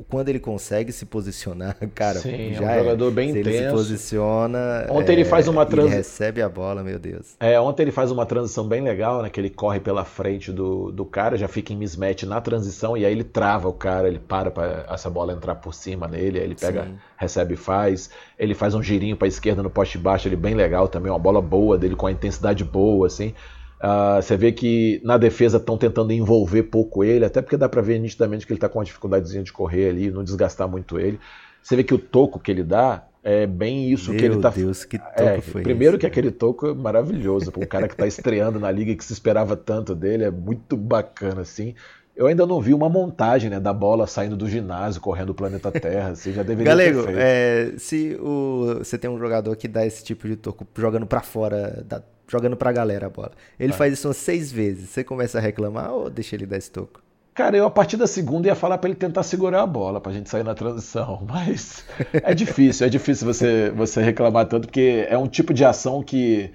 quando 0.09 0.29
ele 0.29 0.39
consegue 0.39 0.93
se 0.93 1.05
posicionar, 1.05 1.77
cara, 1.95 2.19
Sim, 2.21 2.55
já 2.55 2.73
é 2.73 2.77
um 2.77 2.85
jogador 2.85 3.09
é. 3.09 3.11
bem 3.11 3.33
se 3.33 3.41
intenso. 3.41 3.57
Ele 3.57 3.67
se 3.67 3.73
posiciona. 3.73 4.87
Ontem 4.91 5.13
é, 5.13 5.15
ele 5.17 5.25
faz 5.25 5.49
uma 5.49 5.67
transição. 5.67 5.97
recebe 5.97 6.41
a 6.41 6.49
bola, 6.49 6.85
meu 6.85 6.99
Deus. 6.99 7.35
É, 7.41 7.59
ontem 7.61 7.83
ele 7.83 7.91
faz 7.91 8.11
uma 8.11 8.25
transição 8.25 8.67
bem 8.67 8.81
legal, 8.81 9.23
né? 9.23 9.31
Que 9.31 9.41
ele 9.41 9.51
corre 9.51 9.81
pela 9.81 10.05
frente 10.05 10.53
do, 10.53 10.93
do 10.93 11.05
cara, 11.05 11.37
já 11.37 11.49
fica 11.49 11.73
em 11.73 11.77
mismatch 11.77 12.23
na 12.23 12.41
transição 12.41 12.97
e 12.97 13.05
aí 13.05 13.13
ele 13.13 13.25
trava 13.25 13.69
o 13.69 13.73
cara, 13.73 14.07
ele 14.07 14.19
para 14.19 14.51
para 14.51 14.87
essa 14.89 15.11
bola 15.11 15.33
entrar 15.33 15.57
por 15.57 15.75
cima 15.75 16.07
nele, 16.07 16.39
aí 16.39 16.45
ele 16.45 16.55
pega, 16.55 16.85
Sim. 16.85 16.95
recebe 17.17 17.55
e 17.55 17.57
faz. 17.57 18.11
Ele 18.39 18.55
faz 18.55 18.75
um 18.75 18.83
girinho 18.83 19.17
para 19.17 19.27
esquerda 19.27 19.63
no 19.63 19.71
poste 19.71 19.99
baixo, 19.99 20.29
ele 20.29 20.37
bem 20.37 20.55
legal 20.55 20.87
também, 20.87 21.11
uma 21.11 21.19
bola 21.19 21.43
boa 21.43 21.77
dele 21.77 21.97
com 21.97 22.07
a 22.07 22.13
intensidade 22.13 22.63
boa, 22.63 23.07
assim. 23.09 23.35
Uh, 23.79 24.21
você 24.21 24.37
vê 24.37 24.51
que 24.51 25.01
na 25.05 25.17
defesa 25.17 25.57
estão 25.57 25.79
tentando 25.79 26.13
envolver 26.13 26.65
pouco 26.65 27.05
ele, 27.05 27.25
até 27.25 27.41
porque 27.41 27.57
dá 27.57 27.69
para 27.69 27.81
ver 27.81 27.99
nitidamente 27.99 28.45
que 28.45 28.53
ele 28.53 28.59
está 28.59 28.69
com 28.69 28.79
uma 28.79 28.85
dificuldadezinha 28.85 29.43
de 29.43 29.53
correr 29.53 29.91
ali, 29.91 30.11
não 30.11 30.25
desgastar 30.25 30.69
muito 30.69 30.99
ele. 30.99 31.21
Você 31.63 31.77
vê 31.77 31.85
que 31.85 31.95
o 31.95 31.99
toco 31.99 32.41
que 32.41 32.51
ele 32.51 32.65
dá 32.65 33.05
é 33.23 33.47
bem 33.47 33.91
isso 33.91 34.11
Meu 34.11 34.19
que 34.19 34.25
ele 34.25 34.37
está. 34.37 34.51
Meu 34.51 34.67
Deus, 34.67 34.85
que 34.85 34.99
toco 34.99 35.21
é, 35.21 35.41
foi 35.41 35.63
Primeiro 35.63 35.95
esse? 35.95 36.01
que 36.01 36.07
aquele 36.07 36.31
toco 36.31 36.67
é 36.67 36.75
maravilhoso, 36.75 37.53
para 37.53 37.63
um 37.63 37.67
cara 37.67 37.87
que 37.87 37.95
está 37.95 38.07
estreando 38.07 38.59
na 38.59 38.71
liga 38.71 38.91
e 38.91 38.97
que 38.97 39.05
se 39.05 39.13
esperava 39.13 39.57
tanto 39.57 39.95
dele, 39.95 40.25
é 40.25 40.31
muito 40.31 40.77
bacana 40.77 41.43
assim. 41.43 41.75
Eu 42.17 42.27
ainda 42.27 42.45
não 42.45 42.61
vi 42.61 42.75
uma 42.75 42.89
montagem 42.89 43.49
né, 43.49 43.61
da 43.61 43.73
bola 43.73 44.05
saindo 44.09 44.37
do 44.37 44.49
ginásio, 44.49 45.01
correndo 45.01 45.31
o 45.31 45.35
planeta 45.35 45.71
Terra. 45.71 46.11
Assim, 46.11 46.33
já 46.33 46.43
deveria 46.43 46.73
Galego, 46.73 47.03
ter 47.03 47.07
feito. 47.07 47.21
É, 47.21 47.73
se 47.79 48.19
o, 48.21 48.79
você 48.79 48.99
tem 48.99 49.09
um 49.09 49.19
jogador 49.21 49.55
que 49.55 49.69
dá 49.69 49.87
esse 49.87 50.03
tipo 50.03 50.27
de 50.27 50.35
toco 50.35 50.67
jogando 50.77 51.07
para 51.07 51.21
fora 51.21 51.85
da 51.87 52.03
jogando 52.29 52.57
pra 52.57 52.71
galera 52.71 53.07
a 53.07 53.11
bola. 53.11 53.33
Ele 53.59 53.73
faz 53.73 53.95
isso 53.95 54.07
umas 54.07 54.19
seis 54.19 54.53
vezes. 54.53 54.91
Você 54.91 55.03
começa 55.03 55.39
a 55.39 55.41
reclamar 55.41 55.91
ou 55.91 56.11
deixa 56.11 56.37
ele 56.37 56.47
dar 56.47 56.59
esse 56.59 56.71
toco? 56.71 57.01
Cara, 57.39 57.57
eu 57.57 57.65
a 57.65 57.71
partir 57.71 57.97
da 57.97 58.09
segunda 58.09 58.49
ia 58.49 58.55
falar 58.57 58.79
para 58.79 58.91
ele 58.91 58.99
tentar 58.99 59.23
segurar 59.23 59.63
a 59.63 59.67
bola 59.67 60.01
pra 60.01 60.11
gente 60.11 60.29
sair 60.29 60.43
na 60.43 60.57
transição, 60.57 61.23
mas 61.27 61.85
é 62.13 62.35
difícil, 62.35 62.85
é 62.85 62.91
difícil 62.91 63.25
você, 63.25 63.71
você 63.71 64.03
reclamar 64.03 64.47
tanto, 64.47 64.67
porque 64.67 65.07
é 65.09 65.17
um 65.17 65.29
tipo 65.29 65.55
de 65.55 65.65
ação 65.65 66.03
que. 66.03 66.51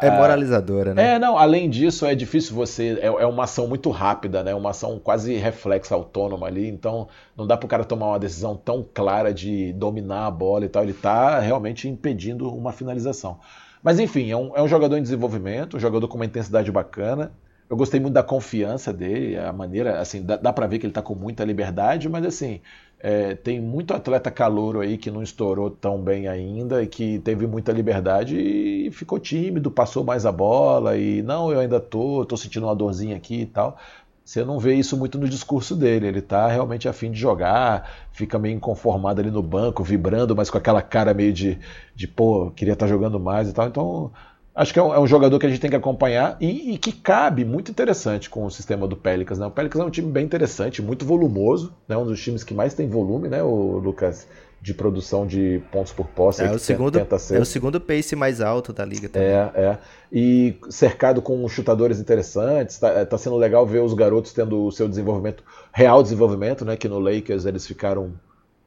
É 0.00 0.10
moralizadora, 0.10 0.94
né? 0.94 1.16
É, 1.16 1.18
não, 1.18 1.36
além 1.36 1.68
disso, 1.68 2.06
é 2.06 2.14
difícil 2.14 2.54
você. 2.54 2.98
É, 3.02 3.06
é, 3.06 3.26
uma 3.26 3.44
ação 3.44 3.68
muito 3.68 3.90
rápida, 3.90 4.42
né? 4.42 4.54
Uma 4.54 4.70
ação 4.70 4.98
quase 4.98 5.34
reflexa 5.34 5.94
autônoma 5.94 6.46
ali, 6.46 6.68
então 6.68 7.06
não 7.36 7.46
dá 7.46 7.54
pro 7.54 7.68
cara 7.68 7.84
tomar 7.84 8.06
uma 8.06 8.18
decisão 8.18 8.56
tão 8.56 8.82
clara 8.82 9.34
de 9.34 9.74
dominar 9.74 10.26
a 10.26 10.30
bola 10.30 10.64
e 10.64 10.70
tal. 10.70 10.84
Ele 10.84 10.94
tá 10.94 11.38
realmente 11.38 11.86
impedindo 11.86 12.48
uma 12.48 12.72
finalização. 12.72 13.38
Mas 13.84 14.00
enfim, 14.00 14.30
é 14.32 14.36
um, 14.36 14.56
é 14.56 14.62
um 14.62 14.68
jogador 14.68 14.96
em 14.98 15.02
desenvolvimento, 15.02 15.76
um 15.76 15.80
jogador 15.80 16.08
com 16.08 16.16
uma 16.16 16.26
intensidade 16.26 16.72
bacana. 16.72 17.32
Eu 17.70 17.76
gostei 17.76 18.00
muito 18.00 18.14
da 18.14 18.22
confiança 18.22 18.92
dele, 18.92 19.38
a 19.38 19.52
maneira, 19.52 20.00
assim, 20.00 20.22
dá, 20.24 20.36
dá 20.38 20.52
para 20.54 20.66
ver 20.66 20.78
que 20.78 20.86
ele 20.86 20.90
está 20.92 21.02
com 21.02 21.14
muita 21.14 21.44
liberdade, 21.44 22.08
mas 22.08 22.24
assim, 22.26 22.62
é, 23.00 23.34
tem 23.34 23.60
muito 23.60 23.94
atleta 23.94 24.30
calouro 24.30 24.80
aí 24.80 24.98
que 24.98 25.10
não 25.10 25.22
estourou 25.22 25.70
tão 25.70 26.02
bem 26.02 26.28
ainda 26.28 26.82
e 26.82 26.86
que 26.86 27.18
teve 27.20 27.46
muita 27.46 27.72
liberdade 27.72 28.38
e 28.38 28.90
ficou 28.92 29.18
tímido, 29.18 29.70
passou 29.70 30.04
mais 30.04 30.26
a 30.26 30.32
bola 30.32 30.96
e 30.96 31.22
não, 31.22 31.52
eu 31.52 31.60
ainda 31.60 31.80
tô, 31.80 32.24
tô 32.26 32.36
sentindo 32.36 32.66
uma 32.66 32.76
dorzinha 32.76 33.16
aqui 33.16 33.42
e 33.42 33.46
tal. 33.46 33.78
Você 34.24 34.42
não 34.42 34.58
vê 34.58 34.74
isso 34.74 34.96
muito 34.96 35.18
no 35.18 35.28
discurso 35.28 35.76
dele. 35.76 36.06
Ele 36.06 36.20
está 36.20 36.48
realmente 36.48 36.88
afim 36.88 37.10
de 37.10 37.18
jogar, 37.18 37.90
fica 38.10 38.38
meio 38.38 38.56
inconformado 38.56 39.20
ali 39.20 39.30
no 39.30 39.42
banco, 39.42 39.84
vibrando, 39.84 40.34
mas 40.34 40.48
com 40.48 40.56
aquela 40.56 40.80
cara 40.80 41.12
meio 41.12 41.32
de, 41.32 41.58
de 41.94 42.08
pô, 42.08 42.50
queria 42.50 42.72
estar 42.72 42.86
tá 42.86 42.90
jogando 42.90 43.20
mais 43.20 43.50
e 43.50 43.52
tal. 43.52 43.66
Então, 43.66 44.10
acho 44.54 44.72
que 44.72 44.78
é 44.78 44.82
um, 44.82 44.94
é 44.94 44.98
um, 44.98 45.06
jogador 45.06 45.38
que 45.38 45.44
a 45.44 45.48
gente 45.48 45.60
tem 45.60 45.68
que 45.68 45.76
acompanhar 45.76 46.38
e, 46.40 46.72
e, 46.72 46.78
que 46.78 46.90
cabe 46.90 47.44
muito 47.44 47.70
interessante 47.70 48.30
com 48.30 48.46
o 48.46 48.50
sistema 48.50 48.88
do 48.88 48.96
Pelicans. 48.96 49.38
Né? 49.38 49.46
O 49.46 49.50
Pelicans 49.50 49.82
é 49.82 49.86
um 49.86 49.90
time 49.90 50.10
bem 50.10 50.24
interessante, 50.24 50.80
muito 50.80 51.04
volumoso, 51.04 51.74
né? 51.86 51.94
um 51.94 52.06
dos 52.06 52.22
times 52.22 52.42
que 52.42 52.54
mais 52.54 52.72
tem 52.72 52.88
volume, 52.88 53.28
né, 53.28 53.42
o 53.42 53.78
Lucas? 53.78 54.26
De 54.64 54.72
produção 54.72 55.26
de 55.26 55.62
pontos 55.70 55.92
por 55.92 56.06
posse. 56.06 56.42
É, 56.42 56.50
o 56.50 56.58
segundo, 56.58 56.98
é 56.98 57.38
o 57.38 57.44
segundo 57.44 57.78
pace 57.78 58.16
mais 58.16 58.40
alto 58.40 58.72
da 58.72 58.82
liga 58.82 59.10
também. 59.10 59.28
É, 59.28 59.52
é. 59.54 59.78
E 60.10 60.56
cercado 60.70 61.20
com 61.20 61.46
chutadores 61.46 62.00
interessantes, 62.00 62.78
tá, 62.78 63.04
tá 63.04 63.18
sendo 63.18 63.36
legal 63.36 63.66
ver 63.66 63.80
os 63.80 63.92
garotos 63.92 64.32
tendo 64.32 64.64
o 64.64 64.72
seu 64.72 64.88
desenvolvimento, 64.88 65.44
real 65.70 66.02
desenvolvimento, 66.02 66.64
né? 66.64 66.78
Que 66.78 66.88
no 66.88 66.98
Lakers 66.98 67.44
eles 67.44 67.66
ficaram 67.66 68.14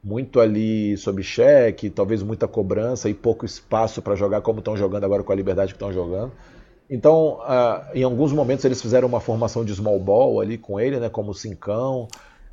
muito 0.02 0.38
ali 0.38 0.96
sob 0.96 1.20
cheque, 1.20 1.90
talvez 1.90 2.22
muita 2.22 2.46
cobrança 2.46 3.10
e 3.10 3.14
pouco 3.14 3.44
espaço 3.44 4.00
para 4.00 4.14
jogar 4.14 4.40
como 4.40 4.60
estão 4.60 4.76
jogando 4.76 5.02
agora 5.02 5.24
com 5.24 5.32
a 5.32 5.34
liberdade 5.34 5.72
que 5.72 5.76
estão 5.76 5.92
jogando. 5.92 6.30
Então, 6.88 7.40
uh, 7.40 7.90
em 7.92 8.04
alguns 8.04 8.32
momentos 8.32 8.64
eles 8.64 8.80
fizeram 8.80 9.08
uma 9.08 9.18
formação 9.18 9.64
de 9.64 9.74
small 9.74 9.98
ball 9.98 10.40
ali 10.40 10.56
com 10.56 10.78
ele, 10.78 11.00
né, 11.00 11.08
como 11.08 11.34
cincão. 11.34 12.06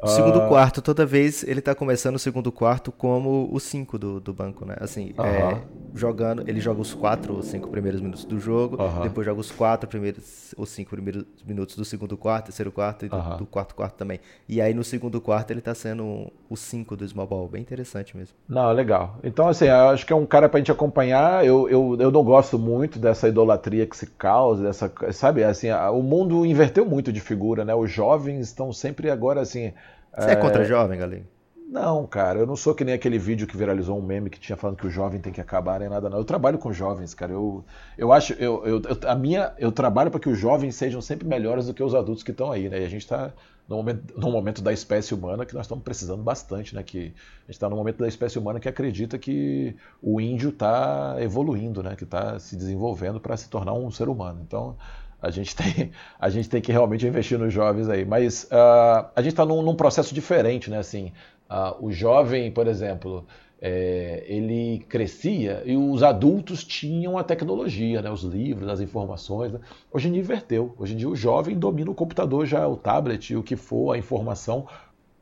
O 0.06 0.08
segundo 0.08 0.39
uh... 0.39 0.47
quarto, 0.47 0.82
toda 0.82 1.06
vez 1.06 1.43
ele 1.43 1.62
tá 1.62 1.74
começando 1.74 2.16
o 2.16 2.20
segundo 2.20 2.51
quarto 2.51 2.91
como 2.91 3.49
o 3.51 3.60
5 3.60 3.97
do, 3.97 4.20
do 4.20 4.34
banco, 4.34 4.66
né? 4.66 4.76
Assim, 4.80 5.12
uh 5.18 5.24
-huh. 5.24 5.26
é, 5.26 5.62
jogando, 5.93 6.43
ele 6.47 6.60
joga 6.60 6.82
os 6.82 6.93
4 6.93 7.36
ou 7.36 7.41
5 7.41 7.70
primeiros 7.70 7.99
minutos 7.99 8.24
do 8.24 8.39
jogo, 8.39 8.76
uh 8.76 8.88
-huh. 8.88 9.03
depois 9.03 9.26
joga 9.26 9.39
os 9.41 9.51
4 9.51 9.89
primeiros 9.89 10.53
ou 10.56 10.66
5 10.66 10.89
primeiros 10.89 11.26
minutos 11.45 11.76
do 11.76 11.84
segundo 11.84 12.16
quarto, 12.16 12.45
terceiro 12.45 12.72
quarto 12.72 13.06
e 13.06 13.10
do, 13.10 13.16
-huh. 13.16 13.38
do, 13.38 13.45
quarto 13.45 13.74
quarto 13.74 13.95
também. 13.95 14.20
E 14.47 14.62
aí 14.62 14.74
no 14.74 14.84
segundo 14.84 15.20
quarto 15.20 15.51
ele 15.51 15.62
tá 15.62 15.74
sendo 15.74 16.32
o 16.49 16.56
5 16.56 16.95
do 16.95 17.08
small 17.08 17.28
ball, 17.28 17.47
bem 17.47 17.62
interessante 17.62 18.16
mesmo. 18.16 18.36
Não, 18.47 18.72
legal. 18.72 19.18
Então, 19.24 19.47
assim, 19.47 19.66
eu 19.66 19.89
acho 19.89 20.06
que 20.06 20.14
é 20.14 20.16
um 20.16 20.26
cara 20.26 20.47
pra 20.47 20.60
gente 20.60 20.72
acompanhar. 20.72 21.45
Eu, 21.45 21.68
eu, 21.70 21.97
eu 21.99 22.12
não 22.12 22.24
gosto 22.24 22.60
muito 22.60 22.99
dessa 22.99 23.28
idolatria 23.28 23.86
que 23.86 23.97
se 23.97 24.06
causa, 24.06 24.64
dessa, 24.64 24.91
sabe, 25.12 25.43
assim, 25.43 25.72
o 25.72 26.01
mundo 26.01 26.45
inverteu 26.45 26.86
muito 26.86 27.12
de 27.12 27.20
figura, 27.20 27.66
né? 27.66 27.74
Os 27.74 27.91
jovens 27.91 28.47
estão 28.47 28.72
sempre 28.72 29.10
agora, 29.10 29.41
assim, 29.41 29.74
você 30.18 30.30
é, 30.30 30.34
é 30.34 30.36
contra 30.36 30.63
jovem, 30.63 30.99
Galinho? 30.99 31.28
Não, 31.68 32.05
cara, 32.05 32.39
eu 32.39 32.45
não 32.45 32.55
sou 32.55 32.76
que 32.76 32.86
nem 32.86 32.93
aquele 32.93 33.18
vídeo 33.18 33.47
que 33.47 33.57
viralizou 33.57 33.97
um 33.97 34.01
meme 34.01 34.30
que 34.30 34.39
tinha 34.39 34.55
falando 34.55 34.78
que 34.78 34.86
o 34.86 34.89
jovem 34.89 35.20
tem 35.20 35.34
que 35.34 35.41
acabar 35.41 35.80
nem 35.80 35.89
nada, 35.89 36.09
não. 36.09 36.20
Eu 36.20 36.24
trabalho 36.24 36.59
com 36.59 36.72
jovens, 36.72 37.13
cara. 37.13 37.34
Eu, 37.34 37.66
eu 37.97 38.13
acho, 38.13 38.34
eu, 38.34 38.63
eu, 38.66 38.82
a 39.07 39.16
minha, 39.16 39.51
eu 39.57 39.72
trabalho 39.72 40.11
para 40.11 40.20
que 40.20 40.30
os 40.30 40.38
jovens 40.38 40.76
sejam 40.76 41.01
sempre 41.01 41.28
melhores 41.28 41.66
do 41.66 41.74
que 41.74 41.84
os 41.84 41.95
adultos 41.95 42.24
que 42.24 42.32
estão 42.32 42.51
aí, 42.51 42.70
né? 42.70 42.82
E 42.82 42.86
a 42.86 42.89
gente 42.89 43.01
está 43.01 43.34
no 43.68 43.78
momento, 43.78 44.13
no 44.16 44.32
momento 44.32 44.61
da 44.61 44.72
espécie 44.72 45.13
humana 45.16 45.43
que 45.43 45.55
nós 45.55 45.66
estamos 45.66 45.84
precisando 45.84 46.22
bastante, 46.22 46.76
né? 46.76 46.84
Que 46.84 46.99
a 46.99 47.01
gente 47.01 47.49
está 47.49 47.68
no 47.68 47.76
momento 47.76 47.97
da 47.97 48.07
espécie 48.07 48.38
humana 48.38 48.59
que 48.59 48.70
acredita 48.70 49.18
que 49.18 49.76
o 50.01 50.22
índio 50.22 50.49
está 50.49 51.16
evoluindo, 51.20 51.82
né? 51.82 51.95
Que 51.95 52.03
está 52.03 52.38
se 52.38 52.55
desenvolvendo 52.55 53.20
para 53.20 53.36
se 53.36 53.49
tornar 53.49 53.74
um 53.74 53.89
ser 53.89 54.07
humano. 54.07 54.39
Então, 54.45 54.78
a 55.22 55.30
gente 55.30 55.55
tem, 55.55 55.91
a 56.20 56.30
gente 56.30 56.49
tem 56.49 56.61
que 56.61 56.72
realmente 56.72 57.05
investir 57.05 57.38
nos 57.38 57.53
jovens 57.53 57.89
aí. 57.89 58.05
Mas 58.05 58.43
uh, 58.45 59.07
a 59.16 59.22
gente 59.22 59.34
está 59.34 59.45
num, 59.45 59.61
num, 59.61 59.76
processo 59.76 60.13
diferente, 60.13 60.70
né? 60.70 60.78
Assim, 60.78 61.11
uh, 61.49 61.86
o 61.86 61.91
jovem, 61.91 62.51
por 62.51 62.68
exemplo, 62.68 63.26
é, 63.61 64.24
ele 64.28 64.86
crescia 64.89 65.63
e 65.66 65.76
os 65.76 66.03
adultos 66.03 66.63
tinham 66.63 67.18
a 67.18 67.24
tecnologia, 67.24 68.01
né? 68.01 68.11
os 68.11 68.24
livros, 68.24 68.70
as 68.70 68.80
informações. 68.80 69.51
Né? 69.51 69.59
Hoje 69.91 70.07
em 70.07 70.11
dia 70.11 70.22
inverteu. 70.22 70.76
Hoje 70.78 70.93
em 70.93 70.97
dia 70.97 71.09
o 71.09 71.16
jovem 71.16 71.57
domina 71.57 71.89
o 71.89 71.95
computador, 71.95 72.45
já 72.45 72.68
o 72.68 72.76
tablet, 72.76 73.36
o 73.36 73.41
que 73.41 73.55
for, 73.55 73.93
a 73.93 73.97
informação 73.97 74.68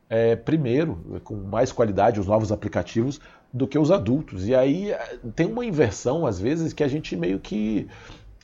é, 0.10 0.36
primeiro, 0.36 1.22
com 1.24 1.36
mais 1.36 1.72
qualidade, 1.72 2.20
os 2.20 2.28
novos 2.28 2.52
aplicativos, 2.52 3.20
do 3.52 3.68
que 3.68 3.80
os 3.80 3.92
adultos. 3.92 4.48
E 4.48 4.54
aí 4.54 4.92
é, 4.92 5.18
tem 5.36 5.48
uma 5.48 5.66
inversão, 5.66 6.26
às 6.26 6.40
vezes, 6.40 6.74
que 6.74 6.84
a 6.84 6.88
gente 6.88 7.16
meio 7.16 7.40
que 7.40 7.88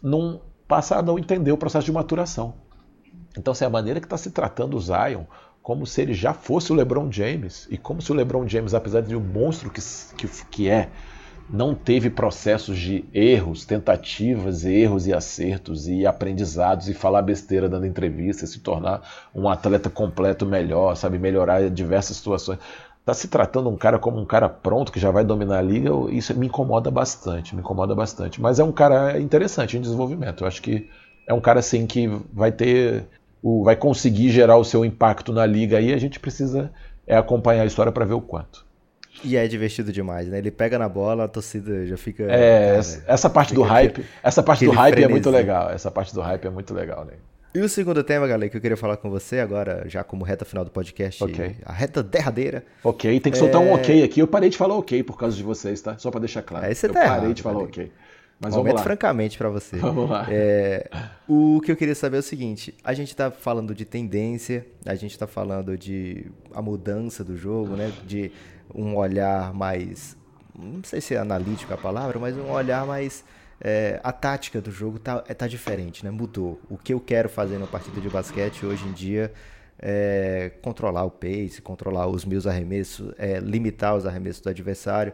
não, 0.01 0.39
passa 0.69 0.99
a 0.99 1.01
não 1.01 1.17
entender 1.17 1.51
o 1.51 1.57
processo 1.57 1.85
de 1.85 1.91
maturação. 1.91 2.53
Então, 3.35 3.53
é 3.59 3.65
a 3.65 3.69
maneira 3.69 3.99
que 3.99 4.05
está 4.05 4.17
se 4.17 4.29
tratando 4.29 4.77
o 4.77 4.79
Zion, 4.79 5.23
como 5.63 5.85
se 5.85 5.99
ele 5.99 6.13
já 6.13 6.31
fosse 6.31 6.71
o 6.71 6.75
LeBron 6.75 7.11
James, 7.11 7.67
e 7.71 7.77
como 7.77 8.03
se 8.03 8.11
o 8.11 8.15
LeBron 8.15 8.47
James, 8.47 8.75
apesar 8.75 9.01
de 9.01 9.15
um 9.15 9.19
monstro 9.19 9.71
que, 9.71 9.81
que, 10.15 10.27
que 10.45 10.69
é, 10.69 10.89
não 11.49 11.73
teve 11.73 12.11
processos 12.11 12.77
de 12.77 13.03
erros, 13.11 13.65
tentativas, 13.65 14.63
erros 14.63 15.07
e 15.07 15.13
acertos 15.13 15.87
e 15.87 16.05
aprendizados 16.05 16.87
e 16.87 16.93
falar 16.93 17.23
besteira 17.23 17.67
dando 17.67 17.87
entrevista, 17.87 18.45
se 18.45 18.59
tornar 18.59 19.01
um 19.33 19.49
atleta 19.49 19.89
completo 19.89 20.45
melhor, 20.45 20.95
sabe, 20.95 21.17
melhorar 21.17 21.67
diversas 21.71 22.17
situações 22.17 22.59
tá 23.09 23.13
se 23.13 23.27
tratando 23.27 23.69
um 23.69 23.75
cara 23.75 23.97
como 23.97 24.19
um 24.19 24.25
cara 24.25 24.47
pronto 24.47 24.91
que 24.91 24.99
já 24.99 25.09
vai 25.09 25.23
dominar 25.23 25.57
a 25.57 25.61
liga, 25.61 25.89
isso 26.11 26.37
me 26.37 26.45
incomoda 26.45 26.91
bastante, 26.91 27.55
me 27.55 27.61
incomoda 27.61 27.95
bastante. 27.95 28.39
Mas 28.39 28.59
é 28.59 28.63
um 28.63 28.71
cara 28.71 29.19
interessante 29.19 29.77
em 29.77 29.81
desenvolvimento. 29.81 30.43
Eu 30.43 30.47
acho 30.47 30.61
que 30.61 30.87
é 31.27 31.33
um 31.33 31.41
cara 31.41 31.59
assim 31.59 31.87
que 31.87 32.07
vai 32.31 32.51
ter 32.51 33.05
vai 33.63 33.75
conseguir 33.75 34.29
gerar 34.29 34.57
o 34.57 34.65
seu 34.65 34.83
impacto 34.83 35.31
na 35.31 35.45
liga 35.45 35.77
aí, 35.77 35.93
a 35.93 35.97
gente 35.97 36.19
precisa 36.19 36.71
é, 37.07 37.15
acompanhar 37.15 37.63
a 37.63 37.65
história 37.65 37.91
para 37.91 38.05
ver 38.05 38.13
o 38.13 38.21
quanto. 38.21 38.65
E 39.23 39.35
é 39.35 39.47
divertido 39.47 39.91
demais, 39.91 40.27
né? 40.27 40.37
Ele 40.37 40.51
pega 40.51 40.77
na 40.77 40.87
bola, 40.87 41.23
a 41.23 41.27
torcida 41.27 41.85
já 41.87 41.97
fica. 41.97 42.23
É, 42.23 42.73
cara, 42.73 43.03
essa 43.07 43.29
parte 43.29 43.53
do 43.53 43.61
hype, 43.61 44.05
essa 44.21 44.43
parte 44.43 44.65
do 44.65 44.71
hype 44.71 44.93
frenesi. 44.93 45.09
é 45.09 45.13
muito 45.13 45.29
legal. 45.29 45.69
Essa 45.71 45.89
parte 45.89 46.13
do 46.13 46.21
hype 46.21 46.45
é 46.45 46.49
muito 46.49 46.73
legal, 46.73 47.05
né? 47.05 47.13
E 47.53 47.59
o 47.59 47.67
segundo 47.67 48.03
tema, 48.03 48.27
galera, 48.27 48.47
que 48.47 48.55
eu 48.55 48.61
queria 48.61 48.77
falar 48.77 48.97
com 48.97 49.09
você 49.09 49.39
agora, 49.39 49.83
já 49.87 50.03
como 50.03 50.23
reta 50.23 50.45
final 50.45 50.63
do 50.63 50.69
podcast, 50.69 51.23
okay. 51.23 51.55
a 51.65 51.73
reta 51.73 52.03
derradeira. 52.03 52.63
Ok, 52.83 53.19
tem 53.19 53.31
que 53.31 53.37
soltar 53.39 53.59
é... 53.59 53.65
um 53.65 53.73
ok 53.73 54.03
aqui. 54.03 54.19
Eu 54.19 54.27
parei 54.27 54.51
de 54.51 54.57
falar 54.57 54.75
ok 54.75 55.01
por 55.01 55.17
causa 55.17 55.35
de 55.35 55.41
vocês, 55.41 55.81
tá? 55.81 55.97
Só 55.97 56.11
para 56.11 56.19
deixar 56.19 56.43
claro. 56.43 56.67
Aí 56.67 56.75
você 56.75 56.85
eu 56.85 56.93
tá 56.93 56.99
parei 56.99 57.15
errado, 57.15 57.33
de 57.33 57.41
falar 57.41 57.63
ok. 57.63 57.91
Mas 58.39 58.53
vamos 58.53 58.73
lá. 58.73 58.83
francamente 58.83 59.37
para 59.37 59.49
você. 59.49 59.75
Vamos 59.81 60.09
lá. 60.09 60.25
É, 60.29 60.89
o 61.27 61.59
que 61.59 61.71
eu 61.71 61.75
queria 61.75 61.95
saber 61.95 62.17
é 62.17 62.19
o 62.21 62.23
seguinte: 62.23 62.73
a 62.83 62.93
gente 62.93 63.09
está 63.09 63.29
falando 63.29 63.75
de 63.75 63.83
tendência, 63.83 64.65
a 64.85 64.95
gente 64.95 65.11
está 65.11 65.27
falando 65.27 65.77
de 65.77 66.27
a 66.53 66.61
mudança 66.61 67.21
do 67.21 67.35
jogo, 67.35 67.75
né? 67.75 67.91
De 68.05 68.31
um 68.73 68.95
olhar 68.95 69.53
mais, 69.53 70.15
não 70.57 70.81
sei 70.83 71.01
se 71.01 71.15
é 71.15 71.17
analítico 71.17 71.73
a 71.73 71.77
palavra, 71.77 72.17
mas 72.17 72.37
um 72.37 72.49
olhar 72.49 72.85
mais 72.85 73.25
é, 73.61 73.99
a 74.03 74.11
tática 74.11 74.61
do 74.61 74.71
jogo 74.71 74.99
tá, 74.99 75.23
é, 75.27 75.33
tá 75.33 75.47
diferente, 75.47 76.03
né? 76.03 76.11
Mudou. 76.11 76.59
O 76.69 76.77
que 76.77 76.93
eu 76.93 76.99
quero 76.99 77.27
fazer 77.27 77.57
na 77.57 77.67
partida 77.67 77.99
de 77.99 78.09
basquete 78.09 78.65
hoje 78.65 78.85
em 78.87 78.93
dia 78.93 79.31
é 79.77 80.51
controlar 80.61 81.03
o 81.03 81.11
pace, 81.11 81.61
controlar 81.61 82.07
os 82.07 82.25
meus 82.25 82.47
arremessos, 82.47 83.13
é, 83.17 83.39
limitar 83.39 83.95
os 83.95 84.05
arremessos 84.05 84.41
do 84.41 84.49
adversário. 84.49 85.13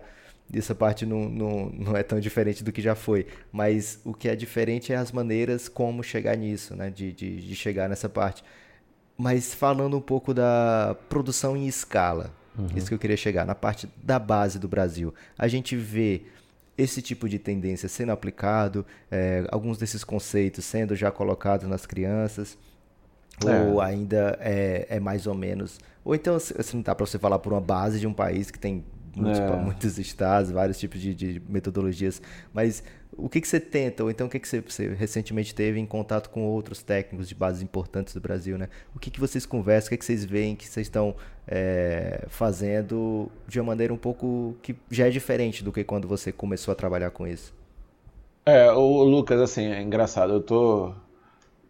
Essa 0.53 0.75
parte 0.75 1.07
não, 1.07 1.27
não, 1.27 1.69
não 1.69 1.97
é 1.97 2.03
tão 2.03 2.19
diferente 2.19 2.63
do 2.63 2.71
que 2.71 2.81
já 2.81 2.93
foi. 2.93 3.25
Mas 3.51 3.99
o 4.05 4.13
que 4.13 4.29
é 4.29 4.35
diferente 4.35 4.93
é 4.93 4.95
as 4.95 5.11
maneiras 5.11 5.67
como 5.67 6.03
chegar 6.03 6.37
nisso, 6.37 6.75
né? 6.75 6.91
De, 6.91 7.11
de, 7.11 7.41
de 7.41 7.55
chegar 7.55 7.89
nessa 7.89 8.07
parte. 8.07 8.43
Mas 9.17 9.55
falando 9.55 9.97
um 9.97 10.01
pouco 10.01 10.35
da 10.35 10.95
produção 11.09 11.57
em 11.57 11.67
escala, 11.67 12.31
uhum. 12.55 12.67
isso 12.75 12.87
que 12.87 12.93
eu 12.93 12.99
queria 12.99 13.17
chegar, 13.17 13.45
na 13.45 13.55
parte 13.55 13.89
da 14.03 14.19
base 14.19 14.59
do 14.59 14.67
Brasil. 14.67 15.13
A 15.35 15.47
gente 15.47 15.75
vê 15.75 16.23
esse 16.77 17.01
tipo 17.01 17.29
de 17.29 17.39
tendência 17.39 17.87
sendo 17.87 18.11
aplicado, 18.11 18.85
é, 19.09 19.45
alguns 19.51 19.77
desses 19.77 20.03
conceitos 20.03 20.65
sendo 20.65 20.95
já 20.95 21.11
colocados 21.11 21.67
nas 21.67 21.85
crianças, 21.85 22.57
é. 23.45 23.61
ou 23.61 23.81
ainda 23.81 24.37
é, 24.41 24.87
é, 24.89 24.99
mais 24.99 25.27
ou 25.27 25.33
menos. 25.33 25.79
Ou 26.03 26.13
então, 26.13 26.37
não 26.73 26.81
dá 26.81 26.93
para 26.93 27.05
você 27.05 27.17
falar 27.17 27.39
por 27.39 27.53
uma 27.53 27.61
base 27.61 27.99
de 27.99 28.07
um 28.07 28.13
país 28.13 28.51
que 28.51 28.59
tem 28.59 28.83
muitos, 29.15 29.39
é. 29.39 29.55
muitos 29.55 29.97
estados, 29.97 30.51
vários 30.51 30.77
tipos 30.77 30.99
de, 30.99 31.13
de, 31.15 31.41
metodologias, 31.47 32.21
mas 32.53 32.83
o 33.17 33.29
que, 33.29 33.41
que 33.41 33.47
você 33.47 33.59
tenta, 33.59 34.03
ou 34.03 34.09
então 34.09 34.27
o 34.27 34.29
que, 34.29 34.39
que 34.39 34.47
você, 34.47 34.61
você, 34.61 34.93
recentemente 34.93 35.53
teve 35.53 35.79
em 35.79 35.85
contato 35.85 36.29
com 36.29 36.45
outros 36.45 36.83
técnicos 36.83 37.27
de 37.27 37.35
bases 37.35 37.61
importantes 37.61 38.13
do 38.13 38.19
Brasil, 38.19 38.57
né? 38.57 38.69
O 38.95 38.99
que, 38.99 39.09
que 39.09 39.19
vocês 39.19 39.45
conversam, 39.45 39.87
o 39.87 39.89
que, 39.91 39.97
que 39.97 40.05
vocês 40.05 40.25
veem 40.25 40.55
que 40.55 40.67
vocês 40.67 40.87
estão 40.87 41.15
é, 41.47 42.25
fazendo 42.27 43.29
de 43.47 43.59
uma 43.59 43.67
maneira 43.67 43.93
um 43.93 43.97
pouco 43.97 44.55
que 44.61 44.75
já 44.89 45.07
é 45.07 45.09
diferente 45.09 45.63
do 45.63 45.71
que 45.71 45.83
quando 45.83 46.07
você 46.07 46.31
começou 46.31 46.71
a 46.71 46.75
trabalhar 46.75 47.11
com 47.11 47.27
isso? 47.27 47.53
É, 48.45 48.71
o 48.71 49.03
Lucas, 49.03 49.39
assim, 49.41 49.65
é 49.65 49.81
engraçado, 49.81 50.33
eu 50.33 50.41
tô 50.41 50.93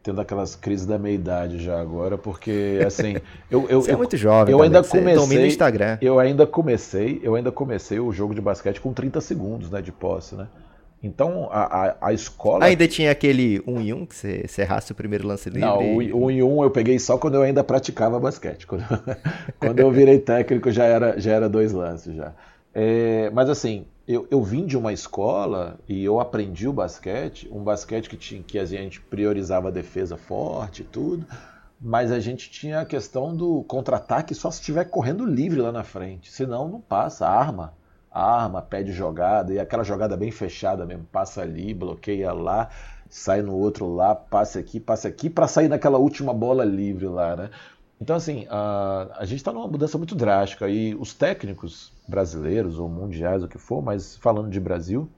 tendo 0.04 0.22
aquelas 0.22 0.56
crises 0.56 0.86
da 0.86 1.00
meia-idade 1.00 1.58
já 1.58 1.82
agora, 1.82 2.16
porque 2.16 2.80
assim, 2.86 3.16
eu 3.50 3.68
eu, 3.70 3.82
Você 3.82 3.92
é 3.92 3.96
muito 3.96 4.16
jovem, 4.16 4.52
eu 4.52 4.62
ainda 4.62 4.84
comecei, 4.84 5.48
Instagram. 5.48 5.98
Eu 6.00 6.20
ainda 6.20 6.46
comecei, 6.46 7.20
eu 7.24 7.34
ainda 7.34 7.52
comecei 7.52 8.00
o 8.00 8.12
jogo 8.12 8.36
de 8.36 8.42
basquete 8.42 8.80
com 8.80 8.94
30 8.94 9.20
segundos, 9.20 9.72
né, 9.72 9.82
de 9.82 9.92
posse, 9.92 10.36
né? 10.36 10.48
Então 11.06 11.48
a, 11.52 11.62
a, 11.62 11.96
a, 12.08 12.14
escola. 12.14 12.66
Ainda 12.66 12.88
tinha 12.88 13.12
aquele 13.12 13.62
1 13.68 13.72
um 13.72 13.80
em 13.80 13.94
1 13.94 13.96
um, 13.96 14.06
que 14.08 14.16
você, 14.16 14.48
você 14.48 14.64
errasse 14.64 14.92
o 14.92 14.96
primeiro 14.96 15.28
lance 15.28 15.52
livre? 15.52 15.62
Não, 15.62 15.78
o 15.78 15.98
1 15.98 16.26
um 16.26 16.32
em 16.32 16.42
1 16.42 16.58
um 16.58 16.64
eu 16.64 16.72
peguei 16.72 16.98
só 16.98 17.16
quando 17.16 17.36
eu 17.36 17.44
ainda 17.44 17.64
praticava 17.64 18.20
basquete. 18.20 18.66
Quando, 18.66 18.84
quando 19.60 19.80
eu 19.80 19.92
virei 19.92 20.18
técnico 20.18 20.72
já 20.72 20.86
era, 20.86 21.20
já 21.20 21.32
era 21.32 21.48
dois 21.48 21.72
lances 21.72 22.16
já. 22.16 22.34
É, 22.74 23.30
mas 23.30 23.50
assim, 23.50 23.86
eu, 24.08 24.28
eu 24.32 24.42
vim 24.42 24.66
de 24.66 24.76
uma 24.76 24.92
escola 24.92 25.80
e 25.88 26.04
eu 26.04 26.20
aprendi 26.20 26.68
o 26.68 26.74
basquete, 26.74 27.48
um 27.52 27.64
basquete 27.64 28.10
que, 28.10 28.18
tinha, 28.18 28.42
que 28.42 28.58
a 28.58 28.66
gente 28.66 29.00
priorizava 29.00 29.68
a 29.68 29.72
defesa 29.72 30.18
forte 30.18 30.82
e 30.82 30.86
tudo, 30.86 31.26
mas 31.80 32.12
a 32.12 32.20
gente 32.20 32.50
tinha 32.50 32.82
a 32.82 32.86
questão 32.86 33.36
do 33.36 33.64
contra-ataque 33.64 34.34
só 34.34 34.50
se 34.50 34.60
estiver 34.60 34.86
correndo 34.86 35.24
livre 35.24 35.62
lá 35.62 35.72
na 35.72 35.84
frente, 35.84 36.32
senão 36.32 36.68
não 36.68 36.82
passa, 36.82 37.28
arma 37.28 37.74
arma, 38.20 38.62
pede 38.62 38.92
jogada, 38.92 39.54
e 39.54 39.60
aquela 39.60 39.84
jogada 39.84 40.16
bem 40.16 40.32
fechada 40.32 40.86
mesmo, 40.86 41.06
passa 41.12 41.42
ali, 41.42 41.74
bloqueia 41.74 42.32
lá, 42.32 42.70
sai 43.10 43.42
no 43.42 43.56
outro 43.56 43.94
lá, 43.94 44.16
passa 44.16 44.60
aqui, 44.60 44.80
passa 44.80 45.08
aqui, 45.08 45.30
para 45.30 45.48
sair 45.48 45.68
naquela 45.68 45.98
última 45.98 46.34
bola 46.34 46.64
livre 46.64 47.08
lá, 47.08 47.36
né? 47.36 47.50
Então, 48.00 48.16
assim, 48.16 48.46
a, 48.50 49.08
a 49.18 49.26
gente 49.26 49.38
está 49.38 49.54
numa 49.54 49.68
mudança 49.68 49.98
muito 49.98 50.16
drástica 50.16 50.68
e 50.68 50.94
os 50.96 51.14
técnicos 51.14 51.94
brasileiros 52.08 52.78
ou 52.78 52.90
mundiais, 52.90 53.44
o 53.44 53.48
que 53.48 53.58
for, 53.58 53.82
mas 53.82 54.18
falando 54.18 54.50
de 54.50 54.60
Brasil, 54.60 55.10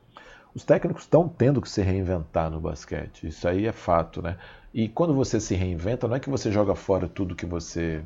os 0.54 0.64
técnicos 0.64 1.04
estão 1.04 1.28
tendo 1.28 1.62
que 1.62 1.70
se 1.70 1.82
reinventar 1.82 2.50
no 2.50 2.60
basquete. 2.60 3.28
Isso 3.28 3.48
aí 3.48 3.66
é 3.66 3.72
fato, 3.72 4.22
né? 4.22 4.38
E 4.74 4.88
quando 4.88 5.14
você 5.14 5.40
se 5.40 5.56
reinventa, 5.56 6.08
não 6.08 6.16
é 6.16 6.20
que 6.20 6.30
você 6.30 6.52
joga 6.52 6.76
fora 6.76 7.08
tudo 7.08 7.36
que 7.36 7.46
você 7.46 8.04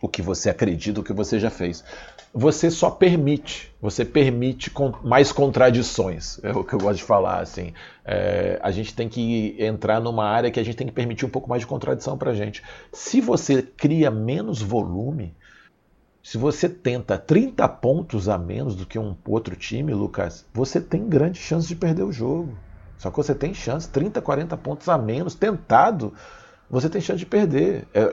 o 0.00 0.08
que 0.08 0.22
você 0.22 0.48
acredita, 0.48 1.00
o 1.00 1.04
que 1.04 1.12
você 1.12 1.38
já 1.38 1.50
fez. 1.50 1.84
Você 2.32 2.70
só 2.70 2.90
permite, 2.90 3.72
você 3.80 4.04
permite 4.04 4.72
mais 5.02 5.32
contradições, 5.32 6.38
é 6.42 6.52
o 6.52 6.64
que 6.64 6.72
eu 6.72 6.78
gosto 6.78 6.98
de 6.98 7.04
falar. 7.04 7.40
Assim, 7.40 7.74
é, 8.04 8.58
a 8.62 8.70
gente 8.70 8.94
tem 8.94 9.08
que 9.08 9.56
entrar 9.58 10.00
numa 10.00 10.24
área 10.24 10.50
que 10.50 10.60
a 10.60 10.62
gente 10.62 10.76
tem 10.76 10.86
que 10.86 10.92
permitir 10.92 11.26
um 11.26 11.30
pouco 11.30 11.48
mais 11.48 11.60
de 11.60 11.66
contradição 11.66 12.16
para 12.16 12.30
a 12.30 12.34
gente. 12.34 12.62
Se 12.92 13.20
você 13.20 13.62
cria 13.62 14.10
menos 14.10 14.62
volume, 14.62 15.34
se 16.22 16.38
você 16.38 16.68
tenta 16.68 17.18
30 17.18 17.68
pontos 17.68 18.28
a 18.28 18.38
menos 18.38 18.76
do 18.76 18.86
que 18.86 18.98
um 18.98 19.16
outro 19.26 19.56
time, 19.56 19.92
Lucas, 19.92 20.46
você 20.52 20.80
tem 20.80 21.08
grande 21.08 21.38
chance 21.38 21.66
de 21.66 21.74
perder 21.74 22.04
o 22.04 22.12
jogo. 22.12 22.56
Só 22.96 23.10
que 23.10 23.16
você 23.16 23.34
tem 23.34 23.54
chance, 23.54 23.88
30, 23.88 24.20
40 24.20 24.56
pontos 24.58 24.88
a 24.88 24.98
menos, 24.98 25.34
tentado, 25.34 26.12
você 26.70 26.88
tem 26.88 27.00
chance 27.00 27.18
de 27.18 27.26
perder. 27.26 27.86
É, 27.92 28.06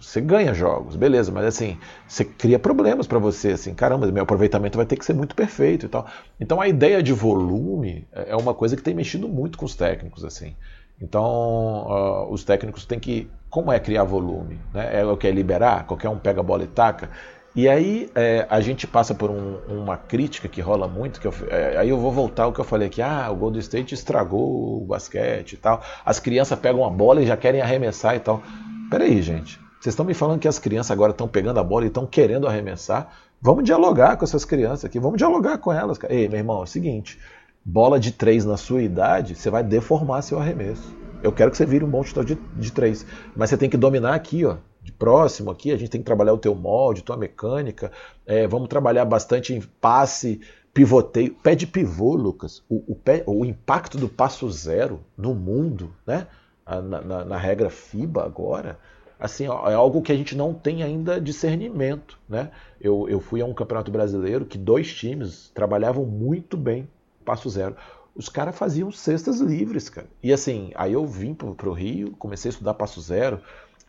você 0.00 0.20
ganha 0.20 0.52
jogos, 0.52 0.96
beleza, 0.96 1.30
mas 1.30 1.44
assim, 1.44 1.78
você 2.06 2.24
cria 2.24 2.58
problemas 2.58 3.06
para 3.06 3.18
você, 3.18 3.52
assim, 3.52 3.72
caramba, 3.72 4.10
meu 4.10 4.24
aproveitamento 4.24 4.76
vai 4.76 4.84
ter 4.84 4.96
que 4.96 5.04
ser 5.04 5.14
muito 5.14 5.36
perfeito 5.36 5.86
e 5.86 5.88
tal. 5.88 6.06
Então 6.40 6.60
a 6.60 6.66
ideia 6.66 7.02
de 7.02 7.12
volume 7.12 8.06
é, 8.12 8.30
é 8.30 8.36
uma 8.36 8.52
coisa 8.52 8.76
que 8.76 8.82
tem 8.82 8.94
mexido 8.94 9.28
muito 9.28 9.56
com 9.56 9.64
os 9.64 9.76
técnicos, 9.76 10.24
assim. 10.24 10.56
Então 11.00 11.22
uh, 11.22 12.32
os 12.32 12.42
técnicos 12.44 12.84
têm 12.84 12.98
que, 12.98 13.30
como 13.48 13.72
é 13.72 13.78
criar 13.78 14.04
volume? 14.04 14.58
Né? 14.74 15.00
É 15.00 15.04
o 15.04 15.16
que 15.16 15.28
é 15.28 15.30
liberar, 15.30 15.86
qualquer 15.86 16.08
um 16.08 16.18
pega 16.18 16.40
a 16.40 16.44
bola 16.44 16.64
e 16.64 16.68
taca. 16.68 17.10
E 17.54 17.68
aí 17.68 18.10
é, 18.14 18.46
a 18.48 18.62
gente 18.62 18.86
passa 18.86 19.14
por 19.14 19.30
um, 19.30 19.58
uma 19.68 19.96
crítica 19.96 20.48
que 20.48 20.62
rola 20.62 20.88
muito, 20.88 21.20
que 21.20 21.26
eu, 21.26 21.34
é, 21.50 21.76
aí 21.76 21.90
eu 21.90 21.98
vou 21.98 22.10
voltar 22.10 22.44
ao 22.44 22.52
que 22.52 22.58
eu 22.58 22.64
falei 22.64 22.88
aqui, 22.88 23.02
ah, 23.02 23.30
o 23.30 23.36
Golden 23.36 23.60
State 23.60 23.94
estragou 23.94 24.82
o 24.82 24.86
basquete 24.86 25.52
e 25.52 25.56
tal, 25.58 25.82
as 26.04 26.18
crianças 26.18 26.58
pegam 26.58 26.82
a 26.82 26.88
bola 26.88 27.20
e 27.20 27.26
já 27.26 27.36
querem 27.36 27.60
arremessar 27.60 28.16
e 28.16 28.20
tal. 28.20 28.42
Peraí, 28.90 29.20
gente, 29.20 29.60
vocês 29.78 29.92
estão 29.92 30.06
me 30.06 30.14
falando 30.14 30.40
que 30.40 30.48
as 30.48 30.58
crianças 30.58 30.92
agora 30.92 31.12
estão 31.12 31.28
pegando 31.28 31.60
a 31.60 31.64
bola 31.64 31.84
e 31.84 31.88
estão 31.88 32.06
querendo 32.06 32.48
arremessar? 32.48 33.12
Vamos 33.38 33.64
dialogar 33.64 34.16
com 34.16 34.24
essas 34.24 34.46
crianças 34.46 34.86
aqui, 34.86 34.98
vamos 34.98 35.18
dialogar 35.18 35.58
com 35.58 35.70
elas. 35.70 35.98
Ei, 36.08 36.28
meu 36.28 36.38
irmão, 36.38 36.60
é 36.60 36.62
o 36.62 36.66
seguinte, 36.66 37.18
bola 37.62 38.00
de 38.00 38.12
três 38.12 38.46
na 38.46 38.56
sua 38.56 38.82
idade, 38.82 39.34
você 39.34 39.50
vai 39.50 39.62
deformar 39.62 40.22
seu 40.22 40.38
arremesso. 40.38 40.96
Eu 41.22 41.30
quero 41.30 41.50
que 41.50 41.58
você 41.58 41.66
vire 41.66 41.84
um 41.84 41.90
bom 41.90 42.02
chutador 42.02 42.34
de, 42.34 42.38
de 42.56 42.72
três, 42.72 43.04
mas 43.36 43.50
você 43.50 43.58
tem 43.58 43.68
que 43.68 43.76
dominar 43.76 44.14
aqui, 44.14 44.44
ó, 44.46 44.56
de 44.82 44.92
próximo 44.92 45.50
aqui, 45.50 45.70
a 45.70 45.76
gente 45.76 45.90
tem 45.90 46.00
que 46.00 46.06
trabalhar 46.06 46.32
o 46.32 46.38
teu 46.38 46.54
molde, 46.54 47.02
tua 47.02 47.16
mecânica, 47.16 47.92
é, 48.26 48.46
vamos 48.46 48.68
trabalhar 48.68 49.04
bastante 49.04 49.54
em 49.54 49.60
passe, 49.60 50.40
pivoteio, 50.74 51.34
pé 51.34 51.54
de 51.54 51.66
pivô, 51.66 52.14
Lucas, 52.14 52.62
o, 52.68 52.92
o, 52.92 52.94
pé, 52.96 53.22
o 53.26 53.44
impacto 53.44 53.98
do 53.98 54.08
passo 54.08 54.50
zero 54.50 55.00
no 55.16 55.34
mundo, 55.34 55.94
né? 56.06 56.26
Na, 56.64 56.80
na, 56.80 57.24
na, 57.24 57.36
regra 57.36 57.68
FIBA 57.68 58.24
agora, 58.24 58.78
assim, 59.18 59.44
é 59.44 59.74
algo 59.74 60.00
que 60.00 60.12
a 60.12 60.14
gente 60.14 60.36
não 60.36 60.54
tem 60.54 60.82
ainda 60.82 61.20
discernimento, 61.20 62.18
né? 62.28 62.50
Eu, 62.80 63.08
eu 63.08 63.20
fui 63.20 63.42
a 63.42 63.44
um 63.44 63.52
campeonato 63.52 63.90
brasileiro 63.90 64.46
que 64.46 64.56
dois 64.56 64.94
times 64.94 65.50
trabalhavam 65.52 66.06
muito 66.06 66.56
bem 66.56 66.88
passo 67.24 67.50
zero. 67.50 67.76
Os 68.14 68.28
caras 68.28 68.56
faziam 68.56 68.92
cestas 68.92 69.40
livres, 69.40 69.88
cara. 69.88 70.06
E 70.22 70.32
assim, 70.32 70.70
aí 70.74 70.92
eu 70.92 71.04
vim 71.04 71.34
pro, 71.34 71.54
pro 71.54 71.72
Rio, 71.72 72.12
comecei 72.12 72.48
a 72.48 72.52
estudar 72.52 72.74
passo 72.74 73.00
zero, 73.00 73.40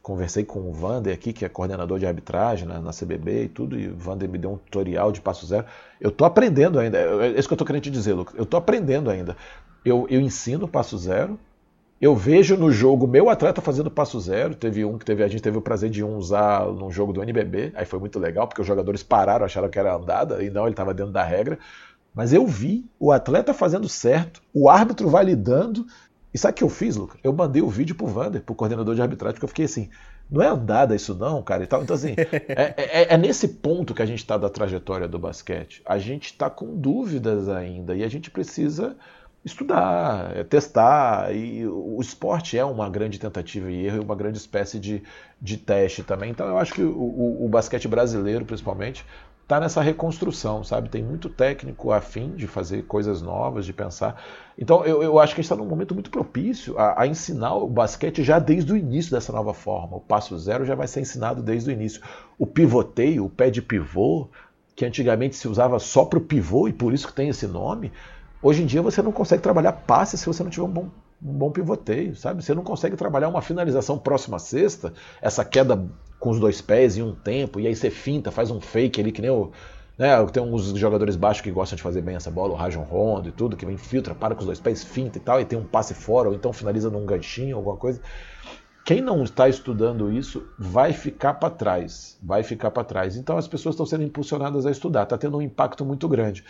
conversei 0.03 0.43
com 0.43 0.69
o 0.69 0.73
Vander 0.73 1.13
aqui, 1.13 1.31
que 1.31 1.45
é 1.45 1.49
coordenador 1.49 1.97
de 1.97 2.05
arbitragem 2.05 2.67
na, 2.67 2.81
na 2.81 2.91
CBB 2.91 3.45
e 3.45 3.47
tudo, 3.47 3.80
e 3.80 3.88
o 3.88 3.95
Vander 3.95 4.30
me 4.30 4.38
deu 4.38 4.51
um 4.51 4.57
tutorial 4.57 5.13
de 5.13 5.21
passo 5.21 5.45
zero. 5.47 5.65
Eu 5.99 6.09
estou 6.09 6.27
aprendendo 6.27 6.77
ainda, 6.77 6.97
é, 6.97 7.27
é 7.27 7.39
isso 7.39 7.47
que 7.47 7.53
eu 7.53 7.55
estou 7.55 7.65
querendo 7.65 7.84
te 7.84 7.89
dizer, 7.89 8.13
Lucas. 8.13 8.35
Eu 8.38 8.43
estou 8.43 8.57
aprendendo 8.57 9.09
ainda. 9.09 9.38
Eu, 9.84 10.05
eu 10.09 10.19
ensino 10.19 10.67
passo 10.67 10.97
zero, 10.97 11.39
eu 12.01 12.13
vejo 12.13 12.57
no 12.57 12.69
jogo 12.69 13.07
meu 13.07 13.30
atleta 13.30 13.61
fazendo 13.61 13.89
passo 13.89 14.19
zero. 14.19 14.53
Teve 14.53 14.84
um 14.84 14.97
que 14.97 15.05
teve, 15.05 15.23
a 15.23 15.27
gente 15.30 15.41
teve 15.41 15.57
o 15.57 15.61
prazer 15.61 15.89
de 15.89 16.03
um 16.03 16.17
usar 16.17 16.65
num 16.65 16.91
jogo 16.91 17.13
do 17.13 17.23
NBB, 17.23 17.71
aí 17.73 17.85
foi 17.85 17.97
muito 17.97 18.19
legal, 18.19 18.45
porque 18.45 18.59
os 18.59 18.67
jogadores 18.67 19.01
pararam, 19.01 19.45
acharam 19.45 19.69
que 19.69 19.80
era 19.80 19.95
andada, 19.95 20.43
e 20.43 20.49
não, 20.49 20.63
ele 20.63 20.71
estava 20.71 20.93
dentro 20.93 21.13
da 21.13 21.23
regra. 21.23 21.57
Mas 22.13 22.34
eu 22.34 22.45
vi 22.45 22.85
o 22.99 23.13
atleta 23.13 23.53
fazendo 23.53 23.88
certo, 23.88 24.41
o 24.53 24.69
árbitro 24.69 25.09
validando, 25.09 25.85
E 26.34 26.38
sabe 26.38 26.53
o 26.53 26.55
que 26.55 26.64
eu 26.64 26.69
fiz, 26.69 26.95
Lucas? 26.95 27.19
Eu 27.23 27.31
mandei 27.31 27.61
o 27.61 27.69
vídeo 27.69 27.95
pro 27.95 28.07
Vander, 28.07 28.41
pro 28.41 28.55
coordenador 28.55 28.95
de 28.95 29.01
arbitragem, 29.01 29.35
porque 29.35 29.45
eu 29.45 29.49
fiquei 29.49 29.65
assim, 29.65 29.89
não 30.30 30.41
é 30.41 30.47
andada 30.47 30.95
isso 30.95 31.14
não, 31.14 31.43
cara, 31.43 31.64
e 31.64 31.68
tal. 31.68 31.84
Então, 31.84 31.95
assim, 31.95 32.15
é, 32.18 32.73
é, 32.76 33.14
é 33.14 33.18
nesse 33.18 33.47
ponto 33.47 33.93
que 33.93 34.01
a 34.01 34.05
gente 34.05 34.19
está 34.19 34.38
da 34.38 34.49
trajetória 34.49 35.07
do 35.07 35.19
basquete. 35.19 35.81
A 35.85 35.99
gente 35.99 36.26
está 36.26 36.49
com 36.49 36.76
dúvidas 36.76 37.47
ainda 37.49 37.95
e 37.95 38.03
a 38.03 38.10
gente 38.10 38.31
precisa 38.31 38.95
estudar, 39.45 40.35
é, 40.35 40.43
testar. 40.43 41.35
E 41.35 41.68
o 41.68 41.99
esporte 42.01 42.57
é 42.57 42.65
uma 42.65 42.89
grande 42.89 43.19
tentativa 43.19 43.69
e 43.69 43.85
erro, 43.85 44.01
uma 44.01 44.15
grande 44.15 44.39
espécie 44.39 44.80
de, 44.80 45.03
de 45.39 45.57
teste 45.57 46.01
também. 46.01 46.31
Então, 46.31 46.47
eu 46.47 46.57
acho 46.57 46.73
que 46.73 46.81
o, 46.81 46.97
o, 46.97 47.45
o 47.45 47.49
basquete 47.49 47.88
brasileiro, 47.88 48.43
principalmente, 48.43 49.05
está 49.53 49.59
nessa 49.59 49.81
reconstrução, 49.81 50.63
sabe? 50.63 50.89
Tem 50.89 51.03
muito 51.03 51.30
técnico 51.30 51.91
afim 51.91 52.31
de 52.31 52.47
fazer 52.47 52.84
coisas 52.84 53.21
novas, 53.21 53.65
de 53.65 53.73
pensar. 53.73 54.19
Então 54.57 54.84
eu, 54.84 55.03
eu 55.03 55.19
acho 55.19 55.35
que 55.35 55.41
a 55.41 55.43
gente 55.43 55.51
está 55.51 55.55
num 55.55 55.69
momento 55.69 55.93
muito 55.93 56.09
propício 56.09 56.77
a, 56.77 57.03
a, 57.03 57.07
ensinar 57.07 57.55
o 57.55 57.67
basquete 57.67 58.23
já 58.23 58.39
desde 58.39 58.73
o 58.73 58.77
início 58.77 59.11
dessa 59.11 59.31
nova 59.31 59.53
forma. 59.53 59.97
O 59.97 60.01
passo 60.01 60.38
zero 60.39 60.65
já 60.65 60.73
vai 60.73 60.88
ser 60.88 61.01
ensinado 61.01 61.43
desde 61.43 61.69
o 61.69 61.73
início. 61.73 62.01
O 62.38 62.47
pivoteio, 62.47 63.25
o 63.25 63.30
pé 63.30 63.51
de 63.51 63.61
pivô, 63.61 64.27
que 64.75 64.85
antigamente 64.85 65.35
se 65.35 65.47
usava 65.47 65.77
só 65.77 66.03
para 66.03 66.17
o 66.17 66.21
pivô 66.21 66.67
e 66.67 66.73
por 66.73 66.91
isso 66.91 67.07
que 67.07 67.13
tem 67.13 67.30
esse 67.30 67.45
nome, 67.45 67.91
hoje 68.41 68.63
em 68.63 68.65
dia 68.65 68.81
você 68.81 69.03
não 69.03 69.11
consegue 69.11 69.43
trabalhar 69.43 69.73
passe 69.73 70.17
se 70.17 70.25
você 70.25 70.41
não 70.43 70.49
tiver 70.49 70.65
um 70.65 70.71
bom 70.71 70.89
um 71.25 71.31
bom 71.31 71.49
pivoteio, 71.49 72.17
sabe? 72.17 72.43
Você 72.43 72.53
não 72.53 72.63
consegue 72.63 72.97
trabalhar 72.97 73.30
uma 73.30 73.41
finalização 73.41 73.97
próxima 73.97 74.35
à 74.35 74.39
sexta, 74.39 74.93
essa 75.21 75.45
queda 75.45 75.81
com 76.24 76.30
os 76.30 76.40
dois 76.40 76.62
pés 76.62 76.95
em 76.95 77.02
um 77.02 77.14
tempo, 77.14 77.60
e 77.60 77.68
aí 77.68 77.76
você 77.76 77.90
finta, 77.90 78.32
faz 78.32 78.50
um 78.50 78.62
fake 78.62 79.02
ali, 79.02 79.12
que 79.12 79.22
nem 79.22 79.30
o. 79.30 79.52
Né, 79.98 80.08
tem 80.28 80.41
uns 80.41 80.68
jogadores 80.68 81.18
baixos 81.18 81.41
que 81.41 81.52
gostam 81.52 81.76
de 81.76 81.84
fazer 81.84 82.02
bem 82.02 82.16
essa 82.16 82.32
bola, 82.32 82.54
o 82.54 82.56
Rajon 82.56 82.82
Rondo 82.82 83.28
e 83.28 83.32
tudo, 83.34 83.58
que 83.58 83.66
vem 83.66 83.76
filtra, 83.76 84.16
para 84.16 84.34
com 84.34 84.40
os 84.40 84.45
dois 84.45 84.60
pés, 84.60 84.86
finta 84.86 85.18
e 85.18 85.22
tal, 85.22 85.41
e 85.41 85.45
tem 85.45 85.60
um 85.60 85.66
passe 85.66 85.94
fora, 85.94 86.30
ou 86.30 86.34
então 86.34 86.54
finaliza 86.54 86.90
num 86.90 87.06
ganchinho, 87.06 87.58
alguma 87.58 87.76
coisa. 87.76 88.00
Quem 88.86 89.02
não 89.02 89.22
está 89.22 89.50
estudando 89.50 90.10
isso 90.10 90.48
vai 90.58 90.94
ficar 90.94 91.34
para 91.34 91.50
trás, 91.50 92.18
vai 92.24 92.41
ficar 92.41 92.72
para 92.72 92.86
trás. 92.86 93.18
Então 93.18 93.38
as 93.38 93.48
pessoas 93.48 93.76
estão 93.76 93.86
sendo 93.86 94.04
impulsionadas 94.04 94.66
a 94.66 94.72
estudar, 94.72 95.04
está 95.04 95.18
tendo 95.18 95.38
um 95.38 95.41
impacto 95.41 95.84
muito 95.84 96.08
grande. 96.08 96.45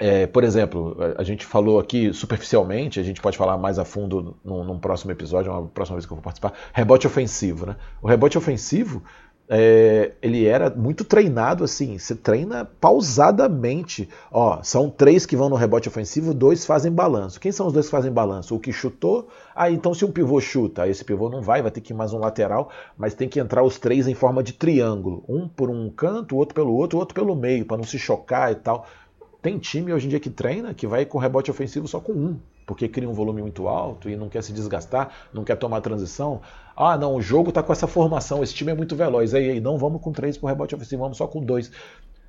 É, 0.00 0.28
por 0.28 0.44
exemplo, 0.44 0.96
a 1.16 1.24
gente 1.24 1.44
falou 1.44 1.80
aqui 1.80 2.12
superficialmente, 2.12 3.00
a 3.00 3.02
gente 3.02 3.20
pode 3.20 3.36
falar 3.36 3.58
mais 3.58 3.80
a 3.80 3.84
fundo 3.84 4.36
num, 4.44 4.62
num, 4.62 4.78
próximo 4.78 5.10
episódio, 5.10 5.50
uma 5.50 5.66
próxima 5.66 5.96
vez 5.96 6.06
que 6.06 6.12
eu 6.12 6.16
vou 6.16 6.22
participar, 6.22 6.52
rebote 6.72 7.06
ofensivo. 7.06 7.66
Né? 7.66 7.76
O 8.00 8.06
rebote 8.06 8.38
ofensivo, 8.38 9.02
é, 9.48 10.12
ele 10.22 10.46
era 10.46 10.70
muito 10.70 11.04
treinado 11.04 11.64
assim, 11.64 11.98
você 11.98 12.14
treina 12.14 12.64
pausadamente. 12.64 14.08
Ó, 14.30 14.62
são 14.62 14.88
três 14.88 15.26
que 15.26 15.34
vão 15.34 15.48
no 15.48 15.56
rebote 15.56 15.88
ofensivo, 15.88 16.32
dois 16.32 16.64
fazem 16.64 16.92
balanço. 16.92 17.40
Quem 17.40 17.50
são 17.50 17.66
os 17.66 17.72
dois 17.72 17.86
que 17.86 17.90
fazem 17.90 18.12
balanço? 18.12 18.54
O 18.54 18.60
que 18.60 18.72
chutou, 18.72 19.28
ah, 19.52 19.68
então 19.68 19.92
se 19.94 20.04
um 20.04 20.12
pivô 20.12 20.40
chuta, 20.40 20.86
esse 20.86 21.04
pivô 21.04 21.28
não 21.28 21.42
vai, 21.42 21.60
vai 21.60 21.72
ter 21.72 21.80
que 21.80 21.92
ir 21.92 21.96
mais 21.96 22.12
um 22.12 22.18
lateral, 22.18 22.70
mas 22.96 23.14
tem 23.14 23.28
que 23.28 23.40
entrar 23.40 23.64
os 23.64 23.80
três 23.80 24.06
em 24.06 24.14
forma 24.14 24.44
de 24.44 24.52
triângulo. 24.52 25.24
Um 25.28 25.48
por 25.48 25.68
um 25.70 25.90
canto, 25.90 26.36
o 26.36 26.38
outro 26.38 26.54
pelo 26.54 26.72
outro, 26.72 26.98
o 26.98 27.00
outro 27.00 27.16
pelo 27.16 27.34
meio, 27.34 27.64
para 27.64 27.78
não 27.78 27.84
se 27.84 27.98
chocar 27.98 28.52
e 28.52 28.54
tal. 28.54 28.86
Tem 29.48 29.58
time 29.58 29.94
hoje 29.94 30.04
em 30.04 30.10
dia 30.10 30.20
que 30.20 30.28
treina 30.28 30.74
que 30.74 30.86
vai 30.86 31.06
com 31.06 31.16
rebote 31.16 31.50
ofensivo 31.50 31.88
só 31.88 31.98
com 31.98 32.12
um, 32.12 32.38
porque 32.66 32.86
cria 32.86 33.08
um 33.08 33.14
volume 33.14 33.40
muito 33.40 33.66
alto 33.66 34.10
e 34.10 34.14
não 34.14 34.28
quer 34.28 34.42
se 34.42 34.52
desgastar, 34.52 35.10
não 35.32 35.42
quer 35.42 35.56
tomar 35.56 35.80
transição. 35.80 36.42
Ah, 36.76 36.98
não, 36.98 37.14
o 37.14 37.22
jogo 37.22 37.48
está 37.48 37.62
com 37.62 37.72
essa 37.72 37.86
formação, 37.86 38.42
esse 38.42 38.52
time 38.52 38.72
é 38.72 38.74
muito 38.74 38.94
veloz. 38.94 39.32
Aí, 39.32 39.52
aí 39.52 39.58
não 39.58 39.78
vamos 39.78 40.02
com 40.02 40.12
três 40.12 40.36
com 40.36 40.46
rebote 40.46 40.74
ofensivo, 40.74 41.00
vamos 41.00 41.16
só 41.16 41.26
com 41.26 41.42
dois. 41.42 41.72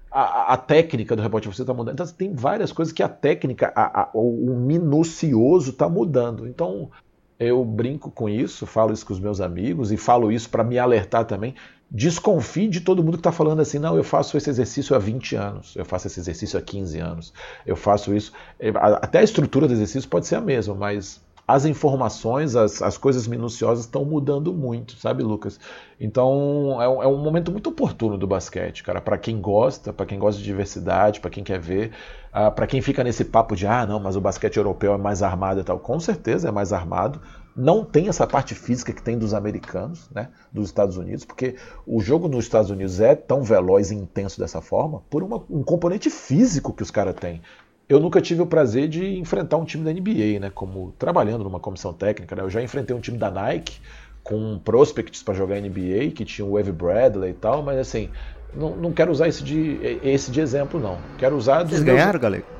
A, 0.09 0.53
a, 0.53 0.55
técnica 0.57 1.13
do 1.13 1.21
rebote 1.21 1.49
ofensivo 1.49 1.63
está 1.63 1.73
mudando. 1.73 1.95
Então 1.95 2.07
tem 2.07 2.33
várias 2.33 2.71
coisas 2.71 2.93
que 2.93 3.03
a 3.03 3.09
técnica, 3.09 3.73
a, 3.75 4.09
o 4.13 4.55
minucioso 4.55 5.71
está 5.71 5.89
mudando. 5.89 6.47
Então 6.47 6.89
eu 7.37 7.65
brinco 7.65 8.09
com 8.09 8.29
isso, 8.29 8.65
falo 8.65 8.93
isso 8.93 9.05
com 9.05 9.11
os 9.11 9.19
meus 9.19 9.41
amigos 9.41 9.91
e 9.91 9.97
falo 9.97 10.31
isso 10.31 10.49
para 10.49 10.63
me 10.63 10.79
alertar 10.79 11.25
também 11.25 11.53
desconfie 11.91 12.67
de 12.67 12.81
todo 12.81 13.03
mundo 13.03 13.13
que 13.13 13.19
está 13.19 13.31
falando 13.31 13.61
assim, 13.61 13.79
não, 13.79 13.95
eu 13.95 14.03
faço 14.03 14.37
esse 14.37 14.49
exercício 14.49 14.95
há 14.95 14.99
20 14.99 15.35
anos, 15.35 15.75
eu 15.75 15.85
faço 15.85 16.07
esse 16.07 16.19
exercício 16.19 16.59
há 16.59 16.61
15 16.61 16.99
anos, 16.99 17.33
eu 17.65 17.75
faço 17.75 18.15
isso. 18.15 18.31
É, 18.59 18.69
até 18.69 19.19
a 19.19 19.23
estrutura 19.23 19.67
do 19.67 19.73
exercício 19.73 20.07
pode 20.07 20.27
ser 20.27 20.35
a 20.35 20.41
mesma, 20.41 20.75
mas 20.75 21.21
as 21.49 21.65
informações, 21.65 22.55
as, 22.55 22.79
as 22.79 22.95
coisas 22.95 23.25
minuciosas 23.25 23.85
estão 23.85 24.05
mudando 24.05 24.53
muito, 24.53 24.95
sabe, 24.97 25.23
Lucas? 25.23 25.59
Então 25.99 26.79
é 26.79 26.87
um, 26.87 27.03
é 27.03 27.07
um 27.07 27.17
momento 27.17 27.51
muito 27.51 27.71
oportuno 27.71 28.19
do 28.19 28.27
basquete, 28.27 28.83
cara, 28.83 29.01
para 29.01 29.17
quem 29.17 29.41
gosta, 29.41 29.91
para 29.91 30.05
quem 30.05 30.19
gosta 30.19 30.37
de 30.37 30.45
diversidade, 30.45 31.19
para 31.19 31.31
quem 31.31 31.43
quer 31.43 31.59
ver, 31.59 31.87
uh, 31.87 31.91
ah, 32.33 32.51
para 32.51 32.67
quem 32.67 32.83
fica 32.83 33.03
nesse 33.03 33.25
papo 33.25 33.55
de 33.55 33.65
ah, 33.65 33.83
não, 33.83 33.99
mas 33.99 34.15
o 34.15 34.21
basquete 34.21 34.57
europeu 34.57 34.93
é 34.93 34.97
mais 34.99 35.23
armado 35.23 35.59
e 35.59 35.63
tal, 35.63 35.79
com 35.79 35.99
certeza 35.99 36.49
é 36.49 36.51
mais 36.51 36.71
armado, 36.71 37.19
não 37.59 37.83
tem 37.83 38.07
essa 38.07 38.25
parte 38.25 38.55
física 38.55 38.93
que 38.93 39.03
tem 39.03 39.17
dos 39.17 39.33
americanos, 39.33 40.09
né, 40.15 40.29
dos 40.51 40.69
Estados 40.69 40.95
Unidos, 40.95 41.25
porque 41.25 41.55
o 41.85 41.99
jogo 41.99 42.29
nos 42.29 42.45
Estados 42.45 42.71
Unidos 42.71 43.01
é 43.01 43.13
tão 43.13 43.43
veloz 43.43 43.91
e 43.91 43.95
intenso 43.95 44.39
dessa 44.39 44.61
forma 44.61 45.01
por 45.09 45.21
uma, 45.21 45.43
um 45.49 45.61
componente 45.61 46.09
físico 46.09 46.71
que 46.71 46.81
os 46.81 46.89
caras 46.89 47.15
têm. 47.15 47.41
Eu 47.89 47.99
nunca 47.99 48.21
tive 48.21 48.41
o 48.41 48.45
prazer 48.45 48.87
de 48.87 49.17
enfrentar 49.17 49.57
um 49.57 49.65
time 49.65 49.83
da 49.83 49.91
NBA, 49.91 50.39
né, 50.39 50.49
como 50.49 50.93
trabalhando 50.97 51.43
numa 51.43 51.59
comissão 51.59 51.91
técnica. 51.91 52.33
Né, 52.33 52.43
eu 52.43 52.49
já 52.49 52.61
enfrentei 52.61 52.95
um 52.95 53.01
time 53.01 53.17
da 53.17 53.29
Nike 53.29 53.81
com 54.23 54.57
prospects 54.59 55.21
para 55.21 55.33
jogar 55.33 55.59
NBA, 55.59 56.11
que 56.15 56.23
tinha 56.23 56.45
o 56.45 56.53
Wave 56.53 56.71
Bradley 56.71 57.31
e 57.31 57.33
tal, 57.33 57.61
mas 57.61 57.77
assim, 57.77 58.09
não, 58.53 58.73
não 58.73 58.93
quero 58.93 59.11
usar 59.11 59.27
esse 59.27 59.43
de, 59.43 59.79
esse 60.01 60.31
de 60.31 60.39
exemplo, 60.39 60.79
não. 60.79 60.97
Quero 61.17 61.35
usar 61.35 61.67
Vocês 61.67 61.83
ganharam, 61.83 62.11
meus... 62.11 62.21
galera? 62.21 62.58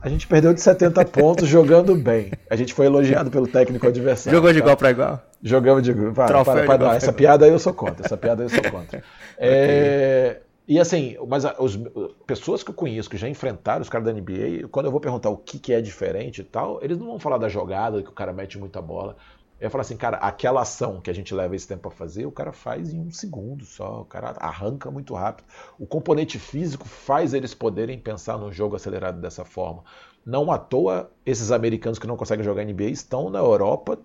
A 0.00 0.08
gente 0.08 0.26
perdeu 0.26 0.52
de 0.54 0.60
70 0.60 1.04
pontos 1.06 1.48
jogando 1.48 1.94
bem. 1.94 2.30
A 2.48 2.56
gente 2.56 2.72
foi 2.74 2.86
elogiado 2.86 3.30
pelo 3.30 3.46
técnico 3.46 3.86
adversário. 3.86 4.36
Jogou 4.36 4.52
de 4.52 4.58
tá? 4.58 4.64
igual 4.64 4.76
para 4.76 4.90
igual? 4.90 5.22
Jogamos 5.42 5.82
de 5.82 5.90
igual. 5.90 6.12
Para, 6.12 6.44
para, 6.44 6.64
para, 6.64 6.94
essa 6.94 7.12
piada 7.12 7.44
aí 7.44 7.50
eu 7.50 7.58
sou 7.58 7.74
contra. 7.74 8.04
Essa 8.04 8.16
piada 8.16 8.42
aí 8.42 8.46
eu 8.46 8.62
sou 8.62 8.70
contra. 8.70 9.02
É, 9.38 10.40
e 10.66 10.80
assim, 10.80 11.14
mas 11.28 11.44
as 11.44 11.78
pessoas 12.26 12.62
que 12.62 12.70
eu 12.70 12.74
conheço 12.74 13.08
que 13.08 13.18
já 13.18 13.28
enfrentaram 13.28 13.82
os 13.82 13.88
caras 13.90 14.06
da 14.06 14.12
NBA, 14.12 14.66
quando 14.70 14.86
eu 14.86 14.90
vou 14.90 14.98
perguntar 14.98 15.28
o 15.28 15.36
que, 15.36 15.58
que 15.58 15.74
é 15.74 15.80
diferente 15.80 16.40
e 16.40 16.44
tal, 16.44 16.80
eles 16.82 16.96
não 16.96 17.06
vão 17.06 17.18
falar 17.18 17.36
da 17.36 17.48
jogada, 17.48 18.02
que 18.02 18.08
o 18.08 18.12
cara 18.12 18.32
mete 18.32 18.58
muita 18.58 18.80
bola. 18.80 19.14
Eu 19.58 19.70
falo 19.70 19.80
assim, 19.80 19.96
cara, 19.96 20.18
aquela 20.18 20.60
ação 20.60 21.00
que 21.00 21.10
a 21.10 21.14
gente 21.14 21.34
leva 21.34 21.56
esse 21.56 21.66
tempo 21.66 21.88
para 21.88 21.90
fazer, 21.90 22.26
o 22.26 22.32
cara 22.32 22.52
faz 22.52 22.92
em 22.92 23.00
um 23.00 23.10
segundo 23.10 23.64
só, 23.64 24.02
o 24.02 24.04
cara 24.04 24.34
arranca 24.38 24.90
muito 24.90 25.14
rápido. 25.14 25.46
O 25.78 25.86
componente 25.86 26.38
físico 26.38 26.86
faz 26.86 27.32
eles 27.32 27.54
poderem 27.54 27.98
pensar 27.98 28.36
num 28.36 28.52
jogo 28.52 28.76
acelerado 28.76 29.18
dessa 29.18 29.44
forma. 29.44 29.82
Não 30.24 30.52
à 30.52 30.58
toa, 30.58 31.10
esses 31.24 31.50
americanos 31.50 31.98
que 31.98 32.06
não 32.06 32.16
conseguem 32.16 32.44
jogar 32.44 32.64
NBA 32.64 32.90
estão 32.90 33.30
na 33.30 33.38
Europa 33.38 33.98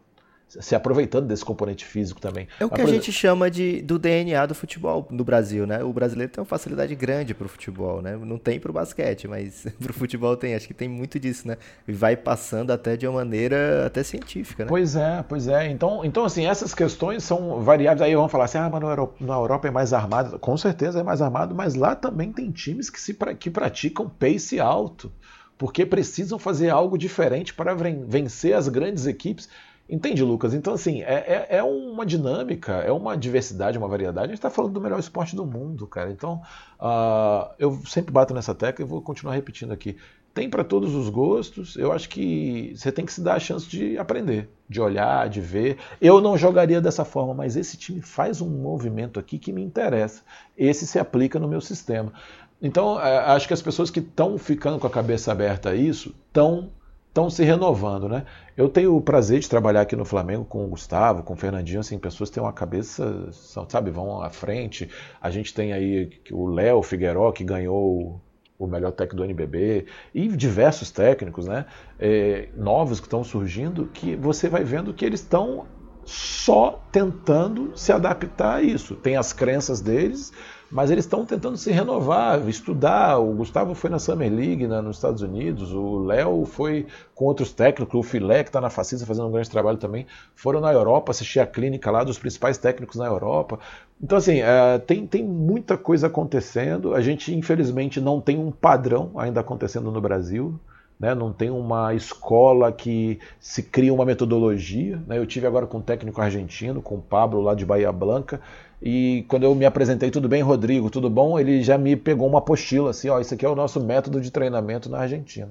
se 0.59 0.75
aproveitando 0.75 1.27
desse 1.27 1.45
componente 1.45 1.85
físico 1.85 2.19
também. 2.19 2.47
É 2.59 2.65
o 2.65 2.69
que 2.69 2.81
a 2.81 2.85
gente 2.85 3.11
chama 3.11 3.49
de, 3.49 3.81
do 3.81 3.97
DNA 3.97 4.45
do 4.45 4.53
futebol 4.53 5.07
no 5.09 5.23
Brasil, 5.23 5.65
né? 5.65 5.83
O 5.83 5.93
brasileiro 5.93 6.31
tem 6.31 6.41
uma 6.41 6.45
facilidade 6.45 6.93
grande 6.95 7.33
pro 7.33 7.47
futebol, 7.47 8.01
né? 8.01 8.17
Não 8.17 8.37
tem 8.37 8.59
pro 8.59 8.73
basquete, 8.73 9.27
mas 9.27 9.65
pro 9.79 9.93
futebol 9.93 10.35
tem. 10.35 10.55
Acho 10.55 10.67
que 10.67 10.73
tem 10.73 10.89
muito 10.89 11.19
disso, 11.19 11.47
né? 11.47 11.57
E 11.87 11.93
vai 11.93 12.17
passando 12.17 12.71
até 12.71 12.97
de 12.97 13.07
uma 13.07 13.19
maneira 13.19 13.85
até 13.85 14.03
científica, 14.03 14.65
né? 14.65 14.69
Pois 14.69 14.95
é, 14.95 15.23
pois 15.27 15.47
é. 15.47 15.69
Então, 15.69 16.03
então 16.03 16.25
assim, 16.25 16.45
essas 16.45 16.73
questões 16.73 17.23
são 17.23 17.61
variáveis. 17.61 18.01
Aí 18.01 18.15
vão 18.15 18.27
falar 18.27 18.45
assim, 18.45 18.57
ah, 18.57 18.69
mas 18.69 18.81
na 19.19 19.33
Europa 19.33 19.67
é 19.67 19.71
mais 19.71 19.93
armado. 19.93 20.37
Com 20.39 20.57
certeza 20.57 20.99
é 20.99 21.03
mais 21.03 21.21
armado, 21.21 21.55
mas 21.55 21.75
lá 21.75 21.95
também 21.95 22.31
tem 22.31 22.51
times 22.51 22.89
que, 22.89 22.99
se, 22.99 23.17
que 23.39 23.49
praticam 23.49 24.09
pace 24.09 24.59
alto. 24.59 25.11
Porque 25.57 25.85
precisam 25.85 26.39
fazer 26.39 26.71
algo 26.71 26.97
diferente 26.97 27.53
para 27.53 27.75
vencer 27.75 28.53
as 28.53 28.67
grandes 28.67 29.05
equipes. 29.05 29.47
Entende, 29.91 30.23
Lucas? 30.23 30.53
Então, 30.53 30.73
assim, 30.73 31.01
é, 31.01 31.47
é, 31.49 31.57
é, 31.57 31.63
uma 31.63 32.05
dinâmica, 32.05 32.75
é 32.75 32.93
uma 32.93 33.17
diversidade, 33.17 33.77
uma 33.77 33.89
variedade. 33.89 34.27
A 34.27 34.29
gente 34.29 34.37
está 34.37 34.49
falando 34.49 34.71
do 34.71 34.79
melhor 34.79 34.97
esporte 34.97 35.35
do 35.35 35.45
mundo, 35.45 35.85
cara. 35.85 36.09
Então, 36.09 36.41
uh, 36.79 37.53
eu 37.59 37.77
sempre 37.85 38.09
bato 38.09 38.33
nessa 38.33 38.55
tecla 38.55 38.85
e 38.85 38.87
vou 38.87 39.01
continuar 39.01 39.33
repetindo 39.33 39.73
aqui. 39.73 39.97
Tem 40.33 40.49
para 40.49 40.63
todos 40.63 40.95
os 40.95 41.09
gostos. 41.09 41.75
Eu 41.75 41.91
acho 41.91 42.07
que 42.07 42.73
você 42.73 42.89
tem 42.89 43.05
que 43.05 43.11
se 43.11 43.19
dar 43.19 43.33
a 43.33 43.39
chance 43.39 43.67
de 43.67 43.97
aprender, 43.97 44.49
de 44.69 44.79
olhar, 44.79 45.27
de 45.27 45.41
ver. 45.41 45.77
Eu 45.99 46.21
não 46.21 46.37
jogaria 46.37 46.79
dessa 46.79 47.03
forma, 47.03 47.33
mas 47.33 47.57
esse 47.57 47.75
time 47.75 47.99
faz 47.99 48.39
um 48.39 48.49
movimento 48.49 49.19
aqui 49.19 49.37
que 49.37 49.51
me 49.51 49.61
interessa. 49.61 50.23
Esse 50.57 50.87
se 50.87 50.99
aplica 50.99 51.37
no 51.37 51.49
meu 51.49 51.59
sistema. 51.59 52.13
Então, 52.61 52.97
é, 52.97 53.17
acho 53.17 53.45
que 53.45 53.53
as 53.53 53.61
pessoas 53.61 53.89
que 53.89 53.99
estão 53.99 54.37
ficando 54.37 54.79
com 54.79 54.87
a 54.87 54.89
cabeça 54.89 55.33
aberta 55.33 55.71
a 55.71 55.75
isso 55.75 56.15
estão 56.27 56.69
estão 57.11 57.29
se 57.29 57.43
renovando, 57.43 58.07
né? 58.07 58.25
Eu 58.55 58.69
tenho 58.69 58.95
o 58.95 59.01
prazer 59.01 59.39
de 59.39 59.49
trabalhar 59.49 59.81
aqui 59.81 59.97
no 59.97 60.05
Flamengo 60.05 60.45
com 60.45 60.63
o 60.63 60.69
Gustavo, 60.69 61.23
com 61.23 61.33
o 61.33 61.37
Fernandinho, 61.37 61.81
assim, 61.81 61.99
pessoas 61.99 62.29
que 62.29 62.35
têm 62.35 62.43
uma 62.43 62.53
cabeça, 62.53 63.29
sabe, 63.67 63.91
vão 63.91 64.21
à 64.21 64.29
frente. 64.29 64.89
A 65.21 65.29
gente 65.29 65.53
tem 65.53 65.73
aí 65.73 66.09
o 66.31 66.47
Léo 66.47 66.81
Figueiró, 66.81 67.31
que 67.33 67.43
ganhou 67.43 68.21
o 68.57 68.65
melhor 68.67 68.91
técnico 68.91 69.17
do 69.17 69.25
NBB, 69.25 69.87
e 70.13 70.27
diversos 70.29 70.89
técnicos, 70.91 71.47
né, 71.47 71.65
é, 71.99 72.47
novos 72.55 72.99
que 72.99 73.07
estão 73.07 73.23
surgindo, 73.23 73.87
que 73.87 74.15
você 74.15 74.47
vai 74.47 74.63
vendo 74.63 74.93
que 74.93 75.03
eles 75.03 75.19
estão 75.19 75.65
só 76.05 76.81
tentando 76.91 77.71
se 77.75 77.91
adaptar 77.91 78.55
a 78.55 78.61
isso. 78.61 78.95
Tem 78.95 79.17
as 79.17 79.33
crenças 79.33 79.81
deles, 79.81 80.31
mas 80.71 80.89
eles 80.89 81.03
estão 81.03 81.25
tentando 81.25 81.57
se 81.57 81.69
renovar, 81.71 82.47
estudar. 82.47 83.19
O 83.19 83.33
Gustavo 83.33 83.75
foi 83.75 83.89
na 83.89 83.99
Summer 83.99 84.31
League 84.31 84.67
né, 84.67 84.79
nos 84.79 84.95
Estados 84.95 85.21
Unidos, 85.21 85.73
o 85.73 85.99
Léo 85.99 86.45
foi 86.45 86.87
com 87.13 87.25
outros 87.25 87.51
técnicos, 87.51 87.99
o 87.99 88.03
Filé, 88.03 88.43
que 88.43 88.49
está 88.49 88.61
na 88.61 88.69
Facisa 88.69 89.05
fazendo 89.05 89.27
um 89.27 89.31
grande 89.31 89.49
trabalho 89.49 89.77
também, 89.77 90.07
foram 90.33 90.61
na 90.61 90.71
Europa 90.71 91.11
assistir 91.11 91.41
a 91.41 91.45
clínica 91.45 91.91
lá 91.91 92.03
dos 92.03 92.17
principais 92.17 92.57
técnicos 92.57 92.95
na 92.95 93.05
Europa. 93.05 93.59
Então, 94.01 94.17
assim, 94.17 94.39
é, 94.39 94.79
tem, 94.79 95.05
tem 95.05 95.23
muita 95.23 95.77
coisa 95.77 96.07
acontecendo. 96.07 96.95
A 96.95 97.01
gente, 97.01 97.35
infelizmente, 97.35 97.99
não 97.99 98.19
tem 98.19 98.39
um 98.39 98.49
padrão 98.49 99.11
ainda 99.15 99.41
acontecendo 99.41 99.91
no 99.91 100.01
Brasil. 100.01 100.59
Né, 100.99 101.15
não 101.15 101.33
tem 101.33 101.49
uma 101.49 101.95
escola 101.95 102.71
que 102.71 103.19
se 103.39 103.63
cria 103.63 103.91
uma 103.91 104.05
metodologia. 104.05 105.01
Né? 105.07 105.17
Eu 105.17 105.25
tive 105.25 105.47
agora 105.47 105.65
com 105.65 105.79
um 105.79 105.81
técnico 105.81 106.21
argentino, 106.21 106.79
com 106.79 106.95
o 106.95 107.01
Pablo 107.01 107.41
lá 107.41 107.55
de 107.55 107.65
Bahia 107.65 107.91
Blanca, 107.91 108.39
e 108.81 109.23
quando 109.27 109.43
eu 109.43 109.53
me 109.53 109.65
apresentei, 109.65 110.09
tudo 110.09 110.27
bem, 110.27 110.41
Rodrigo, 110.41 110.89
tudo 110.89 111.09
bom? 111.09 111.39
Ele 111.39 111.61
já 111.61 111.77
me 111.77 111.95
pegou 111.95 112.27
uma 112.27 112.39
apostila 112.39 112.89
assim, 112.89 113.09
ó, 113.09 113.19
isso 113.19 113.33
aqui 113.33 113.45
é 113.45 113.49
o 113.49 113.55
nosso 113.55 113.79
método 113.79 114.19
de 114.19 114.31
treinamento 114.31 114.89
na 114.89 114.99
Argentina, 114.99 115.49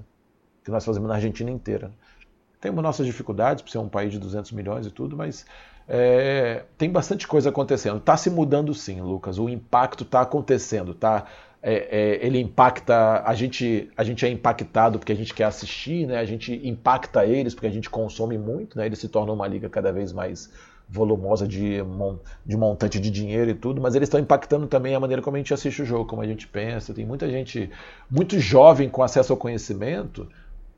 que 0.64 0.70
nós 0.70 0.84
fazemos 0.84 1.08
na 1.08 1.14
Argentina 1.14 1.50
inteira. 1.50 1.92
Temos 2.60 2.82
nossas 2.82 3.06
dificuldades, 3.06 3.62
por 3.62 3.70
ser 3.70 3.78
um 3.78 3.88
país 3.88 4.10
de 4.10 4.18
200 4.18 4.50
milhões 4.52 4.84
e 4.84 4.90
tudo, 4.90 5.16
mas 5.16 5.46
é, 5.88 6.64
tem 6.76 6.90
bastante 6.90 7.26
coisa 7.26 7.50
acontecendo. 7.50 7.98
Está 7.98 8.16
se 8.16 8.28
mudando 8.28 8.74
sim, 8.74 9.00
Lucas. 9.00 9.38
O 9.38 9.48
impacto 9.48 10.02
está 10.02 10.22
acontecendo, 10.22 10.92
tá? 10.92 11.26
É, 11.62 11.74
é, 12.20 12.26
ele 12.26 12.40
impacta 12.40 13.22
a 13.24 13.34
gente 13.34 13.90
a 13.94 14.02
gente 14.02 14.24
é 14.24 14.30
impactado 14.30 14.98
porque 14.98 15.12
a 15.12 15.14
gente 15.14 15.34
quer 15.34 15.44
assistir 15.44 16.06
né 16.06 16.16
a 16.16 16.24
gente 16.24 16.58
impacta 16.66 17.26
eles 17.26 17.52
porque 17.52 17.66
a 17.66 17.70
gente 17.70 17.90
consome 17.90 18.38
muito 18.38 18.78
né 18.78 18.86
eles 18.86 18.98
se 18.98 19.10
tornam 19.10 19.34
uma 19.34 19.46
liga 19.46 19.68
cada 19.68 19.92
vez 19.92 20.10
mais 20.10 20.50
volumosa 20.90 21.46
de, 21.46 21.78
de 22.44 22.56
montante 22.56 22.98
de 22.98 23.10
dinheiro 23.10 23.50
e 23.50 23.54
tudo, 23.54 23.80
mas 23.80 23.94
eles 23.94 24.08
estão 24.08 24.18
impactando 24.18 24.66
também 24.66 24.94
a 24.94 25.00
maneira 25.00 25.22
como 25.22 25.36
a 25.36 25.38
gente 25.38 25.54
assiste 25.54 25.82
o 25.82 25.84
jogo, 25.84 26.04
como 26.04 26.20
a 26.20 26.26
gente 26.26 26.48
pensa. 26.48 26.92
Tem 26.92 27.06
muita 27.06 27.30
gente 27.30 27.70
muito 28.10 28.38
jovem 28.40 28.88
com 28.88 29.02
acesso 29.02 29.32
ao 29.32 29.36
conhecimento 29.36 30.28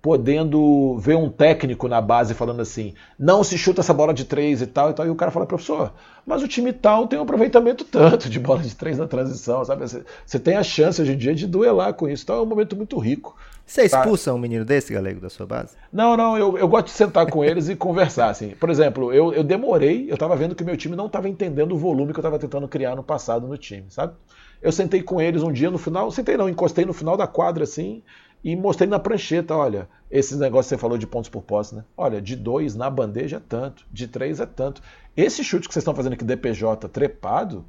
podendo 0.03 0.99
ver 0.99 1.17
um 1.17 1.31
técnico 1.31 1.87
na 1.87 2.01
base 2.01 2.35
falando 2.35 2.61
assim, 2.61 2.93
não 3.17 3.45
se 3.45 3.57
chuta 3.57 3.81
essa 3.81 3.95
bola 3.95 4.13
de 4.13 4.25
três 4.25 4.61
e 4.61 4.67
tal 4.67 4.91
e 4.91 4.93
tal, 4.93 5.07
e 5.07 5.11
o 5.11 5.15
cara 5.15 5.31
fala, 5.31 5.47
professor, 5.47 5.93
mas 6.27 6.43
o 6.43 6.49
time 6.49 6.73
tal 6.73 7.07
tem 7.07 7.17
um 7.17 7.23
aproveitamento 7.23 7.85
tanto 7.85 8.29
de 8.29 8.41
bola 8.41 8.61
de 8.61 8.75
três 8.75 8.99
na 8.99 9.07
transição, 9.07 9.65
sabe? 9.65 9.85
Você 10.27 10.41
tem 10.41 10.57
a 10.57 10.63
chance 10.65 11.01
hoje 11.01 11.13
em 11.13 11.17
dia 11.17 11.33
de 11.33 11.47
duelar 11.47 11.95
com 11.95 12.09
isso, 12.09 12.25
então 12.25 12.37
é 12.37 12.43
um 12.43 12.47
momento 12.47 12.75
muito 12.75 12.99
rico. 12.99 13.37
Você 13.65 13.89
tá? 13.89 14.01
expulsa 14.01 14.35
um 14.35 14.39
menino 14.39 14.65
desse, 14.65 14.93
galego, 14.93 15.21
da 15.21 15.31
sua 15.31 15.47
base? 15.47 15.77
Não, 15.93 16.17
não, 16.17 16.37
eu, 16.37 16.59
eu 16.59 16.67
gosto 16.67 16.87
de 16.87 16.93
sentar 16.93 17.27
com 17.31 17.45
eles 17.45 17.69
e 17.69 17.77
conversar, 17.77 18.29
assim. 18.29 18.51
Por 18.51 18.71
exemplo, 18.71 19.13
eu, 19.13 19.33
eu 19.33 19.45
demorei, 19.45 20.11
eu 20.11 20.15
estava 20.15 20.35
vendo 20.35 20.57
que 20.57 20.65
meu 20.65 20.77
time 20.77 20.97
não 20.97 21.07
estava 21.07 21.29
entendendo 21.29 21.73
o 21.73 21.79
volume 21.79 22.13
que 22.13 22.19
eu 22.19 22.23
estava 22.23 22.41
tentando 22.41 22.67
criar 22.67 22.97
no 22.97 23.05
passado 23.05 23.47
no 23.47 23.57
time, 23.57 23.87
sabe? 23.89 24.15
Eu 24.61 24.73
sentei 24.73 25.01
com 25.01 25.21
eles 25.21 25.43
um 25.43 25.53
dia 25.53 25.71
no 25.71 25.79
final, 25.79 26.11
sentei 26.11 26.37
não, 26.37 26.49
encostei 26.49 26.85
no 26.85 26.93
final 26.93 27.17
da 27.17 27.27
quadra, 27.27 27.65
assim, 27.65 28.03
e 28.45 28.57
mostrei 28.57 28.89
na 28.89 28.99
prancheta, 28.99 29.55
olha, 29.55 29.89
esses 30.11 30.39
negócios 30.39 30.67
que 30.67 30.75
você 30.75 30.81
falou 30.81 30.99
de 30.99 31.07
pontos 31.07 31.31
por 31.31 31.43
posse, 31.43 31.75
né? 31.75 31.85
Olha, 31.97 32.21
de 32.21 32.35
dois 32.35 32.75
na 32.75 32.91
bandeja 32.91 33.37
é 33.37 33.41
tanto, 33.41 33.87
de 33.91 34.09
três 34.09 34.41
é 34.41 34.47
tanto. 34.47 34.83
Esse 35.17 35.45
chute 35.45 35.69
que 35.69 35.75
vocês 35.75 35.83
estão 35.83 35.95
fazendo 35.95 36.15
aqui, 36.15 36.25
DPJ 36.25 36.89
trepado, 36.89 37.65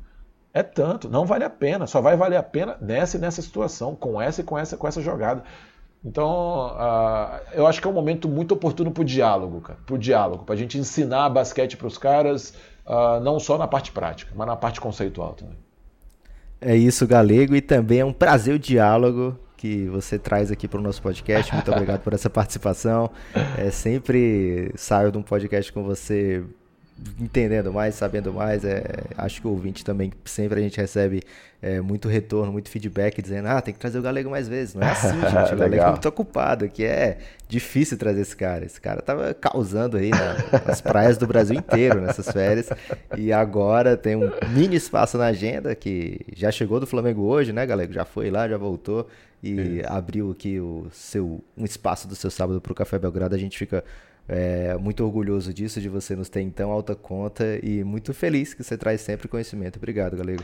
é 0.53 0.63
tanto, 0.63 1.09
não 1.09 1.25
vale 1.25 1.43
a 1.43 1.49
pena, 1.49 1.85
só 1.85 2.01
vai 2.01 2.15
valer 2.15 2.37
a 2.37 2.43
pena 2.43 2.77
nessa 2.81 3.17
e 3.17 3.19
nessa 3.19 3.41
situação, 3.41 3.95
com 3.95 4.21
essa 4.21 4.41
e 4.41 4.43
com 4.43 4.57
essa, 4.57 4.75
com 4.75 4.87
essa 4.87 5.01
jogada. 5.01 5.43
Então, 6.03 6.75
uh, 6.75 7.39
eu 7.53 7.65
acho 7.65 7.79
que 7.79 7.87
é 7.87 7.89
um 7.89 7.93
momento 7.93 8.27
muito 8.27 8.53
oportuno 8.53 8.91
para 8.91 9.01
o 9.01 9.05
diálogo, 9.05 9.61
cara, 9.61 9.79
para 9.85 9.95
o 9.95 9.97
diálogo, 9.97 10.43
para 10.43 10.53
a 10.53 10.57
gente 10.57 10.77
ensinar 10.77 11.29
basquete 11.29 11.77
para 11.77 11.87
os 11.87 11.97
caras, 11.97 12.53
uh, 12.85 13.19
não 13.21 13.39
só 13.39 13.57
na 13.57 13.67
parte 13.67 13.91
prática, 13.91 14.31
mas 14.35 14.47
na 14.47 14.55
parte 14.55 14.81
conceitual 14.81 15.33
também. 15.33 15.57
É 16.59 16.75
isso, 16.75 17.07
Galego, 17.07 17.55
e 17.55 17.61
também 17.61 17.99
é 17.99 18.05
um 18.05 18.13
prazer 18.13 18.55
o 18.55 18.59
diálogo 18.59 19.37
que 19.63 19.87
você 19.87 20.19
traz 20.19 20.51
aqui 20.51 20.67
para 20.67 20.77
o 20.77 20.83
nosso 20.83 21.01
podcast. 21.01 21.53
Muito 21.53 21.71
obrigado 21.71 22.01
por 22.01 22.11
essa 22.11 22.29
participação. 22.29 23.09
É, 23.57 23.71
sempre 23.71 24.69
saio 24.75 25.09
de 25.09 25.17
um 25.17 25.21
podcast 25.21 25.71
com 25.71 25.81
você 25.85 26.43
entendendo 27.17 27.71
mais, 27.71 27.95
sabendo 27.95 28.33
mais. 28.33 28.65
É, 28.65 28.83
acho 29.17 29.39
que 29.39 29.47
o 29.47 29.51
ouvinte 29.51 29.85
também, 29.85 30.11
sempre 30.25 30.59
a 30.59 30.61
gente 30.61 30.75
recebe 30.75 31.21
é, 31.61 31.79
muito 31.79 32.09
retorno, 32.09 32.51
muito 32.51 32.67
feedback, 32.69 33.21
dizendo, 33.21 33.47
ah, 33.47 33.61
tem 33.61 33.73
que 33.73 33.79
trazer 33.79 33.99
o 33.99 34.01
Galego 34.01 34.29
mais 34.29 34.49
vezes. 34.49 34.75
Não 34.75 34.85
é 34.85 34.91
assim, 34.91 35.15
gente. 35.31 35.53
O 35.53 35.57
Galego 35.57 35.81
é 35.81 35.91
muito 35.91 36.09
ocupado, 36.09 36.67
que 36.67 36.83
é 36.83 37.19
difícil 37.47 37.97
trazer 37.97 38.19
esse 38.19 38.35
cara. 38.35 38.65
Esse 38.65 38.81
cara 38.81 39.01
tava 39.01 39.33
causando 39.33 39.95
aí 39.95 40.11
nas 40.67 40.81
praias 40.81 41.17
do 41.17 41.25
Brasil 41.25 41.55
inteiro 41.55 42.01
nessas 42.01 42.29
férias. 42.29 42.69
E 43.17 43.31
agora 43.31 43.95
tem 43.95 44.17
um 44.17 44.29
mini 44.49 44.75
espaço 44.75 45.17
na 45.17 45.27
agenda 45.27 45.73
que 45.73 46.19
já 46.35 46.51
chegou 46.51 46.81
do 46.81 46.85
Flamengo 46.85 47.21
hoje, 47.21 47.53
né, 47.53 47.65
Galego? 47.65 47.93
Já 47.93 48.03
foi 48.03 48.29
lá, 48.29 48.45
já 48.45 48.57
voltou 48.57 49.07
e 49.43 49.81
é. 49.81 49.87
abriu 49.87 50.31
aqui 50.31 50.59
o 50.59 50.87
seu 50.91 51.43
um 51.57 51.65
espaço 51.65 52.07
do 52.07 52.15
seu 52.15 52.31
sábado 52.31 52.61
para 52.61 52.71
o 52.71 52.75
Café 52.75 52.97
Belgrado. 52.97 53.35
A 53.35 53.37
gente 53.37 53.57
fica 53.57 53.83
é, 54.27 54.75
muito 54.77 55.03
orgulhoso 55.03 55.53
disso, 55.53 55.81
de 55.81 55.89
você 55.89 56.15
nos 56.15 56.29
ter 56.29 56.41
em 56.41 56.49
tão 56.49 56.71
alta 56.71 56.95
conta 56.95 57.59
e 57.61 57.83
muito 57.83 58.13
feliz 58.13 58.53
que 58.53 58.63
você 58.63 58.77
traz 58.77 59.01
sempre 59.01 59.27
conhecimento. 59.27 59.77
Obrigado, 59.77 60.15
Galego. 60.15 60.43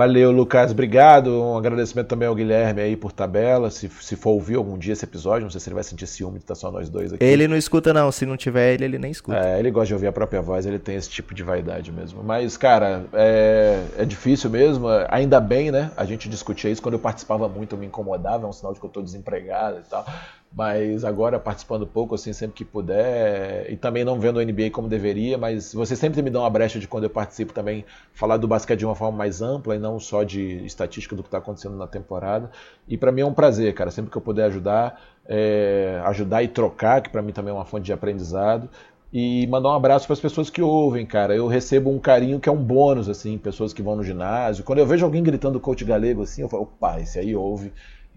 Valeu, 0.00 0.30
Lucas. 0.30 0.70
Obrigado. 0.70 1.42
Um 1.42 1.58
agradecimento 1.58 2.06
também 2.06 2.26
ao 2.26 2.34
Guilherme 2.34 2.80
aí 2.80 2.96
por 2.96 3.12
tabela. 3.12 3.70
Se, 3.70 3.86
se 4.00 4.16
for 4.16 4.30
ouvir 4.30 4.54
algum 4.54 4.78
dia 4.78 4.94
esse 4.94 5.04
episódio, 5.04 5.42
não 5.42 5.50
sei 5.50 5.60
se 5.60 5.68
ele 5.68 5.74
vai 5.74 5.84
sentir 5.84 6.06
ciúme 6.06 6.38
de 6.38 6.44
estar 6.44 6.54
só 6.54 6.70
nós 6.70 6.88
dois 6.88 7.12
aqui. 7.12 7.22
Ele 7.22 7.46
não 7.46 7.54
escuta, 7.54 7.92
não. 7.92 8.10
Se 8.10 8.24
não 8.24 8.34
tiver 8.34 8.72
ele, 8.72 8.86
ele 8.86 8.98
nem 8.98 9.10
escuta. 9.10 9.38
É, 9.38 9.58
ele 9.58 9.70
gosta 9.70 9.88
de 9.88 9.92
ouvir 9.92 10.06
a 10.06 10.12
própria 10.12 10.40
voz, 10.40 10.64
ele 10.64 10.78
tem 10.78 10.96
esse 10.96 11.10
tipo 11.10 11.34
de 11.34 11.42
vaidade 11.42 11.92
mesmo. 11.92 12.24
Mas, 12.24 12.56
cara, 12.56 13.04
é, 13.12 13.84
é 13.98 14.04
difícil 14.06 14.48
mesmo. 14.48 14.86
Ainda 15.10 15.38
bem, 15.38 15.70
né? 15.70 15.90
A 15.98 16.06
gente 16.06 16.30
discutia 16.30 16.70
isso. 16.70 16.80
Quando 16.80 16.94
eu 16.94 16.98
participava 16.98 17.46
muito, 17.46 17.74
eu 17.74 17.78
me 17.78 17.84
incomodava. 17.84 18.46
É 18.46 18.48
um 18.48 18.54
sinal 18.54 18.72
de 18.72 18.80
que 18.80 18.86
eu 18.86 18.88
estou 18.88 19.02
desempregado 19.02 19.80
e 19.80 19.90
tal 19.90 20.06
mas 20.52 21.04
agora 21.04 21.38
participando 21.38 21.86
pouco, 21.86 22.14
assim, 22.14 22.32
sempre 22.32 22.56
que 22.56 22.64
puder, 22.64 23.70
e 23.70 23.76
também 23.76 24.04
não 24.04 24.18
vendo 24.18 24.38
o 24.38 24.44
NBA 24.44 24.70
como 24.72 24.88
deveria, 24.88 25.38
mas 25.38 25.72
você 25.72 25.94
sempre 25.94 26.20
me 26.22 26.30
dá 26.30 26.40
uma 26.40 26.50
brecha 26.50 26.78
de 26.80 26.88
quando 26.88 27.04
eu 27.04 27.10
participo 27.10 27.52
também 27.52 27.84
falar 28.12 28.36
do 28.36 28.48
basquete 28.48 28.80
de 28.80 28.84
uma 28.84 28.96
forma 28.96 29.16
mais 29.16 29.40
ampla 29.40 29.76
e 29.76 29.78
não 29.78 30.00
só 30.00 30.24
de 30.24 30.64
estatística 30.66 31.14
do 31.14 31.22
que 31.22 31.28
está 31.28 31.38
acontecendo 31.38 31.76
na 31.76 31.86
temporada. 31.86 32.50
E 32.88 32.96
para 32.96 33.12
mim 33.12 33.20
é 33.20 33.26
um 33.26 33.32
prazer, 33.32 33.72
cara, 33.74 33.92
sempre 33.92 34.10
que 34.10 34.16
eu 34.16 34.22
puder 34.22 34.44
ajudar, 34.46 35.00
é, 35.26 36.02
ajudar 36.06 36.42
e 36.42 36.48
trocar, 36.48 37.00
que 37.00 37.10
para 37.10 37.22
mim 37.22 37.32
também 37.32 37.52
é 37.52 37.54
uma 37.54 37.64
fonte 37.64 37.84
de 37.84 37.92
aprendizado. 37.92 38.68
E 39.12 39.46
mandar 39.48 39.70
um 39.70 39.74
abraço 39.74 40.06
para 40.06 40.14
as 40.14 40.20
pessoas 40.20 40.50
que 40.50 40.62
ouvem, 40.62 41.04
cara. 41.04 41.34
Eu 41.34 41.48
recebo 41.48 41.90
um 41.90 41.98
carinho 41.98 42.38
que 42.38 42.48
é 42.48 42.52
um 42.52 42.62
bônus, 42.62 43.08
assim, 43.08 43.36
pessoas 43.38 43.72
que 43.72 43.82
vão 43.82 43.96
no 43.96 44.04
ginásio. 44.04 44.62
Quando 44.62 44.78
eu 44.78 44.86
vejo 44.86 45.04
alguém 45.04 45.22
gritando 45.22 45.58
coach 45.58 45.84
galego 45.84 46.22
assim, 46.22 46.42
eu 46.42 46.48
falo, 46.48 46.62
opa, 46.62 47.00
esse 47.00 47.18
aí 47.18 47.34
ouve. 47.34 47.72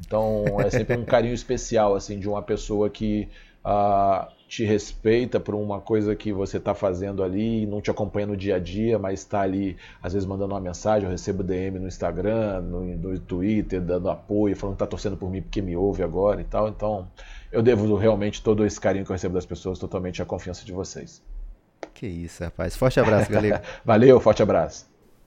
Então 0.05 0.45
é 0.59 0.69
sempre 0.69 0.97
um 0.97 1.05
carinho 1.05 1.33
especial 1.33 1.95
assim 1.95 2.19
de 2.19 2.27
uma 2.27 2.41
pessoa 2.41 2.89
que 2.89 3.27
uh, 3.65 4.27
te 4.47 4.63
respeita 4.63 5.39
por 5.39 5.55
uma 5.55 5.79
coisa 5.79 6.15
que 6.15 6.31
você 6.31 6.57
está 6.57 6.75
fazendo 6.75 7.23
ali, 7.23 7.65
não 7.65 7.81
te 7.81 7.89
acompanha 7.89 8.27
no 8.27 8.37
dia 8.37 8.57
a 8.57 8.59
dia, 8.59 8.99
mas 8.99 9.21
está 9.21 9.41
ali 9.41 9.75
às 10.01 10.13
vezes 10.13 10.27
mandando 10.27 10.53
uma 10.53 10.61
mensagem. 10.61 11.05
Eu 11.05 11.11
recebo 11.11 11.41
DM 11.41 11.79
no 11.79 11.87
Instagram, 11.87 12.61
no, 12.61 12.81
no 12.81 13.19
Twitter, 13.19 13.81
dando 13.81 14.09
apoio, 14.09 14.55
falando 14.55 14.75
que 14.75 14.83
está 14.83 14.87
torcendo 14.87 15.17
por 15.17 15.31
mim 15.31 15.41
porque 15.41 15.61
me 15.61 15.75
ouve 15.75 16.03
agora 16.03 16.41
e 16.41 16.43
tal. 16.43 16.67
Então 16.67 17.07
eu 17.51 17.63
devo 17.63 17.95
realmente 17.95 18.43
todo 18.43 18.65
esse 18.65 18.79
carinho 18.79 19.05
que 19.05 19.11
eu 19.11 19.15
recebo 19.15 19.33
das 19.33 19.45
pessoas 19.45 19.79
totalmente 19.79 20.21
à 20.21 20.25
confiança 20.25 20.63
de 20.65 20.71
vocês. 20.71 21.21
Que 21.93 22.07
isso, 22.07 22.43
rapaz. 22.43 22.75
Forte 22.75 22.99
abraço, 22.99 23.31
galera. 23.31 23.61
Valeu, 23.83 24.19
forte 24.19 24.43
abraço. 24.43 24.85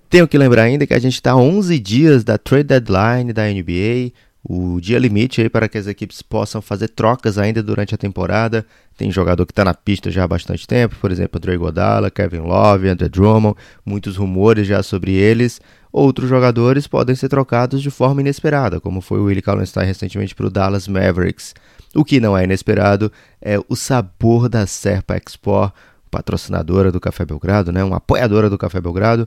Tenho 0.08 0.28
que 0.28 0.38
lembrar 0.38 0.62
ainda 0.62 0.86
que 0.86 0.94
a 0.94 0.98
gente 0.98 1.14
está 1.14 1.32
a 1.32 1.36
11 1.36 1.78
dias 1.80 2.22
da 2.22 2.38
trade 2.38 2.64
deadline 2.64 3.32
da 3.32 3.44
NBA 3.44 4.12
o 4.48 4.80
dia 4.80 4.96
limite 4.96 5.42
aí 5.42 5.48
para 5.48 5.68
que 5.68 5.76
as 5.76 5.88
equipes 5.88 6.22
possam 6.22 6.62
fazer 6.62 6.88
trocas 6.88 7.36
ainda 7.36 7.60
durante 7.60 7.96
a 7.96 7.98
temporada. 7.98 8.64
Tem 8.96 9.10
jogador 9.10 9.44
que 9.44 9.50
está 9.50 9.64
na 9.64 9.74
pista 9.74 10.08
já 10.08 10.22
há 10.22 10.28
bastante 10.28 10.66
tempo, 10.68 10.94
por 11.00 11.10
exemplo, 11.10 11.40
Dre 11.40 11.56
Godala, 11.56 12.12
Kevin 12.12 12.40
Love, 12.40 12.88
Andrew 12.88 13.08
Drummond, 13.08 13.56
muitos 13.84 14.16
rumores 14.16 14.64
já 14.64 14.84
sobre 14.84 15.14
eles. 15.14 15.60
Outros 15.92 16.28
jogadores 16.28 16.86
podem 16.86 17.16
ser 17.16 17.28
trocados 17.28 17.82
de 17.82 17.90
forma 17.90 18.20
inesperada, 18.20 18.80
como 18.80 19.00
foi 19.00 19.18
o 19.18 19.24
Willie 19.24 19.42
Kallenstein 19.42 19.86
recentemente 19.86 20.34
para 20.34 20.46
o 20.46 20.50
Dallas 20.50 20.86
Mavericks. 20.86 21.52
O 21.92 22.04
que 22.04 22.20
não 22.20 22.38
é 22.38 22.44
inesperado 22.44 23.10
é 23.42 23.58
o 23.68 23.74
sabor 23.74 24.48
da 24.48 24.64
Serpa 24.64 25.16
Export, 25.16 25.74
patrocinadora 26.08 26.92
do 26.92 27.00
Café 27.00 27.24
Belgrado, 27.24 27.72
né, 27.72 27.82
uma 27.82 27.96
apoiadora 27.96 28.48
do 28.48 28.56
Café 28.56 28.80
Belgrado, 28.80 29.26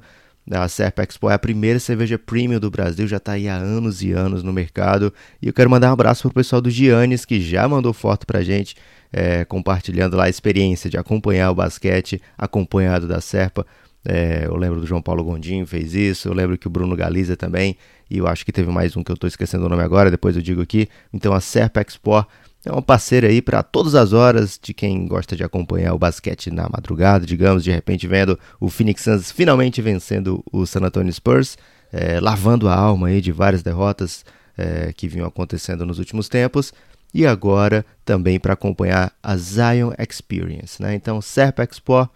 a 0.57 0.67
Serpa 0.67 1.03
Expo 1.03 1.30
é 1.30 1.34
a 1.34 1.39
primeira 1.39 1.80
cerveja 1.80 2.17
premium 2.17 2.59
do 2.59 2.71
Brasil, 2.71 3.07
já 3.07 3.17
está 3.17 3.34
aí 3.34 3.47
há 3.47 3.55
anos 3.55 4.01
e 4.01 4.11
anos 4.11 4.41
no 4.41 4.51
mercado. 4.51 5.13
E 5.41 5.47
eu 5.47 5.53
quero 5.53 5.69
mandar 5.69 5.89
um 5.89 5.93
abraço 5.93 6.23
para 6.23 6.30
o 6.30 6.34
pessoal 6.34 6.61
do 6.61 6.69
Giannis, 6.69 7.26
que 7.26 7.39
já 7.39 7.67
mandou 7.67 7.93
foto 7.93 8.26
para 8.26 8.39
a 8.39 8.43
gente, 8.43 8.76
é, 9.13 9.45
compartilhando 9.45 10.17
lá 10.17 10.26
a 10.26 10.30
experiência 10.30 10.89
de 10.89 10.97
acompanhar 10.97 11.51
o 11.51 11.55
basquete 11.55 12.21
acompanhado 12.38 13.07
da 13.07 13.21
Serpa. 13.21 13.65
É, 14.03 14.45
eu 14.45 14.55
lembro 14.55 14.80
do 14.80 14.88
João 14.88 15.01
Paulo 15.01 15.23
Gondim 15.23 15.65
fez 15.65 15.93
isso, 15.93 16.30
eu 16.30 16.34
lembro 16.34 16.57
que 16.57 16.67
o 16.67 16.69
Bruno 16.69 16.95
Galiza 16.95 17.35
também, 17.35 17.76
e 18.09 18.17
eu 18.17 18.27
acho 18.27 18.45
que 18.45 18.51
teve 18.51 18.71
mais 18.71 18.95
um 18.95 19.03
que 19.03 19.11
eu 19.11 19.15
estou 19.15 19.27
esquecendo 19.27 19.65
o 19.65 19.69
nome 19.69 19.84
agora, 19.84 20.09
depois 20.09 20.35
eu 20.35 20.41
digo 20.41 20.61
aqui. 20.61 20.88
Então 21.13 21.34
a 21.34 21.41
Serpa 21.41 21.81
Expo 21.81 22.26
é 22.65 22.72
uma 22.72 22.81
parceira 22.81 23.27
aí 23.27 23.41
para 23.41 23.64
todas 23.64 23.95
as 23.95 24.11
horas 24.11 24.60
de 24.61 24.73
quem 24.73 25.07
gosta 25.07 25.36
de 25.36 25.44
acompanhar 25.44 25.94
o 25.94 25.99
basquete 25.99 26.52
na 26.52 26.68
madrugada, 26.69 27.26
digamos, 27.26 27.64
de 27.64 27.72
repente 27.72 28.06
vendo 28.06 28.38
o 28.60 28.69
Phoenix 28.69 29.03
Suns 29.03 29.31
finalmente 29.31 29.81
vencendo 29.81 30.44
o 30.52 30.65
San 30.65 30.81
Antonio 30.81 31.11
Spurs, 31.14 31.57
é, 31.91 32.19
lavando 32.19 32.68
a 32.68 32.76
alma 32.76 33.07
aí 33.07 33.22
de 33.22 33.31
várias 33.31 33.64
derrotas 33.64 34.26
é, 34.57 34.91
que 34.94 35.07
vinham 35.07 35.27
acontecendo 35.27 35.86
nos 35.86 35.99
últimos 35.99 36.27
tempos, 36.27 36.73
e 37.14 37.26
agora 37.26 37.86
também 38.06 38.40
para 38.40 38.53
acompanhar 38.53 39.14
a 39.23 39.36
Zion 39.38 39.91
Experience. 39.98 40.81
Né? 40.81 40.94
Então, 40.94 41.22
Serpa 41.22 41.64
Expo, 41.64 42.10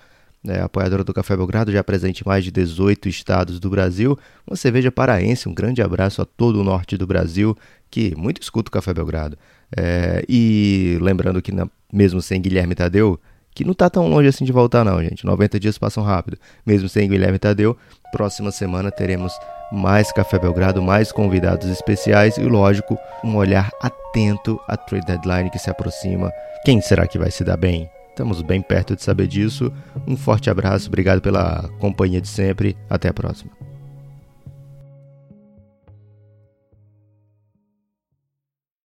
é, 0.47 0.61
apoiadora 0.61 1.03
do 1.03 1.13
Café 1.13 1.35
Belgrado, 1.35 1.71
já 1.71 1.83
presente 1.83 2.21
em 2.21 2.27
mais 2.27 2.43
de 2.43 2.51
18 2.51 3.07
estados 3.07 3.59
do 3.59 3.69
Brasil, 3.69 4.17
uma 4.45 4.55
cerveja 4.55 4.91
paraense, 4.91 5.47
um 5.47 5.53
grande 5.53 5.81
abraço 5.81 6.21
a 6.21 6.25
todo 6.25 6.59
o 6.59 6.63
norte 6.63 6.97
do 6.97 7.07
Brasil, 7.07 7.57
que 7.89 8.15
muito 8.15 8.41
escuta 8.41 8.69
o 8.69 8.71
Café 8.71 8.93
Belgrado. 8.93 9.37
É, 9.75 10.23
e 10.27 10.97
lembrando 11.01 11.41
que 11.41 11.51
na, 11.51 11.67
mesmo 11.91 12.21
sem 12.21 12.41
Guilherme 12.41 12.75
Tadeu, 12.75 13.19
que 13.55 13.63
não 13.63 13.71
está 13.71 13.89
tão 13.89 14.07
longe 14.07 14.27
assim 14.27 14.45
de 14.45 14.51
voltar 14.51 14.83
não, 14.83 15.01
gente. 15.03 15.25
90 15.25 15.59
dias 15.59 15.77
passam 15.77 16.03
rápido. 16.03 16.37
Mesmo 16.65 16.89
sem 16.89 17.07
Guilherme 17.07 17.37
Tadeu, 17.37 17.77
próxima 18.11 18.51
semana 18.51 18.91
teremos 18.91 19.33
mais 19.71 20.11
Café 20.11 20.39
Belgrado, 20.39 20.81
mais 20.81 21.11
convidados 21.11 21.69
especiais 21.69 22.37
e, 22.37 22.43
lógico, 22.43 22.97
um 23.23 23.35
olhar 23.35 23.69
atento 23.81 24.59
à 24.67 24.75
trade 24.75 25.05
deadline 25.05 25.49
que 25.49 25.59
se 25.59 25.69
aproxima. 25.69 26.31
Quem 26.65 26.81
será 26.81 27.07
que 27.07 27.17
vai 27.17 27.31
se 27.31 27.43
dar 27.43 27.57
bem? 27.57 27.89
Estamos 28.13 28.43
bem 28.43 28.61
perto 28.61 28.95
de 28.95 29.01
saber 29.01 29.25
disso. 29.25 29.73
Um 30.07 30.15
forte 30.15 30.47
abraço, 30.47 30.87
obrigado 30.87 31.19
pela 31.19 31.67
companhia 31.79 32.21
de 32.21 32.27
sempre. 32.27 32.77
Até 32.87 33.09
a 33.09 33.13
próxima. 33.13 33.62